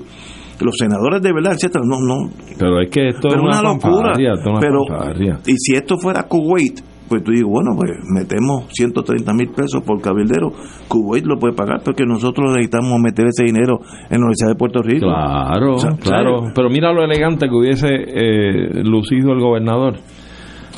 Los 0.60 0.76
senadores 0.78 1.22
de 1.24 1.34
verdad, 1.34 1.54
etcétera, 1.54 1.84
no, 1.88 2.00
no. 2.02 2.30
Pero 2.60 2.82
es 2.82 2.90
que 2.92 3.08
esto 3.10 3.30
Pero 3.30 3.42
es 3.42 3.42
una, 3.42 3.62
una 3.62 3.74
locura. 3.74 3.92
fanfarria, 4.14 4.34
esto 4.34 4.50
es 4.50 4.52
una 4.52 4.60
Pero, 4.60 5.40
y 5.48 5.56
si 5.58 5.74
esto 5.74 5.98
fuera 5.98 6.24
Kuwait, 6.24 6.82
pues 7.12 7.26
tú 7.26 7.32
dices, 7.32 7.46
bueno, 7.46 7.72
pues 7.76 7.92
metemos 8.08 8.68
130 8.72 9.34
mil 9.34 9.50
pesos 9.50 9.84
por 9.84 10.00
cabildero. 10.00 10.54
Kuwait 10.88 11.26
lo 11.26 11.38
puede 11.38 11.54
pagar 11.54 11.82
porque 11.84 12.06
nosotros 12.06 12.52
necesitamos 12.52 12.98
meter 13.02 13.26
ese 13.28 13.44
dinero 13.44 13.82
en 14.10 14.22
la 14.22 14.28
Universidad 14.28 14.52
de 14.52 14.56
Puerto 14.56 14.82
Rico. 14.82 15.08
Claro, 15.08 15.74
O 15.74 15.78
sea, 15.80 15.92
claro. 16.00 16.40
¿sabes? 16.40 16.54
Pero 16.56 16.70
mira 16.70 16.94
lo 16.94 17.04
elegante 17.04 17.50
que 17.50 17.54
hubiese 17.54 17.90
eh, 17.90 18.84
lucido 18.86 19.34
el 19.34 19.42
gobernador 19.42 19.96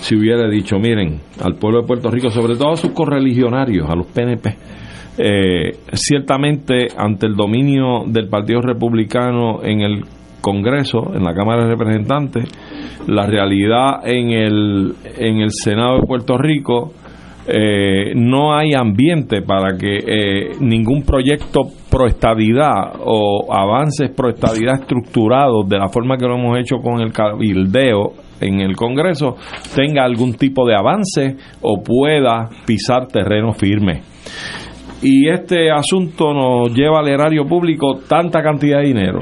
si 0.01 0.15
hubiera 0.15 0.49
dicho, 0.49 0.79
miren, 0.79 1.21
al 1.39 1.53
pueblo 1.53 1.81
de 1.81 1.88
Puerto 1.88 2.09
Rico, 2.09 2.31
sobre 2.31 2.55
todo 2.55 2.71
a 2.71 2.77
sus 2.77 2.91
correligionarios, 2.91 3.88
a 3.88 3.95
los 3.95 4.07
PNP, 4.07 4.57
eh, 5.19 5.77
ciertamente 5.93 6.88
ante 6.97 7.27
el 7.27 7.36
dominio 7.36 8.05
del 8.07 8.27
Partido 8.27 8.59
Republicano 8.61 9.63
en 9.63 9.81
el 9.81 10.03
Congreso, 10.44 11.16
en 11.16 11.24
la 11.24 11.34
Cámara 11.34 11.64
de 11.64 11.70
Representantes, 11.70 12.46
la 13.08 13.26
realidad 13.26 14.06
en 14.06 14.32
el, 14.32 14.94
en 15.18 15.38
el 15.39 15.52
Senado 15.52 15.96
de 15.96 16.06
Puerto 16.06 16.38
Rico, 16.38 16.91
eh, 17.48 18.14
no 18.16 18.56
hay 18.56 18.74
ambiente 18.74 19.41
para 19.41 19.78
que 19.78 19.98
eh, 19.98 20.52
ningún 20.60 21.04
proyecto 21.04 21.62
proestadidad 21.89 22.94
o 23.00 23.54
avances 23.54 24.12
proestadidad 24.12 24.82
estructurados 24.82 25.68
de 25.68 25.78
la 25.78 25.89
forma 25.89 26.18
que 26.18 26.26
lo 26.26 26.36
hemos 26.36 26.58
hecho 26.58 26.78
con 26.78 27.02
el 27.02 27.12
cabildeo 27.12 28.14
en 28.39 28.62
el 28.62 28.76
Congreso 28.76 29.36
tenga 29.76 30.04
algún 30.04 30.36
tipo 30.36 30.66
de 30.66 30.76
avance 30.76 31.36
o 31.62 31.82
pueda 31.84 32.50
pisar 32.66 33.08
terreno 33.08 33.54
firme. 33.54 34.02
Y 35.04 35.30
este 35.30 35.70
asunto 35.70 36.34
nos 36.34 36.74
lleva 36.74 36.99
al 36.99 37.08
erario 37.10 37.45
público 37.45 37.99
tanta 38.08 38.41
cantidad 38.41 38.80
de 38.80 38.88
dinero. 38.88 39.20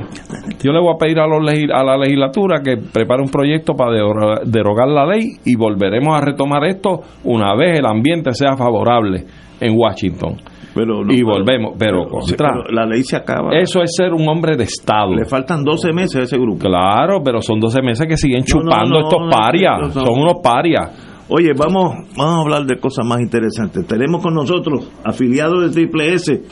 Yo 0.63 0.71
le 0.71 0.79
voy 0.79 0.93
a 0.93 0.97
pedir 0.97 1.19
a, 1.19 1.25
los 1.27 1.41
a 1.73 1.83
la 1.83 1.97
legislatura 1.97 2.61
que 2.63 2.77
prepare 2.77 3.21
un 3.23 3.29
proyecto 3.29 3.73
para 3.73 3.91
dero- 3.91 4.41
derogar 4.45 4.87
la 4.87 5.05
ley 5.07 5.31
y 5.43 5.55
volveremos 5.55 6.15
a 6.15 6.21
retomar 6.23 6.63
esto 6.65 6.99
una 7.23 7.55
vez 7.55 7.79
el 7.79 7.85
ambiente 7.85 8.31
sea 8.33 8.55
favorable 8.55 9.23
en 9.59 9.73
Washington. 9.75 10.37
Pero 10.73 11.03
no, 11.03 11.11
y 11.13 11.21
volvemos, 11.21 11.73
pero, 11.77 12.07
contra. 12.07 12.49
pero 12.53 12.63
la 12.73 12.85
ley 12.85 13.03
se 13.03 13.17
acaba. 13.17 13.49
Eso 13.57 13.81
es 13.81 13.93
ser 13.93 14.13
un 14.13 14.25
hombre 14.29 14.55
de 14.55 14.63
Estado. 14.63 15.13
Le 15.13 15.25
faltan 15.25 15.63
12 15.65 15.91
meses 15.91 16.15
a 16.15 16.23
ese 16.23 16.37
grupo. 16.37 16.59
Claro, 16.59 17.21
pero 17.25 17.41
son 17.41 17.59
12 17.59 17.81
meses 17.81 18.07
que 18.07 18.15
siguen 18.15 18.39
no, 18.39 18.45
chupando 18.45 18.99
no, 19.01 19.07
estos 19.09 19.21
parias. 19.29 19.93
Son 19.93 20.17
unos 20.17 20.35
parias. 20.41 21.09
Oye, 21.33 21.53
vamos, 21.57 21.95
vamos 22.17 22.35
a 22.35 22.41
hablar 22.41 22.65
de 22.65 22.77
cosas 22.77 23.05
más 23.07 23.21
interesantes. 23.21 23.87
Tenemos 23.87 24.21
con 24.21 24.33
nosotros 24.33 24.91
afiliados 25.01 25.63
de 25.63 25.69
Triple 25.69 26.13
S, 26.13 26.43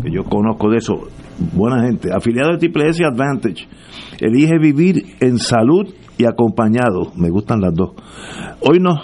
que 0.00 0.12
yo 0.12 0.22
conozco 0.22 0.70
de 0.70 0.76
eso, 0.76 1.08
buena 1.54 1.82
gente, 1.84 2.10
afiliados 2.14 2.52
de 2.52 2.58
Triple 2.58 2.88
S 2.88 3.04
Advantage. 3.04 3.66
Elige 4.20 4.56
vivir 4.60 5.16
en 5.18 5.38
salud 5.38 5.92
y 6.16 6.24
acompañado. 6.24 7.10
Me 7.16 7.30
gustan 7.30 7.60
las 7.60 7.74
dos. 7.74 7.94
Hoy 8.60 8.78
nos 8.78 9.00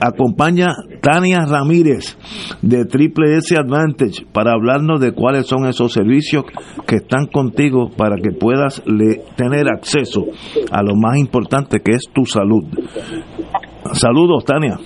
acompaña 0.00 0.68
Tania 1.02 1.40
Ramírez 1.48 2.16
de 2.62 2.84
Triple 2.84 3.36
S 3.36 3.56
Advantage 3.56 4.26
para 4.32 4.52
hablarnos 4.52 5.00
de 5.00 5.12
cuáles 5.12 5.46
son 5.46 5.66
esos 5.68 5.92
servicios 5.92 6.44
que 6.86 6.96
están 6.96 7.26
contigo 7.26 7.90
para 7.96 8.16
que 8.16 8.30
puedas 8.38 8.82
le- 8.86 9.22
tener 9.36 9.68
acceso 9.68 10.24
a 10.72 10.82
lo 10.82 10.94
más 10.96 11.16
importante 11.18 11.80
que 11.80 11.92
es 11.92 12.02
tu 12.12 12.24
salud. 12.24 12.64
Saludos, 13.92 14.44
Tania. 14.44 14.76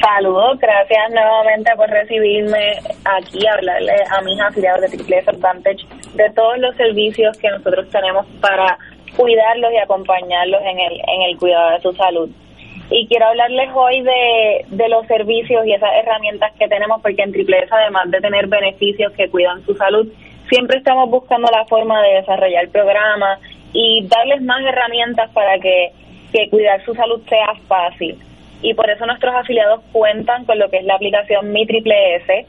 Saludos, 0.00 0.58
gracias 0.60 1.10
nuevamente 1.14 1.70
por 1.76 1.88
recibirme 1.88 2.72
aquí 3.04 3.38
hablarle 3.46 3.92
a 4.10 4.20
mis 4.22 4.38
afiliados 4.40 4.80
de 4.82 4.88
Triple 4.88 5.18
S 5.18 5.30
Advantage 5.30 5.86
de 6.14 6.30
todos 6.34 6.58
los 6.58 6.76
servicios 6.76 7.36
que 7.38 7.48
nosotros 7.48 7.88
tenemos 7.90 8.26
para 8.40 8.76
cuidarlos 9.16 9.70
y 9.72 9.78
acompañarlos 9.82 10.60
en 10.62 10.78
el, 10.78 10.92
en 10.92 11.20
el 11.30 11.38
cuidado 11.38 11.70
de 11.70 11.80
su 11.80 11.92
salud. 11.92 12.28
Y 12.96 13.08
quiero 13.08 13.26
hablarles 13.26 13.70
hoy 13.74 14.02
de, 14.02 14.66
de 14.68 14.88
los 14.88 15.04
servicios 15.08 15.66
y 15.66 15.72
esas 15.72 15.90
herramientas 16.00 16.52
que 16.56 16.68
tenemos, 16.68 17.02
porque 17.02 17.22
en 17.22 17.32
Triple 17.32 17.66
además 17.68 18.08
de 18.08 18.20
tener 18.20 18.46
beneficios 18.46 19.12
que 19.14 19.28
cuidan 19.30 19.66
su 19.66 19.74
salud, 19.74 20.06
siempre 20.48 20.78
estamos 20.78 21.10
buscando 21.10 21.50
la 21.50 21.64
forma 21.64 22.00
de 22.02 22.20
desarrollar 22.20 22.68
programas 22.68 23.40
y 23.72 24.06
darles 24.06 24.42
más 24.42 24.64
herramientas 24.64 25.28
para 25.32 25.58
que, 25.58 25.90
que 26.32 26.48
cuidar 26.50 26.84
su 26.84 26.94
salud 26.94 27.20
sea 27.28 27.54
fácil 27.66 28.16
y 28.62 28.74
por 28.74 28.88
eso 28.88 29.04
nuestros 29.06 29.34
afiliados 29.34 29.80
cuentan 29.90 30.44
con 30.44 30.56
lo 30.60 30.70
que 30.70 30.76
es 30.76 30.84
la 30.84 30.94
aplicación 30.94 31.52
Mi 31.52 31.66
Triple 31.66 32.14
S, 32.14 32.46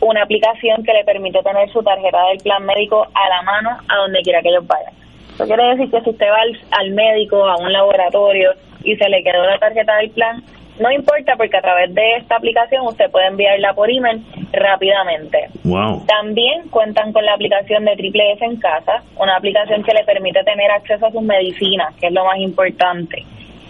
una 0.00 0.24
aplicación 0.24 0.82
que 0.82 0.92
le 0.92 1.04
permite 1.04 1.40
tener 1.44 1.70
su 1.70 1.84
tarjeta 1.84 2.18
del 2.30 2.38
plan 2.38 2.66
médico 2.66 3.06
a 3.14 3.28
la 3.28 3.42
mano 3.42 3.78
a 3.88 3.96
donde 3.98 4.22
quiera 4.22 4.42
que 4.42 4.48
ellos 4.48 4.66
vayan. 4.66 4.92
Eso 5.34 5.46
quiere 5.46 5.68
decir 5.68 5.88
que 5.88 6.00
si 6.00 6.10
usted 6.10 6.26
va 6.26 6.38
al, 6.42 6.60
al 6.72 6.90
médico, 6.90 7.46
a 7.46 7.56
un 7.58 7.72
laboratorio 7.72 8.50
y 8.84 8.96
se 8.96 9.08
le 9.08 9.22
quedó 9.22 9.44
la 9.46 9.58
tarjeta 9.58 9.96
del 9.96 10.10
plan, 10.10 10.42
no 10.78 10.90
importa 10.90 11.34
porque 11.36 11.56
a 11.56 11.62
través 11.62 11.94
de 11.94 12.16
esta 12.16 12.36
aplicación 12.36 12.84
usted 12.86 13.10
puede 13.10 13.26
enviarla 13.28 13.74
por 13.74 13.88
email 13.90 14.20
rápidamente. 14.52 15.46
Wow. 15.62 16.04
También 16.06 16.68
cuentan 16.68 17.12
con 17.12 17.24
la 17.24 17.34
aplicación 17.34 17.84
de 17.84 17.96
Triple 17.96 18.32
S 18.32 18.44
en 18.44 18.56
casa, 18.56 19.02
una 19.16 19.36
aplicación 19.36 19.82
que 19.84 19.92
le 19.94 20.04
permite 20.04 20.42
tener 20.42 20.70
acceso 20.72 21.06
a 21.06 21.12
sus 21.12 21.22
medicinas, 21.22 21.94
que 22.00 22.08
es 22.08 22.12
lo 22.12 22.24
más 22.24 22.38
importante, 22.38 23.24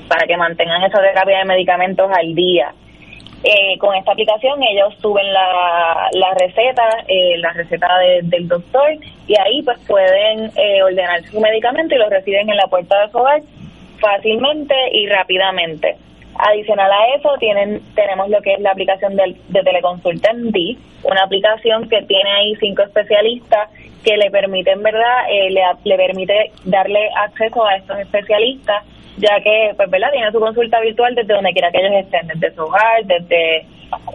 para 0.09 0.27
que 0.27 0.37
mantengan 0.37 0.83
esa 0.83 1.01
terapia 1.01 1.39
de 1.41 1.45
medicamentos 1.45 2.11
al 2.11 2.35
día. 2.35 2.73
Eh, 3.47 3.77
con 3.79 3.95
esta 3.95 4.13
aplicación 4.13 4.63
ellos 4.63 4.95
suben 5.03 5.31
la, 5.31 6.09
la 6.13 6.33
receta, 6.41 6.83
eh, 7.07 7.37
la 7.37 7.53
receta 7.53 7.99
de- 7.99 8.21
del 8.23 8.49
doctor, 8.49 8.93
y 9.27 9.39
ahí 9.39 9.61
pues 9.63 9.79
pueden 9.87 10.51
eh, 10.57 10.83
ordenar 10.83 11.23
su 11.25 11.39
medicamento 11.39 11.95
y 11.95 11.99
lo 11.99 12.09
reciben 12.09 12.49
en 12.49 12.57
la 12.57 12.67
puerta 12.69 12.99
de 13.05 13.11
su 13.13 13.19
hogar 13.19 13.43
fácilmente 14.01 14.75
y 14.93 15.07
rápidamente. 15.07 15.97
Adicional 16.37 16.91
a 16.91 17.15
eso, 17.17 17.31
tienen 17.39 17.81
tenemos 17.95 18.29
lo 18.29 18.41
que 18.43 18.55
es 18.55 18.61
la 18.61 18.73
aplicación 18.73 19.15
del- 19.17 19.37
de 19.49 19.63
teleconsulta 19.63 20.33
MD, 20.33 20.77
una 21.05 21.23
aplicación 21.23 21.89
que 21.89 22.03
tiene 22.03 22.31
ahí 22.31 22.57
cinco 22.57 22.83
especialistas 22.83 23.71
que 24.05 24.17
le 24.17 24.31
permiten, 24.31 24.83
¿verdad? 24.83 25.31
Eh, 25.31 25.51
le, 25.51 25.63
le 25.85 25.97
permite 25.97 26.51
darle 26.65 27.09
acceso 27.17 27.65
a 27.65 27.77
estos 27.77 27.99
especialistas, 28.01 28.85
ya 29.19 29.41
que, 29.43 29.73
pues, 29.77 29.91
¿verdad? 29.91 30.11
Tiene 30.13 30.33
su 30.33 30.41
consulta 30.41 30.81
virtual 30.81 31.15
desde 31.15 31.35
donde 31.35 31.53
quiera 31.53 31.71
que 31.71 31.79
ellos 31.79 32.05
estén, 32.05 32.27
desde 32.27 32.55
su 32.55 32.63
hogar, 32.63 33.05
desde 33.05 33.67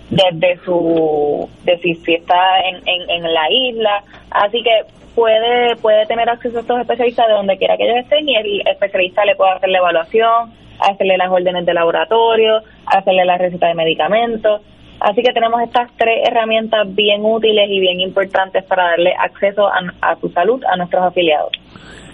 desde 0.10 0.58
su 0.64 1.50
de 1.64 1.78
si, 1.78 1.96
si 1.96 2.16
está 2.16 2.60
en, 2.62 2.76
en, 2.86 3.10
en 3.10 3.34
la 3.34 3.50
isla 3.50 4.04
así 4.32 4.62
que 4.64 4.82
puede 5.16 5.76
puede 5.78 6.06
tener 6.06 6.30
acceso 6.30 6.58
a 6.58 6.62
estos 6.62 6.80
especialistas 6.82 7.28
de 7.28 7.34
donde 7.34 7.58
quiera 7.58 7.78
que 7.78 7.84
ellos 7.84 8.04
estén 8.04 8.28
y 8.28 8.36
el 8.36 8.68
especialista 8.68 9.26
le 9.26 9.36
puede 9.36 9.52
hacer 9.52 9.70
la 9.70 9.80
evaluación 9.80 10.54
hacerle 10.80 11.18
las 11.18 11.30
órdenes 11.30 11.66
de 11.66 11.74
laboratorio 11.74 12.62
hacerle 12.86 13.26
la 13.26 13.38
receta 13.38 13.68
de 13.68 13.76
medicamentos 13.76 14.62
así 15.00 15.22
que 15.22 15.32
tenemos 15.34 15.62
estas 15.62 15.92
tres 15.98 16.28
herramientas 16.30 16.88
bien 16.96 17.22
útiles 17.24 17.68
y 17.70 17.80
bien 17.80 18.00
importantes 18.02 18.64
para 18.66 18.84
darle 18.92 19.12
acceso 19.18 19.68
a, 19.68 19.80
a 20.02 20.16
su 20.20 20.30
salud 20.30 20.62
a 20.72 20.76
nuestros 20.78 21.04
afiliados 21.04 21.52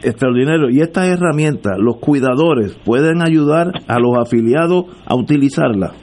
Extraordinario. 0.04 0.70
Y 0.70 0.82
estas 0.82 1.08
herramientas, 1.08 1.74
los 1.80 1.98
cuidadores 2.00 2.78
pueden 2.86 3.22
ayudar 3.24 3.68
a 3.88 3.98
los 3.98 4.18
afiliados 4.20 4.86
a 5.08 5.16
utilizarlas. 5.16 5.94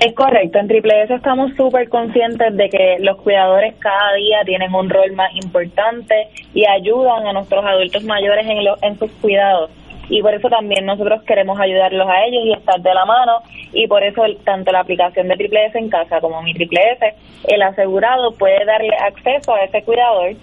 Es 0.00 0.14
correcto, 0.14 0.58
en 0.58 0.68
Triple 0.68 1.02
S 1.04 1.14
estamos 1.14 1.50
súper 1.56 1.88
conscientes 1.88 2.56
de 2.56 2.68
que 2.68 2.96
los 3.00 3.16
cuidadores 3.22 3.74
cada 3.78 4.14
día 4.16 4.38
tienen 4.46 4.74
un 4.74 4.88
rol 4.88 5.12
más 5.14 5.30
importante 5.42 6.14
y 6.54 6.64
ayudan 6.66 7.26
a 7.26 7.32
nuestros 7.32 7.64
adultos 7.64 8.04
mayores 8.04 8.46
en, 8.46 8.64
lo- 8.64 8.76
en 8.82 8.98
sus 8.98 9.10
cuidados. 9.20 9.70
Y 10.08 10.22
por 10.22 10.34
eso 10.34 10.48
también 10.48 10.86
nosotros 10.86 11.22
queremos 11.24 11.58
ayudarlos 11.60 12.08
a 12.08 12.24
ellos 12.26 12.42
y 12.44 12.52
estar 12.52 12.80
de 12.80 12.94
la 12.94 13.04
mano. 13.04 13.38
Y 13.72 13.86
por 13.86 14.02
eso 14.02 14.22
tanto 14.44 14.72
la 14.72 14.80
aplicación 14.80 15.28
de 15.28 15.36
Triple 15.36 15.66
S 15.66 15.78
en 15.78 15.88
casa 15.88 16.20
como 16.20 16.42
mi 16.42 16.52
Triple 16.54 16.80
S, 16.92 17.14
el 17.48 17.62
asegurado 17.62 18.32
puede 18.38 18.64
darle 18.64 18.94
acceso 18.96 19.54
a 19.54 19.64
ese 19.64 19.82
cuidador 19.82 20.34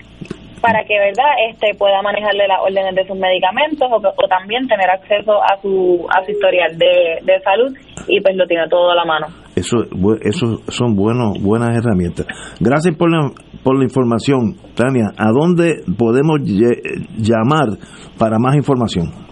para 0.62 0.84
que 0.86 0.93
verdad 0.93 1.34
este 1.49 1.74
pueda 1.78 2.01
manejarle 2.03 2.47
las 2.47 2.62
órdenes 2.62 2.95
de 2.95 3.07
sus 3.07 3.18
medicamentos 3.18 3.89
o, 3.91 3.97
o 3.97 4.28
también 4.28 4.68
tener 4.68 4.89
acceso 4.89 5.41
a 5.41 5.59
su 5.59 6.07
a 6.07 6.24
su 6.24 6.32
historial 6.32 6.78
de, 6.78 7.18
de 7.24 7.39
salud 7.41 7.76
y 8.07 8.22
pues 8.22 8.36
lo 8.36 8.45
tiene 8.45 8.68
todo 8.70 8.91
a 8.91 8.95
la 8.95 9.05
mano. 9.05 9.28
Eso, 9.55 9.78
eso 10.22 10.62
son 10.70 10.95
buenos, 10.95 11.41
buenas 11.41 11.76
herramientas. 11.76 12.26
Gracias 12.59 12.95
por 12.95 13.12
la, 13.12 13.30
por 13.64 13.78
la 13.78 13.84
información, 13.84 14.55
Tania. 14.76 15.12
¿A 15.18 15.32
dónde 15.32 15.84
podemos 15.97 16.39
llamar 16.41 17.78
para 18.18 18.38
más 18.39 18.55
información? 18.55 19.31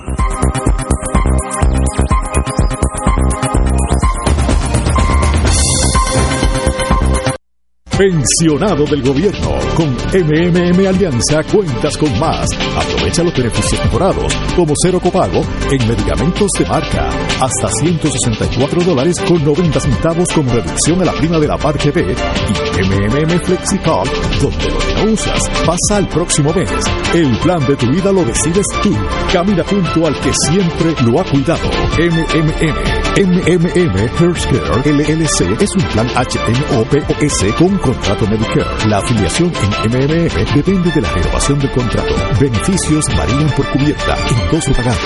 Pensionado 7.98 8.84
del 8.84 9.00
gobierno. 9.00 9.56
Con 9.74 9.88
MMM 10.12 10.86
Alianza 10.86 11.42
cuentas 11.44 11.96
con 11.96 12.18
más. 12.18 12.46
Aprovecha 12.76 13.22
los 13.22 13.34
beneficios 13.34 13.82
mejorados, 13.86 14.34
como 14.54 14.74
cero 14.82 15.00
copago 15.02 15.40
en 15.70 15.88
medicamentos 15.88 16.50
de 16.58 16.66
marca. 16.66 17.08
Hasta 17.40 17.70
164 17.70 18.84
dólares 18.84 19.16
con 19.26 19.42
90 19.42 19.80
centavos 19.80 20.28
como 20.34 20.52
reducción 20.52 21.00
a 21.00 21.06
la 21.06 21.12
prima 21.12 21.38
de 21.38 21.48
la 21.48 21.56
parte 21.56 21.90
B. 21.90 22.02
Y 22.02 22.82
MMM 22.84 23.40
FlexiCard, 23.40 24.08
donde 24.42 24.70
lo 24.70 24.78
que 24.78 24.94
no 25.06 25.12
usas 25.12 25.48
pasa 25.64 25.96
al 25.96 26.08
próximo 26.08 26.52
mes. 26.52 26.70
El 27.14 27.38
plan 27.38 27.66
de 27.66 27.76
tu 27.76 27.86
vida 27.86 28.12
lo 28.12 28.24
decides 28.24 28.66
tú. 28.82 28.94
Camina 29.32 29.64
junto 29.64 30.06
al 30.06 30.20
que 30.20 30.32
siempre 30.34 30.94
lo 31.02 31.18
ha 31.18 31.24
cuidado. 31.24 31.70
MMM. 31.96 33.06
MMM 33.16 33.96
Healthcare 34.20 34.82
LLC 34.84 35.62
es 35.62 35.70
un 35.74 35.82
plan 35.92 36.06
HMO-POS 36.08 37.54
con 37.56 37.85
contrato 37.86 38.26
Medicare. 38.26 38.88
La 38.88 38.98
afiliación 38.98 39.52
en 39.54 39.90
MMM 39.90 40.54
depende 40.54 40.90
de 40.90 41.00
la 41.00 41.12
renovación 41.12 41.58
del 41.60 41.70
contrato. 41.70 42.14
Beneficios 42.40 43.04
varían 43.16 43.48
por 43.54 43.66
cubierta, 43.70 44.16
endoso 44.28 44.72
pagado. 44.72 44.98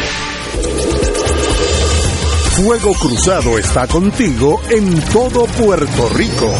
Fuego 2.56 2.92
Cruzado 2.94 3.58
está 3.58 3.86
contigo 3.86 4.60
en 4.70 5.00
todo 5.12 5.44
Puerto 5.44 6.08
Rico. 6.14 6.52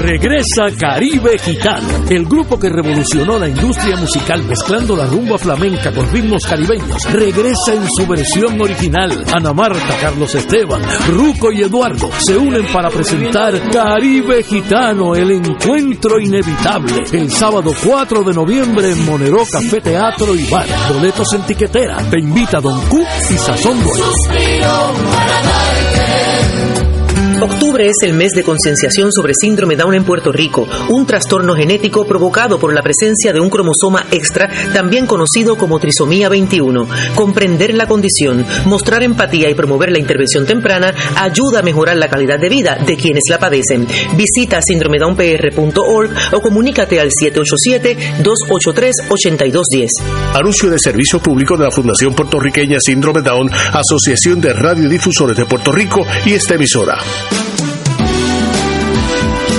Regresa 0.00 0.70
Caribe 0.78 1.38
Gitano, 1.38 2.04
el 2.08 2.26
grupo 2.26 2.58
que 2.58 2.68
revolucionó 2.68 3.38
la 3.38 3.48
industria 3.48 3.96
musical 3.96 4.42
mezclando 4.44 4.94
la 4.96 5.06
rumba 5.06 5.38
flamenca 5.38 5.92
con 5.92 6.10
ritmos 6.10 6.42
caribeños. 6.46 7.02
Regresa 7.10 7.74
en 7.74 7.86
su 7.88 8.06
versión 8.06 8.60
original. 8.60 9.24
Ana 9.32 9.52
Marta, 9.52 9.96
Carlos 10.00 10.34
Esteban, 10.34 10.82
Ruco 11.08 11.50
y 11.52 11.62
Eduardo 11.62 12.10
se 12.18 12.36
unen 12.36 12.66
para 12.72 12.90
presentar 12.90 13.70
Caribe 13.70 14.42
Gitano, 14.42 15.14
el 15.14 15.30
encuentro 15.30 16.20
inevitable. 16.20 17.04
El 17.12 17.30
sábado 17.30 17.72
4 17.84 18.22
de 18.22 18.32
noviembre 18.32 18.90
en 18.90 19.04
Monero 19.04 19.38
Café 19.50 19.80
Teatro 19.80 20.34
y 20.34 20.44
Bar. 20.50 20.66
Boletos 20.92 21.26
en 21.34 21.42
tiquetera. 21.42 21.98
Te 22.10 22.18
invita 22.18 22.60
Don 22.60 22.80
Q 22.88 23.04
y 23.30 23.38
Sazón 23.38 23.78
Octubre 27.40 27.86
es 27.86 27.96
el 28.02 28.12
mes 28.14 28.32
de 28.32 28.42
concienciación 28.42 29.12
sobre 29.12 29.34
síndrome 29.38 29.76
Down 29.76 29.94
en 29.94 30.04
Puerto 30.04 30.32
Rico, 30.32 30.66
un 30.88 31.04
trastorno 31.04 31.54
genético 31.54 32.06
provocado 32.06 32.58
por 32.58 32.72
la 32.72 32.80
presencia 32.80 33.34
de 33.34 33.40
un 33.40 33.50
cromosoma 33.50 34.06
extra, 34.10 34.48
también 34.72 35.06
conocido 35.06 35.56
como 35.56 35.78
trisomía 35.78 36.30
21. 36.30 36.88
Comprender 37.14 37.74
la 37.74 37.86
condición, 37.86 38.46
mostrar 38.64 39.02
empatía 39.02 39.50
y 39.50 39.54
promover 39.54 39.92
la 39.92 39.98
intervención 39.98 40.46
temprana 40.46 40.94
ayuda 41.14 41.60
a 41.60 41.62
mejorar 41.62 41.98
la 41.98 42.08
calidad 42.08 42.40
de 42.40 42.48
vida 42.48 42.78
de 42.86 42.96
quienes 42.96 43.24
la 43.28 43.38
padecen. 43.38 43.86
Visita 44.16 44.62
síndromedownpr.org 44.62 46.10
o 46.32 46.40
comunícate 46.40 47.00
al 47.00 47.10
787-283-8210. 47.10 49.88
Anuncio 50.34 50.70
de 50.70 50.78
servicio 50.78 51.20
público 51.20 51.58
de 51.58 51.64
la 51.64 51.70
Fundación 51.70 52.14
Puertorriqueña 52.14 52.80
Síndrome 52.80 53.20
Down, 53.20 53.50
Asociación 53.72 54.40
de 54.40 54.54
Radiodifusores 54.54 55.36
de 55.36 55.44
Puerto 55.44 55.70
Rico 55.70 56.06
y 56.24 56.32
esta 56.32 56.54
emisora. 56.54 56.96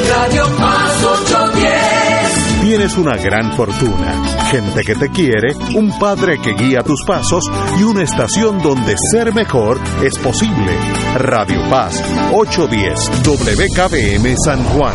Radio 0.09 0.45
Paz 0.57 1.03
810. 1.03 2.61
Tienes 2.61 2.97
una 2.97 3.15
gran 3.17 3.55
fortuna, 3.55 4.25
gente 4.51 4.81
que 4.83 4.95
te 4.95 5.09
quiere, 5.09 5.53
un 5.75 5.97
padre 5.99 6.39
que 6.41 6.53
guía 6.53 6.81
tus 6.81 7.03
pasos 7.05 7.43
y 7.79 7.83
una 7.83 8.03
estación 8.03 8.61
donde 8.61 8.95
ser 9.11 9.33
mejor 9.33 9.79
es 10.03 10.17
posible. 10.17 10.71
Radio 11.15 11.61
Paz 11.69 12.03
810 12.33 13.23
WKBM 13.25 14.35
San 14.43 14.63
Juan. 14.65 14.93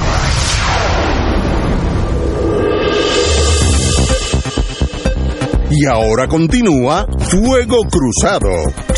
Y 5.70 5.86
ahora 5.86 6.28
continúa 6.28 7.06
Fuego 7.18 7.78
Cruzado. 7.90 8.91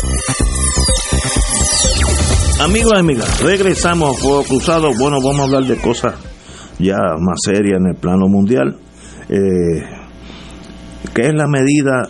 Amigos 2.59 2.93
y 2.95 2.99
amigas, 2.99 3.43
regresamos 3.43 4.15
a 4.15 4.19
Fuego 4.19 4.43
Cruzado. 4.43 4.89
Bueno, 4.97 5.17
vamos 5.21 5.41
a 5.41 5.43
hablar 5.43 5.63
de 5.65 5.75
cosas 5.75 6.15
ya 6.79 6.95
más 7.19 7.39
serias 7.43 7.79
en 7.79 7.87
el 7.87 7.95
plano 7.95 8.27
mundial. 8.27 8.77
Eh, 9.27 9.83
¿Qué 11.13 11.21
es 11.23 11.33
la 11.33 11.47
medida 11.47 12.09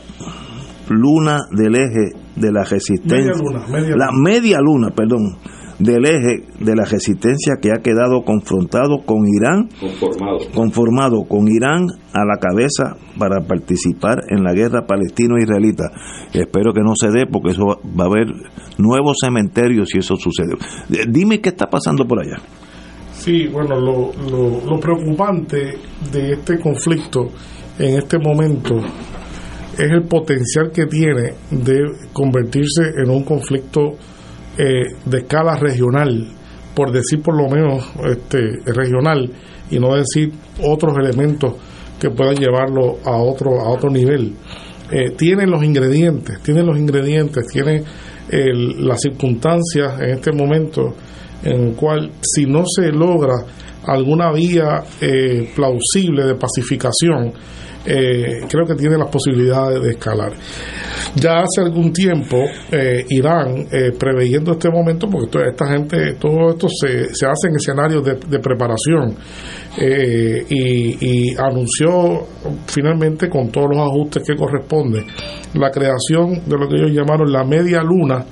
luna 0.89 1.41
del 1.51 1.75
eje 1.75 2.11
de 2.35 2.51
la 2.51 2.63
resistencia? 2.63 3.33
Media 3.33 3.33
luna, 3.41 3.67
media 3.67 3.95
la 3.97 4.05
luna. 4.11 4.21
media 4.23 4.57
luna, 4.61 4.89
perdón, 4.91 5.37
del 5.79 6.05
eje 6.05 6.43
de 6.59 6.75
la 6.75 6.85
resistencia 6.85 7.55
que 7.61 7.69
ha 7.71 7.81
quedado 7.81 8.23
confrontado 8.23 9.03
con 9.05 9.27
Irán, 9.27 9.67
Conformado. 9.79 10.37
conformado 10.53 11.23
con 11.27 11.47
Irán 11.47 11.87
a 12.13 12.23
la 12.25 12.37
cabeza 12.39 12.95
para 13.19 13.41
participar 13.45 14.23
en 14.29 14.43
la 14.43 14.53
guerra 14.53 14.85
palestino-israelita. 14.87 15.91
Espero 16.33 16.73
que 16.73 16.81
no 16.81 16.93
se 16.95 17.09
dé 17.09 17.25
porque 17.31 17.51
eso 17.51 17.65
va 17.65 17.75
va 17.99 18.03
a 18.05 18.07
haber 18.07 18.27
nuevos 18.77 19.17
cementerios 19.21 19.89
si 19.91 19.99
eso 19.99 20.15
sucede. 20.15 20.53
Eh, 20.91 21.05
Dime 21.09 21.39
qué 21.41 21.49
está 21.49 21.67
pasando 21.67 22.05
por 22.05 22.21
allá. 22.21 22.37
Sí, 23.13 23.47
bueno, 23.47 23.79
lo, 23.79 24.11
lo, 24.29 24.65
lo 24.65 24.79
preocupante 24.79 25.77
de 26.11 26.33
este 26.33 26.59
conflicto 26.59 27.27
en 27.79 27.97
este 27.97 28.19
momento 28.19 28.75
es 29.73 29.91
el 29.91 30.03
potencial 30.03 30.71
que 30.73 30.85
tiene 30.85 31.33
de 31.51 31.83
convertirse 32.13 32.83
en 33.01 33.09
un 33.09 33.23
conflicto 33.23 33.95
eh, 34.57 34.83
de 35.05 35.17
escala 35.17 35.55
regional, 35.57 36.27
por 36.75 36.91
decir 36.91 37.21
por 37.21 37.35
lo 37.35 37.49
menos 37.49 37.83
este, 38.05 38.39
regional, 38.65 39.29
y 39.71 39.79
no 39.79 39.95
decir 39.95 40.31
otros 40.63 40.93
elementos 40.97 41.53
que 41.99 42.09
puedan 42.09 42.35
llevarlo 42.35 42.97
a 43.05 43.15
otro, 43.17 43.59
a 43.61 43.69
otro 43.69 43.89
nivel. 43.89 44.33
Eh, 44.91 45.11
tienen 45.17 45.49
los 45.49 45.63
ingredientes, 45.63 46.39
tienen 46.43 46.65
los 46.67 46.77
ingredientes, 46.77 47.47
tiene 47.47 47.83
el- 48.29 48.85
las 48.87 49.01
circunstancias 49.01 49.99
en 50.01 50.09
este 50.09 50.31
momento 50.31 50.93
en 51.43 51.69
el 51.69 51.75
cual 51.75 52.11
si 52.21 52.45
no 52.45 52.63
se 52.65 52.91
logra 52.91 53.33
alguna 53.87 54.31
vía 54.31 54.83
eh, 55.01 55.49
plausible 55.55 56.25
de 56.25 56.35
pacificación, 56.35 57.33
eh, 57.85 58.45
creo 58.49 58.65
que 58.65 58.75
tiene 58.75 58.97
las 58.97 59.09
posibilidades 59.09 59.81
de 59.81 59.91
escalar. 59.91 60.33
Ya 61.15 61.39
hace 61.39 61.61
algún 61.61 61.93
tiempo, 61.93 62.37
eh, 62.71 63.05
Irán, 63.09 63.67
eh, 63.71 63.91
preveyendo 63.97 64.53
este 64.53 64.69
momento, 64.69 65.07
porque 65.09 65.31
toda 65.31 65.45
esta 65.49 65.67
gente, 65.67 66.13
todo 66.13 66.49
esto 66.49 66.67
se, 66.69 67.13
se 67.13 67.25
hace 67.25 67.47
en 67.49 67.55
escenarios 67.55 68.03
de, 68.03 68.15
de 68.15 68.39
preparación, 68.39 69.15
eh, 69.77 70.45
y, 70.49 71.29
y 71.31 71.35
anunció 71.37 72.25
finalmente, 72.67 73.29
con 73.29 73.49
todos 73.49 73.67
los 73.71 73.79
ajustes 73.79 74.23
que 74.25 74.35
corresponden, 74.35 75.05
la 75.53 75.69
creación 75.69 76.41
de 76.45 76.57
lo 76.57 76.67
que 76.67 76.75
ellos 76.75 76.91
llamaron 76.91 77.31
la 77.31 77.43
media 77.43 77.81
luna 77.81 78.25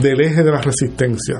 del 0.00 0.20
eje 0.20 0.42
de 0.42 0.50
la 0.50 0.60
resistencia. 0.60 1.36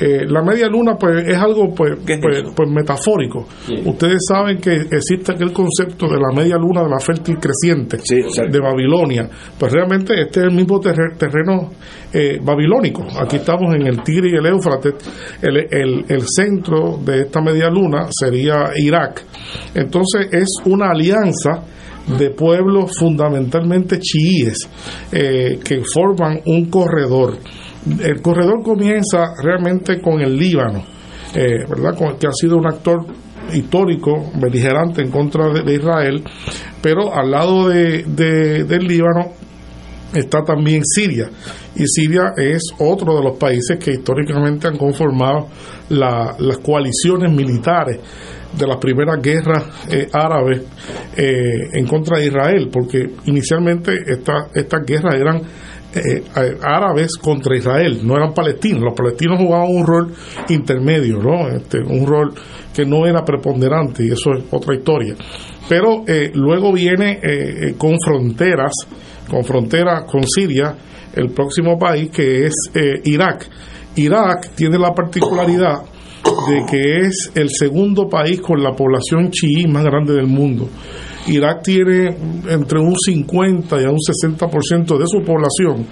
Eh, 0.00 0.24
la 0.28 0.42
media 0.42 0.68
luna 0.68 0.94
pues 0.96 1.26
es 1.26 1.36
algo 1.36 1.74
pues, 1.74 1.94
pues, 2.04 2.44
pues 2.54 2.68
metafórico. 2.70 3.48
Ustedes 3.84 4.18
saben 4.28 4.58
que 4.58 4.74
existe 4.90 5.32
aquel 5.32 5.52
concepto 5.52 6.06
de 6.06 6.18
la 6.20 6.32
media 6.34 6.56
luna 6.56 6.82
de 6.84 6.90
la 6.90 7.00
fértil 7.00 7.38
creciente 7.38 7.96
de 8.50 8.60
Babilonia. 8.60 9.28
Pues 9.58 9.72
realmente 9.72 10.14
este 10.20 10.40
es 10.40 10.46
el 10.46 10.52
mismo 10.54 10.78
terre- 10.80 11.16
terreno 11.18 11.70
eh, 12.12 12.38
babilónico. 12.42 13.04
Aquí 13.18 13.36
estamos 13.36 13.74
en 13.74 13.86
el 13.86 14.02
Tigre 14.02 14.30
y 14.30 14.36
el 14.36 14.46
Éufrates. 14.46 14.94
El, 15.42 15.56
el- 15.70 16.04
el 16.08 16.22
centro 16.28 16.98
de 17.04 17.22
esta 17.22 17.40
media 17.40 17.68
luna 17.70 18.06
sería 18.10 18.70
Irak. 18.76 19.24
Entonces 19.74 20.28
es 20.32 20.48
una 20.66 20.90
alianza 20.90 21.62
de 22.18 22.30
pueblos 22.30 22.92
fundamentalmente 22.98 23.98
chiíes 23.98 24.58
eh, 25.12 25.58
que 25.62 25.82
forman 25.92 26.40
un 26.46 26.70
corredor. 26.70 27.36
El 28.00 28.20
corredor 28.22 28.62
comienza 28.62 29.32
realmente 29.42 30.00
con 30.00 30.20
el 30.20 30.36
Líbano, 30.36 30.84
eh, 31.34 31.64
¿verdad? 31.68 31.96
Que 32.18 32.26
ha 32.26 32.32
sido 32.32 32.56
un 32.56 32.66
actor 32.66 33.06
histórico, 33.52 34.30
beligerante 34.40 35.00
en 35.02 35.10
contra 35.10 35.48
de, 35.52 35.62
de 35.62 35.74
Israel, 35.74 36.22
pero 36.82 37.14
al 37.14 37.30
lado 37.30 37.68
de, 37.68 38.02
de- 38.04 38.64
del 38.64 38.86
Líbano 38.86 39.32
está 40.14 40.42
también 40.44 40.82
Siria. 40.84 41.30
Y 41.76 41.86
Siria 41.86 42.32
es 42.36 42.62
otro 42.78 43.16
de 43.16 43.22
los 43.22 43.38
países 43.38 43.78
que 43.78 43.92
históricamente 43.92 44.66
han 44.68 44.76
conformado 44.76 45.48
la- 45.90 46.34
las 46.38 46.58
coaliciones 46.58 47.32
militares 47.32 47.98
de 48.58 48.66
las 48.66 48.78
primeras 48.78 49.20
guerras 49.22 49.64
eh, 49.90 50.08
árabes 50.12 50.62
eh, 51.16 51.68
en 51.72 51.86
contra 51.86 52.18
de 52.18 52.26
Israel, 52.26 52.68
porque 52.72 52.98
inicialmente 53.26 53.92
esta- 54.06 54.48
estas 54.54 54.84
guerras 54.86 55.14
eran 55.14 55.40
eh, 55.94 56.22
eh, 56.36 56.56
árabes 56.62 57.16
contra 57.16 57.56
Israel, 57.56 58.00
no 58.04 58.16
eran 58.16 58.34
palestinos. 58.34 58.82
Los 58.82 58.94
palestinos 58.94 59.38
jugaban 59.38 59.68
un 59.70 59.86
rol 59.86 60.14
intermedio, 60.48 61.18
¿no? 61.18 61.48
Este, 61.48 61.78
un 61.78 62.06
rol 62.06 62.34
que 62.74 62.84
no 62.84 63.06
era 63.06 63.24
preponderante 63.24 64.04
y 64.04 64.10
eso 64.10 64.34
es 64.34 64.44
otra 64.50 64.74
historia. 64.74 65.14
Pero 65.68 66.04
eh, 66.06 66.30
luego 66.34 66.72
viene 66.72 67.12
eh, 67.12 67.20
eh, 67.22 67.74
con 67.76 67.96
fronteras, 68.02 68.72
con 69.28 69.44
frontera 69.44 70.04
con 70.06 70.22
Siria, 70.26 70.74
el 71.14 71.30
próximo 71.30 71.78
país 71.78 72.10
que 72.10 72.46
es 72.46 72.54
eh, 72.74 73.00
Irak. 73.04 73.46
Irak 73.96 74.50
tiene 74.54 74.78
la 74.78 74.94
particularidad 74.94 75.82
de 76.48 76.64
que 76.70 77.00
es 77.00 77.32
el 77.34 77.50
segundo 77.50 78.08
país 78.08 78.40
con 78.40 78.62
la 78.62 78.72
población 78.72 79.30
chií 79.30 79.66
más 79.66 79.84
grande 79.84 80.14
del 80.14 80.26
mundo. 80.26 80.68
Irak 81.28 81.62
tiene 81.62 82.16
entre 82.48 82.80
un 82.80 82.94
50 82.96 83.80
y 83.80 83.84
un 83.84 83.98
60% 83.98 84.98
de 84.98 85.06
su 85.06 85.22
población 85.24 85.86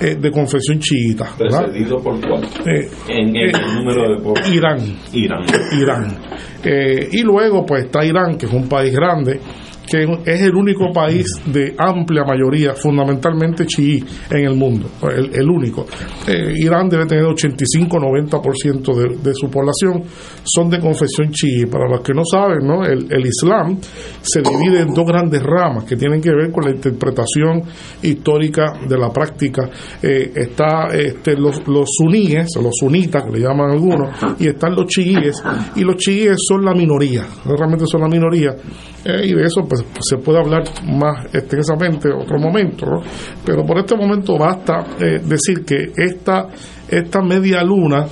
eh, 0.00 0.16
de 0.16 0.30
confesión 0.30 0.78
chiita. 0.78 1.30
¿verdad? 1.38 1.64
Precedido 1.64 1.96
por 2.02 2.20
cuál? 2.20 2.44
Eh, 2.66 2.88
En 3.08 3.34
eh, 3.34 3.52
número 3.74 4.14
de 4.14 4.22
pobres. 4.22 4.50
Irán. 4.52 4.78
Irán. 5.12 5.44
Irán. 5.72 6.18
Y 7.12 7.22
luego 7.22 7.64
pues 7.64 7.84
está 7.84 8.04
Irán, 8.04 8.36
que 8.36 8.46
es 8.46 8.52
un 8.52 8.68
país 8.68 8.92
grande, 8.92 9.40
que 9.86 10.04
es 10.24 10.40
el 10.42 10.54
único 10.54 10.92
país 10.92 11.26
de 11.46 11.74
amplia 11.78 12.24
mayoría, 12.24 12.74
fundamentalmente 12.74 13.66
chií, 13.66 14.02
en 14.30 14.46
el 14.46 14.56
mundo, 14.56 14.88
el, 15.02 15.34
el 15.34 15.48
único. 15.48 15.86
Eh, 16.26 16.54
Irán 16.56 16.88
debe 16.88 17.06
tener 17.06 17.24
85-90% 17.24 18.94
de, 18.94 19.16
de 19.22 19.34
su 19.34 19.48
población 19.48 20.02
son 20.44 20.70
de 20.70 20.80
confesión 20.80 21.30
chií. 21.30 21.66
Para 21.66 21.88
los 21.88 22.00
que 22.00 22.12
no 22.12 22.22
saben, 22.24 22.66
¿no? 22.66 22.84
El, 22.84 23.06
el 23.10 23.26
Islam 23.26 23.78
se 24.20 24.40
divide 24.40 24.82
en 24.82 24.94
dos 24.94 25.06
grandes 25.06 25.42
ramas 25.42 25.84
que 25.84 25.96
tienen 25.96 26.20
que 26.20 26.30
ver 26.30 26.50
con 26.50 26.64
la 26.64 26.70
interpretación 26.70 27.62
histórica 28.02 28.74
de 28.88 28.98
la 28.98 29.10
práctica. 29.10 29.68
Eh, 30.02 30.32
está 30.34 30.88
este, 30.92 31.36
los, 31.36 31.66
los 31.66 31.88
suníes, 31.96 32.48
los 32.62 32.74
sunitas, 32.78 33.24
que 33.24 33.38
le 33.38 33.40
llaman 33.40 33.70
algunos, 33.70 34.10
y 34.38 34.48
están 34.48 34.74
los 34.74 34.86
chiíes, 34.86 35.42
y 35.74 35.80
los 35.82 35.96
chiíes 35.96 36.36
son 36.48 36.64
la 36.64 36.74
minoría, 36.74 37.26
realmente 37.44 37.86
son 37.86 38.02
la 38.02 38.08
minoría, 38.08 38.54
eh, 39.06 39.24
y 39.24 39.34
de 39.34 39.44
eso 39.44 39.62
pues, 39.68 39.84
se 40.00 40.16
puede 40.16 40.40
hablar 40.40 40.64
más 40.84 41.26
extensamente 41.32 42.08
en 42.08 42.14
otro 42.14 42.38
momento, 42.38 42.86
pero 43.44 43.64
por 43.64 43.78
este 43.78 43.96
momento 43.96 44.36
basta 44.36 44.84
eh, 44.98 45.20
decir 45.24 45.64
que 45.64 45.92
esta, 45.96 46.48
esta 46.88 47.22
media 47.22 47.62
luna 47.62 48.04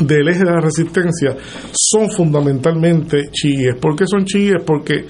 del 0.00 0.28
eje 0.28 0.40
de 0.44 0.50
la 0.50 0.60
resistencia 0.60 1.36
son 1.72 2.10
fundamentalmente 2.10 3.30
chiíes. 3.30 3.76
¿Por 3.80 3.96
qué 3.96 4.06
son 4.06 4.24
chiíes? 4.24 4.62
Porque 4.64 5.04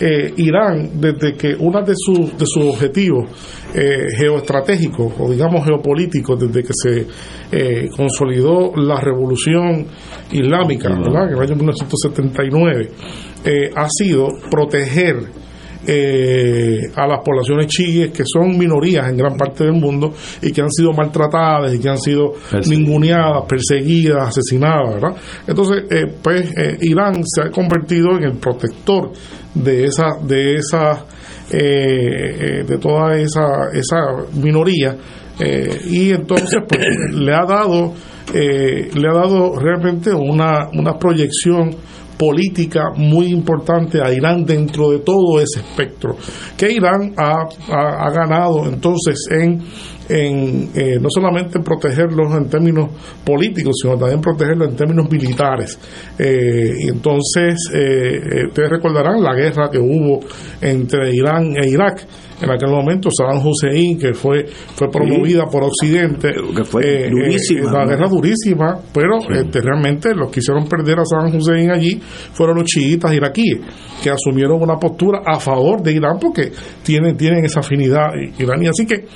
eh, 0.00 0.32
Irán, 0.36 1.00
desde 1.00 1.34
que 1.34 1.54
uno 1.58 1.82
de 1.82 1.94
sus, 1.96 2.36
de 2.36 2.46
sus 2.46 2.64
objetivos 2.64 3.30
eh, 3.74 4.06
geoestratégicos 4.16 5.12
o 5.18 5.30
digamos 5.30 5.64
geopolíticos, 5.64 6.40
desde 6.40 6.62
que 6.62 6.72
se 6.72 7.06
eh, 7.52 7.88
consolidó 7.94 8.72
la 8.76 9.00
revolución 9.00 9.86
islámica, 10.32 10.88
¿verdad? 10.88 11.28
en 11.28 11.34
el 11.34 11.40
año 11.40 11.56
1979, 11.56 12.90
eh, 13.44 13.70
ha 13.74 13.88
sido 13.90 14.28
proteger 14.50 15.16
eh, 15.86 16.90
a 16.94 17.06
las 17.06 17.20
poblaciones 17.24 17.66
chiíes 17.68 18.10
que 18.10 18.24
son 18.26 18.58
minorías 18.58 19.08
en 19.08 19.16
gran 19.16 19.36
parte 19.36 19.64
del 19.64 19.74
mundo 19.74 20.12
y 20.42 20.52
que 20.52 20.60
han 20.60 20.70
sido 20.70 20.92
maltratadas 20.92 21.74
y 21.74 21.78
que 21.78 21.88
han 21.88 21.98
sido 21.98 22.34
ninguneadas, 22.68 23.44
perseguidas, 23.48 24.28
asesinadas, 24.28 24.94
¿verdad? 24.94 25.16
Entonces, 25.46 25.84
eh, 25.90 26.12
pues 26.22 26.52
eh, 26.56 26.78
Irán 26.80 27.22
se 27.24 27.42
ha 27.42 27.50
convertido 27.50 28.16
en 28.16 28.24
el 28.24 28.36
protector 28.38 29.12
de 29.54 29.84
esa, 29.84 30.18
de 30.22 30.54
esa, 30.54 31.04
eh, 31.50 32.64
de 32.66 32.78
toda 32.78 33.16
esa, 33.16 33.70
esa 33.72 33.96
minoría 34.34 34.96
y 35.38 36.12
entonces 36.12 36.62
pues 36.66 36.80
le 37.12 37.34
ha 37.34 37.44
dado, 37.44 37.92
eh, 38.34 38.90
le 38.94 39.08
ha 39.08 39.12
dado 39.12 39.54
realmente 39.58 40.12
una, 40.12 40.68
una 40.72 40.98
proyección 40.98 41.76
política 42.16 42.90
muy 42.96 43.26
importante 43.26 44.00
a 44.02 44.12
Irán 44.12 44.44
dentro 44.44 44.90
de 44.90 45.00
todo 45.00 45.40
ese 45.40 45.60
espectro 45.60 46.16
que 46.56 46.72
Irán 46.72 47.12
ha, 47.16 47.46
ha- 47.68 48.10
ganado 48.10 48.66
entonces 48.66 49.28
en, 49.30 49.60
en 50.08 50.70
eh, 50.74 50.98
no 51.00 51.08
solamente 51.10 51.60
protegerlos 51.60 52.32
en 52.34 52.48
términos 52.48 52.90
políticos 53.24 53.74
sino 53.82 53.96
también 53.98 54.20
protegerlos 54.20 54.68
en 54.70 54.76
términos 54.76 55.10
militares. 55.10 55.78
Eh, 56.18 56.72
y 56.84 56.88
entonces 56.88 57.54
eh, 57.74 58.20
eh, 58.32 58.46
ustedes 58.48 58.70
recordarán 58.70 59.22
la 59.22 59.34
guerra 59.34 59.68
que 59.70 59.78
hubo 59.78 60.20
entre 60.60 61.14
Irán 61.14 61.54
e 61.62 61.68
Irak 61.68 62.06
en 62.40 62.50
aquel 62.50 62.70
momento 62.70 63.08
Saddam 63.10 63.44
Hussein 63.46 63.98
que 63.98 64.12
fue 64.14 64.46
fue 64.46 64.90
promovida 64.90 65.46
por 65.46 65.64
Occidente 65.64 66.30
que 66.54 66.64
fue 66.64 67.08
durísima, 67.10 67.72
la 67.72 67.86
guerra 67.86 68.08
durísima, 68.08 68.78
pero 68.92 69.18
este, 69.28 69.60
realmente 69.60 70.14
los 70.14 70.30
que 70.30 70.40
hicieron 70.40 70.68
perder 70.68 71.00
a 71.00 71.04
Saddam 71.04 71.34
Hussein 71.34 71.70
allí 71.70 72.00
fueron 72.32 72.56
los 72.56 72.64
chiitas 72.66 73.12
iraquíes, 73.12 73.60
que 74.02 74.10
asumieron 74.10 74.62
una 74.62 74.76
postura 74.76 75.20
a 75.24 75.38
favor 75.40 75.82
de 75.82 75.92
Irán 75.92 76.18
porque 76.20 76.52
tienen, 76.82 77.16
tienen 77.16 77.44
esa 77.44 77.60
afinidad 77.60 78.10
iraní. 78.38 78.68
Así 78.68 78.86
que 78.86 79.06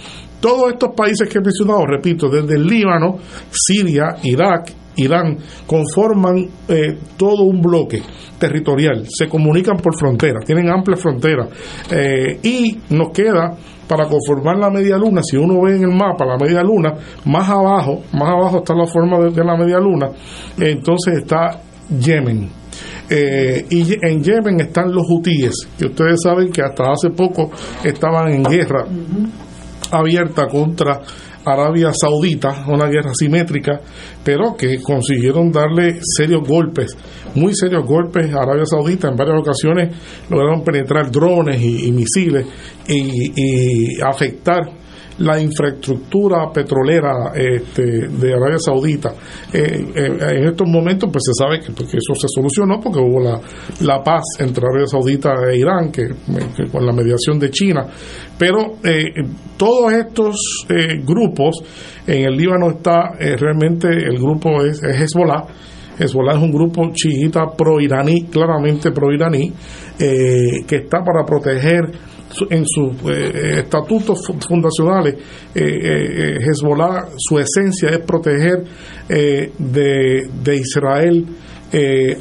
Todos 0.41 0.72
estos 0.72 0.95
países 0.95 1.28
que 1.28 1.38
he 1.38 1.43
mencionado, 1.43 1.84
repito, 1.86 2.28
desde 2.28 2.57
el 2.57 2.66
Líbano, 2.66 3.18
Siria, 3.51 4.16
Irak, 4.22 4.72
Irán, 4.97 5.38
conforman 5.66 6.49
eh, 6.68 6.99
todo 7.16 7.45
un 7.45 7.61
bloque 7.61 8.03
territorial, 8.38 9.07
se 9.09 9.28
comunican 9.28 9.76
por 9.76 9.97
frontera, 9.99 10.41
tienen 10.45 10.70
amplias 10.70 11.01
fronteras 11.01 11.49
eh, 11.91 12.38
y 12.43 12.78
nos 12.91 13.11
queda 13.11 13.57
para 13.86 14.07
conformar 14.07 14.57
la 14.59 14.70
media 14.70 14.97
luna, 14.97 15.20
si 15.22 15.36
uno 15.36 15.62
ve 15.62 15.76
en 15.76 15.82
el 15.82 15.95
mapa 15.95 16.24
la 16.24 16.36
media 16.36 16.62
luna, 16.62 16.95
más 17.24 17.49
abajo, 17.49 18.03
más 18.12 18.30
abajo 18.30 18.59
está 18.59 18.74
la 18.74 18.86
forma 18.86 19.18
de, 19.18 19.30
de 19.30 19.45
la 19.45 19.57
media 19.57 19.78
luna, 19.78 20.11
entonces 20.59 21.18
está 21.18 21.61
Yemen. 21.99 22.49
Eh, 23.09 23.66
y 23.68 23.95
en 24.07 24.22
Yemen 24.22 24.61
están 24.61 24.93
los 24.93 25.05
hutíes, 25.11 25.55
que 25.76 25.86
ustedes 25.86 26.20
saben 26.22 26.53
que 26.53 26.62
hasta 26.62 26.93
hace 26.93 27.11
poco 27.11 27.51
estaban 27.82 28.32
en 28.32 28.45
guerra 28.45 28.86
abierta 29.91 30.47
contra 30.47 31.01
Arabia 31.45 31.91
Saudita, 31.93 32.64
una 32.68 32.86
guerra 32.86 33.12
simétrica, 33.14 33.80
pero 34.22 34.55
que 34.57 34.80
consiguieron 34.82 35.51
darle 35.51 36.01
serios 36.16 36.47
golpes, 36.47 36.97
muy 37.34 37.55
serios 37.55 37.84
golpes 37.84 38.32
a 38.34 38.43
Arabia 38.43 38.66
Saudita. 38.66 39.09
En 39.09 39.16
varias 39.16 39.41
ocasiones 39.41 39.97
lograron 40.28 40.62
penetrar 40.62 41.11
drones 41.11 41.61
y, 41.62 41.91
misiles 41.93 42.47
y 42.86 44.01
afectar 44.03 44.80
la 45.21 45.41
infraestructura 45.41 46.51
petrolera 46.53 47.33
este, 47.35 48.09
de 48.09 48.33
Arabia 48.33 48.59
Saudita. 48.59 49.12
Eh, 49.53 49.93
eh, 49.95 50.37
en 50.37 50.49
estos 50.49 50.66
momentos, 50.66 51.11
pues 51.12 51.25
se 51.27 51.33
sabe 51.35 51.61
que, 51.61 51.73
porque 51.73 51.99
eso 51.99 52.14
se 52.14 52.27
solucionó 52.29 52.81
porque 52.81 53.01
hubo 53.01 53.21
la, 53.21 53.41
la 53.81 54.03
paz 54.03 54.23
entre 54.39 54.64
Arabia 54.64 54.87
Saudita 54.87 55.35
e 55.51 55.59
Irán, 55.59 55.93
que, 55.93 56.09
que 56.57 56.71
con 56.71 56.87
la 56.87 56.93
mediación 56.93 57.39
de 57.39 57.51
China. 57.51 57.87
Pero 58.39 58.77
eh, 58.83 59.12
todos 59.57 59.93
estos 59.93 60.66
eh, 60.68 61.01
grupos, 61.05 61.57
en 62.07 62.25
el 62.25 62.37
Líbano 62.37 62.71
está 62.71 63.12
realmente 63.18 63.89
el 63.89 64.16
grupo 64.16 64.64
es, 64.64 64.83
es 64.83 65.01
Hezbollah. 65.01 65.45
Hezbollah 65.99 66.33
es 66.33 66.43
un 66.43 66.51
grupo 66.51 66.91
chiita 66.93 67.43
pro-iraní, 67.57 68.25
claramente 68.31 68.91
pro-iraní, 68.91 69.53
que 69.99 70.77
está 70.77 71.05
para 71.05 71.27
proteger 71.27 72.10
en 72.51 72.64
sus 72.66 72.93
eh, 73.11 73.61
estatutos 73.61 74.24
fu- 74.26 74.39
fundacionales, 74.49 75.14
eh, 75.55 75.62
eh, 75.62 75.64
eh, 75.83 76.39
Hezbollah, 76.41 77.09
su 77.16 77.39
esencia 77.39 77.91
es 77.91 77.99
proteger 78.01 78.64
de, 79.09 80.22
de 80.43 80.57
Israel 80.57 81.26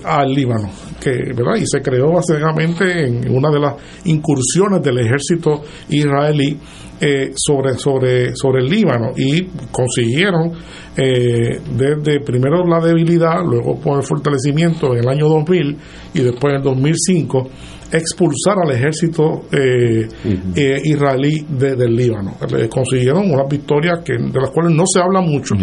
al 0.03 0.31
Líbano, 0.33 0.69
que, 1.01 1.09
¿verdad? 1.35 1.55
y 1.59 1.65
se 1.65 1.81
creó 1.81 2.11
básicamente 2.11 3.05
en 3.07 3.29
una 3.35 3.49
de 3.49 3.59
las 3.59 3.73
incursiones 4.05 4.81
del 4.83 4.99
ejército 4.99 5.61
israelí 5.89 6.57
eh, 7.01 7.31
sobre, 7.35 7.73
sobre, 7.75 8.35
sobre 8.35 8.63
el 8.63 8.69
Líbano 8.69 9.11
y 9.15 9.43
consiguieron 9.71 10.51
eh, 10.97 11.59
desde 11.77 12.19
primero 12.21 12.65
la 12.65 12.79
debilidad, 12.85 13.41
luego 13.45 13.79
por 13.79 13.97
el 13.97 14.03
fortalecimiento 14.03 14.93
en 14.93 14.99
el 14.99 15.07
año 15.09 15.27
2000 15.29 15.77
y 16.13 16.19
después 16.21 16.51
en 16.53 16.57
el 16.57 16.63
2005 16.63 17.49
expulsar 17.91 18.55
al 18.63 18.71
ejército 18.75 19.43
eh, 19.51 20.07
eh, 20.55 20.81
israelí 20.83 21.43
de- 21.49 21.75
del 21.75 21.95
Líbano. 21.95 22.35
Consiguieron 22.69 23.31
unas 23.31 23.47
victorias 23.49 24.01
que, 24.05 24.13
de 24.13 24.39
las 24.39 24.51
cuales 24.51 24.75
no 24.75 24.83
se 24.85 24.99
habla 25.01 25.21
mucho, 25.21 25.55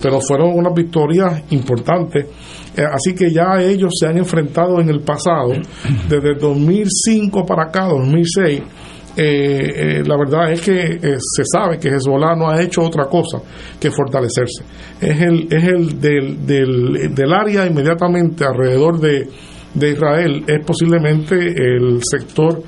pero 0.00 0.18
fueron 0.20 0.52
unas 0.54 0.72
victorias 0.74 1.42
importantes. 1.50 2.24
Eh, 2.76 2.82
así 2.90 3.14
que 3.14 3.30
ya 3.30 3.60
ellos 3.60 3.90
se 4.00 4.06
han 4.06 4.16
enfrentado 4.16 4.80
en 4.80 4.88
el 4.88 5.00
pasado, 5.00 5.52
desde 6.08 6.30
el 6.30 6.38
2005 6.38 7.44
para 7.44 7.64
acá, 7.64 7.84
2006. 7.88 8.62
Eh, 9.16 9.98
eh, 9.98 10.02
la 10.04 10.16
verdad 10.16 10.52
es 10.52 10.60
que 10.60 10.72
eh, 10.72 10.98
se 11.18 11.44
sabe 11.44 11.78
que 11.78 11.88
Hezbollah 11.88 12.34
no 12.34 12.48
ha 12.48 12.60
hecho 12.60 12.82
otra 12.82 13.06
cosa 13.06 13.38
que 13.78 13.90
fortalecerse. 13.90 14.64
Es 15.00 15.20
el, 15.20 15.46
es 15.50 15.64
el 15.64 16.00
del, 16.00 16.46
del, 16.46 17.14
del 17.14 17.32
área 17.32 17.66
inmediatamente 17.66 18.44
alrededor 18.44 18.98
de, 18.98 19.28
de 19.74 19.90
Israel, 19.90 20.44
es 20.46 20.64
posiblemente 20.64 21.34
el 21.36 22.00
sector 22.02 22.62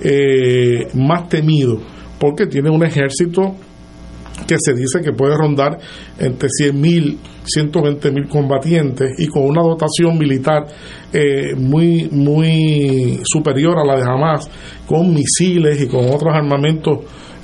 eh, 0.00 0.88
más 0.94 1.28
temido, 1.28 1.80
porque 2.18 2.46
tiene 2.46 2.70
un 2.70 2.84
ejército 2.84 3.54
que 4.46 4.56
se 4.58 4.74
dice 4.74 5.00
que 5.02 5.12
puede 5.12 5.36
rondar 5.36 5.78
entre 6.18 6.48
100.000, 6.48 7.16
120.000 7.56 8.28
combatientes 8.28 9.18
y 9.18 9.26
con 9.26 9.44
una 9.44 9.62
dotación 9.62 10.18
militar 10.18 10.66
eh, 11.12 11.54
muy, 11.56 12.08
muy 12.10 13.20
superior 13.24 13.78
a 13.78 13.84
la 13.84 13.96
de 13.96 14.02
Hamas, 14.02 14.50
con 14.86 15.12
misiles 15.12 15.80
y 15.80 15.88
con 15.88 16.06
otros 16.06 16.34
armamentos 16.34 16.98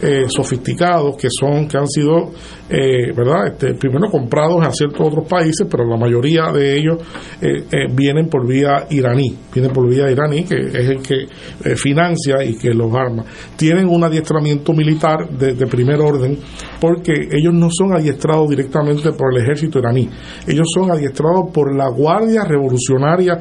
eh, 0.04 0.24
sofisticados 0.28 1.16
que 1.16 1.28
son 1.30 1.66
que 1.66 1.78
han 1.78 1.88
sido 1.88 2.30
eh, 2.68 3.12
verdad 3.16 3.46
este, 3.48 3.74
primero 3.74 4.10
comprados 4.10 4.66
a 4.66 4.70
ciertos 4.70 5.00
otros 5.00 5.26
países 5.26 5.66
pero 5.70 5.84
la 5.84 5.96
mayoría 5.96 6.52
de 6.52 6.76
ellos 6.76 6.98
eh, 7.40 7.64
eh, 7.70 7.86
vienen 7.92 8.28
por 8.28 8.46
vía 8.46 8.86
iraní 8.90 9.36
vienen 9.52 9.72
por 9.72 9.88
vía 9.88 10.10
iraní 10.10 10.44
que 10.44 10.56
es 10.56 10.88
el 10.88 11.02
que 11.02 11.24
eh, 11.64 11.76
financia 11.76 12.42
y 12.44 12.56
que 12.56 12.74
los 12.74 12.92
arma. 12.94 13.24
Tienen 13.56 13.88
un 13.88 14.04
adiestramiento 14.04 14.72
militar 14.72 15.28
de 15.30 15.66
primer 15.66 16.00
orden 16.00 16.38
porque 16.80 17.12
ellos 17.30 17.54
no 17.54 17.68
son 17.70 17.94
adiestrados 17.94 18.48
directamente 18.48 19.12
por 19.12 19.32
el 19.32 19.42
ejército 19.42 19.78
iraní. 19.78 20.08
Ellos 20.46 20.66
son 20.74 20.90
adiestrados 20.90 21.50
por 21.52 21.74
la 21.74 21.88
guardia 21.88 22.44
revolucionaria 22.44 23.40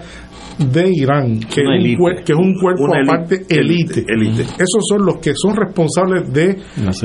de 0.57 0.89
Irán, 0.93 1.39
que, 1.39 1.61
es 1.61 1.67
un, 1.67 1.73
élite. 1.73 1.97
cuer- 2.01 2.23
que 2.23 2.33
es 2.33 2.37
un 2.39 2.53
cuerpo 2.59 2.83
Una 2.83 3.01
aparte 3.01 3.45
élite, 3.49 4.03
élite. 4.07 4.43
Esos 4.43 4.83
son 4.87 5.05
los 5.05 5.17
que 5.17 5.33
son 5.35 5.55
responsables 5.55 6.31
de, 6.33 6.57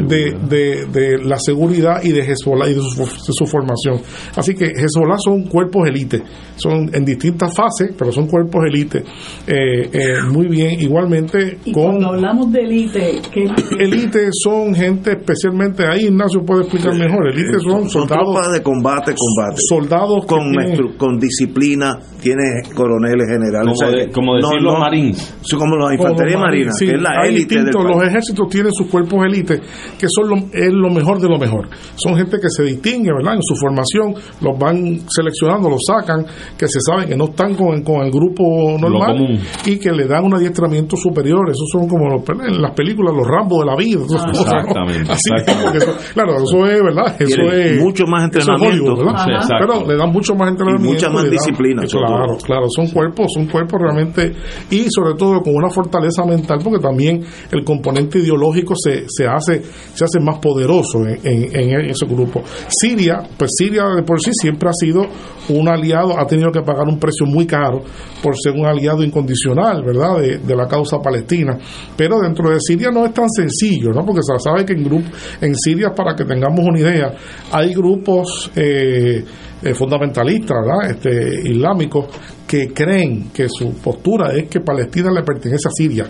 de, 0.06 0.32
de- 0.48 0.86
de 0.86 1.18
la 1.24 1.38
seguridad 1.38 2.02
y 2.02 2.12
de 2.12 2.20
Hezbollah 2.20 2.68
y 2.68 2.74
de 2.74 2.80
su, 2.80 3.00
de 3.04 3.32
su 3.32 3.46
formación. 3.46 4.00
Así 4.36 4.54
que 4.54 4.66
Hezbollah 4.66 5.16
son 5.18 5.44
cuerpos 5.44 5.88
élite, 5.88 6.22
son 6.56 6.90
en 6.94 7.04
distintas 7.04 7.54
fases, 7.54 7.92
pero 7.96 8.12
son 8.12 8.26
cuerpos 8.26 8.62
élite. 8.66 8.98
Eh, 9.46 9.90
eh, 9.92 10.22
muy 10.30 10.46
bien, 10.48 10.80
igualmente 10.80 11.58
Y 11.64 11.72
con 11.72 11.84
cuando 11.84 12.08
hablamos 12.08 12.52
de 12.52 12.60
élite, 12.60 13.20
¿qué 13.32 13.46
élite 13.78 14.28
son 14.32 14.74
gente 14.74 15.12
especialmente 15.12 15.84
ahí 15.86 16.06
Ignacio 16.06 16.40
puede 16.44 16.62
explicar 16.62 16.94
mejor 16.94 17.28
élite 17.28 17.58
son 17.60 17.88
Son 17.88 17.88
soldados 18.08 18.24
tropas 18.32 18.52
de 18.52 18.62
combate, 18.62 19.14
combate. 19.14 19.60
soldados 19.68 20.26
con, 20.26 20.50
tienen- 20.52 20.96
con 20.96 21.18
disciplina, 21.18 21.98
tiene 22.20 22.42
coroneles 22.74 23.28
generales. 23.38 23.74
Como 23.78 23.90
de- 23.90 24.08
como 24.10 24.34
decir 24.36 24.62
los 24.62 24.78
marines. 24.78 25.36
Como 25.58 25.76
la 25.76 25.94
infantería 25.94 26.34
Como 26.34 26.46
marina, 26.46 26.72
sí, 26.78 26.86
que 26.86 26.92
es 26.96 27.02
la 27.02 27.10
hay 27.22 27.28
élite 27.34 27.54
del 27.64 27.70
los 27.72 28.02
ejércitos 28.04 28.48
tienen 28.48 28.72
sus 28.72 28.86
cuerpos 28.88 29.24
élite 29.24 29.60
que 29.98 30.06
son 30.08 30.28
lo, 30.28 30.36
es 30.52 30.72
lo 30.72 30.90
mejor 30.90 31.18
de 31.20 31.28
lo 31.28 31.38
mejor 31.38 31.68
son 31.96 32.16
gente 32.16 32.36
que 32.40 32.48
se 32.48 32.62
distingue 32.64 33.10
verdad 33.12 33.34
en 33.34 33.42
su 33.42 33.54
formación 33.56 34.14
los 34.40 34.58
van 34.58 35.00
seleccionando 35.08 35.68
los 35.70 35.80
sacan 35.86 36.24
que 36.56 36.66
se 36.68 36.80
sabe 36.80 37.06
que 37.06 37.16
no 37.16 37.24
están 37.26 37.54
con, 37.54 37.82
con 37.82 38.02
el 38.04 38.10
grupo 38.10 38.76
normal 38.78 39.38
y 39.64 39.78
que 39.78 39.90
le 39.92 40.06
dan 40.06 40.24
un 40.24 40.34
adiestramiento 40.34 40.96
superior 40.96 41.48
esos 41.50 41.66
son 41.72 41.88
como 41.88 42.08
los, 42.08 42.22
en 42.28 42.60
las 42.62 42.72
películas 42.72 43.14
los 43.14 43.26
rambos 43.26 43.60
de 43.60 43.66
la 43.66 43.76
vida 43.76 44.00
esas 44.04 44.24
cosas, 44.26 44.46
¿no? 44.46 44.58
Exactamente, 44.60 45.12
Así, 45.12 45.30
exactamente. 45.36 45.64
porque 45.64 45.78
eso- 45.78 46.12
claro 46.14 46.32
eso 46.36 46.66
es 46.66 46.82
verdad 46.82 47.16
eso 47.18 47.42
es 47.52 47.80
mucho 47.82 48.04
más 48.06 48.22
es 48.22 48.36
entrenamiento. 48.36 48.92
Hollywood, 48.92 48.98
¿verdad? 49.06 49.24
Sí, 49.24 49.30
exacto. 49.32 49.66
pero 49.66 49.86
le 49.86 49.96
dan 49.96 50.12
mucho 50.12 50.34
más 50.34 50.48
entrenamiento 50.50 50.88
mucha 50.94 51.08
más 51.10 51.22
dan- 51.22 51.30
disciplina, 51.30 51.82
claro 51.90 52.36
claro 52.44 52.66
son 52.74 52.88
cuerpos 52.88 53.27
cuerpos 53.50 53.80
realmente 53.80 54.32
y 54.70 54.86
sobre 54.90 55.14
todo 55.18 55.40
con 55.42 55.54
una 55.54 55.70
fortaleza 55.70 56.24
mental 56.24 56.58
porque 56.62 56.80
también 56.82 57.22
el 57.52 57.64
componente 57.64 58.18
ideológico 58.18 58.74
se, 58.76 59.04
se 59.08 59.26
hace 59.26 59.62
se 59.94 60.04
hace 60.04 60.20
más 60.20 60.38
poderoso 60.38 60.98
en, 61.06 61.18
en- 61.24 61.54
en 61.80 61.90
ese 61.90 62.06
grupo. 62.06 62.42
Siria 62.68 63.18
pues 63.36 63.50
Siria 63.56 63.84
de 63.96 64.02
por 64.02 64.20
sí 64.20 64.30
siempre 64.32 64.68
ha 64.68 64.72
sido 64.72 65.02
un 65.50 65.68
aliado 65.68 66.18
ha 66.18 66.26
tenido 66.26 66.50
que 66.52 66.62
pagar 66.62 66.86
un 66.88 66.98
precio 66.98 67.26
muy 67.26 67.46
caro 67.46 67.80
por 68.22 68.34
ser 68.36 68.52
un 68.54 68.66
aliado 68.66 69.02
incondicional 69.02 69.82
verdad 69.84 70.18
de, 70.20 70.38
de 70.38 70.56
la 70.56 70.66
causa 70.66 70.98
palestina. 70.98 71.58
Pero 71.96 72.18
dentro 72.20 72.50
de 72.50 72.58
Siria 72.60 72.90
no 72.90 73.04
es 73.06 73.12
tan 73.14 73.28
sencillo 73.30 73.90
no 73.92 74.04
porque 74.04 74.22
se 74.22 74.38
sabe 74.38 74.64
que 74.64 74.72
en 74.72 74.84
grupo 74.84 75.06
en 75.40 75.54
Siria 75.54 75.90
para 75.94 76.14
que 76.14 76.24
tengamos 76.24 76.60
una 76.66 76.78
idea 76.80 77.14
hay 77.52 77.72
grupos 77.74 78.50
eh, 78.56 79.24
eh, 79.62 79.74
fundamentalistas. 79.74 80.56
Este, 80.88 81.50
islámicos, 81.50 82.06
que 82.48 82.72
creen 82.72 83.30
que 83.32 83.46
su 83.48 83.74
postura 83.74 84.32
es 84.34 84.48
que 84.48 84.60
Palestina 84.60 85.10
le 85.12 85.22
pertenece 85.22 85.68
a 85.68 85.70
Siria, 85.70 86.06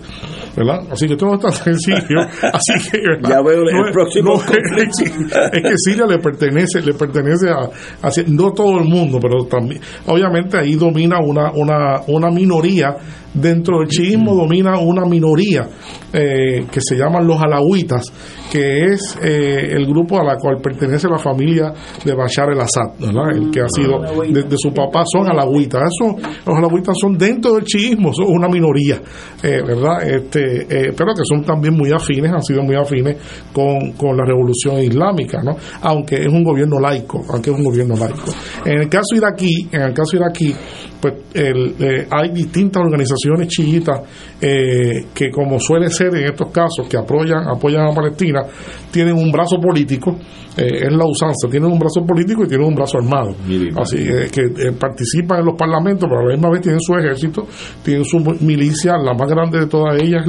¿verdad? 0.56 0.86
Así 0.90 1.08
que 1.08 1.16
todo 1.16 1.30
no 1.30 1.34
es 1.34 1.42
tan 1.42 1.52
sencillo. 1.74 2.20
Así 2.20 2.90
que, 2.90 2.98
¿verdad? 2.98 3.30
Ya 3.30 3.42
veo 3.42 3.62
el 3.62 3.74
No 3.74 3.92
próximo 3.92 4.34
no 4.34 4.76
es, 4.76 5.00
es 5.52 5.62
que 5.62 5.74
Siria 5.76 6.06
le 6.06 6.18
pertenece, 6.18 6.80
le 6.80 6.94
pertenece 6.94 7.50
a, 7.50 7.64
a 8.06 8.10
no 8.28 8.52
todo 8.52 8.78
el 8.78 8.84
mundo, 8.84 9.18
pero 9.20 9.44
también, 9.46 9.80
obviamente 10.06 10.58
ahí 10.58 10.76
domina 10.76 11.18
una, 11.20 11.50
una, 11.50 12.02
una 12.06 12.30
minoría 12.30 12.96
dentro 13.40 13.78
del 13.78 13.88
chiismo 13.88 14.34
domina 14.34 14.78
una 14.78 15.04
minoría 15.04 15.68
eh, 16.12 16.66
que 16.70 16.80
se 16.80 16.96
llaman 16.96 17.26
los 17.26 17.40
alawitas, 17.40 18.04
que 18.50 18.84
es 18.84 19.18
eh, 19.22 19.72
el 19.72 19.86
grupo 19.86 20.18
a 20.18 20.24
la 20.24 20.36
cual 20.36 20.56
pertenece 20.62 21.08
la 21.08 21.18
familia 21.18 21.72
de 22.04 22.14
Bashar 22.14 22.50
el-Assad, 22.50 22.98
¿verdad? 22.98 23.30
el 23.34 23.50
que 23.50 23.60
ha 23.60 23.68
sido 23.68 24.00
de, 24.00 24.42
de 24.42 24.56
su 24.56 24.72
papá 24.72 25.04
son 25.04 25.28
alawitas. 25.28 25.82
Eso 25.82 26.16
los 26.46 26.56
alawitas 26.56 26.96
son 27.00 27.16
dentro 27.18 27.54
del 27.54 27.64
chiismo, 27.64 28.12
son 28.12 28.26
una 28.28 28.48
minoría, 28.48 29.00
eh, 29.42 29.62
¿verdad? 29.66 30.02
Este, 30.02 30.62
eh, 30.62 30.92
pero 30.96 31.12
que 31.14 31.22
son 31.24 31.44
también 31.44 31.74
muy 31.74 31.92
afines, 31.92 32.32
han 32.32 32.42
sido 32.42 32.62
muy 32.62 32.76
afines 32.76 33.16
con, 33.52 33.92
con 33.92 34.16
la 34.16 34.24
revolución 34.24 34.82
islámica, 34.82 35.42
¿no? 35.42 35.56
Aunque 35.82 36.16
es 36.16 36.28
un 36.28 36.42
gobierno 36.42 36.80
laico, 36.80 37.24
aunque 37.30 37.50
es 37.50 37.56
un 37.56 37.64
gobierno 37.64 37.94
laico. 37.96 38.32
En 38.64 38.80
el 38.80 38.88
caso 38.88 39.14
iraquí, 39.14 39.68
en 39.72 39.82
el 39.82 39.94
caso 39.94 40.16
iraquí, 40.16 40.54
pues 41.00 41.14
el, 41.34 41.74
eh, 41.78 42.06
hay 42.10 42.30
distintas 42.30 42.82
organizaciones 42.82 43.48
chiitas 43.48 44.00
eh, 44.40 45.06
que 45.12 45.30
como 45.30 45.58
suele 45.58 45.90
ser 45.90 46.14
en 46.14 46.26
estos 46.26 46.50
casos 46.52 46.86
que 46.88 46.96
apoyan 46.96 47.48
apoyan 47.48 47.88
a 47.88 47.92
Palestina 47.92 48.42
tienen 48.88 49.14
un 49.14 49.32
brazo 49.32 49.60
político 49.60 50.16
eh, 50.56 50.86
es 50.86 50.92
la 50.92 51.04
usanza 51.06 51.48
tienen 51.50 51.72
un 51.72 51.78
brazo 51.78 52.06
político 52.06 52.44
y 52.44 52.48
tienen 52.48 52.68
un 52.68 52.74
brazo 52.74 52.98
armado. 52.98 53.34
Así 53.76 53.96
que 54.30 54.72
participan 54.78 55.40
en 55.40 55.46
los 55.46 55.56
parlamentos 55.56 56.08
pero 56.08 56.20
a 56.20 56.24
la 56.26 56.34
misma 56.34 56.50
vez 56.50 56.60
tienen 56.60 56.80
su 56.80 56.94
ejército 56.94 57.48
tienen 57.82 58.04
su 58.04 58.20
milicia 58.40 58.96
la 58.96 59.12
más 59.12 59.28
grande 59.28 59.58
de 59.58 59.66
todas 59.66 60.00
ellas 60.00 60.22
es 60.22 60.28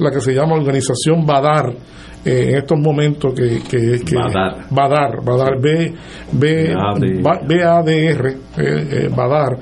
la, 0.00 0.10
que 0.10 0.20
se 0.20 0.34
llama 0.34 0.54
organización 0.56 1.24
Badar 1.24 1.72
en 2.24 2.56
estos 2.56 2.78
momentos 2.80 3.32
que, 3.32 3.62
que, 3.62 4.04
que 4.04 4.16
Badar. 4.16 4.66
Badar 4.70 5.24
Badar 5.24 5.60
B, 5.60 5.94
B, 6.32 6.74
B 7.46 7.64
A 7.64 7.82
D 7.84 8.06
R. 8.08 8.36
Badar 9.16 9.56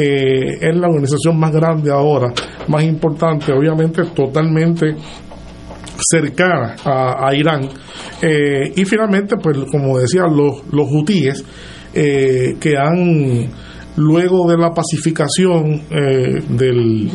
eh, 0.00 0.58
es 0.60 0.76
la 0.76 0.86
organización 0.86 1.40
más 1.40 1.50
grande 1.50 1.90
ahora, 1.90 2.32
más 2.68 2.84
importante, 2.84 3.27
obviamente 3.52 4.02
totalmente 4.14 4.94
cercana 6.10 6.76
a, 6.84 7.34
Irán. 7.34 7.68
Eh, 8.22 8.72
y 8.76 8.84
finalmente, 8.84 9.36
pues 9.42 9.56
como 9.70 9.98
decía, 9.98 10.22
los, 10.22 10.62
los 10.72 10.86
hutíes 10.90 11.44
eh, 11.94 12.56
que 12.60 12.76
han 12.76 13.48
luego 13.98 14.48
de 14.48 14.56
la 14.56 14.70
pacificación 14.70 15.82
eh, 15.90 16.40
del, 16.48 17.10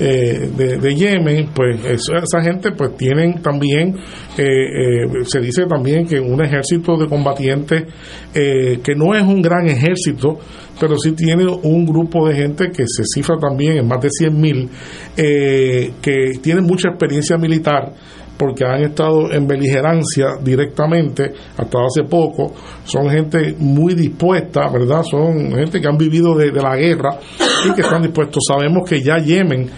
eh, 0.00 0.50
de, 0.56 0.94
Yemen, 0.94 1.50
pues 1.54 1.80
esa 1.84 2.42
gente 2.42 2.72
pues 2.72 2.96
tienen 2.96 3.40
también, 3.40 3.96
eh, 4.36 5.24
se 5.24 5.40
dice 5.40 5.64
también 5.66 6.06
que 6.06 6.18
un 6.18 6.44
ejército 6.44 6.96
de 6.96 7.08
combatientes 7.08 7.84
que 8.32 8.94
no 8.96 9.14
es 9.14 9.22
un 9.22 9.40
gran 9.40 9.68
ejército, 9.68 10.38
pero 10.80 10.96
sí 10.98 11.12
tiene 11.12 11.46
un 11.46 11.86
grupo 11.86 12.26
de 12.26 12.34
gente 12.34 12.68
que 12.70 12.84
se 12.84 13.04
cifra 13.04 13.36
también 13.38 13.78
en 13.78 13.86
más 13.86 14.00
de 14.00 14.08
100 14.10 14.40
mil, 14.40 14.68
que 15.14 16.32
tienen 16.42 16.64
mucha 16.64 16.88
experiencia 16.88 17.38
militar 17.38 17.92
porque 18.36 18.64
han 18.64 18.82
estado 18.82 19.30
en 19.32 19.46
beligerancia 19.46 20.36
directamente 20.42 21.32
hasta 21.56 21.78
hace 21.78 22.04
poco, 22.08 22.52
son 22.84 23.08
gente 23.08 23.54
muy 23.58 23.94
dispuesta, 23.94 24.68
¿verdad? 24.70 25.02
Son 25.02 25.52
gente 25.52 25.80
que 25.80 25.88
han 25.88 25.96
vivido 25.96 26.34
de, 26.34 26.50
la 26.50 26.76
guerra 26.76 27.18
y 27.66 27.72
que 27.74 27.82
están 27.82 28.02
dispuestos. 28.02 28.42
Sabemos 28.46 28.88
que 28.88 29.00
ya 29.00 29.18
Yemen 29.18 29.70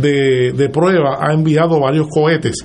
de, 0.00 0.52
de 0.52 0.68
prueba 0.68 1.18
ha 1.20 1.32
enviado 1.32 1.80
varios 1.80 2.06
cohetes, 2.08 2.56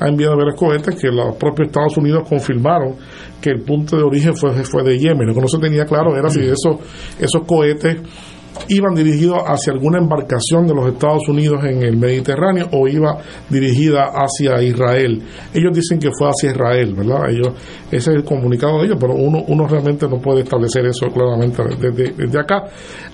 ha 0.00 0.08
enviado 0.08 0.36
varios 0.36 0.56
cohetes 0.56 0.94
que 1.00 1.08
los 1.08 1.36
propios 1.36 1.68
Estados 1.68 1.96
Unidos 1.96 2.28
confirmaron 2.28 2.96
que 3.40 3.50
el 3.50 3.62
punto 3.62 3.96
de 3.96 4.02
origen 4.02 4.34
fue, 4.34 4.50
fue 4.64 4.82
de 4.82 4.98
Yemen. 4.98 5.28
Lo 5.28 5.34
que 5.34 5.40
no 5.40 5.48
se 5.48 5.58
tenía 5.58 5.84
claro 5.84 6.16
era 6.16 6.28
si 6.28 6.40
esos, 6.40 6.78
esos 7.18 7.42
cohetes 7.46 7.96
iban 8.68 8.94
dirigidos 8.94 9.38
hacia 9.46 9.72
alguna 9.72 9.98
embarcación 9.98 10.66
de 10.66 10.74
los 10.74 10.88
Estados 10.88 11.28
Unidos 11.28 11.64
en 11.64 11.82
el 11.82 11.96
Mediterráneo 11.96 12.68
o 12.72 12.88
iba 12.88 13.18
dirigida 13.48 14.12
hacia 14.14 14.62
Israel. 14.62 15.22
Ellos 15.54 15.72
dicen 15.74 15.98
que 15.98 16.10
fue 16.16 16.28
hacia 16.28 16.50
Israel, 16.50 16.94
¿verdad? 16.94 17.30
Ellos, 17.30 17.48
ese 17.90 18.10
es 18.10 18.16
el 18.16 18.24
comunicado 18.24 18.78
de 18.78 18.86
ellos, 18.86 18.98
pero 19.00 19.14
uno, 19.14 19.44
uno 19.48 19.66
realmente 19.66 20.06
no 20.08 20.18
puede 20.18 20.40
establecer 20.40 20.86
eso 20.86 21.06
claramente 21.08 21.62
desde, 21.80 22.38
acá. 22.38 22.64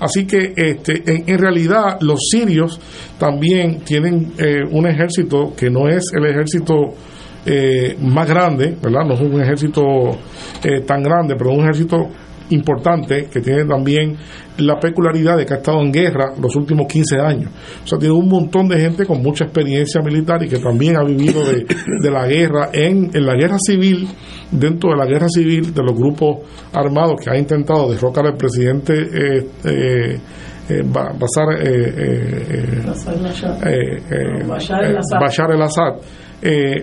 Así 0.01 0.27
que 0.27 0.53
este, 0.57 1.03
en, 1.07 1.39
realidad 1.39 1.99
los 2.01 2.21
sirios 2.31 2.81
también 3.19 3.81
tienen 3.81 4.33
eh, 4.39 4.63
un 4.71 4.87
ejército 4.87 5.53
que 5.57 5.71
no 5.71 5.89
es 5.89 6.05
el 6.15 6.27
ejército 6.27 6.95
eh, 7.47 7.97
más 8.01 8.27
grande, 8.27 8.75
¿verdad? 8.83 9.05
No 9.07 9.15
es 9.15 9.21
un 9.21 9.41
ejército 9.43 9.83
eh, 10.63 10.81
tan 10.87 11.03
grande, 11.03 11.35
pero 11.37 11.51
un 11.51 11.61
ejército 11.61 12.09
importante 12.51 13.27
que 13.33 13.41
tiene 13.41 13.65
también 13.65 14.17
la 14.59 14.79
peculiaridad 14.79 15.37
de 15.37 15.47
que 15.47 15.55
ha 15.55 15.57
estado 15.57 15.81
en 15.81 15.93
guerra 15.93 16.33
los 16.41 16.55
últimos 16.57 16.87
15 16.87 17.21
años. 17.21 17.51
O 17.83 17.87
sea, 17.87 17.99
tiene 17.99 18.15
un 18.15 18.29
montón 18.29 18.69
de 18.69 18.79
gente 18.79 19.05
con 19.07 19.23
mucha 19.23 19.45
experiencia 19.45 20.01
militar 20.03 20.43
y 20.45 20.49
que 20.49 20.59
también 20.59 20.97
ha 20.97 21.05
vivido 21.05 21.43
de, 22.03 22.11
la 22.11 22.27
guerra 22.27 22.71
en, 22.73 23.11
en, 23.13 23.27
la 23.27 23.35
guerra 23.35 23.57
civil, 23.59 24.09
dentro 24.51 24.91
de 24.91 24.97
la 24.97 25.07
guerra 25.07 25.29
civil 25.29 25.75
de 25.75 25.83
los 25.83 25.95
grupos 25.95 26.39
armados 26.73 27.21
que 27.23 27.31
ha 27.31 27.39
intentado 27.39 27.91
derrocar 27.91 28.27
al 28.27 28.37
presidente 28.37 28.93
eh, 28.93 29.47
eh, 29.65 30.19
eh, 30.69 30.83
Bashar, 30.85 31.51
el-Assad. 35.51 35.95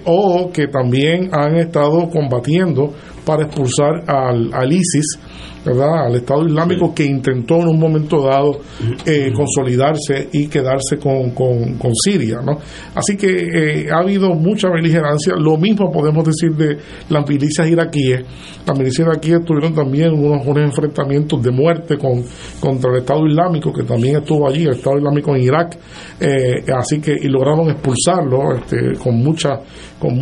o 0.05 0.51
que 0.53 0.67
también 0.67 1.29
han 1.31 1.55
estado 1.55 2.09
combatiendo 2.09 2.93
para 3.25 3.43
expulsar 3.43 4.03
al, 4.07 4.53
al 4.53 4.71
ISIS 4.71 5.19
¿verdad? 5.65 6.05
al 6.07 6.15
Estado 6.15 6.45
Islámico 6.45 6.93
que 6.93 7.05
intentó 7.05 7.57
en 7.57 7.67
un 7.67 7.79
momento 7.79 8.23
dado 8.23 8.59
eh, 9.05 9.31
consolidarse 9.35 10.29
y 10.31 10.47
quedarse 10.47 10.97
con, 10.97 11.31
con, 11.31 11.91
Siria. 12.03 12.39
¿no? 12.41 12.57
Así 12.95 13.17
que 13.17 13.27
eh, 13.27 13.87
ha 13.91 13.99
habido 13.99 14.29
mucha 14.33 14.69
beligerancia. 14.69 15.33
Lo 15.37 15.57
mismo 15.57 15.91
podemos 15.91 16.25
decir 16.25 16.55
de 16.55 16.77
las 17.09 17.27
milicias 17.27 17.67
iraquíes. 17.67 18.21
Las 18.65 18.77
milicias 18.77 19.07
iraquíes 19.07 19.43
tuvieron 19.45 19.73
también 19.73 20.13
unos, 20.13 20.45
unos 20.45 20.63
enfrentamientos 20.63 21.41
de 21.43 21.51
muerte 21.51 21.97
con, 21.97 22.23
contra 22.59 22.91
el 22.91 22.99
Estado 22.99 23.27
Islámico, 23.27 23.71
que 23.73 23.83
también 23.83 24.17
estuvo 24.17 24.47
allí, 24.47 24.63
el 24.63 24.75
Estado 24.75 24.97
Islámico 24.97 25.35
en 25.35 25.43
Irak. 25.43 25.77
Eh, 26.19 26.63
así 26.75 26.99
que 26.99 27.15
y 27.21 27.27
lograron 27.27 27.69
expulsarlo 27.69 28.55
este, 28.55 28.97
con 28.97 29.15
mucha 29.17 29.59
con 30.01 30.15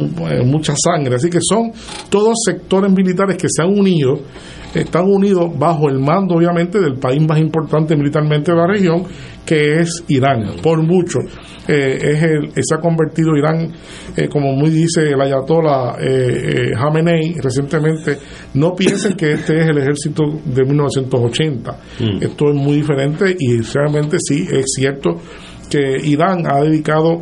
mucha 0.46 0.74
sangre. 0.76 1.16
Así 1.16 1.30
que 1.30 1.40
son 1.42 1.72
todos 2.10 2.36
sectores 2.46 2.89
militares 2.92 3.38
que 3.38 3.48
se 3.50 3.62
han 3.62 3.70
unido 3.70 4.20
están 4.74 5.06
unidos 5.08 5.50
bajo 5.58 5.90
el 5.90 6.00
mando, 6.00 6.36
obviamente, 6.36 6.80
del 6.80 6.96
país 6.96 7.22
más 7.28 7.40
importante 7.40 7.96
militarmente 7.96 8.52
de 8.52 8.58
la 8.58 8.68
región, 8.68 9.04
que 9.46 9.80
es 9.80 10.04
Irán, 10.10 10.58
por 10.62 10.84
mucho. 10.84 11.20
Eh, 11.68 11.98
es 12.02 12.24
el, 12.24 12.52
se 12.64 12.76
ha 12.76 12.80
convertido 12.80 13.36
Irán, 13.36 13.72
eh, 14.16 14.28
como 14.28 14.54
muy 14.54 14.70
dice 14.70 15.10
el 15.10 15.22
ayatollah 15.22 15.98
eh, 16.00 16.72
Khamenei 16.76 17.36
recientemente, 17.42 18.18
no 18.56 18.76
piensen 18.76 19.14
que 19.16 19.34
este 19.34 19.60
es 19.60 19.68
el 19.70 19.78
ejército 19.80 20.24
de 20.46 20.64
1980. 20.66 21.72
Mm. 22.00 22.24
Esto 22.24 22.50
es 22.50 22.56
muy 22.56 22.78
diferente 22.78 23.36
y 23.38 23.60
realmente 23.62 24.18
sí, 24.20 24.48
es 24.52 24.66
cierto 24.76 25.16
que 25.70 25.98
Irán 26.04 26.46
ha 26.46 26.62
dedicado 26.62 27.22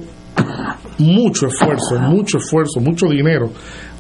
mucho 1.00 1.48
esfuerzo, 1.48 2.00
mucho 2.00 2.38
esfuerzo, 2.38 2.80
mucho 2.80 3.08
dinero 3.08 3.52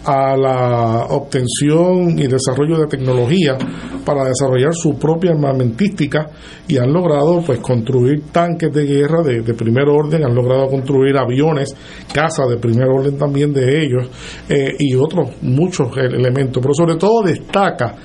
a 0.08 0.38
la 0.38 1.06
obtención 1.10 2.18
y 2.18 2.28
desarrollo 2.28 2.78
de 2.78 2.88
tecnología 2.88 3.58
para 4.06 4.24
desarrollar 4.24 4.74
su 4.74 4.98
propia 4.98 5.32
armamentística 5.32 6.30
y 6.66 6.78
han 6.78 6.94
logrado 6.94 7.42
pues 7.46 7.60
construir 7.60 8.24
tanques 8.32 8.72
de 8.72 8.86
guerra 8.86 9.22
de, 9.22 9.54
primer 9.54 9.90
orden, 9.90 10.24
han 10.24 10.34
logrado 10.34 10.68
construir 10.68 11.18
aviones, 11.18 11.76
casas 12.14 12.48
de 12.48 12.56
primer 12.56 12.88
orden 12.88 13.18
también 13.18 13.52
de 13.52 13.84
ellos 13.84 14.10
eh, 14.48 14.76
y 14.80 14.96
otros 14.96 15.32
muchos 15.42 15.90
elementos, 15.98 16.62
pero 16.62 16.74
sobre 16.74 16.96
todo 16.96 17.24
destaca 17.24 17.96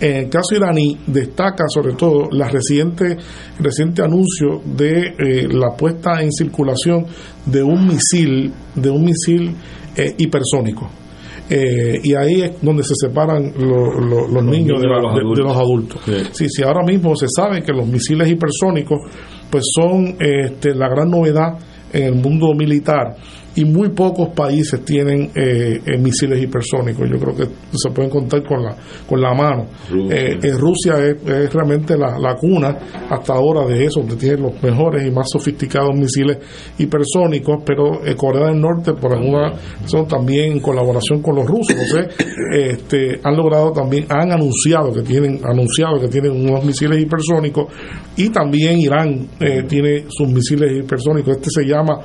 en 0.00 0.16
el 0.16 0.28
caso 0.28 0.54
iraní 0.54 0.96
destaca 1.08 1.64
sobre 1.66 1.94
todo 1.94 2.28
la 2.30 2.48
reciente 2.48 3.16
reciente 3.58 4.00
anuncio 4.00 4.62
de 4.64 5.14
eh, 5.18 5.48
la 5.50 5.74
puesta 5.76 6.22
en 6.22 6.30
circulación 6.30 7.04
de 7.44 7.64
un 7.64 7.84
misil 7.84 8.52
de 8.76 8.90
un 8.90 9.04
misil 9.04 9.56
eh, 9.96 10.14
hipersónico 10.18 10.88
eh, 11.50 12.00
y 12.02 12.14
ahí 12.14 12.42
es 12.42 12.52
donde 12.60 12.82
se 12.82 12.94
separan 12.94 13.52
los, 13.56 14.44
niños, 14.44 14.80
de, 14.80 14.86
los 14.86 15.56
adultos. 15.56 16.00
Sí. 16.32 16.46
Sí, 16.48 16.62
ahora 16.62 16.84
mismo 16.84 17.16
se 17.16 17.26
sabe 17.28 17.62
que 17.62 17.72
los 17.72 17.86
misiles 17.86 18.28
hipersónicos 18.28 18.98
pues 19.50 19.64
son 19.74 20.16
este, 20.20 20.74
la 20.74 20.88
gran 20.88 21.10
novedad 21.10 21.58
en 21.92 22.04
el 22.04 22.14
mundo 22.16 22.52
militar 22.54 23.16
y 23.54 23.64
muy 23.64 23.88
pocos 23.88 24.28
países 24.28 24.84
tienen 24.84 25.30
eh, 25.34 25.80
eh, 25.84 25.98
misiles 25.98 26.40
hipersónicos. 26.40 27.08
Yo 27.10 27.18
creo 27.18 27.34
que 27.34 27.44
se 27.72 27.90
pueden 27.90 28.10
contar 28.10 28.44
con 28.44 28.62
la 28.62 28.76
con 29.06 29.20
la 29.20 29.34
mano. 29.34 29.66
Rusia, 29.90 30.16
eh, 30.16 30.52
Rusia 30.56 30.94
es, 31.04 31.52
realmente 31.52 31.96
la, 31.96 32.18
la, 32.18 32.36
cuna 32.36 32.78
hasta 33.10 33.32
ahora 33.32 33.66
de 33.66 33.84
eso, 33.84 34.00
donde 34.00 34.16
tiene 34.16 34.42
los 34.42 34.62
mejores 34.62 35.06
y 35.06 35.10
más 35.10 35.26
sofisticados 35.32 35.90
misiles 35.94 36.38
hipersónicos, 36.78 37.62
pero 37.64 38.00
Corea 38.16 38.46
del 38.46 38.60
Norte, 38.60 38.92
por 38.92 39.14
alguna 39.14 39.54
razón, 39.82 40.06
también 40.06 40.52
en 40.52 40.60
colaboración 40.60 41.20
con 41.20 41.36
los 41.36 41.46
rusos, 41.46 41.76
este, 42.52 43.20
han 43.24 43.36
logrado 43.36 43.72
también, 43.72 44.06
han 44.08 44.30
anunciado 44.30 44.92
que 44.92 45.02
tienen, 45.02 45.40
anunciado 45.44 46.00
que 46.00 46.08
tienen 46.08 46.32
unos 46.32 46.64
misiles 46.64 47.00
hipersónicos 47.00 47.72
y 48.16 48.28
también 48.28 48.78
Irán 48.78 49.26
tiene 49.68 50.04
sus 50.08 50.28
misiles 50.28 50.84
hipersónicos. 50.84 51.36
Este 51.36 51.48
se 51.50 51.64
llama 51.64 52.00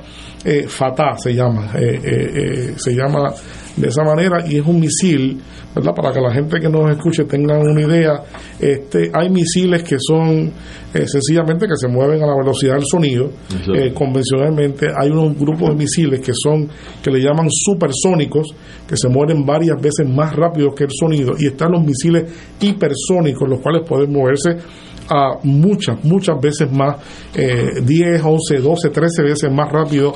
Fatah, 0.66 1.16
se 1.16 1.34
llama 1.34 1.43
llama. 1.44 1.70
Eh, 1.74 2.00
eh, 2.02 2.30
eh, 2.34 2.74
se 2.76 2.92
llama 2.92 3.32
de 3.76 3.88
esa 3.88 4.04
manera 4.04 4.44
y 4.46 4.58
es 4.58 4.66
un 4.66 4.78
misil, 4.78 5.40
¿verdad? 5.74 5.92
Para 5.94 6.12
que 6.12 6.20
la 6.20 6.32
gente 6.32 6.60
que 6.60 6.68
nos 6.68 6.90
escuche 6.90 7.24
tenga 7.24 7.58
una 7.58 7.80
idea, 7.80 8.22
este, 8.60 9.10
hay 9.12 9.28
misiles 9.30 9.82
que 9.82 9.96
son 9.98 10.52
eh, 10.94 11.06
sencillamente 11.06 11.66
que 11.66 11.76
se 11.76 11.88
mueven 11.88 12.22
a 12.22 12.26
la 12.26 12.36
velocidad 12.36 12.74
del 12.74 12.84
sonido, 12.86 13.30
eh, 13.74 13.92
convencionalmente 13.92 14.86
hay 14.96 15.10
unos 15.10 15.36
grupos 15.36 15.70
de 15.70 15.74
misiles 15.74 16.20
que 16.20 16.32
son, 16.32 16.68
que 17.02 17.10
le 17.10 17.20
llaman 17.20 17.48
supersónicos, 17.50 18.54
que 18.86 18.96
se 18.96 19.08
mueven 19.08 19.44
varias 19.44 19.80
veces 19.80 20.08
más 20.08 20.34
rápido 20.36 20.72
que 20.72 20.84
el 20.84 20.90
sonido, 20.92 21.32
y 21.38 21.46
están 21.46 21.72
los 21.72 21.84
misiles 21.84 22.30
hipersónicos, 22.60 23.48
los 23.48 23.60
cuales 23.60 23.82
pueden 23.88 24.12
moverse 24.12 24.56
a 25.08 25.38
muchas, 25.42 26.02
muchas 26.04 26.40
veces 26.40 26.70
más, 26.72 26.96
eh, 27.34 27.80
10, 27.82 28.22
11, 28.22 28.60
12, 28.60 28.90
13 28.90 29.22
veces 29.22 29.50
más 29.52 29.70
rápido 29.70 30.12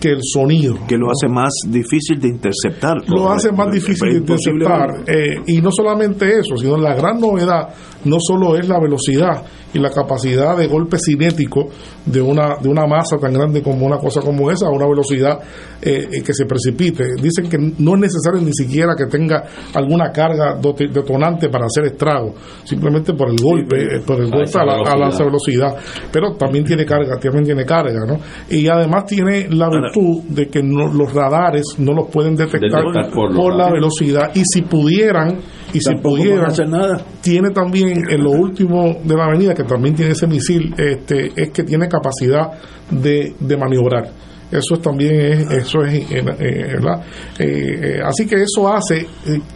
que 0.00 0.08
el 0.08 0.20
sonido. 0.22 0.78
Que 0.86 0.96
lo 0.96 1.10
hace 1.10 1.28
más 1.28 1.52
difícil 1.68 2.18
de 2.20 2.28
interceptar. 2.28 2.96
Lo 3.08 3.30
hace 3.30 3.52
más 3.52 3.72
difícil 3.72 4.10
de 4.10 4.18
interceptar. 4.18 5.04
eh, 5.06 5.42
y 5.46 5.60
no 5.60 5.70
solamente 5.70 6.38
eso, 6.38 6.56
sino 6.56 6.76
la 6.76 6.94
gran 6.94 7.20
novedad 7.20 7.68
no 8.04 8.16
solo 8.20 8.56
es 8.56 8.68
la 8.68 8.80
velocidad 8.80 9.44
y 9.74 9.78
la 9.78 9.90
capacidad 9.90 10.56
de 10.56 10.66
golpe 10.66 10.98
cinético 10.98 11.68
de 12.04 12.20
una, 12.20 12.56
de 12.60 12.68
una 12.68 12.86
masa 12.86 13.16
tan 13.18 13.32
grande 13.32 13.62
como 13.62 13.86
una 13.86 13.98
cosa 13.98 14.20
como 14.20 14.50
esa, 14.50 14.66
a 14.66 14.70
una 14.70 14.86
velocidad 14.86 15.38
eh, 15.80 16.22
que 16.24 16.34
se 16.34 16.44
precipite. 16.44 17.04
Dicen 17.20 17.48
que 17.48 17.58
no 17.58 17.94
es 17.94 18.00
necesario 18.00 18.40
ni 18.42 18.52
siquiera 18.52 18.94
que 18.96 19.06
tenga 19.06 19.44
alguna 19.74 20.10
carga 20.12 20.56
detonante 20.56 21.48
para 21.48 21.66
hacer 21.66 21.92
estrago, 21.92 22.34
simplemente 22.64 23.14
por 23.14 23.30
el 23.30 23.40
golpe, 23.40 23.96
eh, 23.96 24.00
por 24.04 24.20
el 24.20 24.30
A 24.32 24.64
la, 24.64 24.72
a 24.74 24.96
la 24.96 25.10
velocidad. 25.10 25.24
velocidad. 25.26 25.76
Pero 26.12 26.34
también 26.36 26.64
tiene 26.64 26.84
carga, 26.84 27.18
también 27.20 27.44
tiene 27.44 27.64
carga, 27.64 28.04
¿no? 28.06 28.18
Y 28.48 28.66
además 28.68 29.04
tiene 29.06 29.48
la 29.50 29.68
virtud 29.68 30.22
de 30.28 30.48
que 30.48 30.62
no- 30.62 30.92
los 30.92 31.12
radares 31.12 31.64
no 31.78 31.92
los 31.92 32.08
pueden 32.10 32.34
detectar, 32.36 32.82
Detectar 32.84 33.12
por 33.12 33.34
por, 33.34 33.54
la 33.56 33.70
velocidad 33.70 34.30
y 34.34 34.42
si 34.44 34.62
pudieran 34.62 35.38
y 35.72 35.80
si 35.80 35.94
pudieran 35.96 36.46
hacer 36.46 36.68
nada. 36.68 37.00
tiene 37.22 37.50
también 37.50 38.02
en 38.10 38.22
lo 38.22 38.30
último 38.30 38.96
de 39.02 39.16
la 39.16 39.24
avenida 39.24 39.54
que 39.54 39.64
también 39.64 39.94
tiene 39.94 40.12
ese 40.12 40.26
misil 40.26 40.74
este 40.76 41.32
es 41.34 41.50
que 41.50 41.62
tiene 41.62 41.88
capacidad 41.88 42.50
de, 42.90 43.34
de 43.40 43.56
maniobrar 43.56 44.10
eso 44.52 44.74
es 44.74 44.82
también 44.82 45.14
es 45.20 45.50
eso 45.50 45.82
es 45.82 45.94
eh, 45.94 46.06
eh, 46.10 46.66
¿verdad? 46.74 47.02
Eh, 47.38 47.44
eh, 47.46 48.00
así 48.04 48.26
que 48.26 48.36
eso 48.36 48.72
hace 48.72 49.06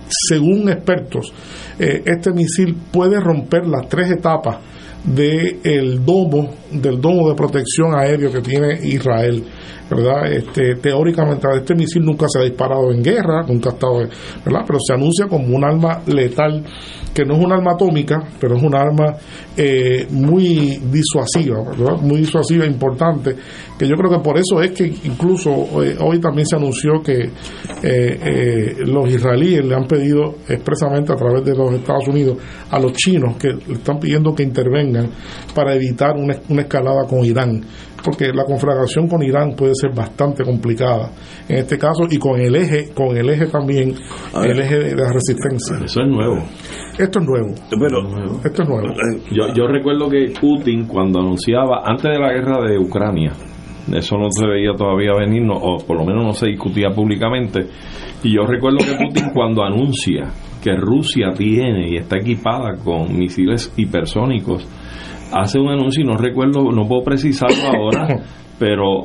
según 0.09 0.69
expertos 0.71 1.33
este 1.79 2.33
misil 2.33 2.75
puede 2.91 3.21
romper 3.21 3.67
las 3.67 3.87
tres 3.89 4.11
etapas 4.11 4.57
de 5.05 5.61
el 5.63 6.05
domo 6.05 6.55
del 6.73 7.01
domo 7.01 7.29
de 7.29 7.35
protección 7.35 7.95
aéreo 7.95 8.33
que 8.33 8.41
tiene 8.41 8.79
Israel 8.83 9.45
verdad 9.89 10.33
este 10.33 10.75
teóricamente 10.77 11.47
este 11.55 11.75
misil 11.75 12.03
nunca 12.03 12.27
se 12.29 12.41
ha 12.41 12.43
disparado 12.43 12.91
en 12.91 13.03
guerra 13.03 13.45
nunca 13.47 13.71
ha 13.71 13.73
estado 13.75 13.99
verdad 14.45 14.65
pero 14.67 14.79
se 14.85 14.95
anuncia 14.95 15.27
como 15.29 15.55
un 15.55 15.65
arma 15.65 16.03
letal 16.07 16.65
que 17.15 17.25
no 17.25 17.35
es 17.35 17.45
un 17.45 17.53
arma 17.53 17.73
atómica 17.73 18.17
pero 18.41 18.57
es 18.57 18.63
un 18.63 18.75
arma 18.75 19.15
eh, 19.57 20.07
muy 20.11 20.81
disuasiva 20.91 21.63
muy 22.03 22.19
disuasiva 22.19 22.65
e 22.65 22.69
importante 22.69 23.37
que 23.79 23.87
yo 23.87 23.95
creo 23.97 24.11
que 24.11 24.25
por 24.25 24.39
eso 24.39 24.61
es 24.63 24.71
que 24.73 24.87
incluso 25.05 25.51
eh, 25.83 25.97
hoy 26.01 26.19
también 26.19 26.47
se 26.47 26.57
anunció 26.57 27.03
que 27.03 27.25
eh, 27.25 27.31
eh, 27.83 28.77
los 28.87 29.09
israelíes 29.09 29.65
le 29.65 29.75
han 29.75 29.87
pedido 29.87 30.37
expresamente 30.49 31.13
a 31.13 31.17
través 31.17 31.45
de 31.45 31.55
los 31.55 31.73
Estados 31.73 32.09
Unidos 32.09 32.39
a 32.71 32.79
los 32.79 32.93
chinos 32.93 33.37
que 33.37 33.49
le 33.49 33.75
están 33.75 33.99
pidiendo 33.99 34.35
que 34.35 34.43
intervengan 34.43 35.11
para 35.55 35.75
evitar 35.75 36.17
una, 36.17 36.37
una 36.49 36.63
escalada 36.63 37.07
con 37.07 37.25
Irán 37.25 37.63
porque 38.05 38.33
la 38.33 38.45
conflagración 38.45 39.09
con 39.09 39.23
Irán 39.23 39.55
puede 39.57 39.73
ser 39.75 39.93
bastante 39.95 40.45
complicada 40.45 41.11
en 41.49 41.59
este 41.59 41.77
caso 41.77 42.05
y 42.09 42.19
con 42.19 42.41
el 42.41 42.55
eje 42.55 42.91
con 42.95 43.17
el 43.17 43.29
eje 43.29 43.47
también 43.47 43.95
el 44.45 44.61
eje 44.61 44.79
de 44.79 44.95
la 44.95 45.13
resistencia. 45.13 45.77
Eso 45.85 46.01
es 46.01 46.09
nuevo. 46.09 46.37
esto 46.99 47.19
es 47.19 47.27
nuevo. 47.27 47.55
Pero, 47.71 48.41
esto 48.45 48.63
es 48.63 48.69
nuevo. 48.69 48.89
Yo, 49.33 49.53
yo 49.55 49.67
recuerdo 49.67 50.09
que 50.09 50.33
Putin 50.41 50.87
cuando 50.87 51.21
anunciaba, 51.21 51.83
antes 51.85 52.11
de 52.13 52.19
la 52.19 52.33
guerra 52.33 52.63
de 52.69 52.79
Ucrania, 52.79 53.33
eso 53.93 54.17
no 54.17 54.29
se 54.31 54.47
veía 54.47 54.73
todavía 54.77 55.13
venir, 55.19 55.43
no- 55.43 55.55
o 55.57 55.77
por 55.87 55.99
lo 55.99 56.05
menos 56.05 56.25
no 56.25 56.33
se 56.33 56.49
discutía 56.49 56.91
públicamente, 56.91 57.67
y 58.23 58.35
yo 58.35 58.43
recuerdo 58.47 58.79
que 58.79 58.97
Putin 59.05 59.31
cuando 59.35 59.63
anuncia 59.65 60.25
que 60.63 60.75
Rusia 60.75 61.33
tiene 61.37 61.91
y 61.91 61.97
está 61.97 62.17
equipada 62.19 62.75
con 62.83 63.17
misiles 63.17 63.73
hipersónicos, 63.77 64.67
hace 65.33 65.59
un 65.61 65.69
anuncio 65.69 66.03
y 66.03 66.07
no 66.07 66.17
recuerdo, 66.17 66.71
no 66.73 66.87
puedo 66.89 67.05
precisarlo 67.05 67.69
ahora, 67.73 68.07
pero 68.59 69.05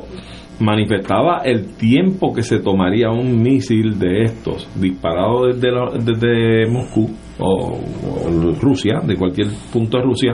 manifestaba 0.60 1.38
el 1.44 1.74
tiempo 1.76 2.32
que 2.32 2.42
se 2.42 2.60
tomaría 2.60 3.10
un 3.10 3.42
misil 3.42 3.98
de 3.98 4.22
estos 4.22 4.68
disparado 4.80 5.46
desde, 5.46 5.70
la- 5.72 5.90
desde 5.98 6.70
Moscú 6.70 7.10
o, 7.38 7.78
o 7.78 8.52
Rusia, 8.60 9.00
de 9.04 9.16
cualquier 9.16 9.48
punto 9.72 9.98
de 9.98 10.04
Rusia, 10.04 10.32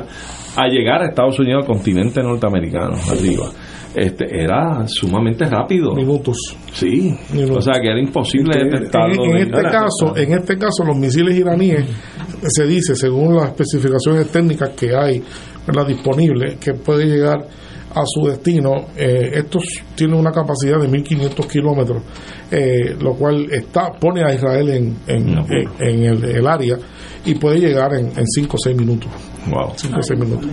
a 0.57 0.67
llegar 0.69 1.03
a 1.03 1.09
Estados 1.09 1.39
Unidos, 1.39 1.63
al 1.63 1.67
continente 1.75 2.23
norteamericano, 2.23 2.95
arriba. 3.11 3.47
Este, 3.95 4.25
era 4.43 4.85
sumamente 4.87 5.45
rápido. 5.47 5.95
Minutos. 5.95 6.37
Sí. 6.73 7.17
O 7.51 7.61
sea 7.61 7.81
que 7.81 7.89
era 7.89 8.01
imposible 8.01 8.61
En, 8.61 8.69
detectarlo. 8.71 9.25
en 9.25 9.33
de- 9.33 9.43
este 9.43 9.63
caso, 9.63 10.17
en 10.17 10.33
este 10.35 10.57
caso, 10.59 10.85
los 10.85 10.97
misiles 10.97 11.37
iraníes 11.37 11.85
se 12.49 12.67
dice, 12.67 12.95
según 12.95 13.35
las 13.37 13.47
especificaciones 13.51 14.29
técnicas 14.31 14.71
que 14.71 14.95
hay 14.95 15.23
¿verdad? 15.67 15.87
disponibles, 15.87 16.57
que 16.57 16.75
puede 16.75 17.07
llegar 17.07 17.39
a 17.95 18.03
su 18.05 18.27
destino. 18.29 18.73
Eh, 18.97 19.31
estos 19.35 19.65
tienen 19.95 20.19
una 20.19 20.31
capacidad 20.31 20.79
de 20.79 20.89
1.500 20.89 21.47
kilómetros, 21.49 22.03
eh, 22.51 22.95
lo 23.01 23.15
cual 23.15 23.49
está 23.51 23.91
pone 23.99 24.23
a 24.23 24.35
Israel 24.35 24.69
en, 24.69 24.97
en, 25.07 25.29
en- 25.39 25.69
en 25.81 26.05
el, 26.05 26.25
el 26.25 26.47
área 26.47 26.77
y 27.25 27.35
puede 27.35 27.59
llegar 27.61 27.95
en 27.95 28.13
5 28.27 28.55
o 28.55 28.59
6 28.63 28.77
minutos. 28.77 29.09
Wow. 29.51 29.73
5 29.75 29.99
o 29.99 30.03
6 30.03 30.21
minutos. 30.21 30.49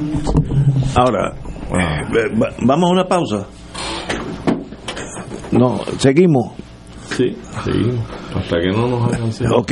Ahora, 0.95 1.35
eh, 1.71 2.35
va- 2.41 2.53
vamos 2.61 2.89
a 2.89 2.93
una 2.93 3.07
pausa. 3.07 3.47
No, 5.51 5.79
seguimos. 5.97 6.51
Sí, 7.15 7.33
sí, 7.63 7.71
hasta 8.35 8.59
que 8.59 8.69
no 8.71 8.87
nos 8.87 9.03
alcance. 9.13 9.45
Ok. 9.55 9.71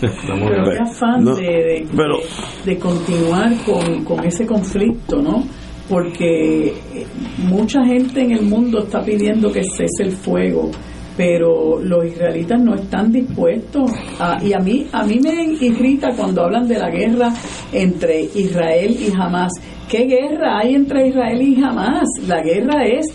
Estamos 0.00 0.50
Pero 0.50 0.64
qué 0.70 0.78
afán 0.78 1.24
No, 1.24 1.34
de, 1.34 1.42
de- 1.42 1.88
pero- 1.94 2.18
de 2.64 2.78
continuar 2.78 3.52
con, 3.66 4.04
con 4.04 4.24
ese 4.24 4.46
conflicto, 4.46 5.20
¿no? 5.20 5.44
Porque 5.88 6.68
eh, 6.68 7.06
mucha 7.38 7.84
gente 7.84 8.22
en 8.22 8.30
el 8.30 8.42
mundo 8.42 8.84
está 8.84 9.02
pidiendo 9.02 9.50
que 9.52 9.62
cese 9.64 10.04
el 10.04 10.12
fuego, 10.12 10.70
pero 11.16 11.80
los 11.82 12.06
israelitas 12.06 12.60
no 12.62 12.76
están 12.76 13.10
dispuestos 13.12 13.90
a, 14.20 14.38
y 14.42 14.52
a 14.54 14.58
mí 14.60 14.86
a 14.92 15.02
mí 15.04 15.18
me 15.20 15.42
irrita 15.60 16.12
cuando 16.16 16.44
hablan 16.44 16.66
de 16.68 16.78
la 16.78 16.88
guerra 16.90 17.34
entre 17.72 18.22
Israel 18.22 18.96
y 18.98 19.12
Hamas. 19.12 19.50
¿Qué 19.90 20.04
guerra 20.06 20.58
hay 20.58 20.74
entre 20.74 21.08
Israel 21.08 21.42
y 21.42 21.60
Hamas? 21.62 22.06
La 22.28 22.40
guerra 22.42 22.84
es 22.86 23.06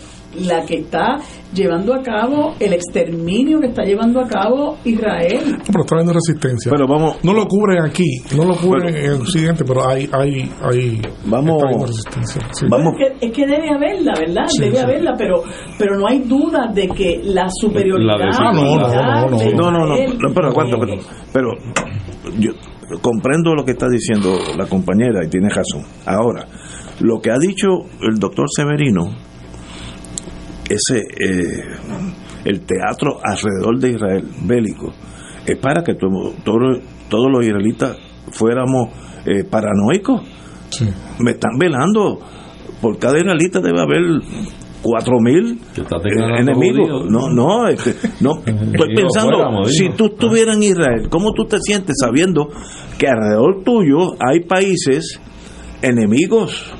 la 0.46 0.60
que 0.66 0.80
está 0.80 1.16
llevando 1.54 1.94
a 1.94 2.02
cabo 2.02 2.52
el 2.60 2.74
exterminio 2.74 3.58
que 3.58 3.68
está 3.68 3.82
llevando 3.84 4.20
a 4.20 4.28
cabo 4.28 4.76
Israel. 4.84 5.56
Pero 5.66 5.80
está 5.80 5.94
habiendo 5.94 6.12
resistencia. 6.12 6.70
Pero 6.70 6.86
vamos. 6.86 7.16
No 7.24 7.32
lo 7.32 7.46
cubren 7.46 7.82
aquí, 7.82 8.04
no 8.36 8.44
lo 8.44 8.54
cubren 8.56 8.94
en 8.94 9.04
el 9.06 9.20
occidente, 9.22 9.64
pero 9.66 9.88
hay. 9.88 10.06
hay, 10.12 10.50
hay 10.60 11.00
Vamos. 11.24 11.62
está 11.64 11.86
resistencia. 11.86 12.42
sí. 12.52 12.66
Vamos. 12.68 12.92
Es 13.00 13.08
que, 13.20 13.26
es 13.26 13.32
que 13.32 13.46
debe 13.46 13.70
haberla, 13.70 14.12
¿verdad? 14.18 14.44
Sí, 14.48 14.60
debe 14.64 14.76
sí. 14.76 14.82
haberla, 14.82 15.14
pero 15.16 15.42
pero 15.78 15.98
no 15.98 16.06
hay 16.06 16.18
duda 16.18 16.70
de 16.74 16.88
que 16.88 17.20
la 17.24 17.46
superioridad 17.48 18.18
La 18.18 18.36
Ah, 18.38 18.52
no, 18.52 18.62
no, 18.62 18.76
no, 18.76 19.30
no, 19.30 19.52
No, 19.54 19.70
no, 19.70 19.86
no, 19.86 19.94
Israel- 19.96 20.18
no, 20.20 20.34
pero 20.34 20.52
pero, 20.52 20.92
pero 21.32 21.48
yo 22.38 22.50
comprendo 23.00 23.54
lo 23.54 23.64
que 23.64 23.72
está 23.72 23.88
diciendo 23.88 24.38
la 24.56 24.66
compañera 24.66 25.24
y 25.24 25.28
tiene 25.28 25.48
razón. 25.48 25.82
Ahora, 26.04 26.46
lo 27.00 27.20
que 27.20 27.30
ha 27.30 27.38
dicho 27.38 27.68
el 28.02 28.18
doctor 28.18 28.46
Severino, 28.54 29.10
ese 30.68 30.98
eh, 30.98 31.64
el 32.44 32.60
teatro 32.62 33.18
alrededor 33.22 33.78
de 33.78 33.90
Israel 33.92 34.24
bélico, 34.44 34.92
es 35.46 35.56
para 35.58 35.82
que 35.84 35.94
todo- 35.94 36.32
todo- 36.44 36.80
todos 37.08 37.30
los 37.30 37.44
israelitas 37.44 37.96
fuéramos 38.32 38.88
eh, 39.26 39.44
paranoicos. 39.44 40.22
Me 41.20 41.32
están 41.32 41.58
velando. 41.58 42.18
Por 42.80 42.98
cada 42.98 43.18
israelita 43.18 43.60
debe 43.60 43.80
haber 43.80 44.02
cuatro 44.82 45.18
mil 45.20 45.58
enemigos. 46.38 47.06
No, 47.10 47.28
no, 47.30 47.68
este, 47.68 47.94
no. 48.20 48.38
Estoy 48.46 48.94
pensando, 48.94 49.64
si 49.66 49.88
tú 49.90 50.06
estuvieras 50.06 50.56
en 50.56 50.62
Israel, 50.62 51.08
¿cómo 51.10 51.32
tú 51.32 51.44
te 51.44 51.58
sientes 51.60 51.96
sabiendo 52.00 52.48
que 52.98 53.08
alrededor 53.08 53.62
tuyo 53.64 54.14
hay 54.20 54.40
países 54.40 55.20
enemigos 55.82 56.72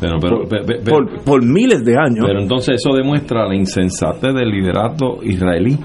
Pero, 0.00 0.18
pero, 0.20 0.38
por, 0.40 0.48
pe- 0.48 0.64
pe- 0.66 0.78
pe- 0.82 0.90
por- 0.90 1.24
por 1.24 1.44
miles 1.44 1.84
de 1.84 1.96
años? 1.96 2.24
pero 2.26 2.40
entonces 2.40 2.76
eso 2.84 2.94
demuestra 2.96 3.46
la 3.46 3.54
insensatez 3.54 4.34
del 4.34 4.48
liderato 4.50 5.22
israelí. 5.22 5.78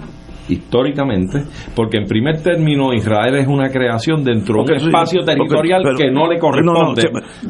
Históricamente, 0.49 1.44
porque 1.76 1.98
en 1.98 2.06
primer 2.06 2.41
término 2.41 2.94
Israel 2.94 3.36
es 3.36 3.48
una 3.48 3.69
creación 3.69 4.24
dentro 4.24 4.64
de 4.64 4.74
un 4.74 4.78
espacio 4.88 5.24
territorial 5.24 5.84
que 5.98 6.11
no 6.11 6.28
le 6.28 6.40
corresponde. 6.40 7.03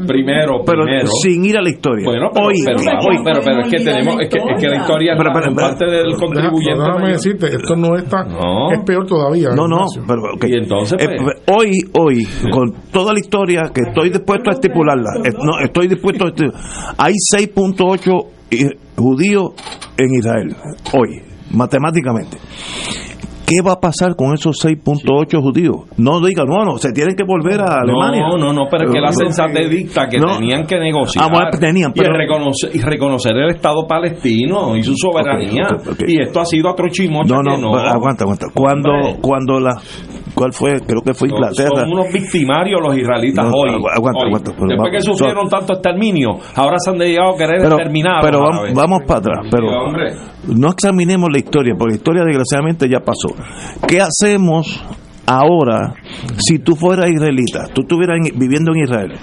primero, 0.07 0.61
pero 0.65 0.83
primero. 0.83 1.07
sin 1.21 1.45
ir 1.45 1.57
a 1.57 1.61
la 1.61 1.69
historia. 1.69 2.05
Bueno, 2.05 2.29
pero, 2.33 2.47
hoy, 2.47 2.53
pero, 2.65 2.77
hoy, 2.79 3.17
pero, 3.23 3.39
pero 3.43 3.61
es 3.61 3.69
que 3.69 3.77
tenemos, 3.83 4.15
es 4.21 4.29
que, 4.29 4.37
es 4.37 4.61
que 4.61 4.67
la 4.67 4.75
historia 4.77 5.13
es 5.13 5.17
Pero, 5.17 5.31
pero, 5.33 5.45
pero, 5.55 5.67
parte 5.67 5.85
del 5.85 6.15
contribuyente. 6.15 6.77
Déjame 6.79 6.99
mayor. 6.99 7.11
decirte, 7.17 7.45
esto 7.47 7.75
no 7.75 7.95
está, 7.95 8.23
No. 8.23 8.71
es 8.71 8.79
peor 8.85 9.05
todavía. 9.05 9.49
No, 9.55 9.67
no, 9.67 9.85
pero. 10.07 10.21
Y 10.47 10.57
entonces, 10.57 10.97
Eh, 11.01 11.15
pues- 11.17 11.41
hoy, 11.55 11.71
hoy, 11.99 12.27
con 12.51 12.73
toda 12.91 13.13
la 13.13 13.19
historia 13.19 13.63
que 13.73 13.81
estoy 13.87 14.09
dispuesto 14.09 14.49
a 14.49 14.53
estipularla, 14.53 15.09
no, 15.43 15.59
estoy 15.63 15.87
dispuesto 15.87 16.25
a 16.25 16.27
estipularla. 16.29 16.93
Hay 16.97 17.13
6.8 17.33 18.27
eh, 18.51 18.69
judíos 18.95 19.51
en 19.97 20.15
Israel, 20.17 20.55
hoy, 20.93 21.21
matemáticamente. 21.51 22.37
¿Qué 23.45 23.61
va 23.61 23.71
a 23.73 23.79
pasar 23.79 24.17
con 24.17 24.33
esos 24.33 24.57
6.8 24.61 25.41
judíos? 25.41 25.85
No 25.95 26.19
digan, 26.19 26.47
no, 26.47 26.65
no, 26.65 26.77
se 26.77 26.91
tienen 26.91 27.15
que 27.15 27.23
volver 27.23 27.61
a 27.61 27.79
Alemania. 27.79 28.25
No, 28.29 28.37
no, 28.37 28.51
no, 28.51 28.65
pero 28.69 28.87
es 28.89 28.91
que 28.93 28.99
la 28.99 29.13
sensatez 29.13 29.69
dicta 29.69 30.05
que 30.09 30.19
No. 30.19 30.35
tenían 30.35 30.65
que 30.65 30.77
negociar 30.77 31.23
Ah, 31.23 31.29
bueno, 31.31 31.49
tenían, 31.57 31.93
y, 31.95 32.01
reconocer, 32.01 32.71
y 32.73 32.81
reconocer 32.81 33.37
el 33.37 33.51
Estado 33.55 33.87
palestino 33.87 34.75
y 34.75 34.83
su 34.83 34.93
soberanía. 34.97 35.65
Y 36.05 36.21
esto 36.21 36.41
ha 36.41 36.45
sido 36.45 36.75
chimocho 36.91 37.35
No, 37.35 37.41
no, 37.41 37.57
no. 37.57 37.77
aguanta, 37.77 38.25
aguanta. 38.25 38.47
Cuando, 38.53 38.89
Hombre. 38.91 39.15
cuando 39.21 39.59
la, 39.61 39.79
¿cuál 40.37 40.53
fue? 40.53 40.79
Creo 40.85 41.01
que 41.01 41.13
fue 41.13 41.27
Inglaterra. 41.29 41.81
Son 41.81 41.91
unos 41.91 42.13
victimarios 42.13 42.79
los 42.81 42.95
israelitas 42.95 43.43
No, 43.45 43.51
hoy. 43.51 43.69
agu- 43.71 43.89
aguanta, 43.93 44.19
hoy. 44.21 44.27
aguanta, 44.27 44.51
pero 44.55 44.67
Después 44.67 44.91
que 44.91 45.01
sufrieron 45.01 45.49
tanto 45.49 45.73
exterminio, 45.73 46.29
ahora 46.55 46.77
se 46.79 46.91
han 46.91 46.97
dedicado 46.99 47.33
a 47.33 47.37
querer 47.37 47.61
pero, 47.63 47.75
exterminar. 47.75 48.21
pero 48.21 48.39
vamos, 48.41 48.73
vamos 48.73 48.99
para 49.07 49.19
atrás 49.19 49.39
pero 49.51 49.67
no 50.55 50.69
examinemos 50.69 51.29
la 51.31 51.39
historia 51.39 51.73
porque 51.77 51.93
la 51.93 51.97
historia 51.97 52.23
desgraciadamente 52.23 52.87
ya 52.89 52.99
pasó 52.99 53.29
¿qué 53.87 53.99
hacemos 54.01 54.83
ahora 55.25 55.93
si 56.37 56.59
tú 56.59 56.75
fueras 56.75 57.09
israelita 57.09 57.65
tú 57.73 57.81
estuvieras 57.81 58.17
en- 58.17 58.37
viviendo 58.39 58.71
en 58.73 58.83
Israel 58.83 59.13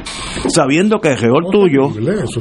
sabiendo 0.49 0.99
que 1.01 1.09
alrededor 1.11 1.45
tuyo 1.51 1.89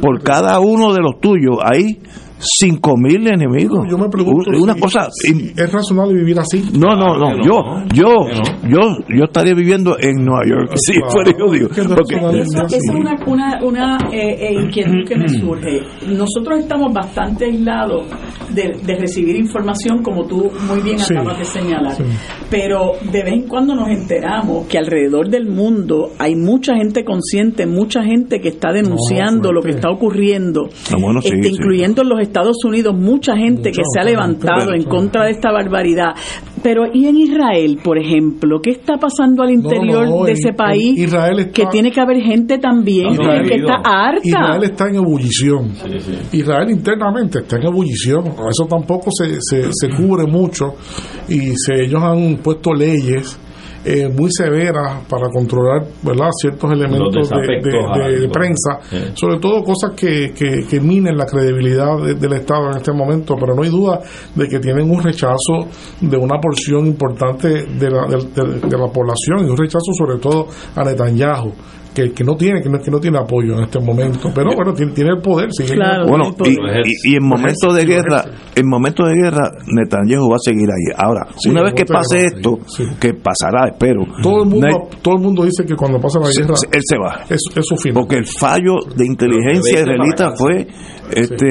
por 0.01 0.21
cada 0.23 0.59
uno 0.59 0.93
de 0.93 0.99
los 1.01 1.19
tuyos 1.21 1.57
hay 1.63 1.99
cinco 2.43 2.95
mil 2.97 3.27
enemigos 3.27 3.87
Yo 3.89 3.97
me 3.97 4.09
pregunto 4.09 4.49
Un- 4.51 4.61
una 4.63 4.73
si- 4.73 4.79
cosa 4.81 5.07
si 5.11 5.51
es 5.55 5.71
razonable 5.71 6.13
vivir 6.15 6.39
así. 6.39 6.63
no, 6.77 6.95
no, 6.95 7.17
no, 7.17 7.35
que 7.37 7.47
yo, 7.47 7.53
no. 7.53 7.85
yo, 7.93 8.07
yo, 8.69 8.79
yo 9.09 9.23
estaría 9.25 9.53
viviendo 9.53 9.97
en 9.99 10.23
Nueva 10.23 10.45
York 10.47 10.71
si 10.75 10.93
Claro. 10.93 11.11
fuera. 11.11 11.33
Que 11.33 11.81
no 11.83 11.95
Porque- 11.95 12.15
Esa 12.41 12.63
es 12.65 12.81
una, 12.93 13.15
una, 13.27 13.59
una 13.63 13.97
eh, 14.11 14.37
eh, 14.49 14.53
inquietud 14.53 15.05
que 15.07 15.15
me 15.15 15.27
surge. 15.27 15.81
Nosotros 16.07 16.59
estamos 16.59 16.93
bastante 16.93 17.45
aislados 17.45 18.03
de, 18.53 18.73
de 18.85 18.95
recibir 18.99 19.35
información, 19.35 20.01
como 20.03 20.25
tú 20.25 20.51
muy 20.69 20.81
bien 20.81 20.99
Sí, 20.99 21.13
acabas 21.13 21.39
de 21.39 21.45
señalar. 21.45 21.95
sí. 21.95 22.03
Pero 22.49 22.91
de 23.11 23.23
vez 23.23 23.33
en 23.33 23.47
cuando 23.47 23.75
nos 23.75 23.89
enteramos 23.89 24.67
que 24.67 24.77
alrededor 24.77 25.29
del 25.29 25.47
mundo 25.47 26.11
hay 26.19 26.35
mucha 26.35 26.75
gente 26.75 27.03
consciente, 27.03 27.65
mucha 27.65 28.03
gente 28.03 28.39
que 28.39 28.49
está 28.49 28.71
denunciando 28.71 29.51
lo 29.51 29.61
que 29.61 29.71
está 29.71 29.89
ocurriendo, 29.89 30.69
Ah, 30.91 30.95
bueno, 30.99 31.21
sí, 31.21 31.29
este, 31.33 31.43
sí. 31.49 31.55
incluyendo 31.55 32.01
en 32.03 32.09
los 32.09 32.19
Estados 32.33 32.65
Unidos, 32.65 32.95
mucha 32.97 33.37
gente 33.37 33.71
que 33.71 33.81
se 33.93 33.99
ha 33.99 34.03
levantado 34.03 34.73
en 34.73 34.83
contra 34.85 35.25
de 35.25 35.31
esta 35.31 35.51
barbaridad. 35.51 36.13
Pero 36.63 36.85
¿y 36.91 37.05
en 37.07 37.17
Israel, 37.17 37.77
por 37.83 37.97
ejemplo? 37.99 38.59
¿Qué 38.59 38.71
está 38.71 38.97
pasando 38.97 39.43
al 39.43 39.51
interior 39.51 40.07
no, 40.07 40.23
de 40.23 40.31
ese 40.31 40.49
en 40.49 40.55
país? 40.55 40.97
Israel 40.97 41.39
está- 41.39 41.51
que 41.51 41.65
tiene 41.67 41.91
que 41.91 41.99
haber 42.01 42.21
gente 42.21 42.57
también 42.57 43.11
Israel- 43.11 43.47
que 43.47 43.55
está 43.55 43.75
harta. 43.83 44.21
Israel 44.23 44.63
está 44.63 44.87
en 44.89 44.95
ebullición. 44.95 45.71
Israel 46.31 46.71
internamente 46.71 47.39
está 47.39 47.57
en 47.57 47.67
ebullición. 47.67 48.25
Eso 48.49 48.65
tampoco 48.67 49.09
se, 49.11 49.35
se, 49.41 49.69
se 49.71 49.89
cubre 49.89 50.25
mucho 50.25 50.73
y 51.29 51.53
se, 51.55 51.83
ellos 51.83 52.01
han 52.01 52.37
puesto 52.37 52.73
leyes 52.73 53.37
eh, 53.85 54.07
muy 54.09 54.29
severas 54.31 55.01
para 55.09 55.29
controlar 55.29 55.85
¿verdad? 56.03 56.29
ciertos 56.41 56.71
elementos 56.71 57.13
de, 57.13 57.19
desafectos 57.21 57.71
de- 57.71 57.99
de- 57.99 58.05
a- 58.05 58.19
de 58.21 58.29
prensa, 58.29 58.79
sobre 59.15 59.39
todo 59.39 59.63
cosas 59.63 59.91
que, 59.95 60.33
que, 60.33 60.65
que 60.69 60.79
minen 60.79 61.17
la 61.17 61.25
credibilidad 61.25 61.97
de- 62.03 62.15
del 62.15 62.33
Estado 62.33 62.69
en 62.71 62.77
este 62.77 62.91
momento, 62.93 63.35
pero 63.39 63.53
no 63.55 63.63
hay 63.63 63.69
duda 63.69 63.99
de 64.35 64.47
que 64.47 64.59
tienen 64.59 64.89
un 64.89 65.01
rechazo 65.03 65.67
de 66.01 66.17
una 66.17 66.39
porción 66.39 66.87
importante 66.87 67.47
de 67.65 67.89
la, 67.91 68.07
de 68.07 68.77
la 68.77 68.87
población 68.87 69.45
y 69.45 69.49
un 69.49 69.57
rechazo 69.57 69.91
sobre 69.97 70.17
todo 70.19 70.47
a 70.75 70.83
Netanyahu. 70.83 71.51
Que, 71.93 72.11
que 72.11 72.23
no 72.23 72.35
tiene 72.35 72.61
que 72.61 72.69
no, 72.69 72.79
que 72.79 72.89
no 72.89 72.99
tiene 72.99 73.19
apoyo 73.19 73.53
en 73.57 73.63
este 73.65 73.79
momento 73.79 74.29
pero 74.33 74.49
bueno 74.55 74.73
tiene, 74.73 74.93
tiene 74.93 75.11
el 75.11 75.21
poder 75.21 75.49
sigue 75.51 75.73
Claro. 75.75 76.07
Bueno, 76.07 76.33
y, 76.45 76.51
y- 76.51 77.13
y 77.13 77.15
en 77.17 77.23
momentos 77.27 77.75
de 77.75 77.85
guerra, 77.85 78.23
en 78.55 78.67
momentos 78.67 79.07
de 79.09 79.15
guerra, 79.15 79.51
Netanyahu 79.67 80.29
va 80.29 80.35
a 80.35 80.39
seguir 80.43 80.67
ahí. 80.69 80.95
Ahora, 80.97 81.27
Sí, 81.37 81.49
una 81.49 81.63
vez 81.63 81.73
que 81.73 81.85
pase 81.85 82.17
guerra, 82.17 82.35
esto, 82.35 82.59
que 82.99 83.13
pasará, 83.13 83.67
espero, 83.71 84.05
todo 84.21 84.43
el 84.43 84.49
mundo 84.49 84.89
todo 85.01 85.15
el 85.15 85.21
mundo 85.21 85.43
dice 85.45 85.65
que 85.65 85.75
cuando 85.75 85.99
pasa 85.99 86.19
la 86.19 86.29
guerra 86.35 86.55
se- 86.55 86.67
él 86.71 86.81
se 86.83 86.97
va. 86.97 87.21
es, 87.29 87.41
es 87.55 87.65
su 87.65 87.75
fin 87.77 87.93
Porque 87.93 88.15
el 88.17 88.25
fallo 88.39 88.73
de 88.95 89.05
inteligencia 89.05 89.79
israelita 89.81 90.31
fue, 90.37 90.67
este, 91.15 91.45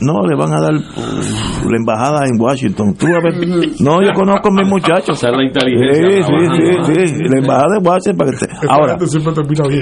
no, 0.00 0.22
le 0.26 0.36
van 0.36 0.52
a 0.52 0.60
dar 0.60 0.74
uh, 0.74 1.68
la 1.70 1.76
embajada 1.76 2.24
en 2.26 2.40
Washington. 2.40 2.94
Tú 2.94 3.06
a 3.08 3.20
ver, 3.22 3.34
no, 3.80 4.00
yo 4.02 4.12
conozco 4.14 4.48
a 4.48 4.52
mis 4.52 4.68
muchachos. 4.68 5.22
La 5.22 5.42
inteligencia 5.42 6.22
Sí, 6.22 6.22
sí, 6.22 6.94
sí, 6.94 7.06
sí, 7.06 7.14
la 7.28 7.38
embajada 7.40 7.66
de 7.78 7.88
Washington. 7.88 8.16
para 8.16 8.30
que 8.30 8.36
te- 8.46 8.52
Ahora, 8.68 8.98
siempre 9.06 9.32
termina 9.34 9.68
bien 9.68 9.81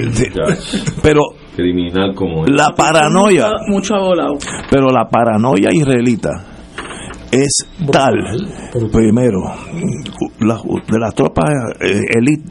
pero 1.01 1.21
Criminal 1.55 2.13
como 2.15 2.45
la 2.45 2.69
paranoia, 2.75 3.47
Mucho, 3.67 3.93
mucho 3.93 3.95
abolado. 3.95 4.37
pero 4.69 4.87
la 4.89 5.05
paranoia 5.09 5.69
israelita 5.73 6.29
es 7.31 7.65
tal, 7.91 8.13
primero, 8.91 9.39
la- 10.39 10.59
de 10.91 10.99
las 10.99 11.13
tropas 11.15 11.49
eh, 11.79 11.99
elite 12.17 12.43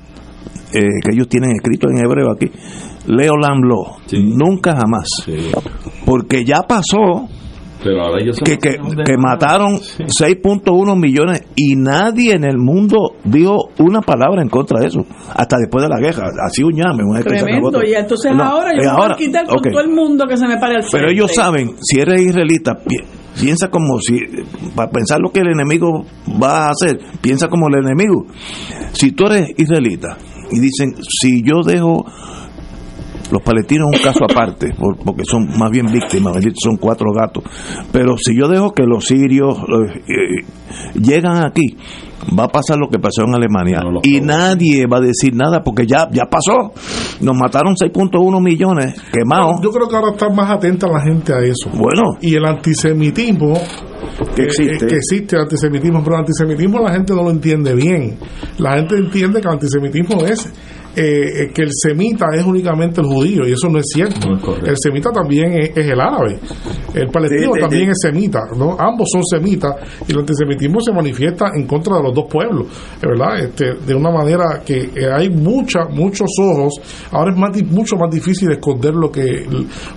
eh, 0.73 0.81
que 1.03 1.15
ellos 1.15 1.29
tienen 1.29 1.51
escrito 1.53 1.89
en 1.91 1.99
hebreo 1.99 2.31
aquí, 2.33 2.51
Leo 3.07 3.35
Lamlo, 3.37 3.97
nunca 4.13 4.73
jamás, 4.77 5.09
porque 6.07 6.45
ya 6.45 6.63
pasó 6.63 7.29
Pero 7.83 8.03
ahora 8.03 8.23
ellos 8.23 8.37
son 8.37 8.45
que, 8.45 8.59
que, 8.59 8.77
que 9.05 9.17
mataron 9.17 9.79
6.1 9.79 10.97
millones 11.01 11.43
y 11.57 11.77
nadie 11.77 12.35
en 12.35 12.45
el 12.45 12.59
mundo 12.59 13.17
dijo 13.25 13.71
una 13.79 14.01
palabra 14.01 14.43
en 14.43 14.49
contra 14.49 14.81
de 14.81 14.89
eso, 14.89 15.01
hasta 15.35 15.57
después 15.59 15.85
de 15.85 15.89
la 15.89 15.99
guerra, 15.99 16.29
así 16.45 16.63
un 16.63 16.75
llame, 16.75 17.03
una 17.05 17.21
Tremendo. 17.23 17.71
todo. 17.71 17.83
Y 17.85 17.95
entonces 17.95 18.35
No, 18.35 18.43
ahora 18.45 18.71
yo 18.73 18.79
voy 18.83 18.87
ahora, 18.89 19.15
a 19.15 19.17
quitar 19.17 19.47
con 19.47 19.63
todo 19.63 19.81
el 19.81 19.91
mundo 19.91 20.27
que 20.27 20.37
se 20.37 20.47
me 20.47 20.59
pare 20.59 20.77
al 20.77 20.83
frente. 20.83 20.99
Pero 20.99 21.11
ellos 21.11 21.33
saben, 21.35 21.75
si 21.81 22.01
eres 22.01 22.21
israelita, 22.21 22.75
pi- 22.77 22.97
piensa 23.41 23.69
como 23.71 23.99
si, 24.01 24.19
para 24.75 24.91
pensar 24.91 25.19
lo 25.21 25.31
que 25.31 25.41
el 25.41 25.49
enemigo 25.53 26.05
va 26.43 26.67
a 26.67 26.71
hacer, 26.71 26.99
piensa 27.23 27.49
como 27.49 27.69
el 27.69 27.85
enemigo. 27.85 28.27
Si 28.93 29.13
tú 29.13 29.27
eres 29.27 29.51
israelita 29.57 30.19
y 30.51 30.59
dicen, 30.59 30.95
si 31.23 31.43
yo 31.43 31.63
dejo 31.65 32.05
los 33.31 33.43
palestinos 33.43 33.87
un 33.95 34.01
caso 34.03 34.25
aparte, 34.25 34.73
por- 34.79 34.97
porque 34.99 35.23
son 35.25 35.47
más 35.59 35.71
bien 35.71 35.87
víctimas, 35.87 36.37
son 36.63 36.77
cuatro 36.77 37.13
gatos, 37.13 37.45
pero 37.93 38.17
si 38.17 38.37
yo 38.37 38.49
dejo 38.49 38.73
que 38.73 38.85
los 38.85 39.05
sirios 39.05 39.57
eh, 39.59 40.03
eh, 40.09 41.01
llegan 41.01 41.45
aquí, 41.45 41.77
va 42.39 42.45
a 42.45 42.49
pasar 42.49 42.77
lo 42.79 42.89
que 42.89 42.99
pasó 42.99 43.23
en 43.25 43.35
Alemania 43.35 43.83
y 44.03 44.21
nadie 44.21 44.87
va 44.87 44.99
a 44.99 45.01
decir 45.01 45.35
nada 45.35 45.63
porque 45.65 45.87
ya 45.87 46.09
ya 46.13 46.25
pasó. 46.27 46.73
Nos 47.21 47.37
mataron 47.37 47.75
6.1 47.75 48.43
millones 48.43 48.95
quemados. 49.13 49.61
yo 49.63 49.71
creo 49.71 49.89
que 49.89 49.97
ahora 49.97 50.13
está 50.13 50.29
más 50.31 50.51
atenta 50.51 50.87
la 50.89 51.01
gente 51.03 51.33
a 51.35 51.39
eso 51.41 51.69
Bueno. 51.75 52.17
y 52.23 52.35
el 52.35 52.45
antisemitismo 52.47 53.55
Que 54.35 54.43
existe. 54.45 54.87
que 54.87 54.97
existe 54.97 55.37
el 55.37 55.43
antisemitismo 55.43 56.03
pero 56.03 56.17
el 56.17 56.21
antisemitismo 56.21 56.79
la 56.81 56.93
gente 56.93 57.15
no 57.15 57.23
lo 57.23 57.31
entiende 57.31 57.75
bien 57.75 58.19
la 58.59 58.77
gente 58.77 58.97
entiende 58.97 59.41
que 59.41 59.49
el 59.49 59.53
antisemitismo 59.55 60.25
es 60.25 60.51
eh, 60.97 61.03
eh, 61.45 61.51
que 61.55 61.63
el 61.63 61.71
semita 61.73 62.27
es 62.35 62.45
únicamente 62.45 63.01
el 63.01 63.07
judío 63.07 63.47
y 63.47 63.53
eso 63.53 63.69
no 63.69 63.79
es 63.79 63.87
cierto 63.95 64.29
el 64.67 64.75
semita 64.77 65.11
también 65.11 65.53
es, 65.53 65.71
es 65.77 65.87
el 65.91 66.01
árabe 66.01 66.39
el 66.95 67.07
palestino 67.09 67.53
Sí, 67.53 67.55
sí, 67.55 67.61
también 67.61 67.85
sí. 67.87 67.91
es 67.91 67.99
semita 68.03 68.41
¿no? 68.57 68.77
ambos 68.79 69.09
son 69.13 69.23
semitas 69.25 69.73
y 70.09 70.13
el 70.13 70.19
antisemitismo 70.19 70.81
se 70.81 70.93
manifiesta 70.93 71.47
en 71.55 71.67
contra 71.67 71.97
de 71.97 72.03
los 72.03 72.15
dos 72.15 72.25
pueblos 72.29 72.67
¿verdad? 73.01 73.39
Este, 73.39 73.75
de 73.87 73.95
una 73.95 74.11
manera 74.11 74.63
que 74.67 74.79
eh, 74.79 75.11
hay 75.17 75.29
mucha, 75.31 75.85
muchos 75.91 76.29
ojos 76.43 76.75
ahora 77.13 77.33
es 77.33 77.39
más, 77.39 77.51
mucho 77.71 77.97
más 77.97 78.11
difícil 78.11 78.51
esconder 78.51 78.95
lo 78.95 79.11
que 79.11 79.47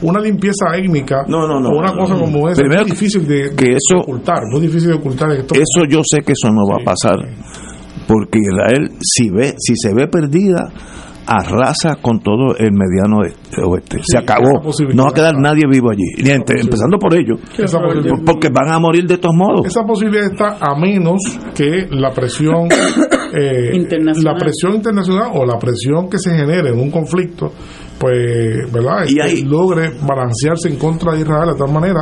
una 0.04 0.20
limpieza 0.20 0.66
étnica 0.76 1.24
No, 1.28 1.48
no, 1.48 1.60
no. 1.60 1.70
o 1.70 1.80
una 1.80 1.92
cosa 1.94 2.16
como 2.20 2.50
esa 2.50 2.62
Primero 2.62 2.82
es 2.82 2.88
muy 2.88 2.92
difícil 2.92 3.28
de, 3.28 3.56
que 3.56 3.66
de 3.72 3.78
eso- 3.78 4.00
ocultar 4.02 4.42
muy 4.52 4.62
difícil 4.62 4.90
de 4.90 4.96
ocultar 4.96 5.32
esto 5.32 5.56
Eso 5.56 5.86
yo 5.90 6.02
sé 6.04 6.22
que 6.22 6.34
eso 6.34 6.50
no 6.52 6.62
va 6.70 6.82
a 6.82 6.86
pasar, 6.86 7.18
porque 8.14 8.38
Israel, 8.42 8.92
si 9.02 9.32
ve, 9.32 9.56
si 9.58 9.74
se 9.76 9.92
ve 9.92 10.08
perdida, 10.08 10.72
arrasa 11.26 11.96
con 12.02 12.20
todo 12.20 12.56
el 12.58 12.72
mediano 12.74 13.18
oeste. 13.66 13.98
Sí, 13.98 14.04
Se 14.12 14.18
acabó. 14.18 14.62
No 14.94 15.04
va 15.04 15.10
a 15.10 15.14
quedar 15.14 15.36
nadie 15.38 15.64
vivo 15.70 15.90
allí. 15.92 16.04
Ni 16.24 16.30
entre- 16.32 16.62
empezando 16.62 16.98
por 16.98 17.14
ellos. 17.16 17.40
Porque 18.26 18.50
van 18.50 18.70
a 18.70 18.80
morir 18.80 19.06
de 19.08 19.18
todos 19.18 19.36
modos. 19.36 19.66
Esa 19.66 19.84
posibilidad 19.84 20.32
está 20.32 20.58
a 20.60 20.76
menos 20.80 21.20
que 21.56 21.88
la 21.92 22.12
presión 22.12 22.68
eh, 23.34 23.72
Internacional. 23.76 24.34
la 24.34 24.40
presión 24.40 24.76
internacional 24.76 25.32
o 25.34 25.46
la 25.46 25.58
presión 25.58 26.10
que 26.10 26.18
se 26.20 26.32
genere 26.36 26.70
en 26.70 26.80
un 26.80 26.92
conflicto 26.92 27.52
pues 28.00 28.72
verdad 28.72 29.06
Y 29.08 29.20
Este, 29.20 29.22
ahí- 29.22 29.44
logre 29.44 29.92
balancearse 30.06 30.68
en 30.70 30.78
contra 30.78 31.14
de 31.14 31.22
Israel 31.22 31.52
de 31.54 31.58
tal 31.58 31.72
manera 31.72 32.02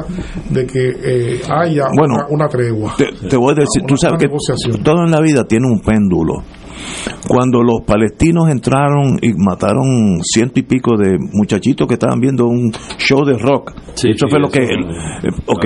de 0.50 0.66
que 0.66 0.90
eh, 1.04 1.42
haya 1.50 1.86
Bueno, 1.96 2.16
una, 2.16 2.28
una 2.30 2.48
tregua 2.48 2.96
Te, 2.98 3.06
te 3.28 3.38
voy 3.38 3.52
a 3.52 3.56
decir, 3.56 3.82
Una- 3.84 3.88
tú 3.88 3.98
sabes 3.98 4.18
que 4.20 4.78
todo 4.84 5.04
en 5.06 5.12
la 5.12 5.20
vida 5.22 5.44
tiene 5.44 5.68
un 5.68 5.80
péndulo. 5.82 6.44
Cuando 7.34 7.64
los 7.64 7.82
palestinos 7.86 8.50
entraron 8.50 9.18
y 9.22 9.32
mataron 9.38 10.20
ciento 10.24 10.60
y 10.60 10.64
pico 10.64 10.98
de 10.98 11.18
muchachitos 11.34 11.88
que 11.88 11.94
estaban 11.96 12.20
viendo 12.20 12.46
un 12.46 12.72
show 12.98 13.24
de 13.26 13.38
rock, 13.38 13.72
Sí, 13.94 14.10
eso 14.10 14.26
sí, 14.28 14.30
fue 14.30 14.40
lo 14.40 14.48
eso 14.48 14.60
que... 14.60 14.66
fue- 14.66 15.30
eh, 15.30 15.34
ok, 15.48 15.66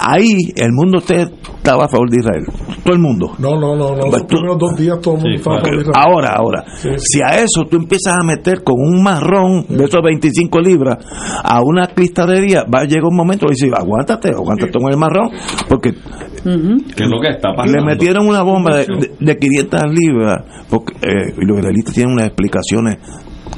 ahí 0.00 0.28
el 0.56 0.72
mundo 0.72 0.98
usted 0.98 1.28
estaba 1.56 1.84
a 1.84 1.88
favor 1.88 2.10
de 2.10 2.18
Israel, 2.18 2.44
todo 2.84 2.94
el 2.94 3.00
mundo. 3.00 3.32
no 3.38 3.50
no 3.58 3.74
no 3.76 3.90
no 3.94 4.00
Pues 4.08 4.12
los 4.12 4.22
primeros 4.24 4.58
dos 4.58 4.76
días 4.76 5.00
todo 5.00 5.14
el 5.14 5.20
mundo 5.20 5.30
Sí, 5.30 5.36
estaba 5.36 5.60
claro. 5.60 5.76
por 5.76 5.80
Israel. 5.82 6.06
Ahora, 6.06 6.28
ahora, 6.36 6.64
Sí, 6.76 6.88
sí. 6.96 7.04
si 7.18 7.20
a 7.22 7.36
eso 7.42 7.62
tú 7.70 7.76
empiezas 7.76 8.16
a 8.20 8.24
meter 8.24 8.62
con 8.62 8.76
un 8.78 9.02
marrón 9.02 9.66
de 9.68 9.84
esos 9.84 10.00
25 10.02 10.60
libras 10.60 10.96
a 11.44 11.60
una 11.62 11.86
cristadería, 11.88 12.64
va 12.64 12.80
a 12.80 12.84
llegar 12.84 13.04
un 13.04 13.16
momento 13.16 13.46
y 13.46 13.50
dice, 13.50 13.70
aguántate, 13.74 14.30
aguántate 14.30 14.72
con 14.72 14.90
el 14.92 14.98
marrón, 14.98 15.30
porque 15.68 15.92
que 15.92 17.02
es 17.04 17.08
lo 17.10 17.20
que 17.20 17.30
está 17.30 17.50
pasando. 17.54 17.78
le 17.80 17.84
metieron 17.84 18.26
una 18.28 18.42
bomba 18.42 18.76
de, 18.76 18.86
de- 18.86 19.12
de 19.18 19.36
500 19.36 19.80
libras, 19.92 20.44
porque 20.70 20.94
eh, 21.06 21.34
y 21.40 21.44
los 21.46 21.58
israelitas 21.58 21.94
tienen 21.94 22.12
unas 22.14 22.26
explicaciones 22.28 22.98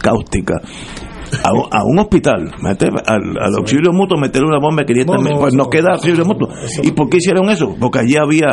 cáusticas. 0.02 0.62
A, 1.44 1.52
un- 1.52 1.68
a 1.70 1.82
un 1.84 1.98
hospital, 1.98 2.52
meter 2.62 2.88
al, 3.06 3.36
al 3.38 3.54
auxilio 3.56 3.92
mutuo, 3.92 4.16
meter 4.18 4.42
una 4.44 4.58
bomba 4.58 4.82
de 4.82 4.86
500 4.86 5.16
No, 5.16 5.22
no, 5.22 5.36
pues 5.36 5.48
eso 5.48 5.56
no 5.58 5.64
no, 5.64 5.70
queda 5.70 5.92
auxilio 5.92 6.24
mutuo. 6.24 6.48
¿Y 6.82 6.90
por 6.92 7.10
qué 7.10 7.18
hicieron 7.18 7.50
eso? 7.50 7.76
Porque 7.78 7.98
allí 7.98 8.16
había 8.16 8.46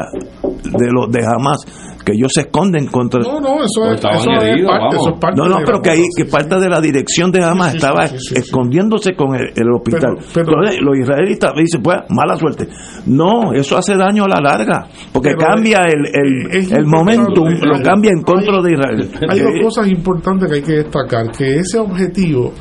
de 0.71 0.87
los 0.91 1.11
de 1.11 1.19
Hamas 1.25 1.57
que 2.05 2.11
ellos 2.13 2.31
se 2.35 2.41
esconden 2.41 2.85
contra 2.87 3.19
no 3.21 3.39
no 3.39 3.63
eso 3.63 3.81
Pues 3.81 3.89
es, 3.89 3.95
estaban 3.95 4.17
eso 4.19 4.31
es 4.31 4.43
heridos, 4.43 4.69
parte 4.71 4.83
vamos. 4.85 4.95
eso 4.95 5.09
es 5.15 5.19
parte 5.19 5.37
no, 5.41 5.49
no, 5.49 5.57
de 5.59 5.65
pero 5.65 5.77
la- 5.77 5.81
que 5.81 5.89
ahí 5.89 6.03
que 6.15 6.25
parte 6.25 6.59
de 6.59 6.69
la 6.69 6.79
dirección 6.81 7.31
de 7.31 7.43
Hamas 7.43 7.65
Sí, 7.67 7.71
sí, 7.71 7.77
estaba 7.77 8.07
sí, 8.07 8.15
sí, 8.19 8.35
sí. 8.35 8.41
escondiéndose 8.41 9.15
con 9.15 9.35
el, 9.35 9.49
el 9.55 9.71
hospital. 9.73 10.15
Pero- 10.33 10.45
pero- 10.45 10.57
Entonces, 10.59 10.81
los 10.81 10.97
israelitas 10.99 11.51
dicen, 11.57 11.81
pues, 11.81 11.97
mala 12.09 12.35
suerte. 12.37 12.67
No, 13.07 13.53
eso 13.53 13.77
hace 13.77 13.95
daño 13.97 14.25
a 14.25 14.27
la 14.27 14.39
larga, 14.39 14.87
porque 15.11 15.29
Pero 15.35 15.47
cambia 15.47 15.79
el, 15.81 16.05
el, 16.05 16.51
es 16.55 16.71
el 16.71 16.83
importante, 16.85 17.17
momentum, 17.17 17.47
hay- 17.47 17.59
lo 17.79 17.81
cambia 17.83 18.11
en 18.11 18.21
contra 18.21 18.61
de 18.61 18.71
Israel. 18.73 19.09
Hay 19.29 19.39
dos 19.39 19.51
Eh, 19.55 19.63
cosas 19.63 19.87
importantes 19.87 20.47
que 20.49 20.55
hay 20.57 20.61
que 20.63 20.73
destacar, 20.73 21.31
que 21.31 21.55
ese 21.55 21.79
objetivo 21.79 22.53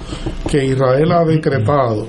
que 0.51 0.65
Israel 0.65 1.13
ha 1.13 1.25
decretado 1.25 2.07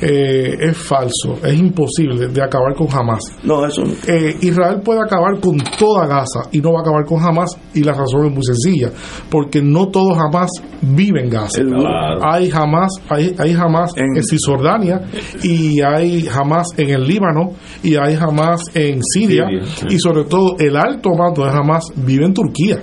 eh, 0.00 0.56
es 0.60 0.76
falso, 0.76 1.38
es 1.44 1.54
imposible 1.58 2.28
de 2.28 2.42
acabar 2.42 2.74
con 2.74 2.86
Hamas. 2.90 3.20
No, 3.42 3.64
eso 3.66 3.82
Eh, 4.06 4.36
Israel 4.40 4.80
puede 4.84 5.00
acabar 5.00 5.38
con 5.40 5.58
toda 5.78 6.06
Gaza 6.06 6.48
y 6.52 6.60
no 6.60 6.72
va 6.72 6.78
a 6.78 6.82
acabar 6.82 7.04
con 7.04 7.22
Hamas 7.22 7.50
y 7.74 7.82
la 7.82 7.92
razón 7.92 8.26
es 8.26 8.32
muy 8.32 8.44
sencilla, 8.44 8.90
porque 9.30 9.62
no 9.62 9.88
todos 9.88 10.16
Hamas 10.18 10.50
viven 10.82 11.24
en 11.24 11.30
Gaza. 11.30 11.62
Claro. 11.62 12.20
Hay 12.22 12.50
Hamas, 12.52 12.92
hay, 13.08 13.34
hay 13.38 13.52
Hamas 13.52 13.92
en, 13.96 14.16
En- 14.16 14.22
Cisjordania 14.24 15.02
y 15.42 15.80
hay 15.82 16.26
Hamas 16.28 16.68
en 16.76 16.90
el 16.90 17.04
Líbano 17.06 17.52
y 17.82 17.96
hay 17.96 18.14
Hamas 18.14 18.62
en 18.74 19.00
Siria, 19.02 19.46
Siria, 19.46 19.64
sí. 19.66 19.86
y 19.90 19.98
sobre 19.98 20.24
todo 20.24 20.56
el 20.58 20.76
alto 20.76 21.10
mando 21.16 21.44
de 21.44 21.50
Hamas 21.50 21.84
vive 21.96 22.24
en 22.26 22.34
Turquía 22.34 22.78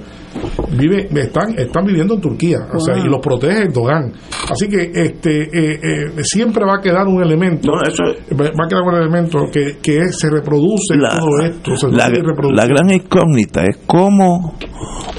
vive 0.71 1.07
están 1.21 1.57
están 1.57 1.85
viviendo 1.85 2.15
en 2.15 2.21
Turquía 2.21 2.57
o 2.73 2.79
sea, 2.79 2.97
y 2.97 3.03
los 3.07 3.19
protege 3.21 3.63
Erdogan. 3.63 4.11
Así 4.51 4.67
que 4.67 4.91
este 4.93 5.43
eh, 5.43 5.79
eh, 5.81 6.23
siempre 6.23 6.63
va 6.65 6.75
a 6.77 6.81
quedar 6.81 7.07
un 7.07 7.21
elemento 7.21 7.71
No, 7.71 7.81
eso- 7.81 8.03
va 8.35 8.65
a 8.65 8.67
quedar 8.67 8.83
un 8.83 8.95
elemento 8.95 9.39
que, 9.51 9.77
que 9.81 9.97
es- 9.97 10.17
se 10.19 10.29
reproduce 10.29 10.95
la, 10.97 11.17
todo 11.19 11.39
esto 11.45 11.75
se 11.75 11.87
la- 11.89 12.09
la 12.53 12.65
gran 12.65 12.89
incógnita 12.89 13.63
es 13.65 13.77
cómo 13.85 14.53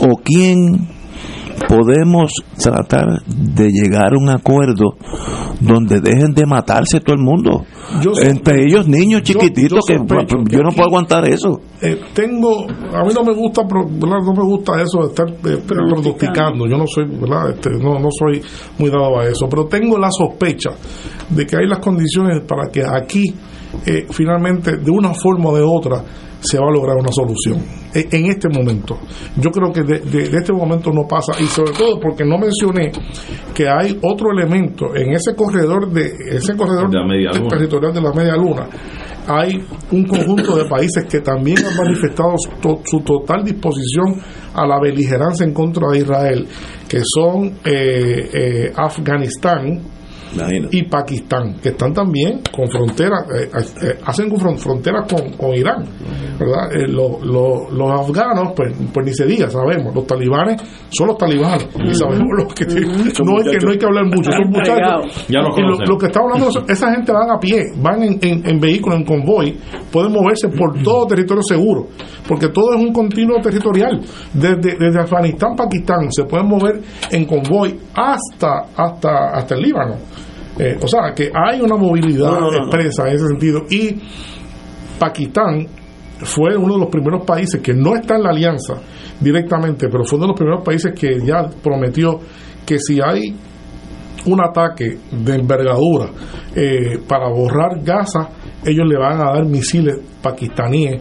o 0.00 0.16
quién 0.22 0.97
podemos 1.66 2.32
tratar 2.56 3.22
de 3.26 3.70
llegar 3.70 4.12
a 4.14 4.18
un 4.18 4.28
acuerdo 4.28 4.96
donde 5.60 6.00
dejen 6.00 6.34
de 6.34 6.46
matarse 6.46 7.00
todo 7.00 7.16
el 7.16 7.22
mundo. 7.22 7.64
Yo 8.02 8.12
Entre 8.22 8.64
ellos 8.64 8.86
niños 8.86 9.22
chiquititos 9.22 9.80
yo 9.88 10.06
que 10.06 10.50
yo, 10.50 10.62
no 10.62 10.70
puedo 10.70 10.88
aguantar 10.88 11.26
eso. 11.26 11.60
Eh, 11.80 12.00
tengo 12.12 12.64
a 12.64 13.04
mí 13.04 13.12
no 13.14 13.24
me 13.24 13.34
gusta 13.34 13.62
¿verdad? 13.62 14.18
no 14.24 14.34
me 14.34 14.42
gusta 14.42 14.80
eso 14.82 15.00
de 15.00 15.06
estar 15.08 15.28
eh, 15.28 15.62
pronosticando 15.66 16.66
yo 16.66 16.76
no 16.76 16.86
soy 16.86 17.04
¿verdad? 17.06 17.50
Este, 17.50 17.70
no, 17.70 18.00
no 18.00 18.08
soy 18.10 18.42
muy 18.78 18.90
dado 18.90 19.20
a 19.20 19.26
eso 19.26 19.46
pero 19.48 19.66
tengo 19.66 19.96
la 19.96 20.10
sospecha 20.10 20.70
de 21.28 21.46
que 21.46 21.56
hay 21.56 21.68
las 21.68 21.78
condiciones 21.78 22.42
para 22.48 22.68
que 22.68 22.82
aquí 22.84 23.32
eh, 23.86 24.06
finalmente 24.10 24.78
de 24.78 24.90
una 24.90 25.14
forma 25.14 25.50
o 25.50 25.56
de 25.56 25.62
otra 25.62 26.02
se 26.40 26.58
va 26.58 26.66
a 26.68 26.70
lograr 26.72 26.96
una 26.96 27.10
solución. 27.12 27.62
E- 27.94 28.06
en 28.12 28.26
este 28.26 28.48
momento. 28.48 28.98
Yo 29.36 29.50
creo 29.50 29.72
que 29.72 29.82
de, 29.82 29.98
de- 30.00 30.28
de 30.28 30.36
este 30.38 30.52
momento 30.52 30.90
no 30.92 31.06
pasa 31.08 31.32
y 31.40 31.44
sobre 31.46 31.72
todo 31.72 31.98
porque 32.00 32.24
no 32.24 32.38
mencioné 32.38 32.92
que 33.54 33.66
hay 33.68 33.98
otro 34.02 34.30
elemento 34.32 34.94
en 34.94 35.12
ese 35.14 35.34
corredor 35.34 35.90
de 35.90 36.10
ese 36.32 36.54
corredor 36.56 36.90
De 36.90 36.98
la 36.98 37.06
media 37.06 37.30
luna. 37.32 37.48
territorial 37.48 37.92
de 37.94 38.00
la 38.02 38.12
media 38.12 38.36
luna. 38.36 38.68
Hay 39.26 39.52
un 39.90 40.04
conjunto 40.06 40.56
de 40.56 40.64
países 40.70 41.04
que 41.04 41.20
también 41.20 41.58
han 41.58 41.76
manifestado 41.76 42.32
su, 42.38 42.80
su 42.84 43.00
total 43.00 43.44
disposición 43.44 44.22
a 44.54 44.66
la 44.66 44.80
beligerancia 44.80 45.44
en 45.44 45.52
contra 45.52 45.86
de 45.92 45.98
Israel, 45.98 46.46
que 46.88 47.00
son 47.04 47.46
eh, 47.64 48.30
eh, 48.32 48.72
Afganistán 48.74 49.82
y 50.70 50.82
Pakistán, 50.84 51.56
que 51.62 51.70
están 51.70 51.92
también 51.94 52.40
con 52.54 52.68
fronteras, 52.68 53.24
eh, 53.34 53.50
eh, 53.82 53.98
hacen 54.04 54.28
con 54.28 54.38
fron- 54.38 54.56
fronteras 54.58 55.04
con, 55.12 55.32
con 55.32 55.54
Irán, 55.54 55.84
¿verdad? 56.38 56.72
Eh, 56.74 56.86
lo- 56.88 57.18
lo- 57.24 57.70
los 57.70 58.00
afganos, 58.00 58.52
pues, 58.54 58.74
pues 58.92 59.06
ni 59.06 59.12
se 59.14 59.26
diga, 59.26 59.48
sabemos, 59.50 59.94
los 59.94 60.06
talibanes 60.06 60.60
son 60.90 61.08
los 61.08 61.18
talibanes, 61.18 61.66
y 61.84 61.94
sabemos 61.94 62.26
los 62.38 62.54
que 62.54 62.64
no, 63.24 63.36
hay 63.38 63.44
que 63.58 63.64
no 63.66 63.72
hay 63.72 63.78
que 63.78 63.86
hablar 63.86 64.04
mucho, 64.06 64.30
son 64.32 64.50
muchachos. 64.50 65.26
Ya 65.28 65.40
los 65.40 65.48
y 65.58 65.60
lo, 65.62 65.66
conocemos. 65.66 65.88
lo 65.88 65.98
que 65.98 66.06
está 66.06 66.20
hablando, 66.20 66.48
esa 66.68 66.90
gente 66.92 67.12
van 67.12 67.30
a 67.30 67.38
pie, 67.38 67.62
van 67.80 68.02
en, 68.02 68.18
en, 68.22 68.48
en 68.48 68.60
vehículo, 68.60 68.96
en 68.96 69.04
convoy, 69.04 69.56
pueden 69.92 70.12
moverse 70.12 70.48
por 70.48 70.82
todo 70.82 71.06
territorio 71.06 71.42
seguro, 71.42 71.86
porque 72.26 72.48
todo 72.48 72.74
es 72.74 72.80
un 72.80 72.92
continuo 72.92 73.40
territorial. 73.40 74.00
Desde, 74.32 74.76
desde 74.78 75.00
Afganistán, 75.00 75.56
Pakistán, 75.56 76.10
se 76.10 76.24
pueden 76.24 76.46
mover 76.48 76.80
en 77.10 77.24
convoy 77.24 77.78
hasta, 77.94 78.66
hasta, 78.76 79.30
hasta 79.34 79.54
el 79.54 79.62
Líbano. 79.62 79.94
Eh, 80.58 80.76
o 80.82 80.88
sea, 80.88 81.12
que 81.14 81.30
hay 81.32 81.60
una 81.60 81.76
movilidad 81.76 82.32
No, 82.32 82.40
no, 82.40 82.50
no, 82.50 82.50
no. 82.50 82.58
expresa 82.64 83.08
en 83.08 83.14
ese 83.14 83.26
sentido. 83.28 83.62
Y 83.70 83.96
Pakistán 84.98 85.66
fue 86.20 86.56
uno 86.56 86.74
de 86.74 86.80
los 86.80 86.88
primeros 86.88 87.24
países 87.24 87.60
que 87.60 87.72
no 87.74 87.94
está 87.94 88.16
en 88.16 88.24
la 88.24 88.30
alianza 88.30 88.74
directamente, 89.20 89.88
pero 89.88 90.04
fue 90.04 90.16
uno 90.18 90.26
de 90.26 90.32
los 90.32 90.38
primeros 90.38 90.64
países 90.64 90.92
que 90.98 91.20
ya 91.24 91.48
prometió 91.62 92.18
que 92.66 92.78
si 92.78 92.98
hay 93.00 93.34
un 94.26 94.40
ataque 94.42 94.98
de 95.12 95.34
envergadura 95.34 96.10
eh, 96.54 96.98
para 97.06 97.28
borrar 97.28 97.80
Gaza, 97.82 98.28
ellos 98.64 98.86
le 98.88 98.98
van 98.98 99.20
a 99.20 99.32
dar 99.34 99.44
misiles 99.46 99.96
pakistaníes 100.20 101.00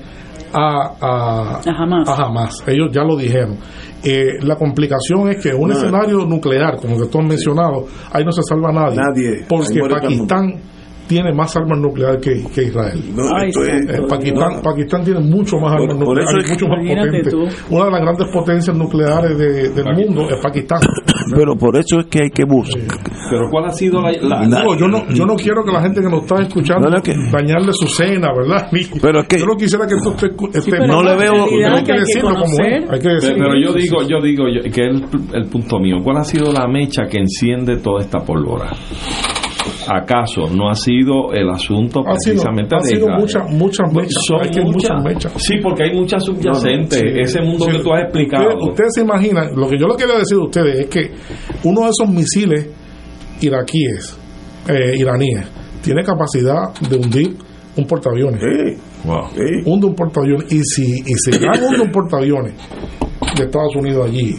a, 0.58 0.94
a, 1.00 1.62
A 1.66 1.84
Hamas. 1.84 2.10
a 2.10 2.24
Hamas. 2.26 2.64
Ellos 2.68 2.90
ya 2.92 3.04
lo 3.04 3.16
dijeron. 3.16 3.58
Eh, 4.04 4.38
la 4.42 4.56
complicación 4.56 5.30
es 5.30 5.44
que 5.44 5.54
un 5.54 5.70
No. 5.70 5.76
escenario 5.76 6.20
nuclear, 6.26 6.78
como 6.78 6.98
que 6.98 7.08
tú 7.08 7.20
has 7.20 7.26
mencionado, 7.28 7.86
ahí 8.12 8.24
no 8.24 8.32
se 8.32 8.42
salva 8.44 8.72
nadie. 8.72 8.96
Nadie. 8.98 9.46
Porque. 9.48 9.80
Pakistán 9.90 10.54
tiene 11.08 11.34
más 11.34 11.56
armas 11.56 11.80
nucleares 11.80 12.22
que, 12.22 12.44
que 12.54 12.64
Israel. 12.66 13.02
No, 13.16 13.24
Ay, 13.36 13.50
esto 13.50 13.64
es- 13.64 13.88
Eh, 13.90 14.02
Pakistán, 14.08 14.62
Pakistán 14.64 15.04
tiene 15.04 15.20
mucho 15.22 15.58
más 15.58 15.74
Por- 15.74 15.82
armas 15.90 15.98
por 16.06 16.18
nucleares, 16.18 16.44
es- 16.46 16.52
mucho 16.52 16.68
más 16.68 16.80
tú. 17.30 17.76
Una 17.76 17.86
de 17.86 17.92
las 17.92 18.02
grandes 18.02 18.28
potencias 18.34 18.76
nucleares 18.78 19.38
de- 19.38 19.70
del 19.70 19.86
mundo 19.96 20.30
es 20.30 20.40
Pakistán. 20.42 20.80
pero 21.36 21.56
por 21.56 21.78
eso 21.78 22.00
es 22.00 22.06
que 22.08 22.24
hay 22.24 22.30
que 22.30 22.44
buscar. 22.46 22.82
Pero 23.30 23.50
¿cuál 23.50 23.66
ha 23.66 23.72
sido 23.72 24.02
la... 24.02 24.12
Digo, 24.12 24.76
yo 24.78 24.88
no 24.88 25.08
yo 25.10 25.26
no 25.26 25.36
quiero 25.36 25.64
que 25.64 25.72
la 25.72 25.82
gente 25.82 26.02
que 26.02 26.10
nos 26.10 26.22
está 26.24 26.42
escuchando 26.42 26.90
No, 26.90 26.96
no, 26.98 27.02
que- 27.04 27.14
dañarle 27.32 27.72
su 27.74 27.88
cena, 27.88 28.30
¿verdad? 28.36 28.70
Pero 29.02 29.22
es 29.22 29.28
que- 29.28 29.40
yo 29.40 29.46
no 29.46 29.56
quisiera 29.56 29.86
que 29.88 29.96
esto 29.96 30.12
esté, 30.12 30.28
esté 30.58 30.72
pero 30.72 30.88
no 30.88 31.04
le 31.04 31.16
veo- 31.16 31.46
hay 31.74 31.84
que 31.84 31.94
decirlo 31.94 32.30
como 32.36 32.54
es, 32.64 32.84
hay 32.90 33.00
que 33.00 33.08
Pero, 33.08 33.14
decirlo. 33.16 33.38
pero 33.38 33.60
yo 33.60 33.74
digo, 33.74 33.98
yo 34.08 34.22
digo 34.22 34.44
yo- 34.48 34.62
que 34.64 34.70
es 34.70 34.78
el, 34.78 35.04
el 35.34 35.50
punto 35.50 35.80
mío. 35.80 35.98
¿Cuál 36.04 36.18
ha 36.18 36.24
sido 36.24 36.52
la 36.52 36.68
mecha 36.68 37.04
que 37.10 37.18
enciende 37.20 37.78
toda 37.78 38.02
esta 38.02 38.20
pólvora? 38.20 38.72
¿Acaso 39.88 40.48
no 40.54 40.70
ha 40.70 40.76
sido 40.76 41.32
el 41.34 41.50
asunto 41.50 42.00
ha 42.02 42.14
sido, 42.20 42.36
precisamente 42.36 42.76
ha 42.76 42.80
de 42.80 42.86
sido 42.86 43.02
Israel? 43.08 43.20
muchas 43.22 43.52
muchas 43.52 43.94
mechas, 43.94 44.24
Son 44.28 44.42
hay 44.44 44.50
que 44.50 44.62
muchas. 44.62 44.92
muchas 44.92 45.04
mechas. 45.04 45.34
Sí, 45.38 45.54
porque 45.62 45.84
hay 45.84 45.94
muchas 45.94 46.24
subyacentes. 46.24 47.00
Sí, 47.00 47.06
Ese 47.20 47.42
mundo 47.42 47.66
sí. 47.66 47.72
que 47.72 47.80
tú 47.84 47.94
has 47.94 48.02
explicado. 48.04 48.44
Ustedes, 48.48 48.70
ustedes 48.70 48.90
se 48.96 49.02
imaginan, 49.02 49.56
lo 49.56 49.68
que 49.70 49.78
yo 49.80 49.88
le 49.88 49.96
quiero 49.96 50.18
decir 50.18 50.38
a 50.38 50.44
ustedes 50.44 50.80
es 50.80 50.86
que 50.88 51.12
uno 51.64 51.82
de 51.82 51.90
esos 51.90 52.10
misiles 52.10 52.70
iraquíes, 53.42 54.18
eh, 54.68 54.94
iraníes, 54.98 55.48
tiene 55.82 56.04
capacidad 56.04 56.74
de 56.90 56.96
hundir 56.98 57.36
un 57.78 57.86
portaaviones. 57.86 58.42
Wow. 59.06 59.28
Hunde 59.66 59.88
un 59.88 59.96
portaaviones. 59.96 60.52
Y 60.52 60.60
si, 60.64 60.84
y 61.06 61.14
si 61.14 61.32
hunde 61.38 61.82
un 61.82 61.92
portaaviones 61.92 62.54
de 63.38 63.44
Estados 63.44 63.76
Unidos 63.76 64.08
allí, 64.10 64.36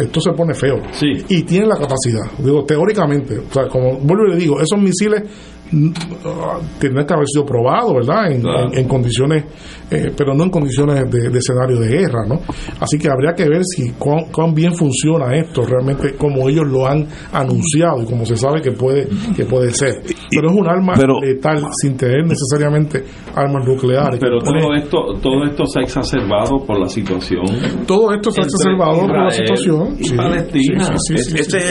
esto 0.00 0.20
se 0.20 0.32
pone 0.32 0.54
feo. 0.54 0.80
Y 1.28 1.42
tiene 1.42 1.66
la 1.66 1.76
capacidad, 1.76 2.30
digo, 2.38 2.64
teóricamente, 2.64 3.38
o 3.38 3.52
sea, 3.52 3.68
como 3.68 3.98
vuelvo 3.98 4.26
y 4.26 4.30
le 4.30 4.36
digo, 4.36 4.60
esos 4.60 4.78
misiles 4.78 5.22
tendrá 6.78 7.06
que 7.06 7.14
haber 7.14 7.26
sido 7.26 7.46
probado, 7.46 7.94
¿verdad? 7.94 8.30
En, 8.30 8.86
condiciones, 8.86 9.44
eh, 9.90 10.12
pero 10.16 10.34
no 10.34 10.44
en 10.44 10.50
condiciones 10.50 11.10
de, 11.10 11.38
escenario 11.38 11.80
de 11.80 11.88
guerra, 11.88 12.26
¿no? 12.26 12.40
Así 12.78 12.98
que 12.98 13.08
habría 13.08 13.32
que 13.34 13.48
ver 13.48 13.62
si 13.64 13.92
cuán, 13.92 14.54
bien 14.54 14.74
funciona 14.74 15.34
esto 15.34 15.62
realmente, 15.62 16.14
como 16.16 16.48
ellos 16.48 16.66
lo 16.66 16.86
han 16.86 17.06
anunciado 17.32 18.02
y 18.02 18.06
como 18.06 18.26
se 18.26 18.36
sabe 18.36 18.60
que 18.60 18.72
puede 18.72 19.08
que 19.34 19.44
puede 19.44 19.72
ser. 19.72 20.02
Pero 20.30 20.50
es 20.50 20.56
un 20.56 20.68
arma 20.68 20.94
letal 21.22 21.64
sin 21.80 21.96
tener 21.96 22.26
necesariamente 22.26 23.04
armas 23.34 23.66
nucleares. 23.66 24.20
Pero 24.20 24.38
todo 24.38 24.74
esto 24.74 24.98
todo 25.22 25.44
esto 25.44 25.66
se 25.66 25.80
ha 25.80 25.82
exacerbado 25.82 26.64
por 26.66 26.78
la 26.78 26.88
situación. 26.88 27.44
Todo 27.86 28.12
esto 28.12 28.30
se 28.30 28.42
ha 28.42 28.44
exacerbado 28.44 29.06
por 29.06 29.24
la 29.24 29.30
situación. 29.30 29.96
Y 29.98 30.14
Palestina. 30.14 30.94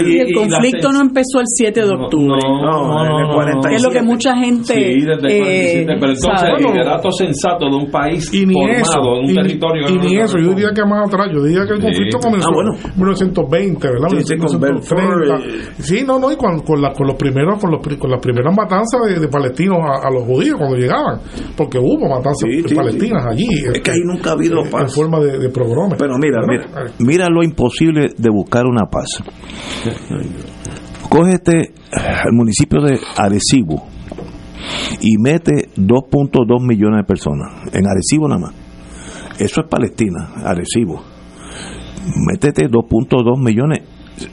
y 0.06 0.20
el 0.20 0.34
conflicto 0.34 0.92
no 0.92 1.02
empezó 1.02 1.40
el 1.40 1.48
7 1.48 1.82
de 1.82 1.90
octubre. 1.90 2.40
No, 2.42 2.62
no, 2.62 3.28
no, 3.28 3.91
que 3.92 4.02
mucha 4.02 4.36
gente. 4.36 4.74
Sí, 4.74 5.06
desde 5.06 5.82
eh, 5.82 5.86
pero 5.86 6.14
entonces 6.14 6.50
el 6.58 6.66
liderato 6.66 7.12
sensato 7.12 7.66
de 7.70 7.76
un 7.76 7.92
país 7.92 8.34
y 8.34 8.46
ni 8.46 8.54
formado 8.54 8.82
eso, 8.82 9.16
en 9.16 9.30
un 9.30 9.36
territorio. 9.36 9.90
Y, 9.90 9.98
ni 9.98 10.18
eso, 10.18 10.38
yo 10.38 10.54
diría 10.54 10.72
que 10.74 10.84
más 10.86 11.08
atrás, 11.08 11.28
yo 11.34 11.44
diría 11.44 11.66
que 11.66 11.74
el 11.74 11.82
conflicto 11.82 12.20
comenzó 12.20 12.50
ah, 12.50 12.76
en 12.86 12.98
1920, 12.98 13.88
¿verdad? 13.88 14.08
Sí, 14.10 14.36
1930. 14.36 15.40
Sí, 15.80 16.04
no, 16.06 16.20
no, 16.20 16.32
y 16.32 16.36
con, 16.36 16.60
con, 16.62 16.82
la, 16.82 16.92
con 16.94 17.08
los 17.08 17.16
primeros, 17.16 17.60
con, 17.60 17.72
los, 17.72 17.82
con 17.98 18.10
las 18.10 18.22
primeras 18.22 18.56
matanzas 18.56 19.02
de, 19.08 19.20
de 19.20 19.28
palestinos 19.28 19.80
a, 19.82 20.08
a, 20.08 20.12
los 20.12 20.24
judíos 20.24 20.58
cuando 20.58 20.78
llegaban, 20.78 21.20
porque 21.56 21.78
hubo 21.78 22.08
matanzas 22.08 22.50
palestinas 22.74 23.26
allí. 23.26 23.48
Es 23.74 23.82
que 23.82 23.92
ahí 23.92 24.02
nunca 24.04 24.32
ha 24.32 24.34
habido 24.34 24.64
paz. 24.70 24.82
En 24.84 24.90
forma 24.90 25.20
de, 25.20 25.40
de 25.40 25.50
programa. 25.50 25.96
Pero 25.98 26.18
mira, 26.18 26.40
mira, 26.48 26.66
mira 27.00 27.30
lo 27.30 27.44
imposible 27.44 28.10
de 28.18 28.30
buscar 28.30 28.66
una 28.66 28.86
paz. 28.86 29.22
Cógete 31.12 31.74
al 31.92 32.32
municipio 32.32 32.82
de 32.82 32.98
Arecibo 33.18 33.86
y 35.02 35.18
mete 35.22 35.68
2.2 35.76 36.66
millones 36.66 37.00
de 37.00 37.04
personas 37.04 37.52
en 37.74 37.86
Arecibo 37.86 38.30
nada 38.30 38.40
más. 38.40 38.54
Eso 39.38 39.60
es 39.60 39.68
Palestina, 39.68 40.36
Arecibo. 40.46 41.04
Métete 42.32 42.70
2.2 42.70 43.44
millones 43.44 43.82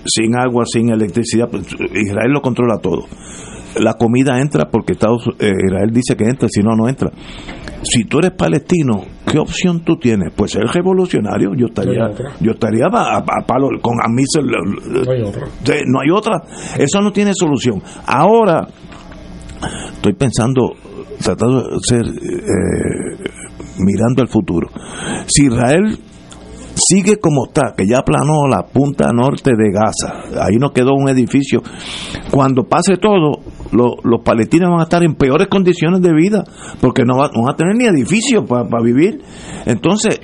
sin 0.04 0.36
agua, 0.38 0.66
sin 0.66 0.90
electricidad. 0.90 1.48
Israel 1.52 2.30
lo 2.30 2.40
controla 2.42 2.78
todo. 2.78 3.06
La 3.80 3.94
comida 3.94 4.40
entra 4.40 4.68
porque 4.70 4.92
Estados, 4.92 5.28
eh, 5.38 5.52
Israel 5.66 5.90
dice 5.92 6.16
que 6.16 6.24
entra, 6.24 6.48
si 6.48 6.62
no, 6.62 6.74
no 6.76 6.88
entra. 6.88 7.10
Si 7.82 8.04
tú 8.04 8.18
eres 8.18 8.32
palestino, 8.32 9.04
¿qué 9.30 9.38
opción 9.38 9.84
tú 9.84 9.96
tienes? 9.96 10.32
Pues 10.34 10.52
ser 10.52 10.64
revolucionario. 10.64 11.54
Yo 11.54 11.66
estaría, 11.66 12.10
yo 12.40 12.52
estaría 12.52 12.86
a, 12.86 13.24
palo 13.46 13.68
con 13.80 14.00
a 14.00 14.08
No 14.08 15.12
hay 15.12 15.22
otra. 15.22 15.46
No 15.86 16.00
hay 16.00 16.10
otra. 16.10 16.42
Eso 16.76 17.00
no 17.00 17.12
tiene 17.12 17.32
solución. 17.34 17.80
Ahora, 18.06 18.66
estoy 19.92 20.14
pensando, 20.14 20.72
tratando 21.22 21.62
de 21.62 21.78
ser, 21.82 22.06
eh, 22.06 23.30
mirando 23.78 24.22
al 24.22 24.28
futuro. 24.28 24.68
Si 25.26 25.46
Israel 25.46 25.98
sigue 26.74 27.18
como 27.18 27.46
está, 27.46 27.74
que 27.76 27.86
ya 27.86 27.98
aplanó 27.98 28.46
la 28.48 28.62
punta 28.62 29.10
norte 29.12 29.50
de 29.56 29.70
Gaza, 29.72 30.44
ahí 30.44 30.56
no 30.56 30.70
quedó 30.70 30.94
un 30.94 31.08
edificio, 31.08 31.62
cuando 32.30 32.64
pase 32.64 32.96
todo, 32.96 33.40
los 33.72 34.20
palestinos 34.24 34.70
van 34.70 34.80
a 34.80 34.84
estar 34.84 35.02
en 35.02 35.14
peores 35.14 35.48
condiciones 35.48 36.00
de 36.00 36.12
vida, 36.12 36.44
porque 36.80 37.02
no, 37.04 37.16
van 37.16 37.30
a 37.48 37.56
tener 37.56 37.74
ni 37.76 37.86
edificio 37.86 38.44
para 38.44 38.82
vivir. 38.82 39.20
Entonces, 39.66 40.20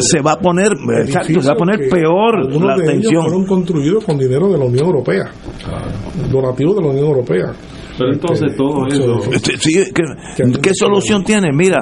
se 0.00 0.20
va 0.20 0.32
a 0.32 0.38
poner, 0.38 0.72
exacto, 1.02 1.40
se 1.40 1.48
va 1.48 1.54
a 1.54 1.58
poner 1.58 1.88
peor 1.88 2.52
la 2.62 2.76
de 2.76 2.84
tensión. 2.84 3.24
fueron 3.24 3.46
construidos 3.46 4.04
con 4.04 4.18
dinero 4.18 4.48
de 4.50 4.58
la 4.58 4.64
Unión 4.64 4.86
Europea, 4.86 5.30
donativo 6.30 6.74
de 6.74 6.82
la 6.82 6.88
Unión 6.88 7.06
Europea. 7.06 7.52
Pero 7.98 8.12
entonces 8.14 8.56
todo 8.56 8.86
eso... 8.86 9.20
¿qué, 10.62 10.74
solución 10.74 11.22
tiene? 11.22 11.50
Mira, 11.52 11.78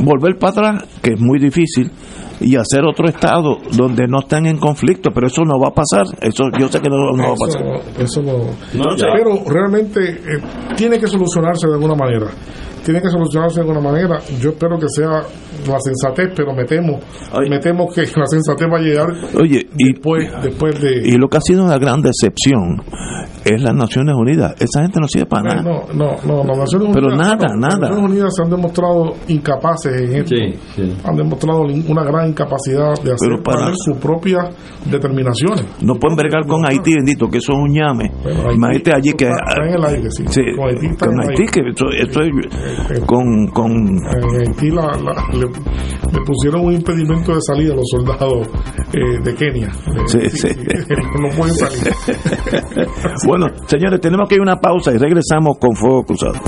volver 0.00 0.38
para 0.38 0.50
atrás, 0.52 0.88
que 1.02 1.12
es 1.12 1.20
muy 1.20 1.38
difícil, 1.38 1.90
y 2.40 2.56
hacer 2.56 2.84
otro 2.84 3.08
estado 3.08 3.58
donde 3.76 4.06
no 4.06 4.20
estén 4.20 4.46
en 4.46 4.58
conflicto, 4.58 5.10
pero 5.12 5.26
eso 5.26 5.42
no 5.44 5.58
va 5.58 5.68
a 5.68 5.74
pasar. 5.74 6.06
Eso 6.20 6.44
yo 6.58 6.68
sé 6.68 6.80
que 6.80 6.88
no, 6.88 7.16
va 7.16 7.32
a 7.32 7.34
pasar. 7.34 7.62
Eso 7.98 8.22
no. 8.22 8.50
pero 8.72 9.42
realmente 9.46 10.10
eh, 10.10 10.40
tiene 10.76 10.98
que 10.98 11.06
solucionarse 11.06 11.66
de 11.66 11.74
alguna 11.74 11.94
manera 11.94 12.28
tiene 12.84 13.02
que 13.02 13.10
solucionarse 13.10 13.56
de 13.56 13.68
alguna 13.68 13.80
manera. 13.80 14.18
Yo 14.40 14.48
espero 14.48 14.78
que 14.78 14.88
sea 14.88 15.20
la 15.66 15.78
sensatez, 15.80 16.32
pero 16.34 16.54
me 16.54 16.64
temo, 16.64 16.98
me 17.48 17.58
temo 17.58 17.88
que 17.88 18.02
la 18.02 18.26
sensatez 18.26 18.68
va 18.72 18.78
a 18.78 18.80
llegar 18.80 19.06
Oye, 19.40 19.66
y, 19.76 19.92
después, 19.92 20.30
después 20.42 20.80
de... 20.80 21.08
Y 21.08 21.16
lo 21.16 21.28
que 21.28 21.38
ha 21.38 21.40
sido 21.40 21.64
una 21.64 21.78
gran 21.78 22.00
decepción 22.00 22.82
es 23.44 23.62
las 23.62 23.74
Naciones 23.74 24.14
Unidas. 24.14 24.54
Esa 24.58 24.82
gente 24.82 25.00
no 25.00 25.08
sirve 25.08 25.26
para 25.26 25.54
nada. 25.54 25.62
No, 25.62 25.92
no, 25.94 26.16
no, 26.26 26.44
las 26.44 26.58
Naciones 26.58 26.88
Unidas... 26.88 26.94
Pero 26.94 27.16
nada, 27.16 27.56
nada. 27.56 27.78
Las 27.78 27.80
Naciones 27.80 28.10
Unidas 28.10 28.34
se 28.34 28.42
han 28.42 28.50
demostrado 28.50 29.14
incapaces 29.28 30.00
en 30.00 30.16
esto. 30.16 30.34
Han 31.04 31.16
demostrado 31.16 31.62
una 31.62 32.04
gran 32.04 32.28
incapacidad 32.28 32.94
de 33.02 33.12
hacer 33.12 33.42
para 33.42 33.72
su 33.74 33.98
propia 33.98 34.38
determinaciones. 34.90 35.64
No 35.82 35.94
pueden 35.94 36.16
bregar 36.16 36.46
con 36.46 36.66
Haití, 36.66 36.94
bendito, 36.94 37.28
que 37.28 37.38
eso 37.38 37.52
es 37.52 37.58
un 37.58 37.74
llame. 37.74 38.10
Imagínate 38.52 38.94
allí 38.94 39.12
que... 39.12 39.26
Está 39.26 39.64
en 39.66 39.74
el 39.74 39.84
aire, 39.84 40.10
sí. 40.10 40.24
con 40.56 40.68
Haití, 40.68 40.96
con 40.96 41.20
Haití 41.20 41.46
que 41.46 41.60
eso, 41.68 41.86
eso 41.90 42.20
es 42.22 43.00
con, 43.06 43.46
con 43.48 43.72
en 43.72 44.48
Haití 44.48 44.70
le, 44.70 45.47
pusieron 46.26 46.66
un 46.66 46.72
impedimento 46.74 47.34
de 47.34 47.40
salida 47.40 47.72
a 47.72 47.76
los 47.76 47.86
soldados 47.90 48.48
eh, 48.92 49.20
de 49.22 49.34
Kenia 49.34 49.68
no 51.20 51.28
pueden 51.36 51.54
salir. 51.54 51.78
Bueno 53.26 53.46
señores 53.66 54.00
tenemos 54.00 54.28
que 54.28 54.36
ir 54.36 54.40
a 54.40 54.42
una 54.42 54.56
pausa 54.56 54.92
y 54.92 54.98
regresamos 54.98 55.58
con 55.58 55.74
Fuego 55.74 56.04
Cruzado. 56.04 56.40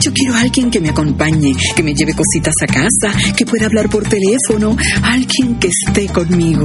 Yo 0.00 0.10
quiero 0.14 0.34
a 0.34 0.40
alguien 0.40 0.70
que 0.70 0.80
me 0.80 0.88
acompañe, 0.88 1.52
que 1.76 1.82
me 1.82 1.92
lleve 1.92 2.14
cositas 2.14 2.54
a 2.62 2.66
casa, 2.66 3.34
que 3.36 3.44
pueda 3.44 3.66
hablar 3.66 3.90
por 3.90 4.02
teléfono, 4.04 4.74
alguien 5.02 5.58
que 5.58 5.68
esté 5.68 6.06
conmigo. 6.08 6.64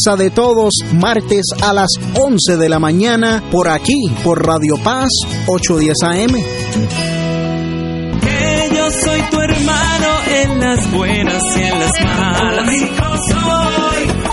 de 0.01 0.31
Todos, 0.31 0.73
martes 0.93 1.45
a 1.61 1.73
las 1.73 1.91
11 2.15 2.57
de 2.57 2.69
la 2.69 2.79
mañana, 2.79 3.43
por 3.51 3.69
aquí, 3.69 4.09
por 4.23 4.43
Radio 4.43 4.73
Paz 4.83 5.09
810 5.45 6.03
AM. 6.03 6.33
Que 8.19 8.75
yo 8.75 8.89
soy 8.89 9.21
tu 9.29 9.39
hermano 9.39 10.07
en 10.27 10.59
las 10.59 10.91
buenas 10.91 11.43
y 11.55 11.61
en 11.61 11.79
las 11.79 12.01
malas. 12.01 13.00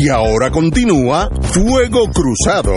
Y 0.00 0.08
ahora 0.10 0.50
continúa 0.50 1.28
Fuego 1.52 2.04
Cruzado. 2.12 2.72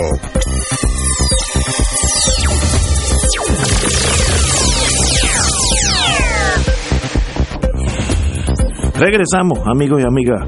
Regresamos, 9.00 9.60
amigos 9.66 10.02
y 10.02 10.06
amigas, 10.06 10.48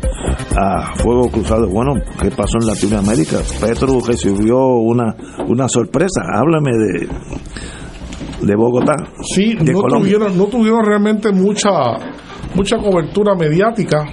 a 0.56 0.94
Fuego 0.96 1.30
Cruzado. 1.30 1.68
Bueno, 1.70 1.94
¿qué 2.22 2.30
pasó 2.30 2.58
en 2.62 2.68
Latinoamérica? 2.68 3.38
Petro 3.60 4.00
recibió 4.06 4.58
una, 4.78 5.16
una 5.48 5.68
sorpresa. 5.68 6.22
Háblame 6.36 6.72
de, 6.72 7.08
de 8.46 8.56
Bogotá. 8.56 8.96
Sí, 9.34 9.56
de 9.56 9.74
no 9.74 9.82
Colombia. 9.82 10.14
tuvieron, 10.18 10.38
no 10.38 10.46
tuvieron 10.46 10.86
realmente 10.86 11.32
mucha, 11.32 11.70
mucha 12.54 12.78
cobertura 12.78 13.34
mediática, 13.36 14.06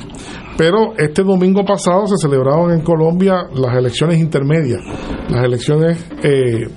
pero 0.60 0.92
este 0.98 1.22
domingo 1.22 1.64
pasado 1.64 2.06
se 2.06 2.18
celebraron 2.18 2.70
en 2.70 2.82
Colombia 2.82 3.46
las 3.54 3.74
elecciones 3.74 4.20
intermedias, 4.20 4.82
las 5.30 5.42
elecciones 5.42 6.06
eh, 6.22 6.68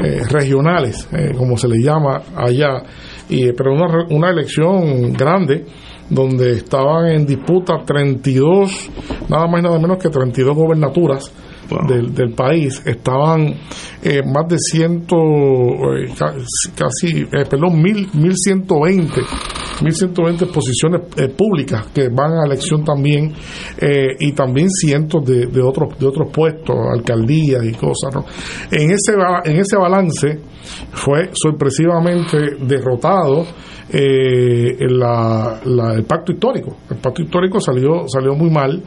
eh, 0.00 0.22
regionales, 0.30 1.08
eh, 1.10 1.32
como 1.36 1.56
se 1.56 1.66
le 1.66 1.82
llama 1.82 2.22
allá, 2.36 2.84
y, 3.28 3.50
pero 3.50 3.72
una, 3.74 4.06
una 4.10 4.30
elección 4.30 5.12
grande 5.12 5.64
donde 6.08 6.52
estaban 6.52 7.06
en 7.08 7.26
disputa 7.26 7.82
32, 7.84 8.90
nada 9.28 9.48
más 9.48 9.58
y 9.58 9.64
nada 9.64 9.78
menos 9.80 9.98
que 9.98 10.08
32 10.08 10.54
gobernaturas 10.56 11.32
del, 11.88 12.14
del 12.14 12.32
país. 12.32 12.80
Estaban 12.86 13.54
eh, 14.04 14.22
más 14.24 14.46
de 14.48 14.56
ciento, 14.56 15.16
eh, 15.16 16.12
ca- 16.16 16.34
casi, 16.76 17.22
eh, 17.22 17.44
perdón, 17.50 17.82
mil, 17.82 18.08
mil 18.14 18.34
ciento 18.36 18.82
veinte 18.82 19.20
1120 19.82 20.46
posiciones 20.46 21.02
eh, 21.16 21.28
públicas 21.28 21.86
que 21.94 22.08
van 22.08 22.32
a 22.32 22.46
elección 22.46 22.84
también 22.84 23.32
eh, 23.80 24.08
y 24.20 24.32
también 24.32 24.68
cientos 24.70 25.24
de, 25.24 25.46
de 25.46 25.62
otros 25.62 25.98
de 25.98 26.06
otros 26.06 26.30
puestos 26.32 26.76
alcaldías 26.94 27.64
y 27.64 27.72
cosas 27.72 28.14
en 28.70 28.90
ese 28.90 29.12
en 29.44 29.56
ese 29.58 29.76
balance 29.76 30.38
fue 30.92 31.30
sorpresivamente 31.32 32.56
derrotado 32.66 33.44
eh, 33.88 34.76
la- 34.90 35.60
la- 35.64 35.94
el 35.94 36.04
pacto 36.04 36.32
histórico. 36.32 36.76
El 36.90 36.96
pacto 36.96 37.22
histórico 37.22 37.60
salió 37.60 38.02
salió 38.08 38.34
muy 38.34 38.50
mal 38.50 38.82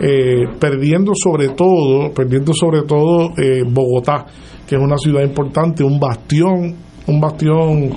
eh, 0.00 0.44
perdiendo 0.60 1.12
sobre 1.14 1.48
todo 1.48 2.12
perdiendo 2.14 2.52
sobre 2.54 2.82
todo 2.82 3.30
eh, 3.36 3.62
Bogotá 3.68 4.26
que 4.66 4.76
es 4.76 4.80
una 4.80 4.96
ciudad 4.96 5.22
importante 5.24 5.82
un 5.84 5.98
bastión 5.98 6.76
un 7.06 7.20
bastión 7.20 7.90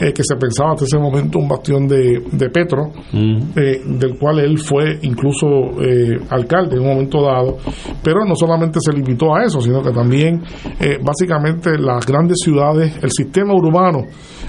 eh, 0.00 0.12
que 0.12 0.22
se 0.22 0.36
pensaba 0.36 0.72
hasta 0.72 0.84
ese 0.84 0.98
momento 0.98 1.38
un 1.38 1.48
bastión 1.48 1.86
de, 1.86 2.22
de 2.30 2.50
Petro, 2.50 2.90
eh, 3.12 3.80
del 3.84 4.18
cual 4.18 4.40
él 4.40 4.58
fue 4.58 4.98
incluso 5.02 5.46
eh, 5.82 6.18
alcalde 6.30 6.76
en 6.76 6.82
un 6.82 6.88
momento 6.88 7.22
dado, 7.22 7.58
pero 8.02 8.24
no 8.24 8.34
solamente 8.34 8.78
se 8.80 8.92
limitó 8.92 9.34
a 9.34 9.44
eso, 9.44 9.60
sino 9.60 9.82
que 9.82 9.90
también 9.90 10.42
eh, 10.80 10.98
básicamente 11.02 11.78
las 11.78 12.04
grandes 12.06 12.38
ciudades, 12.42 12.98
el 13.02 13.10
sistema 13.10 13.54
urbano, 13.54 14.04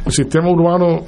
el 0.05 0.11
sistema 0.11 0.49
urbano 0.49 1.03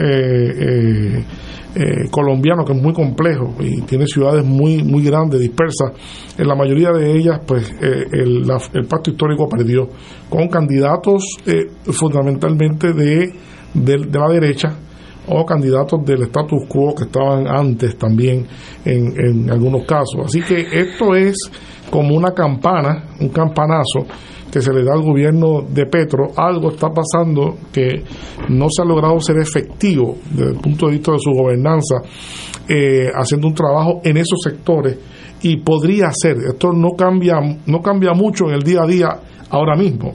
eh, 1.76 2.10
colombiano 2.10 2.66
que 2.66 2.74
es 2.74 2.82
muy 2.82 2.94
complejo 2.94 3.54
y 3.60 3.82
tiene 3.82 4.06
ciudades 4.08 4.44
muy 4.44 4.84
muy 4.84 5.04
grandes 5.04 5.40
dispersas 5.40 5.91
en 6.38 6.48
la 6.48 6.56
mayoría 6.56 6.90
de 6.91 7.16
ellas 7.18 7.40
pues 7.46 7.72
eh, 7.82 8.06
el, 8.12 8.41
la- 8.48 8.62
el 8.74 8.86
pacto 8.88 9.12
histórico 9.12 9.48
perdió 9.48 9.88
con 10.30 10.48
candidatos 10.48 11.24
eh, 11.46 11.68
fundamentalmente 11.91 12.94
de, 12.94 13.34
de, 13.74 13.98
de 13.98 14.20
la 14.20 14.28
derecha 14.30 14.76
o 15.28 15.46
candidatos 15.46 16.04
del 16.06 16.24
status 16.24 16.64
quo 16.68 16.96
que 16.96 17.04
estaban 17.04 17.46
antes 17.48 17.96
también 18.00 18.48
en, 18.84 19.14
en 19.20 19.52
algunos 19.52 19.84
casos. 19.86 20.22
Así 20.26 20.41
que 20.41 20.66
esto 20.72 21.14
es 21.16 21.36
como 21.91 22.16
una 22.16 22.32
campana, 22.34 23.04
un 23.20 23.30
campanazo 23.30 24.08
que 24.52 24.62
se 24.62 24.74
le 24.74 24.84
da 24.84 24.94
al 24.94 25.04
gobierno 25.04 25.62
de 25.62 25.86
Petro. 25.86 26.32
Algo 26.36 26.72
está 26.72 26.90
pasando 26.90 27.58
que 27.72 28.04
no 28.50 28.68
se 28.70 28.82
ha 28.82 28.86
logrado 28.86 29.20
ser 29.20 29.38
efectivo 29.42 30.18
desde 30.32 30.52
el 30.52 30.58
punto 30.60 30.88
de 30.88 30.94
vista 30.94 31.12
de 31.12 31.20
su 31.20 31.32
gobernanza, 31.32 31.96
eh, 32.68 33.10
haciendo 33.14 33.48
un 33.48 33.54
trabajo 33.54 34.02
en 34.04 34.18
esos 34.18 34.40
sectores 34.44 34.98
y 35.42 35.58
podría 35.58 36.10
ser, 36.12 36.38
esto 36.38 36.74
no 36.74 36.92
cambia, 36.98 37.36
no 37.66 37.82
cambia 37.82 38.14
mucho 38.14 38.50
en 38.50 38.56
el 38.56 38.62
día 38.62 38.82
a 38.84 38.88
día 38.88 39.08
ahora 39.50 39.76
mismo, 39.76 40.14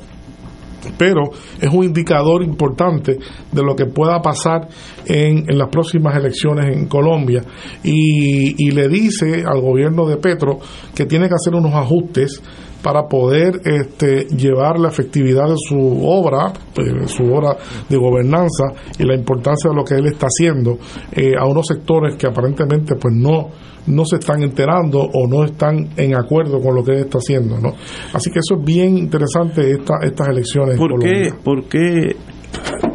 pero 0.98 1.30
es 1.60 1.72
un 1.72 1.84
indicador 1.84 2.42
importante 2.42 3.18
de 3.50 3.62
lo 3.62 3.74
que 3.74 3.86
pueda 3.86 4.20
pasar 4.20 4.68
en, 5.06 5.46
las 5.56 5.68
próximas 5.68 6.14
elecciones 6.16 6.76
en 6.76 6.86
Colombia 6.86 7.42
y 7.82 8.70
le 8.70 8.88
dice 8.88 9.44
al 9.46 9.62
gobierno 9.62 10.06
de 10.06 10.18
Petro 10.18 10.58
que 10.94 11.06
tiene 11.06 11.28
que 11.28 11.34
hacer 11.34 11.54
unos 11.54 11.72
ajustes 11.72 12.42
para 12.84 13.08
poder 13.08 13.62
este, 13.64 14.26
llevar 14.26 14.78
la 14.78 14.88
efectividad 14.88 15.48
de 15.48 15.56
su 15.56 16.06
obra, 16.06 16.52
eh, 16.76 17.08
su 17.08 17.24
obra 17.24 17.56
de 17.88 17.96
gobernanza 17.96 18.64
y 18.98 19.04
la 19.04 19.14
importancia 19.14 19.70
de 19.70 19.76
lo 19.76 19.82
que 19.84 19.94
él 19.94 20.06
está 20.06 20.26
haciendo 20.26 20.76
eh, 21.10 21.32
a 21.34 21.46
unos 21.46 21.66
sectores 21.66 22.14
que 22.16 22.26
aparentemente 22.26 22.94
pues 22.96 23.14
no 23.14 23.48
no 23.86 24.04
se 24.04 24.16
están 24.16 24.42
enterando 24.42 25.00
o 25.00 25.26
no 25.26 25.44
están 25.44 25.90
en 25.96 26.14
acuerdo 26.16 26.60
con 26.60 26.74
lo 26.74 26.82
que 26.82 26.92
él 26.92 26.98
está 27.00 27.18
haciendo, 27.18 27.58
¿no? 27.58 27.74
Así 28.14 28.30
que 28.30 28.38
eso 28.38 28.58
es 28.58 28.64
bien 28.64 28.96
interesante 28.96 29.70
esta, 29.70 29.94
estas 30.02 30.28
elecciones. 30.28 30.78
¿Por 30.78 30.98
qué. 30.98 31.32
¿Por 31.42 31.64
qué, 31.64 32.16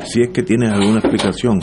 si 0.05 0.21
es 0.21 0.29
que 0.33 0.41
tienes 0.41 0.71
alguna 0.71 0.97
explicación, 0.97 1.59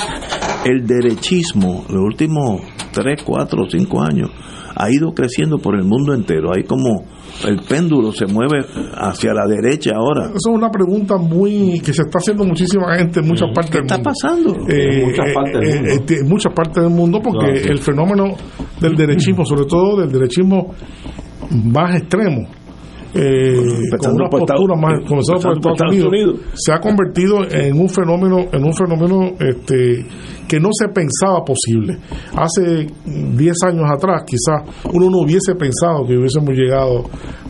el 0.64 0.86
derechismo, 0.86 1.84
los 1.88 2.04
últimos 2.04 2.62
3, 2.92 3.22
4, 3.24 3.64
5 3.68 4.00
años, 4.00 4.30
ha 4.78 4.90
ido 4.90 5.12
creciendo 5.14 5.58
por 5.58 5.74
el 5.74 5.84
mundo 5.84 6.12
entero? 6.14 6.50
Hay 6.54 6.64
como 6.64 7.04
el 7.46 7.60
péndulo 7.68 8.12
se 8.12 8.26
mueve 8.26 8.60
hacia 8.94 9.32
la 9.34 9.46
derecha 9.46 9.92
ahora. 9.96 10.26
Esa 10.26 10.34
es 10.36 10.46
una 10.46 10.70
pregunta 10.70 11.16
muy 11.16 11.80
que 11.80 11.92
se 11.92 12.02
está 12.02 12.18
haciendo 12.18 12.44
muchísima 12.44 12.96
gente 12.96 13.20
en 13.20 13.26
muchas 13.26 13.48
partes 13.54 13.72
del 13.72 13.82
mundo. 13.82 13.94
está 13.94 14.02
pasando? 14.02 14.52
Eh, 14.68 15.00
En 15.00 15.08
muchas 15.08 15.26
partes 15.34 15.60
del 15.60 15.68
eh, 15.70 15.80
mundo. 15.80 16.14
eh, 16.14 16.18
en 16.20 16.28
muchas 16.28 16.52
partes 16.52 16.82
del 16.84 16.92
mundo 16.92 17.20
porque 17.22 17.58
sí. 17.58 17.68
el 17.68 17.78
fenómeno 17.78 18.24
del 18.80 18.94
derechismo, 18.96 19.44
sobre 19.44 19.64
todo 19.64 20.00
del 20.00 20.10
derechismo 20.12 20.74
más 21.50 21.96
extremo, 21.96 22.48
eh, 23.16 23.56
con 23.56 23.84
Empezando 23.84 24.16
una 24.16 24.28
por 24.28 24.40
postura 24.40 24.74
Estados- 24.74 24.80
más 24.80 25.08
comenzando 25.08 25.40
por 25.42 25.52
Estados, 25.56 25.76
Estados 25.76 25.92
Unidos, 25.92 26.08
Unidos. 26.12 26.40
se 26.54 26.72
ha 26.72 26.80
convertido 26.80 27.36
en 27.50 27.80
un 27.80 27.88
fenómeno 27.88 28.36
en 28.52 28.64
un 28.64 28.72
fenómeno 28.74 29.32
este 29.40 30.06
que 30.48 30.60
no 30.60 30.68
se 30.72 30.88
pensaba 30.88 31.44
posible. 31.44 31.98
Hace 32.36 32.86
10 33.04 33.62
años 33.64 33.84
atrás 33.90 34.22
quizás 34.26 34.62
uno 34.92 35.10
no 35.10 35.18
hubiese 35.18 35.54
pensado 35.56 36.06
que 36.06 36.16
hubiésemos 36.16 36.50
llegado 36.54 37.04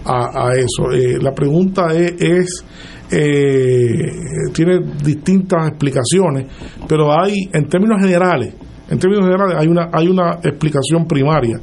a, 0.04 0.48
a 0.48 0.52
eso. 0.54 0.90
Eh, 0.92 1.18
la 1.20 1.32
pregunta 1.32 1.92
es, 1.94 2.14
es 2.20 2.64
eh, 3.10 4.10
tiene 4.52 4.80
distintas 5.04 5.68
explicaciones 5.68 6.46
pero 6.88 7.12
hay 7.12 7.34
en 7.52 7.68
términos 7.68 8.00
generales 8.00 8.54
En 8.88 8.98
términos 8.98 9.24
generales, 9.24 9.56
hay 9.58 9.66
una, 9.66 9.90
hay 9.92 10.08
una 10.08 10.34
explicación 10.42 11.06
primaria, 11.06 11.58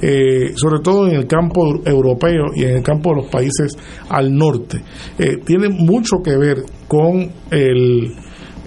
eh, 0.00 0.52
sobre 0.54 0.80
todo 0.80 1.08
en 1.08 1.16
el 1.16 1.26
campo 1.26 1.80
europeo 1.84 2.46
y 2.54 2.64
en 2.64 2.76
el 2.76 2.82
campo 2.82 3.10
de 3.10 3.22
los 3.22 3.30
países 3.30 3.76
al 4.08 4.32
norte. 4.34 4.82
Eh, 5.18 5.38
tiene 5.44 5.68
mucho 5.68 6.18
que 6.22 6.36
ver 6.36 6.58
con 6.86 7.30
el, 7.50 8.12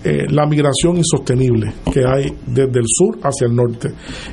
eh, 0.03 0.25
la 0.29 0.45
migración 0.45 0.97
insostenible 0.97 1.73
que 1.93 2.01
hay 2.05 2.33
desde 2.47 2.79
el 2.79 2.85
sur 2.87 3.17
hacia 3.23 3.47
el 3.47 3.55
norte. 3.55 3.89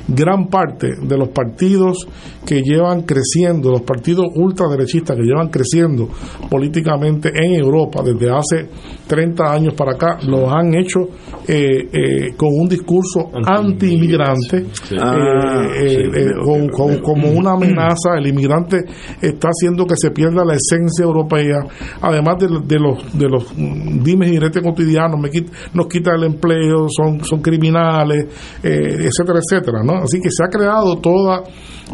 Gran 0.07 0.47
parte 0.47 0.87
de 1.01 1.17
los 1.17 1.29
partidos 1.29 2.07
que 2.45 2.61
llevan 2.61 3.03
creciendo, 3.03 3.71
los 3.71 3.81
partidos 3.81 4.25
ultraderechistas 4.35 5.15
que 5.15 5.23
llevan 5.23 5.49
creciendo 5.49 6.09
políticamente 6.49 7.29
en 7.35 7.53
Europa 7.55 8.01
desde 8.03 8.29
hace 8.31 8.67
30 9.07 9.43
años 9.53 9.73
para 9.75 9.91
acá, 9.93 10.17
los 10.27 10.51
han 10.51 10.73
hecho 10.75 11.01
eh, 11.47 11.87
eh, 11.91 12.33
con 12.35 12.49
un 12.51 12.67
discurso 12.67 13.29
anti-inmigrante, 13.45 14.65
Ah, 14.99 15.65
eh, 15.75 15.89
sí, 15.89 16.19
eh, 16.19 16.31
con- 16.43 16.67
con- 16.69 16.99
como 17.01 17.29
una 17.31 17.51
amenaza. 17.53 18.17
El 18.17 18.27
inmigrante 18.27 18.77
está 19.21 19.49
haciendo 19.49 19.85
que 19.85 19.95
se 19.97 20.11
pierda 20.11 20.43
la 20.45 20.53
esencia 20.55 21.03
europea, 21.03 21.57
además 22.01 22.35
de, 22.39 22.47
de 22.65 22.79
los 22.79 23.17
de 23.17 23.27
los 23.29 23.55
dimes 23.55 24.29
y 24.29 24.31
diretes 24.31 24.61
cotidianos, 24.63 25.19
me 25.19 25.29
quit- 25.29 25.49
nos 25.73 25.87
quita 25.87 26.11
el 26.15 26.23
empleo, 26.23 26.87
son, 26.89 27.23
son 27.23 27.41
criminales, 27.41 28.25
eh, 28.63 29.07
etcétera, 29.07 29.39
etcétera. 29.39 29.83
¿no? 29.83 30.03
Así 30.03 30.19
que 30.21 30.29
se 30.29 30.43
ha 30.43 30.47
creado 30.47 30.97
toda 30.99 31.43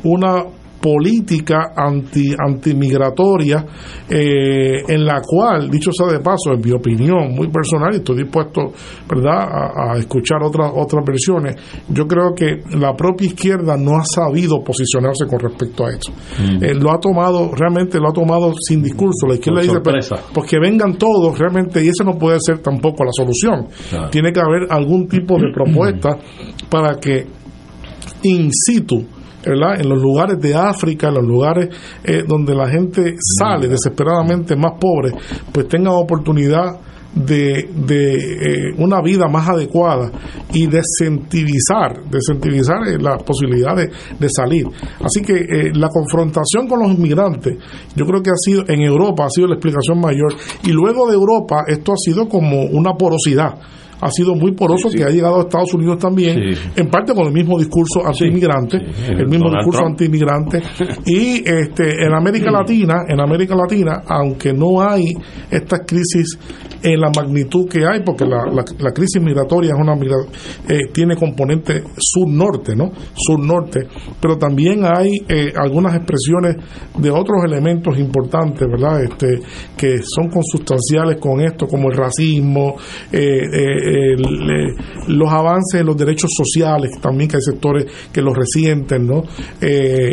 una 0.04 0.44
política 0.86 1.72
anti 1.76 2.34
antimigratoria 2.38 3.66
eh, 4.10 4.84
en 4.88 5.06
la 5.06 5.22
cual 5.26 5.70
dicho 5.70 5.90
sea 5.92 6.08
de 6.12 6.20
paso 6.20 6.54
en 6.54 6.62
mi 6.62 6.72
opinión 6.72 7.34
muy 7.34 7.50
personal 7.50 7.94
y 7.94 7.98
estoy 7.98 8.18
dispuesto 8.18 8.72
verdad 9.10 9.48
a, 9.50 9.94
a 9.94 9.98
escuchar 9.98 10.44
otras 10.44 10.72
otras 10.76 11.04
versiones 11.06 11.56
yo 11.90 12.06
creo 12.06 12.36
que 12.36 12.62
la 12.78 12.94
propia 12.94 13.28
izquierda 13.28 13.76
no 13.78 13.98
ha 13.98 14.04
sabido 14.04 14.64
posicionarse 14.64 15.26
con 15.28 15.40
respecto 15.40 15.86
a 15.86 15.90
esto 15.90 16.12
Mm. 16.38 16.64
Eh, 16.64 16.74
lo 16.76 16.92
ha 16.92 17.00
tomado 17.00 17.52
realmente 17.56 18.00
lo 18.00 18.10
ha 18.10 18.14
tomado 18.14 18.54
sin 18.60 18.84
discurso. 18.84 19.28
La 19.28 19.36
izquierda 19.36 19.62
dice 19.62 19.80
pues, 19.82 20.10
pues 20.34 20.50
que 20.50 20.60
vengan 20.60 20.98
todos 20.98 21.38
realmente 21.38 21.84
y 21.84 21.88
eso 21.88 22.04
no 22.04 22.18
puede 22.18 22.40
ser 22.40 22.60
tampoco 22.60 23.04
la 23.04 23.12
solución. 23.12 23.68
Claro. 23.90 24.10
tiene 24.10 24.32
que 24.32 24.40
haber 24.40 24.68
algún 24.70 25.08
tipo 25.08 25.38
de 25.38 25.52
propuesta 25.54 26.18
para 26.70 27.00
que 27.00 27.26
in 28.24 28.50
situ 28.52 29.06
en 29.46 29.90
los 29.90 30.02
lugares 30.02 30.40
de 30.40 30.56
África, 30.56 31.08
en 31.10 31.16
los 31.16 31.26
lugares 31.26 31.70
eh, 32.04 32.24
donde 32.28 32.54
la 32.56 32.68
gente 32.68 33.16
sale 33.40 33.68
desesperadamente 33.68 34.56
más 34.56 34.74
pobre, 34.80 35.12
pues 35.52 35.68
tengan 35.68 35.94
oportunidad 35.94 36.80
de, 37.16 37.70
de 37.74 38.16
eh, 38.16 38.74
una 38.78 39.02
vida 39.02 39.28
más 39.28 39.48
adecuada 39.48 40.12
y 40.54 40.68
desincentivizar, 40.68 42.04
desincentivizar 42.10 42.88
eh, 42.88 42.98
la 43.00 43.18
posibilidad 43.18 43.76
de, 43.76 43.90
de 44.20 44.30
salir. 44.30 44.66
Así 45.00 45.22
que 45.22 45.34
eh, 45.34 45.72
la 45.74 45.88
confrontación 45.88 46.68
con 46.68 46.80
los 46.80 46.92
inmigrantes, 46.92 47.58
yo 47.96 48.06
creo 48.06 48.22
que 48.22 48.32
ha 48.32 48.38
sido, 48.38 48.64
en 48.68 48.82
Europa 48.82 49.26
ha 49.26 49.30
sido 49.30 49.48
la 49.48 49.56
explicación 49.56 50.00
mayor, 50.00 50.34
y 50.64 50.72
luego 50.72 51.08
de 51.08 51.16
Europa 51.16 51.64
esto 51.68 51.94
ha 51.94 51.98
sido 51.98 52.28
como 52.28 52.64
una 52.64 52.94
porosidad 52.94 53.56
ha 54.02 54.10
sido 54.12 54.36
muy 54.36 54.54
poroso 54.54 54.90
que 54.90 55.04
ha 55.04 55.10
llegado 55.10 55.38
a 55.38 55.42
Estados 55.42 55.74
Unidos 55.74 55.98
también, 56.00 56.38
en 56.76 56.88
parte 56.90 57.14
con 57.14 57.28
el 57.28 57.34
mismo 57.34 57.58
discurso 57.58 58.06
anti-inmigrante, 58.06 58.78
el 58.78 59.28
mismo 59.28 59.50
Donald 59.50 59.66
discurso 59.66 59.86
anti-inmigrante. 59.86 60.62
y 61.06 61.44
este, 61.48 62.06
en 62.06 62.14
América 62.14 62.52
Latina, 62.52 63.04
en 63.08 63.20
América 63.20 63.56
Latina, 63.56 64.02
aunque 64.08 64.54
no 64.54 64.82
hay 64.82 65.14
esta 65.50 65.80
crisis 65.80 66.38
en 66.86 67.00
la 67.02 67.10
magnitud 67.16 67.68
que 67.68 67.80
hay, 67.86 68.02
porque 68.06 68.26
la, 68.26 68.46
la- 68.46 68.64
la 68.80 68.92
crisis 68.92 69.22
migratoria 69.22 69.72
es 69.74 69.80
una 69.82 69.96
eh, 70.70 70.92
tiene 70.94 71.16
componente 71.16 71.82
sur-norte, 71.98 72.76
¿no? 72.76 72.92
Sur-norte, 73.16 73.88
pero 74.22 74.38
también 74.38 74.84
hay 74.86 75.10
eh, 75.28 75.52
algunas 75.56 75.96
expresiones 75.96 76.58
de 76.98 77.10
otros 77.10 77.44
elementos 77.46 77.98
importantes, 77.98 78.68
¿verdad? 78.70 79.04
Este, 79.04 79.40
que 79.76 79.98
son 80.04 80.30
consustanciales 80.30 81.20
con 81.20 81.42
esto, 81.42 81.66
como 81.68 81.90
el 81.90 81.98
racismo, 81.98 82.76
eh, 83.12 83.20
eh, 83.20 84.14
el, 84.14 84.76
los 85.18 85.30
avances 85.32 85.82
en 85.82 85.88
los 85.88 85.98
derechos 85.98 86.30
sociales, 86.36 86.92
también 87.02 87.30
que 87.30 87.38
hay 87.38 87.42
sectores 87.42 87.86
que 88.12 88.22
los 88.22 88.36
resienten, 88.36 89.08
¿no? 89.08 89.24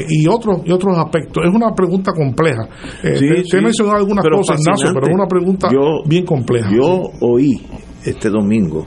Y 0.08 0.26
otros 0.26 0.60
y 0.64 0.72
otros 0.72 0.96
aspectos. 0.96 1.44
Es 1.46 1.54
una 1.54 1.74
pregunta 1.74 2.12
compleja. 2.12 2.62
Sí, 3.02 3.08
te, 3.28 3.34
te 3.34 3.44
sí, 3.44 3.56
he 3.56 3.60
mencionado 3.60 3.98
algunas 3.98 4.24
cosas, 4.24 4.60
Ignacio, 4.60 4.90
pero 4.94 5.06
es 5.08 5.14
una 5.14 5.26
pregunta 5.26 5.68
Yo- 5.72 6.02
bien 6.06 6.24
compleja. 6.24 6.61
Yo 6.70 7.02
oí 7.20 7.60
este 8.04 8.28
domingo 8.30 8.86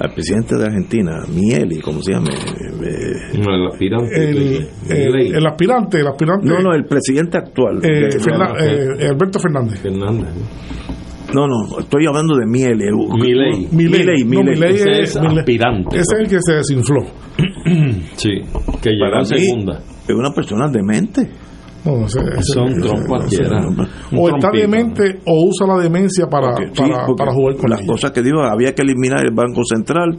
al 0.00 0.14
presidente 0.14 0.56
de 0.56 0.64
Argentina, 0.64 1.12
Mieli, 1.34 1.80
¿cómo 1.80 2.00
se 2.02 2.12
llama? 2.12 2.28
Eh, 2.30 3.32
el 3.34 3.66
aspirante. 3.70 4.30
el, 4.30 4.68
el- 4.88 5.34
el 5.34 5.46
aspirante, 5.46 6.00
el 6.00 6.06
aspirante. 6.06 6.46
No, 6.48 6.60
no, 6.60 6.72
el 6.74 6.84
presidente 6.84 7.38
actual. 7.38 7.78
eh, 7.84 8.08
De- 8.08 8.20
Fernan- 8.20 8.54
eh, 8.60 9.08
Alberto 9.08 9.38
Fernández. 9.40 9.80
No, 11.34 11.46
no, 11.46 11.78
estoy 11.78 12.06
hablando 12.06 12.34
de 12.36 12.44
Mieli. 12.46 12.84
Milei. 13.22 13.68
Milei, 13.70 14.24
No, 14.24 14.28
Milei. 14.42 14.54
Milei 14.56 14.74
Ese 14.74 15.00
es, 15.02 15.16
aspirante. 15.16 15.96
Ese 15.96 16.14
es 16.14 16.20
el 16.20 16.28
que 16.28 16.38
se 16.40 16.52
desinfló. 16.54 17.02
Sí, 18.16 18.30
que 18.82 18.90
llegó 18.90 19.18
en 19.18 19.24
segunda. 19.26 19.80
Es 20.08 20.14
una 20.14 20.30
persona 20.32 20.66
demente. 20.68 21.30
No, 21.84 22.04
ese- 22.04 22.20
ese- 22.20 22.42
Son 22.52 22.68
ese- 22.68 23.06
cualquiera. 23.08 23.60
o 24.16 24.28
está 24.28 24.48
demente 24.52 25.18
o 25.26 25.46
usa 25.48 25.66
la 25.66 25.82
demencia 25.82 26.26
para, 26.26 26.52
para, 26.76 27.06
para 27.16 27.32
jugar 27.32 27.56
con 27.56 27.70
las 27.70 27.80
ella. 27.80 27.88
cosas 27.92 28.10
que 28.10 28.22
dijo, 28.22 28.40
había 28.42 28.74
que 28.74 28.82
eliminar 28.82 29.24
el 29.24 29.32
Banco 29.34 29.62
Central. 29.64 30.10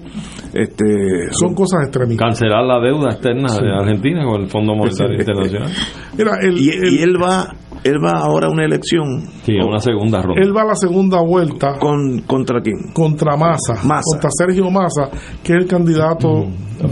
Este, 0.53 1.31
Son 1.31 1.53
cosas 1.53 1.81
extremistas. 1.83 2.27
Cancelar 2.27 2.65
la 2.65 2.79
deuda 2.79 3.11
externa 3.11 3.49
Sí. 3.49 3.63
de 3.63 3.71
Argentina 3.73 4.25
con 4.25 4.41
el 4.41 4.47
Fondo 4.49 4.75
Monetario 4.75 5.15
Sí. 5.15 5.21
Internacional. 5.21 5.69
Mira, 6.17 6.31
el- 6.41 6.57
y, 6.57 6.69
el- 6.69 6.93
y 6.93 7.01
él 7.03 7.15
va 7.21 7.47
él 7.83 7.95
va 8.03 8.19
ahora 8.19 8.45
a 8.47 8.51
una 8.51 8.63
elección 8.63 9.23
Sí, 9.43 9.53
a 9.59 9.65
una 9.65 9.79
segunda 9.79 10.21
ronda. 10.21 10.39
él 10.39 10.55
va 10.55 10.61
a 10.61 10.65
la 10.65 10.75
segunda 10.75 11.19
vuelta 11.21 11.79
con 11.79 12.19
contra 12.27 12.61
quién 12.61 12.75
contra 12.93 13.35
Massa, 13.35 13.73
Massa. 13.87 14.03
contra 14.13 14.29
Sergio 14.31 14.69
Massa, 14.69 15.09
que 15.43 15.53
es 15.53 15.59
el 15.63 15.67
candidato 15.67 16.45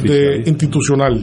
de 0.03 0.41
institucional. 0.47 1.21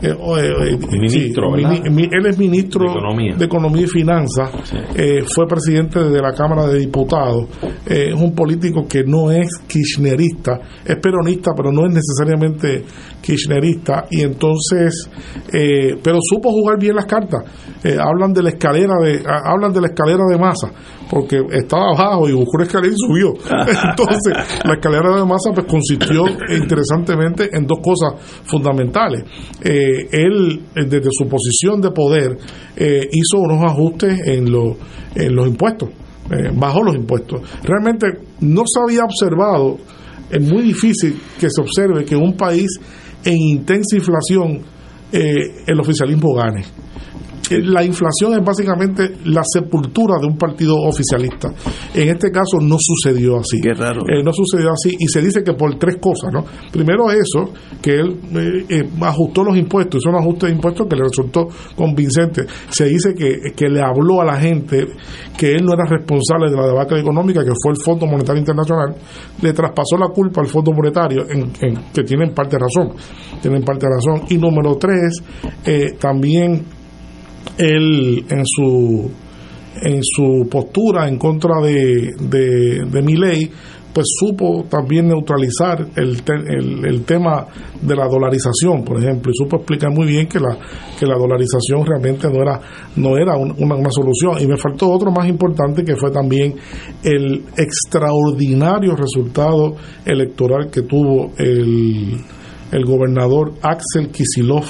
Eh, 0.00 0.10
eh, 0.10 0.14
eh, 0.14 0.78
Ministro, 0.92 1.48
sí, 1.56 2.08
él 2.12 2.26
es 2.26 2.38
ministro 2.38 2.84
De 2.84 2.90
Economía. 2.90 3.34
de 3.36 3.44
Economía 3.44 3.82
y 3.82 3.86
Finanzas, 3.88 4.50
eh, 4.94 5.22
fue 5.34 5.46
presidente 5.48 5.98
de 5.98 6.20
la 6.20 6.32
Cámara 6.32 6.66
de 6.66 6.78
Diputados, 6.78 7.46
eh, 7.84 8.10
es 8.14 8.20
un 8.20 8.32
político 8.32 8.86
que 8.88 9.02
no 9.04 9.32
es 9.32 9.48
kirchnerista, 9.66 10.60
es 10.84 10.96
peronista, 10.98 11.50
pero 11.56 11.72
no 11.72 11.86
es 11.86 11.94
necesariamente 11.94 12.84
kirchnerista, 13.20 14.06
y 14.10 14.22
entonces, 14.22 15.10
eh, 15.52 15.96
pero 16.00 16.18
supo 16.22 16.50
jugar 16.50 16.78
bien 16.78 16.94
las 16.94 17.06
cartas. 17.06 17.42
Hablan 18.00 18.32
de 18.32 18.42
la 18.42 18.50
escalera 18.50 18.94
de, 19.02 19.22
ah, 19.26 19.52
hablan 19.52 19.72
de 19.72 19.80
la 19.80 19.88
escalera 19.88 20.24
de 20.30 20.38
masa, 20.38 20.70
porque 21.10 21.40
estaba 21.52 21.90
abajo 21.90 22.28
y 22.28 22.32
buscó 22.32 22.50
una 22.56 22.64
escalera 22.64 22.92
y 22.92 22.96
subió. 22.96 23.34
Entonces, 23.90 24.62
la 24.64 24.74
escalera 24.74 25.16
de 25.16 25.24
masa 25.24 25.50
pues 25.54 25.66
consistió 25.66 26.24
interesantemente 26.50 27.48
en 27.52 27.66
dos 27.66 27.78
cosas 27.82 28.14
fundamentales. 28.44 29.24
Eh, 29.62 29.87
él, 30.10 30.60
eh, 30.74 30.84
desde 30.88 31.08
su 31.12 31.28
posición 31.28 31.80
de 31.80 31.90
poder, 31.90 32.36
eh, 32.76 33.08
hizo 33.12 33.38
unos 33.42 33.62
ajustes 33.64 34.18
en, 34.26 34.50
lo- 34.50 34.76
en 35.14 35.34
los 35.34 35.46
impuestos, 35.48 35.88
eh, 36.30 36.50
bajó 36.54 36.82
los 36.82 36.94
impuestos. 36.96 37.40
Realmente 37.62 38.06
no 38.40 38.62
se 38.66 38.80
había 38.80 39.04
observado, 39.04 39.78
es 40.30 40.40
muy 40.42 40.62
difícil 40.62 41.18
que 41.40 41.48
se 41.50 41.60
observe 41.60 42.04
que 42.04 42.14
un 42.16 42.34
país 42.36 42.68
en 43.24 43.36
intensa 43.36 43.96
inflación 43.96 44.60
eh, 45.12 45.64
el 45.66 45.80
oficialismo 45.80 46.34
gane. 46.34 46.64
La 47.50 47.84
inflación 47.84 48.34
es 48.38 48.44
básicamente 48.44 49.10
la 49.24 49.42
sepultura 49.44 50.14
de 50.20 50.26
un 50.26 50.36
partido 50.36 50.76
oficialista. 50.76 51.52
En 51.94 52.08
este 52.08 52.30
caso 52.30 52.58
no 52.60 52.76
sucedió 52.78 53.38
así. 53.38 53.60
Qué 53.60 53.72
raro. 53.74 54.02
Eh, 54.02 54.22
no 54.24 54.32
sucedió 54.32 54.70
así 54.72 54.96
y 54.98 55.06
se 55.08 55.20
dice 55.22 55.42
que 55.42 55.52
por 55.54 55.78
tres 55.78 55.96
cosas, 56.00 56.32
¿no? 56.32 56.44
Primero 56.72 57.10
eso, 57.10 57.52
que 57.80 57.94
él 57.94 58.20
eh, 58.36 58.64
eh, 58.68 58.88
ajustó 59.02 59.44
los 59.44 59.56
impuestos, 59.56 60.00
hizo 60.02 60.10
un 60.10 60.16
ajuste 60.22 60.46
de 60.46 60.52
impuestos 60.52 60.86
que 60.88 60.96
le 60.96 61.02
resultó 61.02 61.48
convincente. 61.76 62.44
Se 62.68 62.84
dice 62.86 63.14
que, 63.14 63.52
que 63.56 63.68
le 63.68 63.80
habló 63.82 64.20
a 64.20 64.24
la 64.24 64.36
gente 64.36 64.86
que 65.36 65.52
él 65.52 65.64
no 65.64 65.72
era 65.74 65.84
responsable 65.84 66.50
de 66.50 66.56
la 66.56 66.66
debacle 66.66 67.00
económica, 67.00 67.40
que 67.44 67.52
fue 67.62 67.72
el 67.72 67.78
Fondo 67.82 68.06
Monetario 68.06 68.40
Internacional, 68.40 68.94
le 69.40 69.52
traspasó 69.52 69.96
la 69.98 70.08
culpa 70.08 70.40
al 70.40 70.46
Fondo 70.48 70.72
Monetario, 70.72 71.24
en, 71.30 71.52
en- 71.60 71.92
que 71.92 72.02
tiene 72.02 72.24
en 72.26 72.34
parte 72.34 72.58
razón, 72.58 72.92
tienen 73.40 73.62
parte 73.62 73.86
razón. 73.86 74.26
Y 74.28 74.36
número 74.38 74.76
tres, 74.76 75.22
eh, 75.64 75.92
también 75.98 76.64
él 77.58 78.24
en 78.30 78.42
su 78.46 79.10
en 79.80 80.00
su 80.02 80.48
postura 80.50 81.06
en 81.08 81.18
contra 81.18 81.60
de, 81.62 82.10
de, 82.18 82.84
de 82.90 83.02
Milei, 83.02 83.48
pues 83.94 84.06
supo 84.18 84.64
también 84.68 85.06
neutralizar 85.06 85.86
el, 85.94 86.22
te- 86.22 86.32
el, 86.34 86.84
el 86.84 87.04
tema 87.04 87.46
de 87.80 87.94
la 87.94 88.08
dolarización, 88.08 88.82
por 88.84 88.98
ejemplo, 89.00 89.30
y 89.30 89.36
supo 89.36 89.58
explicar 89.58 89.90
muy 89.92 90.06
bien 90.08 90.26
que 90.26 90.40
la, 90.40 90.56
que 90.98 91.06
la 91.06 91.16
dolarización 91.16 91.86
realmente 91.86 92.26
no 92.28 92.42
era, 92.42 92.60
no 92.96 93.16
era 93.16 93.36
un- 93.36 93.54
una, 93.58 93.76
una 93.76 93.90
solución. 93.90 94.42
Y 94.42 94.48
me 94.48 94.56
faltó 94.56 94.90
otro 94.90 95.12
más 95.12 95.28
importante 95.28 95.84
que 95.84 95.94
fue 95.94 96.10
también 96.10 96.54
el 97.04 97.44
extraordinario 97.56 98.96
resultado 98.96 99.76
electoral 100.04 100.70
que 100.72 100.82
tuvo 100.82 101.32
el, 101.38 102.16
el 102.72 102.84
gobernador 102.84 103.54
Axel 103.62 104.10
Kisilov 104.10 104.64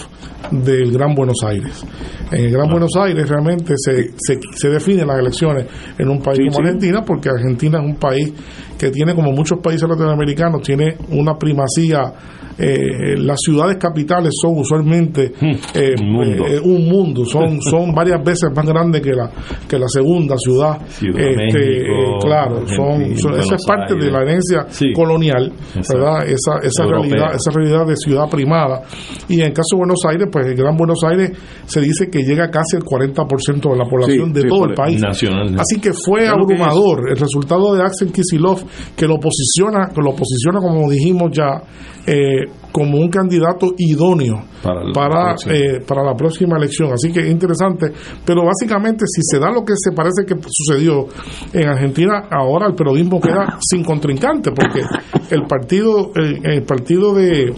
del 0.51 0.93
Gran 0.93 1.15
Buenos 1.15 1.39
Aires. 1.45 1.85
En 2.31 2.45
el 2.45 2.53
Gran 2.53 2.70
Buenos 2.70 2.93
Aires 2.97 3.29
realmente 3.29 3.75
se, 3.77 4.12
se, 4.19 4.39
se 4.55 4.69
definen 4.69 5.07
las 5.07 5.19
elecciones 5.19 5.66
en 5.99 6.09
un 6.09 6.20
país 6.20 6.39
Sí, 6.39 6.47
como 6.49 6.59
sí. 6.59 6.62
Argentina, 6.66 7.05
porque 7.05 7.29
Argentina 7.29 7.79
es 7.79 7.85
un 7.85 7.97
país 7.97 8.33
que 8.78 8.90
tiene, 8.90 9.14
como 9.14 9.32
muchos 9.32 9.59
países 9.60 9.88
latinoamericanos, 9.88 10.62
tiene 10.62 10.96
una 11.10 11.36
primacía. 11.36 12.12
eh, 12.60 13.14
las 13.18 13.38
ciudades 13.40 13.76
capitales 13.76 14.32
son 14.42 14.59
usualmente 14.59 15.32
eh, 15.74 15.94
mundo. 16.02 16.44
eh, 16.44 16.59
un 16.60 16.88
mundo, 16.88 17.24
son, 17.24 17.60
son 17.70 17.94
varias 17.94 18.18
veces 18.24 18.50
más 18.52 18.66
grandes 18.66 19.00
que 19.00 19.12
la, 19.12 19.30
que 19.68 19.78
la 19.78 19.86
segunda 19.86 20.36
ciudad. 20.36 20.76
Ciudad 20.88 21.20
Este, 21.20 21.36
México, 21.36 21.92
eh, 21.92 22.18
claro, 22.20 22.66
son, 22.66 23.16
son- 23.16 23.38
esa 23.38 23.55
es 23.55 23.64
parte 23.64 23.94
de 23.94 24.10
la 24.10 24.22
herencia 24.22 24.66
Sí. 24.70 24.92
colonial, 24.92 25.52
Exacto. 25.76 25.98
¿verdad? 25.98 26.26
Esa, 26.26 26.59
esa 26.66 26.82
Europea. 26.82 27.09
realidad, 27.09 27.34
esa 27.36 27.50
realidad 27.52 27.86
de 27.86 27.94
ciudad 27.96 28.28
primada. 28.28 28.82
Y 29.28 29.34
en 29.40 29.46
el 29.46 29.52
caso 29.52 29.76
de 29.76 29.78
Buenos 29.78 30.00
Aires, 30.09 30.26
pues 30.32 30.46
el 30.48 30.56
Gran 30.56 30.76
Buenos 30.76 30.98
Aires 31.09 31.30
se 31.64 31.80
dice 31.80 32.10
que 32.10 32.24
llega 32.24 32.50
casi 32.50 32.74
al 32.76 32.82
40% 32.82 33.70
de 33.70 33.76
la 33.78 33.84
población 33.84 34.26
Sí, 34.28 34.32
de 34.32 34.40
sí, 34.42 34.48
todo 34.48 34.64
el 34.64 34.74
país. 34.74 35.00
nacional. 35.00 35.55
Así 35.60 35.80
que 35.80 35.92
fue 35.92 36.22
que 36.22 36.26
abrumador 36.26 37.09
el 37.09 37.16
resultado 37.18 37.72
de 37.76 37.82
Axel 37.84 38.10
Kisilov, 38.12 38.64
que 38.97 39.07
lo 39.07 39.19
posiciona, 39.19 39.90
que 39.95 40.01
lo 40.01 40.15
posiciona 40.15 40.61
como 40.61 40.90
dijimos 40.90 41.31
ya, 41.32 41.62
eh, 42.07 42.45
como 42.78 42.98
un 42.98 43.09
candidato 43.09 43.72
idóneo 43.76 44.44
Para 44.62 44.84
la 44.84 44.92
para, 44.92 45.34
eh, 45.52 45.80
para 45.86 46.05
la 46.05 46.14
próxima 46.14 46.56
elección. 46.56 46.92
Así 46.92 47.12
que 47.12 47.20
es 47.20 47.30
interesante. 47.30 47.92
Pero 48.24 48.42
básicamente, 48.44 49.05
si 49.06 49.20
se 49.22 49.38
da 49.40 49.50
lo 49.50 49.64
que 49.64 49.72
se 49.76 49.90
parece 49.92 50.24
que 50.26 50.34
sucedió 50.48 51.06
en 51.52 51.68
Argentina, 51.68 52.24
ahora 52.30 52.66
el 52.68 52.74
periodismo 52.74 53.20
queda 53.20 53.59
sin 53.60 53.82
contrincante, 53.84 54.52
porque 54.52 54.82
el 55.30 55.42
partido, 55.48 56.10
el, 56.14 56.40
el 56.44 56.62
partido 56.62 57.14
de, 57.14 57.52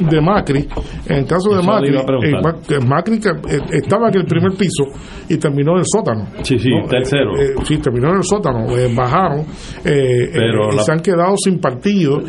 de 0.00 0.20
Macri, 0.20 0.66
en 1.08 1.16
el 1.18 1.26
caso 1.26 1.50
de 1.50 1.60
Eso 1.60 1.66
Macri, 1.70 1.96
eh, 1.96 2.34
eh, 2.70 2.84
Macri 2.86 3.20
que, 3.20 3.28
eh, 3.28 3.58
estaba 3.72 4.08
en 4.08 4.16
el 4.16 4.24
primer 4.26 4.52
piso 4.56 4.84
y 5.28 5.36
terminó 5.36 5.72
en 5.72 5.78
el 5.78 5.84
sótano. 5.86 6.26
Sí, 6.42 6.58
sí, 6.58 6.70
¿no? 6.70 6.88
tercero. 6.88 7.36
Eh, 7.38 7.54
eh, 7.56 7.62
sí, 7.64 7.78
terminó 7.78 8.10
en 8.10 8.16
el 8.16 8.24
sótano, 8.24 8.66
bajaron 8.96 9.44
Pero 9.82 10.72
y 10.72 10.76
la- 10.76 10.82
se 10.82 10.92
han 10.92 11.00
quedado 11.00 11.34
sin 11.36 11.58
partido. 11.60 12.20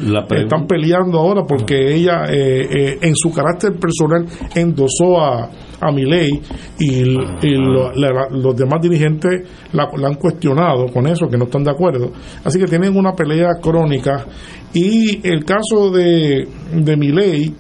Están 0.44 0.68
peleando 0.68 1.20
ahora 1.20 1.44
porque 1.48 1.96
ella, 1.96 2.26
eh, 2.36 2.68
eh, 2.70 2.98
en 3.02 3.14
su 3.16 3.32
carácter 3.32 3.74
personal, 3.80 4.26
endosó 4.56 5.20
a, 5.22 5.50
a 5.82 5.92
Milei 5.92 6.30
y, 6.80 6.92
y 7.02 7.56
lo- 7.56 7.92
la- 7.94 8.28
los 8.32 8.56
demás 8.56 8.82
dirigentes 8.82 9.42
la, 9.74 9.90
la 9.98 10.08
han 10.08 10.16
cuestionado 10.16 10.88
con 10.94 11.08
eso, 11.08 11.28
que 11.28 11.38
no 11.38 11.46
están 11.46 11.64
de 11.64 11.72
acuerdo. 11.72 12.12
Así 12.44 12.60
que 12.60 12.66
tienen 12.66 12.96
una 12.96 13.14
pelea 13.14 13.50
crónica. 13.62 14.26
Y 14.74 15.26
el 15.28 15.46
caso 15.46 15.90
de, 15.92 16.48
de 16.74 16.98
Milei, 16.98 17.54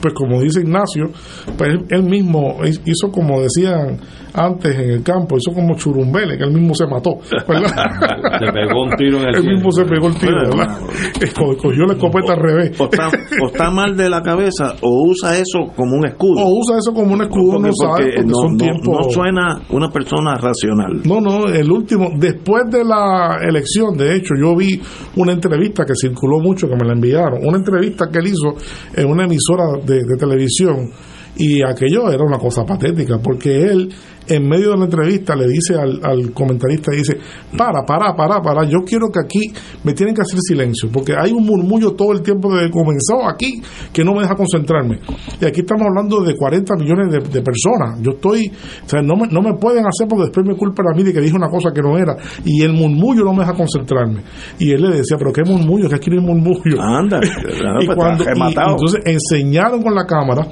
pues 0.00 0.14
como 0.14 0.40
dice 0.40 0.60
Ignacio, 0.60 1.10
pues 1.56 1.70
él 1.90 2.02
mismo 2.04 2.56
hizo 2.64 3.10
como 3.12 3.40
decían 3.40 4.00
antes 4.34 4.74
en 4.76 4.90
el 4.90 5.02
campo, 5.02 5.36
hizo 5.36 5.52
como 5.54 5.76
churumbele, 5.76 6.36
que 6.36 6.44
él 6.44 6.52
mismo 6.52 6.74
se 6.74 6.86
mató, 6.86 7.18
¿verdad? 7.48 7.70
Se 8.44 8.52
pegó 8.52 8.82
un 8.82 8.90
tiro 8.96 9.18
en 9.20 9.28
el 9.28 9.34
Él 9.36 9.40
cielo. 9.42 9.54
mismo 9.54 9.70
se 9.72 9.84
pegó 9.84 10.08
el 10.08 10.14
tiro, 10.16 10.36
¿verdad? 10.50 10.78
Co- 11.38 11.56
Cogió 11.56 11.86
la 11.86 11.92
escopeta 11.94 12.32
al 12.32 12.40
revés. 12.40 12.80
O 12.80 12.84
está, 12.84 13.08
o 13.08 13.46
está 13.46 13.70
mal 13.70 13.96
de 13.96 14.10
la 14.10 14.22
cabeza 14.22 14.74
o 14.82 15.08
usa 15.08 15.36
eso 15.38 15.72
como 15.76 15.96
un 15.96 16.06
escudo. 16.06 16.42
O 16.44 16.58
usa 16.58 16.78
eso 16.78 16.92
como 16.92 17.14
un 17.14 17.22
escudo, 17.22 17.52
Porque- 17.58 17.68
no 17.68 17.72
sabe, 17.74 18.04
porque 18.04 18.16
porque 18.16 18.26
no, 18.26 18.34
son 18.34 18.52
no- 18.52 18.58
tiempos... 18.58 19.06
no 19.06 19.12
suena 19.12 19.60
una 19.70 19.88
persona 19.90 20.34
racional. 20.36 21.00
No, 21.04 21.20
no, 21.20 21.46
el 21.46 21.70
último, 21.70 22.08
después 22.18 22.64
de 22.70 22.84
la 22.84 23.38
elección, 23.48 23.96
de 23.96 24.16
hecho, 24.16 24.34
yo 24.40 24.56
vi 24.56 24.80
una 25.16 25.32
entrevista 25.32 25.84
que 25.84 25.94
circuló 25.94 26.40
mucho, 26.40 26.66
que 26.68 26.74
me 26.74 26.84
la 26.86 26.92
enviaron, 26.94 27.38
una 27.46 27.58
entrevista 27.58 28.06
que 28.10 28.18
él 28.18 28.26
hizo 28.28 28.54
en 28.96 29.08
una 29.08 29.24
emisora 29.24 29.64
de, 29.84 29.94
de 29.96 30.16
televisión, 30.18 30.90
y 31.36 31.62
aquello 31.62 32.10
era 32.10 32.24
una 32.24 32.38
cosa 32.38 32.64
patética, 32.64 33.18
porque 33.18 33.50
él, 33.62 33.92
en 34.26 34.48
medio 34.48 34.70
de 34.70 34.76
la 34.78 34.84
entrevista, 34.84 35.34
le 35.34 35.46
dice 35.48 35.74
al, 35.74 36.00
al 36.02 36.30
comentarista, 36.32 36.92
dice, 36.92 37.18
para, 37.58 37.82
para, 37.84 38.14
para, 38.14 38.40
para, 38.40 38.64
yo 38.64 38.78
quiero 38.86 39.08
que 39.12 39.18
aquí 39.20 39.52
me 39.82 39.92
tienen 39.92 40.14
que 40.14 40.22
hacer 40.22 40.38
silencio, 40.40 40.88
porque 40.92 41.12
hay 41.18 41.32
un 41.32 41.44
murmullo 41.44 41.92
todo 41.94 42.12
el 42.12 42.22
tiempo 42.22 42.52
desde 42.54 42.66
que 42.66 42.72
comenzó 42.72 43.28
aquí, 43.28 43.60
que 43.92 44.04
no 44.04 44.14
me 44.14 44.22
deja 44.22 44.34
concentrarme. 44.36 45.00
Y 45.40 45.44
aquí 45.44 45.60
estamos 45.60 45.84
hablando 45.88 46.22
de 46.22 46.34
40 46.36 46.74
millones 46.76 47.12
de, 47.12 47.18
de 47.18 47.42
personas. 47.42 48.00
Yo 48.00 48.12
estoy, 48.12 48.50
o 48.84 48.88
sea, 48.88 49.02
no 49.02 49.16
me, 49.16 49.26
no 49.26 49.42
me 49.42 49.54
pueden 49.58 49.84
hacer 49.86 50.06
porque 50.08 50.24
después 50.26 50.46
me 50.46 50.56
culpan 50.56 50.86
a 50.92 50.96
mí 50.96 51.02
de 51.02 51.12
que 51.12 51.20
dije 51.20 51.34
una 51.36 51.48
cosa 51.50 51.70
que 51.74 51.82
no 51.82 51.98
era. 51.98 52.16
Y 52.44 52.62
el 52.62 52.72
murmullo 52.72 53.24
no 53.24 53.32
me 53.34 53.40
deja 53.40 53.54
concentrarme. 53.54 54.22
Y 54.58 54.70
él 54.72 54.82
le 54.82 54.96
decía, 54.98 55.16
pero 55.18 55.32
qué 55.32 55.42
murmullo, 55.44 55.88
que 55.88 55.96
aquí 55.96 56.10
no 56.10 56.20
hay 56.20 56.26
murmullo. 56.26 56.80
Anda, 56.80 57.18
y, 57.80 57.86
pues, 57.86 57.96
cuando, 57.96 58.24
y- 58.24 58.54
entonces 58.70 59.00
enseñaron 59.04 59.82
con 59.82 59.94
la 59.94 60.06
cámara 60.06 60.46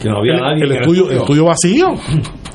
Que 0.00 0.08
no 0.08 0.18
había 0.18 0.34
el, 0.34 0.40
nadie 0.40 0.64
el 0.64 0.70
en 0.70 0.76
el 0.76 0.82
estudio, 0.82 1.10
el 1.10 1.18
estudio. 1.18 1.20
estudio 1.22 1.44
vacío 1.44 1.86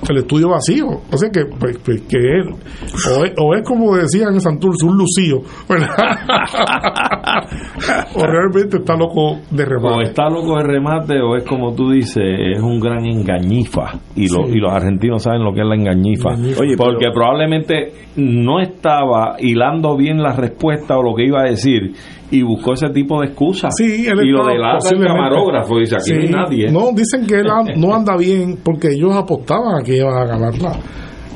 el 0.10 0.18
estudio 0.20 0.50
vacío 0.50 0.88
o 1.12 1.18
sea 1.18 1.30
que, 1.30 1.46
pues, 1.60 1.78
pues, 1.84 2.02
que 2.02 2.18
él 2.18 2.50
o 2.52 3.26
es, 3.26 3.34
o 3.38 3.54
es 3.56 3.64
como 3.68 3.96
decían 3.96 4.34
en 4.34 4.42
Santurce 4.42 4.86
un 4.86 4.98
lucío 4.98 5.42
¿verdad? 5.70 5.90
o 8.16 8.26
realmente 8.26 8.78
está 8.78 8.96
loco 8.96 9.40
de 9.52 9.64
O 9.64 9.68
remate 9.68 10.04
está 10.04 10.30
loco 10.30 10.58
de 10.58 10.64
remate 10.64 11.20
o 11.22 11.36
es 11.36 11.44
como 11.44 11.74
tú 11.74 11.92
dices, 11.92 12.24
es 12.56 12.62
un 12.62 12.80
gran 12.80 13.06
engañifa. 13.06 14.00
Y, 14.16 14.28
lo- 14.30 14.44
Sí. 14.46 14.54
y 14.56 14.60
los 14.60 14.72
argentinos 14.72 15.24
saben 15.24 15.44
lo 15.44 15.54
que 15.54 15.62
es 15.62 15.68
la 15.68 15.76
engañifa. 15.76 16.34
Engañifa. 16.34 16.62
Oye, 16.62 16.78
Porque 16.78 16.98
pero- 17.00 17.14
probablemente 17.14 17.94
no 18.18 18.60
estaba 18.60 19.36
hilando 19.40 19.96
bien 19.98 20.22
la 20.22 20.36
respuesta 20.36 20.98
o 20.98 21.04
lo 21.04 21.16
que 21.16 21.26
iba 21.26 21.42
a 21.42 21.50
decir 21.50 21.94
y 22.32 22.42
buscó 22.42 22.74
ese 22.74 22.90
tipo 22.90 23.22
de 23.22 23.28
excusas. 23.28 23.74
Sí, 23.78 24.08
él 24.08 24.20
y 24.24 24.32
lo 24.32 24.46
delata 24.46 24.90
el 24.92 25.04
camarógrafo 25.06 25.78
y 25.78 25.82
dice, 25.82 25.96
aquí 25.98 26.14
no 26.14 26.20
hay 26.22 26.30
nadie. 26.30 26.72
No, 26.72 26.92
dicen 26.96 27.28
que 27.28 27.36
él 27.36 27.46
no 27.78 27.94
anda 27.94 28.16
bien 28.18 28.58
porque 28.64 28.90
ellos 28.96 29.16
apostaban 29.16 29.82
a 29.82 29.84
que 29.94 29.98
iban 30.02 30.18
a 30.18 30.26
ganar 30.26 30.58
la, 30.60 30.80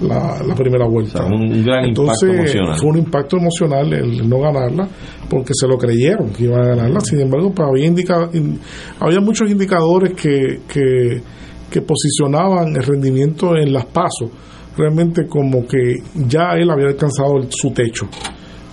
la, 0.01 0.43
la 0.45 0.55
primera 0.55 0.87
vuelta. 0.87 1.19
O 1.19 1.27
sea, 1.27 1.35
un 1.35 1.63
gran 1.63 1.85
impacto 1.85 2.25
Entonces, 2.25 2.29
emocional. 2.55 2.77
fue 2.79 2.89
un 2.89 2.97
impacto 2.97 3.37
emocional 3.37 3.93
el 3.93 4.29
no 4.29 4.39
ganarla 4.39 4.87
porque 5.29 5.51
se 5.53 5.67
lo 5.67 5.77
creyeron 5.77 6.29
que 6.31 6.43
iban 6.45 6.61
a 6.61 6.67
ganarla. 6.75 6.99
Sin 7.01 7.19
embargo, 7.19 7.51
pues 7.53 7.67
había, 7.67 7.85
indica- 7.87 8.29
in- 8.33 8.59
había 8.99 9.19
muchos 9.19 9.49
indicadores 9.49 10.13
que, 10.13 10.59
que, 10.71 11.21
que 11.69 11.81
posicionaban 11.81 12.75
el 12.75 12.83
rendimiento 12.83 13.55
en 13.55 13.73
las 13.73 13.85
pasos 13.85 14.29
realmente 14.77 15.25
como 15.27 15.65
que 15.65 15.95
ya 16.27 16.51
él 16.53 16.69
había 16.69 16.87
alcanzado 16.87 17.33
su 17.49 17.71
techo 17.71 18.07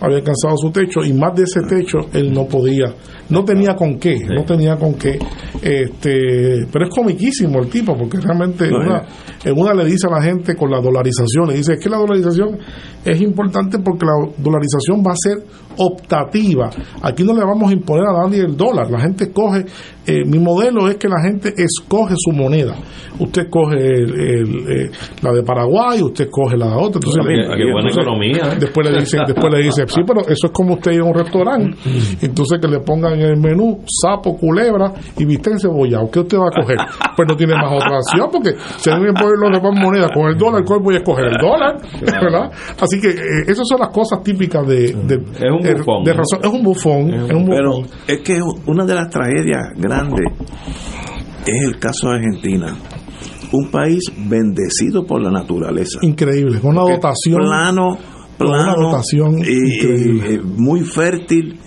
había 0.05 0.19
alcanzado 0.19 0.57
su 0.57 0.71
techo 0.71 1.05
y 1.05 1.13
más 1.13 1.35
de 1.35 1.43
ese 1.45 1.61
techo 1.69 1.99
él 2.13 2.33
no 2.33 2.47
podía, 2.47 2.95
no 3.31 3.45
tenía 3.45 3.75
con 3.75 3.99
qué, 3.99 4.19
no 4.29 4.45
tenía 4.45 4.77
con 4.77 4.95
qué. 4.95 5.19
Este, 5.63 6.67
pero 6.73 6.87
es 6.87 6.91
comiquísimo 6.95 7.61
el 7.61 7.69
tipo 7.69 7.97
porque 7.97 8.19
realmente 8.21 8.67
en 8.67 8.75
una, 8.75 9.03
en 9.45 9.59
una 9.59 9.75
le 9.75 9.85
dice 9.87 10.07
a 10.09 10.11
la 10.15 10.23
gente 10.23 10.55
con 10.55 10.71
la 10.71 10.81
dolarización, 10.81 11.49
le 11.49 11.55
dice 11.55 11.75
es 11.75 11.81
que 11.83 11.89
la 11.89 11.99
dolarización 11.99 12.59
es 13.05 13.21
importante 13.21 13.79
porque 13.79 14.05
la 14.07 14.13
dolarización 14.39 15.03
va 15.07 15.13
a 15.13 15.17
ser 15.17 15.39
optativa. 15.77 16.71
Aquí 17.03 17.25
no 17.25 17.35
le 17.35 17.41
vamos 17.45 17.71
a 17.71 17.75
imponer 17.75 18.05
a 18.07 18.25
nadie 18.27 18.41
el 18.43 18.57
dólar, 18.57 18.91
la 18.91 19.01
gente 19.01 19.33
coge, 19.33 19.65
eh, 20.07 20.25
mi 20.25 20.39
modelo 20.39 20.89
es 20.89 20.97
que 20.97 21.09
la 21.09 21.21
gente 21.23 21.53
escoge 21.57 22.15
su 22.17 22.31
moneda. 22.33 22.77
Usted 23.19 23.49
coge 23.51 23.77
el- 23.77 24.21
el, 24.21 24.59
eh, 24.87 24.91
la 25.23 25.33
de 25.33 25.43
Paraguay, 25.43 26.03
usted 26.03 26.29
coge 26.31 26.57
la 26.57 26.67
de 26.69 26.75
otra. 26.75 27.01
Entonces, 27.03 27.23
Qué- 27.27 27.33
le- 27.37 27.57
qué 27.57 27.73
buena 27.73 27.91
economía, 27.91 28.53
¿eh? 28.53 28.57
Después 28.61 28.91
le 28.91 28.99
dice, 29.01 29.19
después 29.27 29.53
le 29.53 29.63
dice, 29.63 29.87
sí, 29.95 30.01
pero 30.07 30.21
eso 30.23 30.47
es 30.47 30.53
como 30.53 30.75
usted 30.75 30.93
ir 30.93 31.01
a 31.01 31.05
un 31.05 31.15
restaurante, 31.15 31.77
entonces 32.23 32.59
que 32.61 32.69
le 32.69 32.81
pongan 32.81 33.15
en 33.15 33.21
el 33.21 33.37
menú 33.37 33.81
sapo, 33.87 34.37
culebra 34.37 34.93
y 35.19 35.25
bistec 35.25 35.59
cebollado. 35.61 36.11
¿Qué 36.11 36.21
usted 36.21 36.39
va 36.39 36.49
a 36.53 36.61
coger? 36.63 36.77
Pues 37.17 37.29
no 37.29 37.37
tiene 37.37 37.55
más 37.55 37.73
otra 37.73 37.99
opción, 37.99 38.29
porque 38.33 38.51
mí 38.51 39.05
me 39.07 39.13
ponen 39.13 39.39
los 39.41 39.53
demás 39.53 39.81
monedas 39.81 40.11
con 40.13 40.27
el 40.27 40.37
dólar, 40.37 40.65
¿cuál 40.67 40.81
voy 40.81 40.95
a 40.97 40.99
escoger? 40.99 41.27
El 41.27 41.37
dólar, 41.41 41.77
¿verdad? 42.01 42.51
Así 42.81 43.01
que 43.01 43.09
eh, 43.11 43.45
esas 43.47 43.69
son 43.69 43.79
las 43.79 43.91
cosas 43.91 44.21
típicas 44.25 44.67
de, 44.67 44.93
de, 44.93 45.15
Es 45.15 45.51
un 45.53 45.61
de- 45.63 45.75
bufón, 45.75 46.03
de 46.03 46.13
razón. 46.13 46.41
Es 46.43 46.51
un 46.51 46.63
bufón, 46.65 47.15
es 47.15 47.33
un 47.33 47.47
Pero 47.47 47.71
bufón. 47.77 47.87
es 48.09 48.21
que 48.23 48.41
una 48.67 48.85
de 48.85 48.95
las 48.97 49.09
tragedias 49.11 49.63
grandes 49.77 50.27
es 51.47 51.63
el 51.63 51.79
caso 51.79 52.09
de 52.09 52.15
Argentina. 52.17 52.75
Un 53.53 53.71
país 53.71 54.03
bendecido 54.29 55.05
por 55.07 55.21
la 55.23 55.31
naturaleza. 55.31 56.01
Increíble, 56.03 56.59
con 56.59 56.71
una 56.71 56.81
Porque 56.81 56.95
dotación. 56.97 57.41
plano, 57.43 57.97
con 58.39 58.49
una 58.49 58.59
plano 58.75 58.89
dotación 58.91 59.39
y, 59.39 60.39
muy 60.57 60.81
fértil, 60.81 61.59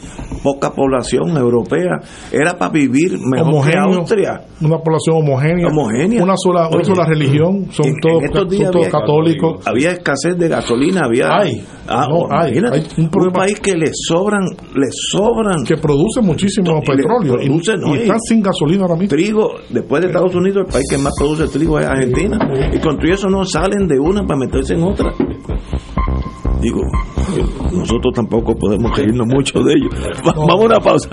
poca 0.43 0.71
población 0.73 1.35
europea. 1.37 1.99
Era 2.31 2.57
para 2.57 2.71
vivir 2.71 3.13
mejor 3.13 3.37
que 3.37 3.41
homogéneo, 3.57 3.99
Austria. 3.99 4.41
una 4.61 4.77
población 4.79 5.17
homogénea, 5.17 5.67
Homogénea. 5.67 6.23
una 6.23 6.35
sola, 6.37 6.67
una 6.67 6.77
Oye, 6.77 6.85
sola 6.85 7.05
religión, 7.05 7.67
son 7.71 7.87
en- 7.87 7.95
todos, 8.01 8.23
son 8.33 8.47
días 8.49 8.71
todos 8.71 8.85
había- 8.87 8.99
católicos. 8.99 9.67
Había 9.67 9.91
escasez 9.91 10.37
de 10.37 10.47
gasolina, 10.47 11.01
había 11.05 11.27
Hay, 11.37 11.63
Ah, 11.89 12.05
no, 12.09 12.15
oh, 12.17 12.27
hay, 12.29 12.57
hay 12.57 12.85
un 12.97 13.09
país 13.31 13.61
que 13.61 13.73
le 13.73 13.89
sobran, 13.93 14.43
le 14.75 14.87
sobran 14.91 15.63
que 15.65 15.77
produce 15.77 16.19
muchísimo 16.21 16.81
petróleo 16.81 17.35
y, 17.41 17.45
produce, 17.47 17.77
¿no? 17.77 17.95
y 17.95 17.99
están 17.99 18.19
sin 18.19 18.41
gasolina 18.41 18.81
ahora 18.83 18.95
mismo. 18.95 19.09
trigo, 19.15 19.51
después 19.69 20.01
de 20.01 20.07
Estados 20.09 20.35
Unidos, 20.35 20.65
el 20.67 20.73
país 20.73 20.85
que 20.89 20.97
más 20.97 21.13
produce 21.17 21.47
trigo 21.47 21.79
es 21.79 21.85
Argentina. 21.87 22.37
Y 22.73 22.79
con 22.79 22.97
todo 22.99 23.09
eso 23.11 23.29
no 23.29 23.45
salen 23.45 23.87
de 23.87 23.97
una 23.99 24.23
para 24.25 24.37
meterse 24.39 24.73
en 24.73 24.83
otra. 24.83 25.13
Digo, 26.61 26.81
nosotros 27.71 28.13
tampoco 28.15 28.55
podemos 28.55 28.95
reírnos 28.97 29.27
mucho 29.27 29.59
de 29.59 29.73
ellos. 29.73 29.91
Va- 30.25 30.33
Vamos 30.35 30.49
a 30.51 30.55
una 30.65 30.79
pausa. 30.79 31.09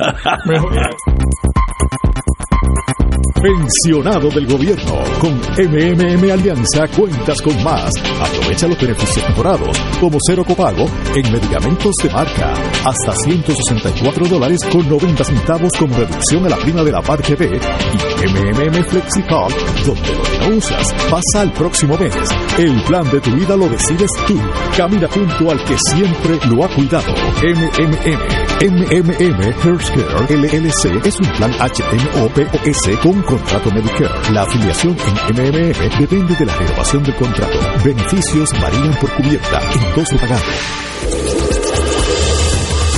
Pensionado 3.42 4.30
del 4.30 4.46
gobierno. 4.46 4.94
Con 5.20 5.32
MMM 5.58 6.30
Alianza 6.32 6.86
cuentas 6.96 7.42
con 7.42 7.62
más. 7.62 7.92
Aprovecha 8.20 8.66
los 8.68 8.80
beneficios 8.80 9.28
mejorados, 9.28 9.78
como 10.00 10.16
cero 10.26 10.44
copago 10.46 10.86
en 11.14 11.30
medicamentos 11.32 11.94
de 12.02 12.10
marca. 12.10 12.54
Hasta 12.86 13.12
164 13.12 14.26
dólares 14.28 14.60
con 14.72 14.88
90 14.88 15.24
centavos 15.24 15.70
como 15.78 15.94
reducción 15.96 16.46
a 16.46 16.50
la 16.50 16.56
prima 16.56 16.82
de 16.82 16.92
la 16.92 17.02
parte 17.02 17.34
B. 17.34 17.46
Y 17.56 18.13
MMM 18.26 18.84
FlexiCall, 18.84 19.52
donde 19.84 20.48
lo 20.48 20.56
usas 20.56 20.92
pasa 21.10 21.42
al 21.42 21.52
próximo 21.52 21.96
mes. 21.98 22.14
El 22.58 22.82
plan 22.84 23.08
de 23.10 23.20
tu 23.20 23.30
vida 23.32 23.56
lo 23.56 23.68
decides 23.68 24.10
tú. 24.26 24.38
Camina 24.76 25.06
junto 25.08 25.50
al 25.50 25.62
que 25.64 25.76
siempre 25.90 26.38
lo 26.48 26.64
ha 26.64 26.68
cuidado. 26.68 27.12
MMM. 27.42 28.44
MMM 28.64 29.40
Healthcare 29.62 30.36
LLC 30.36 31.06
es 31.06 31.20
un 31.20 31.26
plan 31.36 31.52
HMO-POS 31.52 32.98
con 33.02 33.22
contrato 33.22 33.70
Medicare. 33.72 34.32
La 34.32 34.42
afiliación 34.42 34.96
en 35.08 35.36
MMM 35.36 35.98
depende 36.00 36.34
de 36.36 36.46
la 36.46 36.56
renovación 36.56 37.02
del 37.02 37.16
contrato. 37.16 37.58
Beneficios 37.84 38.50
varían 38.60 38.94
por 39.00 39.10
cubierta 39.16 39.60
dos 39.94 40.08
pagado. 40.20 40.42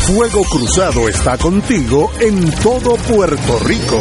Fuego 0.06 0.44
Cruzado 0.44 1.08
está 1.08 1.36
contigo 1.36 2.12
en 2.20 2.48
todo 2.62 2.94
Puerto 2.94 3.58
Rico. 3.64 4.00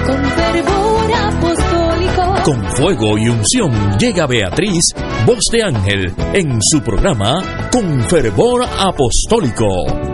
Con 0.05 0.25
fervor 0.25 1.13
apostólico. 1.13 2.33
Con 2.43 2.65
fuego 2.75 3.17
y 3.17 3.29
unción 3.29 3.97
llega 3.99 4.25
Beatriz, 4.25 4.85
voz 5.25 5.43
de 5.51 5.63
ángel, 5.63 6.13
en 6.33 6.59
su 6.59 6.81
programa 6.81 7.69
Con 7.71 8.03
fervor 8.05 8.63
apostólico, 8.63 9.67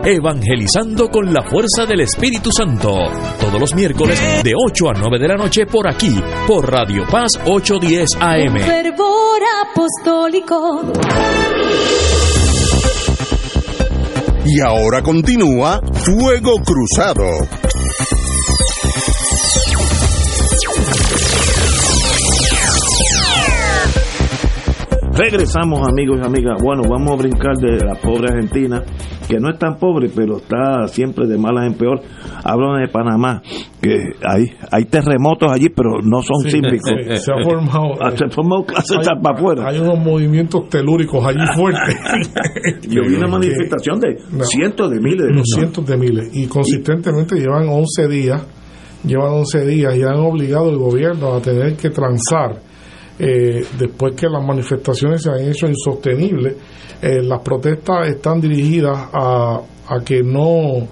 evangelizando 0.03 1.10
con 1.10 1.34
la 1.34 1.44
fuerza 1.44 1.86
del 1.86 2.02
Espíritu 2.02 2.52
Santo, 2.52 2.95
todos 3.40 3.60
los 3.60 3.76
miércoles 3.76 4.19
de 4.44 4.53
8 4.56 4.90
a 4.90 4.94
9 4.94 5.19
de 5.19 5.28
la 5.28 5.36
noche 5.36 5.65
por 5.65 5.88
aquí, 5.88 6.22
por 6.48 6.72
Radio 6.72 7.03
Paz 7.10 7.40
810 7.45 8.15
Con 8.15 8.24
AM. 8.24 8.60
fervor 8.60 9.41
apostólico. 9.64 10.91
Y 14.45 14.61
ahora 14.61 15.02
continúa 15.02 15.82
Fuego 15.94 16.53
Cruzado. 16.64 17.26
Regresamos 25.14 25.88
amigos 25.88 26.19
y 26.22 26.26
amigas. 26.26 26.61
Bueno, 26.61 26.84
vamos 26.88 27.14
a 27.14 27.15
brincar 27.15 27.56
de 27.57 27.84
la 27.84 27.95
pobre 27.95 28.28
Argentina, 28.32 28.84
que 29.27 29.39
no 29.39 29.49
es 29.49 29.59
tan 29.59 29.77
pobre, 29.77 30.09
pero 30.15 30.37
está 30.37 30.87
siempre 30.87 31.27
de 31.27 31.37
malas 31.37 31.67
en 31.67 31.73
peor. 31.73 32.01
Hablan 32.43 32.81
de 32.81 32.87
Panamá, 32.87 33.41
que 33.81 33.97
hay, 34.25 34.45
hay 34.71 34.85
terremotos 34.85 35.51
allí, 35.51 35.69
pero 35.69 36.01
no 36.01 36.21
son 36.21 36.41
Sí, 36.43 36.51
sísmicos. 36.51 36.89
sí, 36.89 37.17
se 37.25 37.31
ha 37.33 37.43
formado, 37.43 37.95
se 38.15 38.25
ha 38.25 38.29
formado 38.29 38.63
clase 38.65 38.95
hay, 38.97 39.21
para 39.21 39.35
afuera. 39.37 39.67
hay 39.67 39.79
unos 39.79 39.99
movimientos 39.99 40.69
telúricos 40.69 41.25
allí 41.25 41.39
fuertes. 41.55 41.95
Yo 42.89 43.01
vi 43.07 43.15
una 43.15 43.27
manifestación 43.27 43.99
de 43.99 44.15
No. 44.31 44.43
cientos 44.45 44.89
de 44.91 44.99
miles 44.99 45.25
de 45.27 45.31
Unos 45.33 45.45
cientos 45.53 45.85
de 45.85 45.97
miles. 45.97 46.29
Y 46.33 46.47
consistentemente 46.47 47.35
llevan 47.35 47.67
11 47.67 48.07
días, 48.07 48.41
llevan 49.03 49.33
11 49.33 49.65
días 49.65 49.95
y 49.97 50.03
han 50.03 50.19
obligado 50.19 50.69
al 50.69 50.77
gobierno 50.77 51.33
a 51.33 51.41
tener 51.41 51.75
que 51.75 51.89
transar. 51.89 52.61
Eh, 53.19 53.64
después 53.80 54.14
que 54.15 54.27
las 54.30 54.44
manifestaciones 54.45 55.22
se 55.23 55.30
han 55.31 55.39
hecho 55.49 55.68
insostenibles, 55.68 56.56
eh, 57.02 57.22
las 57.23 57.41
protestas 57.41 58.07
están 58.10 58.39
dirigidas 58.41 58.98
a, 59.14 59.60
a 59.88 59.99
que 60.03 60.22
no 60.23 60.88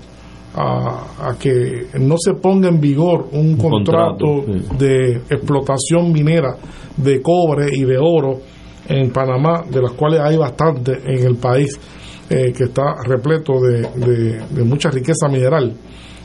a, 0.57 1.31
a 1.31 1.37
que 1.37 1.87
no 1.99 2.15
se 2.17 2.33
ponga 2.35 2.69
en 2.69 2.79
vigor 2.79 3.27
un, 3.33 3.57
contrato, 3.57 4.25
contrato, 4.45 4.77
de 4.77 5.17
explotación 5.29 6.13
minera 6.13 6.55
de 6.95 7.21
cobre 7.21 7.67
y 7.73 7.83
de 7.83 7.97
oro 7.97 8.39
en 8.87 9.11
Panamá, 9.11 9.63
de 9.69 9.81
las 9.81 9.91
cuales 9.93 10.21
hay 10.21 10.37
bastante 10.37 10.93
en 11.05 11.25
el 11.27 11.35
país, 11.35 11.77
eh, 12.29 12.53
que 12.55 12.65
está 12.65 12.83
repleto 13.05 13.53
de, 13.59 13.81
de- 14.05 14.39
de 14.49 14.63
mucha 14.63 14.89
riqueza 14.89 15.27
mineral. 15.27 15.73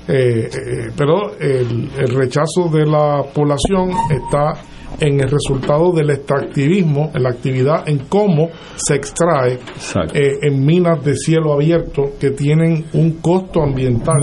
Eh, 0.06 0.48
eh, 0.52 0.90
pero 0.96 1.36
el, 1.38 1.88
el 1.98 2.08
rechazo 2.14 2.68
de 2.72 2.86
la 2.86 3.22
población 3.34 3.90
está 4.10 4.52
en 4.98 5.20
el 5.20 5.30
resultado 5.30 5.92
del 5.92 6.10
extractivismo, 6.10 7.10
en 7.14 7.22
la 7.22 7.30
actividad, 7.30 7.88
en 7.88 7.98
cómo 8.08 8.48
se 8.76 8.96
extrae 8.96 9.58
eh, 10.14 10.32
en 10.42 10.64
minas 10.64 11.02
de 11.04 11.14
cielo 11.14 11.52
abierto 11.54 12.02
que 12.18 12.30
tienen 12.30 12.84
un 12.94 13.12
costo 13.20 13.62
ambiental 13.62 14.16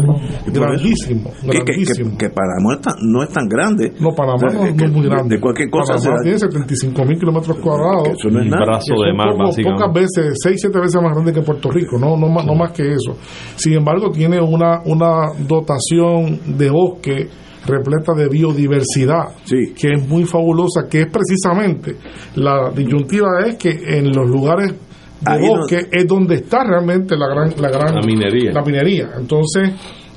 grandísimo. 0.46 1.32
Que, 1.42 1.60
grandísimo. 1.60 2.12
que, 2.12 2.18
que 2.18 2.30
Panamá 2.30 2.76
está- 2.76 2.96
no 3.02 3.24
es 3.24 3.30
tan 3.30 3.48
grande. 3.48 3.94
No, 4.00 4.10
Panamá 4.16 4.38
no, 4.54 4.66
Es 4.66 4.72
no 4.72 4.78
que 4.78 4.86
es 4.86 4.92
muy 4.92 5.08
grande. 5.08 5.36
De 5.36 5.42
cualquier 5.42 5.70
cosa 5.70 5.96
Panamá 5.96 6.18
se 6.18 6.24
tiene 6.24 6.40
75 6.40 7.06
mil 7.06 7.20
kilómetros 7.20 7.58
cuadrados. 7.60 8.10
eso 8.10 8.30
no 8.30 8.40
es 8.40 8.46
Un 8.46 8.50
nada. 8.52 8.66
brazo 8.66 8.94
de 9.06 9.14
mar, 9.14 9.30
poco- 9.38 9.56
pocas 9.64 9.94
veces, 9.94 10.34
6, 10.44 10.58
7 10.62 10.80
veces 10.80 11.02
más 11.02 11.14
grande 11.14 11.34
que 11.34 11.42
Puerto 11.42 11.70
Rico, 11.72 11.98
no, 12.00 12.18
no, 12.18 12.28
más, 12.28 12.46
no 12.46 12.56
más 12.56 12.72
que 12.72 12.84
eso. 12.84 13.18
Sin 13.56 13.74
embargo, 13.74 14.12
tiene 14.12 14.40
una, 14.42 14.82
una 14.86 15.28
dotación 15.48 16.58
de 16.58 16.70
bosque 16.70 17.28
repleta 17.66 18.14
de 18.14 18.28
biodiversidad, 18.30 19.36
que 19.48 19.94
es 19.94 20.08
muy 20.08 20.24
fabulosa, 20.26 20.88
que 20.90 21.02
es 21.02 21.08
precisamente, 21.12 21.96
la 22.36 22.70
disyuntiva 22.72 23.28
es 23.46 23.56
que 23.58 23.70
en 23.98 24.12
los 24.16 24.30
lugares 24.30 24.72
de 24.72 25.32
Ahí 25.32 25.42
no- 25.42 25.58
bosque 25.60 25.88
es 25.92 26.06
donde 26.08 26.36
está 26.36 26.64
realmente 26.64 27.16
la 27.18 27.28
gran, 27.28 27.54
la 27.60 27.70
gran 27.70 27.96
La 27.96 28.02
minería. 28.06 28.52
la 28.54 28.62
minería. 28.64 29.10
Entonces, 29.18 29.72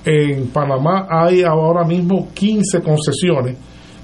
en 0.04 0.48
Panamá 0.48 1.06
hay 1.10 1.42
ahora 1.42 1.84
mismo 1.84 2.28
15 2.34 2.80
concesiones, 2.82 3.56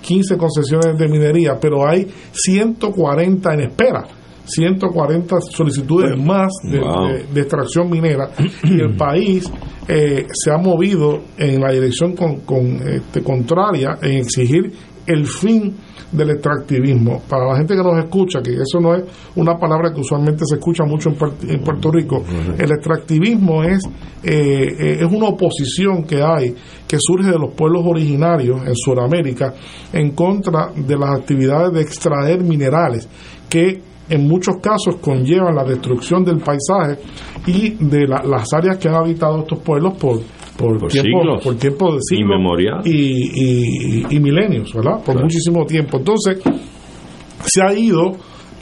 15 0.03 0.37
concesiones 0.37 0.97
de 0.99 1.09
minería, 1.09 1.59
pero 1.61 1.87
hay 1.87 2.07
140 2.33 3.55
en 3.55 3.61
espera. 3.61 4.05
140 4.45 5.41
solicitudes 5.41 6.17
más 6.19 6.53
de, 6.63 6.79
Wow. 6.79 7.09
de- 7.09 7.25
de 7.35 7.41
extracción 7.41 7.91
minera 7.91 8.31
y 8.63 8.81
el 8.81 8.97
país 8.97 9.51
eh, 9.89 10.27
se 10.33 10.51
ha 10.51 10.59
movido 10.59 11.21
en 11.39 11.61
la 11.61 11.73
dirección 11.73 12.15
con, 12.15 12.41
con, 12.41 12.65
este, 12.89 13.23
contraria 13.23 13.99
en 14.03 14.19
exigir 14.19 14.73
el 15.07 15.27
fin 15.27 15.75
del 16.11 16.31
extractivismo. 16.31 17.21
Para 17.29 17.47
la 17.47 17.57
gente 17.57 17.75
que 17.75 17.83
nos 17.83 17.99
escucha, 17.99 18.41
que 18.41 18.53
eso 18.53 18.81
no 18.81 18.95
es 18.95 19.05
una 19.37 19.57
palabra 19.59 19.93
que 19.93 20.01
usualmente 20.01 20.45
se 20.47 20.57
escucha 20.57 20.85
mucho 20.85 21.11
en, 21.11 21.17
Puert- 21.17 21.49
en 21.51 21.63
Puerto 21.63 21.91
Rico, 21.91 22.25
el 22.59 22.71
extractivismo 22.71 23.63
es, 23.65 23.81
eh, 24.23 24.99
es 25.01 25.13
una 25.13 25.29
oposición 25.29 26.05
que 26.05 26.23
hay, 26.23 26.55
que 26.89 26.97
surge 27.01 27.31
de 27.31 27.39
los 27.39 27.53
pueblos 27.55 27.83
originarios 27.87 28.67
en 28.67 28.75
Sudamérica 28.75 29.55
en 29.93 30.13
contra 30.13 30.71
de 30.75 30.97
las 30.97 31.21
actividades 31.21 31.73
de 31.73 31.81
extraer 31.83 32.43
minerales 32.43 33.09
que 33.49 33.81
en 34.09 34.27
muchos 34.29 34.57
casos 34.63 34.97
conllevan 35.01 35.55
la 35.55 35.65
destrucción 35.65 36.25
del 36.25 36.39
paisaje 36.39 36.99
y 37.47 37.71
de 37.85 38.07
la- 38.07 38.23
las 38.23 38.53
áreas 38.53 38.79
que 38.79 38.89
han 38.89 38.95
habitado 38.97 39.41
estos 39.41 39.59
pueblos 39.61 39.95
por, 39.95 40.21
por, 40.57 40.79
Por 40.79 40.91
tiempo, 40.91 41.21
siglos. 41.21 41.45
por 41.45 41.55
tiempo 41.57 41.93
de 41.95 41.99
siglos 42.03 42.39
y, 42.85 42.91
y- 42.93 44.07
y 44.11 44.21
milenios, 44.21 44.73
¿verdad? 44.73 45.03
Por 45.05 45.21
muchísimo 45.21 45.65
tiempo. 45.67 45.99
Entonces, 45.99 46.39
se 47.45 47.63
ha 47.63 47.73
ido 47.75 48.13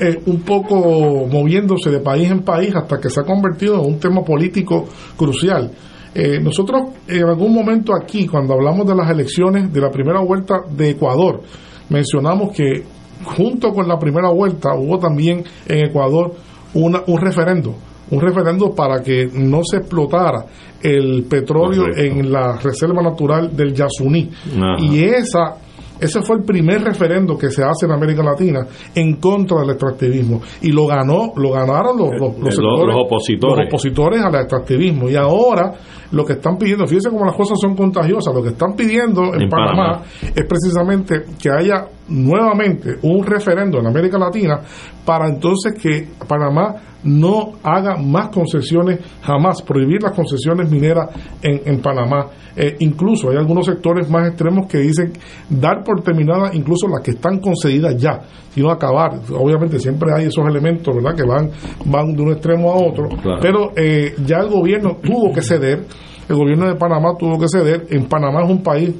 eh, 0.00 0.20
un 0.26 0.40
poco 0.40 1.26
moviéndose 1.30 1.88
de 1.90 2.00
país 2.00 2.28
en 2.30 2.42
país 2.42 2.74
hasta 2.74 2.98
que 2.98 3.08
se 3.08 3.20
ha 3.20 3.22
convertido 3.22 3.74
en 3.80 3.92
un 3.92 4.00
tema 4.00 4.22
político 4.24 4.86
crucial. 5.16 5.70
Eh, 6.14 6.40
nosotros 6.40 6.82
en 7.06 7.24
algún 7.24 7.52
momento 7.54 7.92
aquí, 7.94 8.26
cuando 8.26 8.54
hablamos 8.54 8.86
de 8.86 8.94
las 8.96 9.08
elecciones 9.10 9.72
de 9.72 9.80
la 9.80 9.90
primera 9.90 10.20
vuelta 10.20 10.62
de 10.76 10.90
Ecuador, 10.90 11.42
mencionamos 11.90 12.56
que 12.56 12.82
junto 13.24 13.70
con 13.72 13.86
la 13.88 13.98
primera 13.98 14.30
vuelta 14.30 14.74
hubo 14.74 14.98
también 14.98 15.44
en 15.66 15.86
Ecuador 15.86 16.32
una, 16.74 17.02
un 17.06 17.18
referendo, 17.20 17.74
un 18.10 18.20
referendo 18.20 18.74
para 18.74 19.02
que 19.02 19.28
no 19.32 19.60
se 19.64 19.78
explotara 19.78 20.44
el 20.82 21.24
petróleo 21.28 21.84
en 21.96 22.30
la 22.32 22.56
reserva 22.58 23.02
natural 23.02 23.56
del 23.56 23.72
Yasuní. 23.72 24.30
Ajá. 24.56 24.76
Y 24.84 25.04
esa 25.04 25.56
ese 26.00 26.20
fue 26.22 26.36
el 26.36 26.42
primer 26.42 26.82
referendo 26.82 27.38
que 27.38 27.50
se 27.50 27.62
hace 27.62 27.86
en 27.86 27.92
América 27.92 28.22
Latina 28.22 28.66
en 28.96 29.14
contra 29.16 29.60
del 29.60 29.70
extractivismo. 29.70 30.42
Y 30.60 30.72
lo 30.72 30.86
ganó, 30.88 31.32
lo 31.36 31.52
ganaron 31.52 31.96
los, 31.96 32.10
los, 32.20 32.36
Los- 32.38 32.54
sectores- 32.56 32.86
los 32.86 32.96
opositores. 33.06 33.58
los 33.58 33.66
opositores 33.68 34.20
al 34.20 34.34
extractivismo. 34.34 35.08
Y 35.08 35.14
ahora 35.14 35.72
lo 36.10 36.24
que 36.24 36.32
están 36.34 36.58
pidiendo, 36.58 36.84
fíjense 36.86 37.10
cómo 37.10 37.24
las 37.24 37.36
cosas 37.36 37.58
son 37.60 37.76
contagiosas, 37.76 38.34
lo 38.34 38.42
que 38.42 38.50
están 38.50 38.74
pidiendo 38.74 39.22
en, 39.34 39.42
En 39.42 39.48
Panamá, 39.48 40.00
Panamá. 40.00 40.02
es 40.34 40.44
precisamente 40.46 41.14
que 41.40 41.48
haya 41.50 41.86
nuevamente 42.08 42.98
un 43.02 43.24
referendo 43.24 43.78
en 43.78 43.86
América 43.86 44.18
Latina 44.18 44.60
para 45.04 45.28
entonces 45.28 45.74
que 45.80 46.08
Panamá 46.26 46.74
no 47.04 47.52
haga 47.62 47.96
más 47.96 48.28
concesiones 48.28 48.98
jamás, 49.22 49.60
prohibir 49.62 50.02
las 50.02 50.12
concesiones 50.12 50.70
mineras 50.70 51.10
en, 51.42 51.60
en 51.66 51.80
Panamá. 51.82 52.26
Eh, 52.56 52.76
incluso 52.80 53.30
hay 53.30 53.36
algunos 53.36 53.66
sectores 53.66 54.08
más 54.08 54.28
extremos 54.28 54.66
que 54.68 54.78
dicen 54.78 55.12
dar 55.50 55.82
por 55.84 56.02
terminadas 56.02 56.54
incluso 56.54 56.86
las 56.88 57.02
que 57.02 57.10
están 57.10 57.40
concedidas 57.40 57.96
ya, 57.96 58.20
sino 58.50 58.70
acabar. 58.70 59.20
Obviamente 59.38 59.78
siempre 59.78 60.10
hay 60.16 60.26
esos 60.26 60.46
elementos 60.48 60.94
¿verdad? 60.94 61.14
que 61.14 61.24
van, 61.24 61.50
van 61.84 62.14
de 62.14 62.22
un 62.22 62.32
extremo 62.32 62.70
a 62.72 62.76
otro, 62.76 63.08
Claro. 63.22 63.38
pero 63.42 63.72
eh, 63.76 64.14
ya 64.24 64.38
el 64.38 64.48
gobierno 64.48 64.96
tuvo 65.02 65.32
que 65.32 65.42
ceder, 65.42 65.84
el 66.28 66.36
gobierno 66.36 66.68
de 66.68 66.76
Panamá 66.76 67.10
tuvo 67.18 67.38
que 67.38 67.48
ceder, 67.48 67.86
en 67.90 68.06
Panamá 68.06 68.44
es 68.44 68.50
un 68.50 68.62
país 68.62 68.94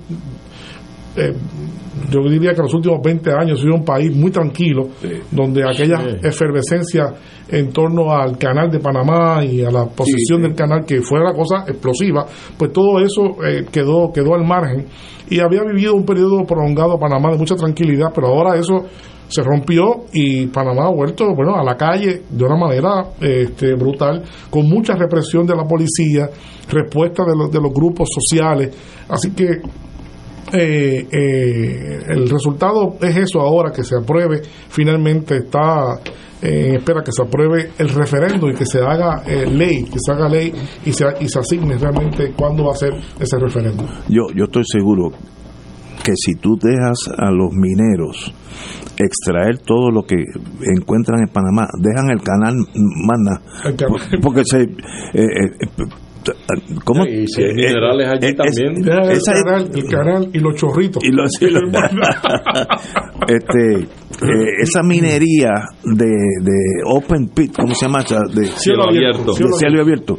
eh, 1.17 1.33
yo 2.11 2.29
diría 2.29 2.53
que 2.53 2.63
los 2.63 2.75
últimos 2.75 3.01
20 3.03 3.31
años 3.33 3.59
ha 3.59 3.63
sido 3.63 3.75
un 3.75 3.85
país 3.85 4.15
muy 4.15 4.31
tranquilo, 4.31 4.89
donde 5.31 5.63
aquella 5.65 6.01
efervescencia 6.23 7.13
en 7.49 7.73
torno 7.73 8.13
al 8.13 8.39
canal 8.39 8.71
de 8.71 8.81
Panamá 8.81 9.45
y 9.45 9.63
a 9.63 9.71
la 9.71 9.87
posesión 9.87 10.43
del 10.43 10.55
canal, 10.55 10.85
que 10.85 11.03
fue 11.03 11.21
la 11.21 11.33
cosa 11.33 11.65
explosiva, 11.67 12.27
pues 12.57 12.73
todo 12.73 13.01
eso 13.01 13.45
eh, 13.45 13.67
quedó, 13.71 14.13
quedó 14.13 14.35
al 14.35 14.45
margen. 14.45 14.87
Y 15.31 15.41
había 15.41 15.63
vivido 15.63 15.95
un 15.95 16.05
periodo 16.05 16.45
prolongado 16.45 16.99
Panamá 16.99 17.31
de 17.33 17.39
mucha 17.39 17.55
tranquilidad, 17.55 18.09
pero 18.15 18.29
ahora 18.29 18.59
eso 18.59 18.85
se 19.29 19.43
rompió 19.43 20.05
y 20.13 20.47
Panamá 20.49 20.87
ha 20.87 20.93
vuelto 20.93 21.35
bueno 21.35 21.57
a 21.57 21.65
la 21.65 21.77
calle 21.77 22.23
de 22.29 22.45
una 22.45 22.57
manera 22.57 23.09
este, 23.21 23.75
brutal 23.75 24.23
con 24.51 24.69
mucha 24.69 24.95
represión 24.95 25.47
de 25.47 25.57
la 25.57 25.65
policía 25.65 26.29
respuesta 26.69 27.25
de 27.25 27.35
los, 27.37 27.51
de 27.51 27.61
los 27.61 27.73
grupos 27.73 28.11
sociales. 28.13 28.77
Así 29.09 29.31
que 29.33 29.61
eh, 30.53 31.07
eh, 31.11 32.03
el 32.09 32.29
resultado 32.29 32.97
es 33.01 33.17
eso 33.17 33.41
ahora 33.41 33.73
que 33.73 33.83
se 33.83 33.97
apruebe. 33.97 34.43
Finalmente 34.69 35.39
está 35.39 36.01
eh, 36.43 36.69
en 36.69 36.77
espera 36.77 37.03
que 37.03 37.13
se 37.13 37.23
apruebe 37.23 37.71
el 37.79 37.89
referendo 37.89 38.49
y 38.51 38.55
que 38.55 38.67
se 38.67 38.81
haga 38.81 39.23
eh, 39.27 39.47
ley 39.47 39.85
que 39.85 39.99
se 39.99 40.13
haga 40.13 40.29
ley 40.29 40.53
y 40.85 40.93
se, 40.93 41.05
y 41.21 41.29
se 41.29 41.39
asigne 41.39 41.77
realmente 41.79 42.33
cuándo 42.37 42.65
va 42.65 42.73
a 42.73 42.77
ser 42.77 42.93
ese 43.19 43.39
referendo. 43.39 43.85
Yo, 44.09 44.23
yo 44.35 44.45
estoy 44.45 44.65
seguro 44.65 45.11
que 46.05 46.13
si 46.17 46.35
tú 46.35 46.57
dejas 46.61 47.09
a 47.17 47.31
los 47.31 47.51
mineros 47.53 48.35
extraer 48.99 49.59
todo 49.59 49.91
lo 49.91 50.03
que 50.03 50.17
encuentran 50.77 51.21
en 51.21 51.33
Panamá, 51.33 51.67
dejan 51.81 52.11
el 52.11 52.23
canal 52.23 52.55
mana, 53.07 53.41
porque 54.23 54.43
se... 54.45 54.63
eh, 54.63 54.69
eh, 55.15 55.85
¿Cómo? 56.85 57.05
Y 57.07 57.27
si 57.27 57.43
hay 57.43 57.51
Eh, 57.51 57.55
minerales 57.55 58.09
allí 58.09 58.27
eh, 58.27 58.31
es- 58.31 58.37
también. 58.37 58.77
El, 58.77 58.85
canal, 59.23 59.71
el 59.75 59.85
canal 59.91 60.31
y 60.33 60.39
los 60.39 60.55
chorritos. 60.57 61.03
Y 61.05 61.11
este 63.29 63.81
eh, 63.81 63.87
esa 64.63 64.83
minería 64.83 65.51
de, 65.85 66.07
de 66.07 66.83
open 66.87 67.29
pit 67.29 67.55
cómo 67.57 67.75
se 67.75 67.87
llama 67.87 68.05
de 68.35 68.47
Cielo 68.57 68.85
abierto. 68.85 69.33
de 69.35 69.53
cielo 69.59 69.83
abierto. 69.83 70.19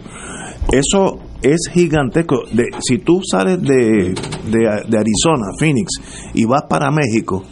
Eso 0.71 1.19
es 1.41 1.69
gigantesco. 1.71 2.43
De, 2.51 2.65
si 2.79 2.97
tú 2.99 3.21
sales 3.23 3.61
de, 3.61 3.75
de, 3.75 4.13
de 4.87 4.97
Arizona 4.97 5.47
Phoenix 5.59 5.89
y 6.33 6.45
vas 6.45 6.63
para 6.69 6.89
México 6.91 7.43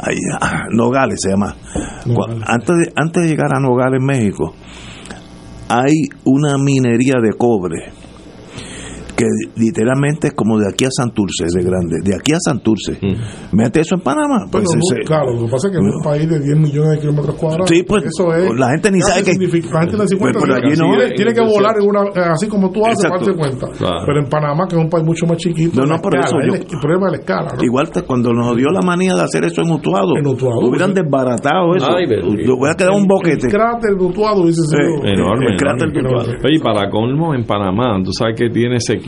ahí, 0.00 0.16
ah, 0.40 0.64
Nogales 0.70 1.18
se 1.22 1.30
llama. 1.30 1.54
Antes 2.46 2.76
de, 2.76 2.92
antes 2.96 3.22
de 3.22 3.28
llegar 3.28 3.54
a 3.54 3.60
Nogales 3.60 4.00
México 4.02 4.54
hay 5.68 6.08
una 6.24 6.56
minería 6.58 7.16
de 7.22 7.32
cobre 7.36 7.92
que 9.18 9.26
literalmente 9.58 10.28
es 10.28 10.34
como 10.34 10.58
de 10.58 10.66
aquí 10.70 10.84
a 10.84 10.90
Santurce 10.94 11.46
de 11.50 11.62
grande, 11.64 11.96
de 12.04 12.14
aquí 12.14 12.30
a 12.32 12.38
Santurce. 12.38 12.94
Mete 13.52 13.80
eso 13.80 13.96
en 13.96 14.00
Panamá. 14.02 14.46
Pero 14.50 14.62
Pues 14.62 14.76
no, 14.78 14.94
ese- 14.94 15.02
claro, 15.04 15.34
lo 15.34 15.46
que 15.46 15.50
pasa 15.50 15.66
es 15.66 15.72
que 15.74 15.78
en 15.82 15.86
un 15.90 16.02
país 16.02 16.28
de 16.30 16.38
10 16.38 16.56
millones 16.56 16.90
de 16.94 16.98
kilómetros 17.00 17.34
cuadrados, 17.34 17.68
Sí, 17.68 17.82
pues, 17.82 18.04
eso 18.06 18.32
es. 18.32 18.54
la 18.54 18.70
gente 18.70 18.90
ni 18.92 19.00
sabe 19.00 19.24
que- 19.24 19.32
significa- 19.32 19.68
La 19.74 19.80
gente 19.82 19.96
no 19.98 20.06
se 20.06 20.16
Pues, 20.16 20.32
cuenta. 20.32 20.38
pero 20.40 20.54
tiene, 20.54 20.68
allí 20.70 20.78
no. 20.78 20.86
tiene- 20.94 21.14
tiene 21.18 21.32
que 21.34 21.40
volar 21.42 21.74
en 21.82 21.84
una, 21.88 22.00
eh, 22.14 22.30
así 22.30 22.46
como 22.46 22.70
tú 22.70 22.86
haces, 22.86 23.02
para 23.10 23.16
Exacto. 23.18 23.36
darse 23.36 23.58
cuenta. 23.58 23.66
Claro. 23.78 24.06
Pero 24.06 24.18
en 24.22 24.28
Panamá, 24.30 24.62
que 24.70 24.76
es 24.76 24.82
un 24.82 24.88
país 24.90 25.04
mucho 25.04 25.26
más 25.26 25.36
chiquito, 25.38 25.82
No, 25.84 25.98
por 25.98 26.14
escala, 26.14 26.26
eso 26.30 26.36
es 26.38 26.46
yo- 26.46 26.54
el, 26.54 26.62
el 26.62 26.80
problema 26.80 27.06
de 27.06 27.12
la 27.12 27.18
escala. 27.18 27.48
¿no? 27.58 27.64
Igual 27.64 27.90
cuando 28.06 28.32
nos 28.32 28.56
dio 28.56 28.70
la 28.70 28.82
manía 28.82 29.14
de 29.14 29.22
hacer 29.22 29.44
eso 29.44 29.62
en 29.62 29.70
Utuado, 29.72 30.14
hubieran 30.62 30.94
desbaratado 30.94 31.74
eso. 31.74 31.90
Ay, 31.90 32.06
bendito. 32.06 32.46
Yo 32.46 32.56
voy 32.56 32.70
a 32.70 32.74
quedar 32.74 32.92
un 32.94 33.06
boquete. 33.06 33.46
El 33.46 33.52
cráter 33.52 33.96
de 33.98 34.04
Utuado, 34.04 34.46
dice 34.46 34.62
Sí. 34.62 34.76
enorme, 35.10 35.46
el 35.52 35.56
cráter 35.56 35.88
enorme. 35.90 36.08
de 36.08 36.14
Utuado. 36.14 36.38
Oye, 36.44 36.56
y 36.56 36.58
para 36.60 36.88
colmo 36.90 37.34
en 37.34 37.44
Panamá, 37.44 37.98
tú 38.04 38.12
sabes 38.12 38.36
que 38.38 38.48
tiene 38.50 38.78
sequía. 38.78 39.07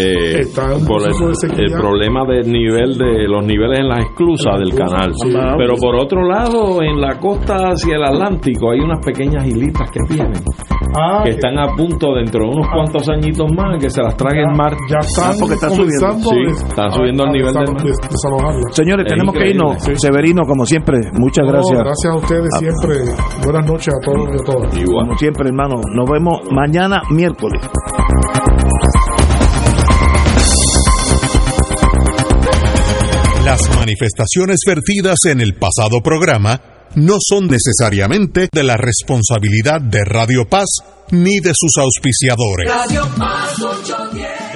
Eh, 0.00 0.46
por 0.54 0.72
el, 0.72 0.86
proceso 0.86 1.28
de 1.28 1.34
sequía. 1.34 1.64
el 1.66 1.72
problema 1.72 2.24
del 2.24 2.50
nivel 2.50 2.96
de 2.96 3.28
los 3.28 3.44
niveles 3.44 3.80
en 3.80 3.88
las 3.88 3.98
esclusas 4.00 4.58
del 4.58 4.74
canal. 4.74 5.12
Sí. 5.14 5.30
Pero 5.58 5.74
por 5.76 5.94
otro 5.96 6.26
lado, 6.26 6.82
en 6.82 7.00
la 7.00 7.18
costa 7.18 7.54
hacia 7.72 7.96
el 7.96 8.04
Atlántico 8.04 8.70
hay 8.70 8.80
unas 8.80 9.04
pequeñas 9.04 9.46
islitas 9.46 9.90
que 9.90 10.00
tienen 10.14 10.32
Ah, 10.98 11.20
que 11.22 11.30
están 11.30 11.58
a 11.58 11.66
punto 11.76 12.14
dentro 12.14 12.44
de 12.44 12.48
unos 12.56 12.66
cuantos 12.72 13.06
añitos 13.10 13.46
más 13.54 13.76
que 13.78 13.90
se 13.90 14.02
las 14.02 14.16
trague 14.16 14.40
el 14.40 14.56
mar. 14.56 14.72
Ya 14.88 14.98
están 15.00 15.32
Ah, 15.32 15.34
porque 15.38 15.54
está 15.54 15.68
subiendo. 15.68 16.12
Sí, 16.18 16.64
está 16.66 16.90
subiendo 16.90 17.24
el 17.24 17.30
nivel 17.32 17.52
del 17.52 17.72
mar. 17.74 17.82
Señores, 18.70 19.04
Es 19.06 19.12
tenemos 19.12 19.34
que 19.34 19.48
irnos. 19.50 19.76
Severino, 20.00 20.42
como 20.46 20.64
siempre, 20.64 20.98
muchas 21.18 21.44
No, 21.44 21.52
gracias. 21.52 21.78
gracias 21.78 22.12
a 22.12 22.16
ustedes 22.16 22.48
Ah. 22.54 22.58
siempre. 22.58 22.94
Buenas 23.44 23.66
noches 23.66 23.94
a 23.94 24.00
todos 24.04 24.28
y 24.32 24.40
a 24.40 24.44
todas. 24.44 24.78
Igual. 24.78 25.06
Como 25.08 25.18
siempre, 25.18 25.48
hermano. 25.48 25.74
Nos 25.94 26.10
vemos 26.10 26.40
mañana, 26.50 27.02
miércoles. 27.10 27.60
Las 33.48 33.66
manifestaciones 33.74 34.58
vertidas 34.66 35.20
en 35.24 35.40
el 35.40 35.54
pasado 35.54 36.02
programa 36.02 36.60
no 36.96 37.16
son 37.18 37.46
necesariamente 37.46 38.46
de 38.52 38.62
la 38.62 38.76
responsabilidad 38.76 39.80
de 39.80 40.04
Radio 40.04 40.46
Paz 40.46 40.66
ni 41.12 41.40
de 41.40 41.52
sus 41.54 41.72
auspiciadores. 41.78 42.68
Radio 42.70 43.08
Paz 43.16 43.58
810. 43.58 44.47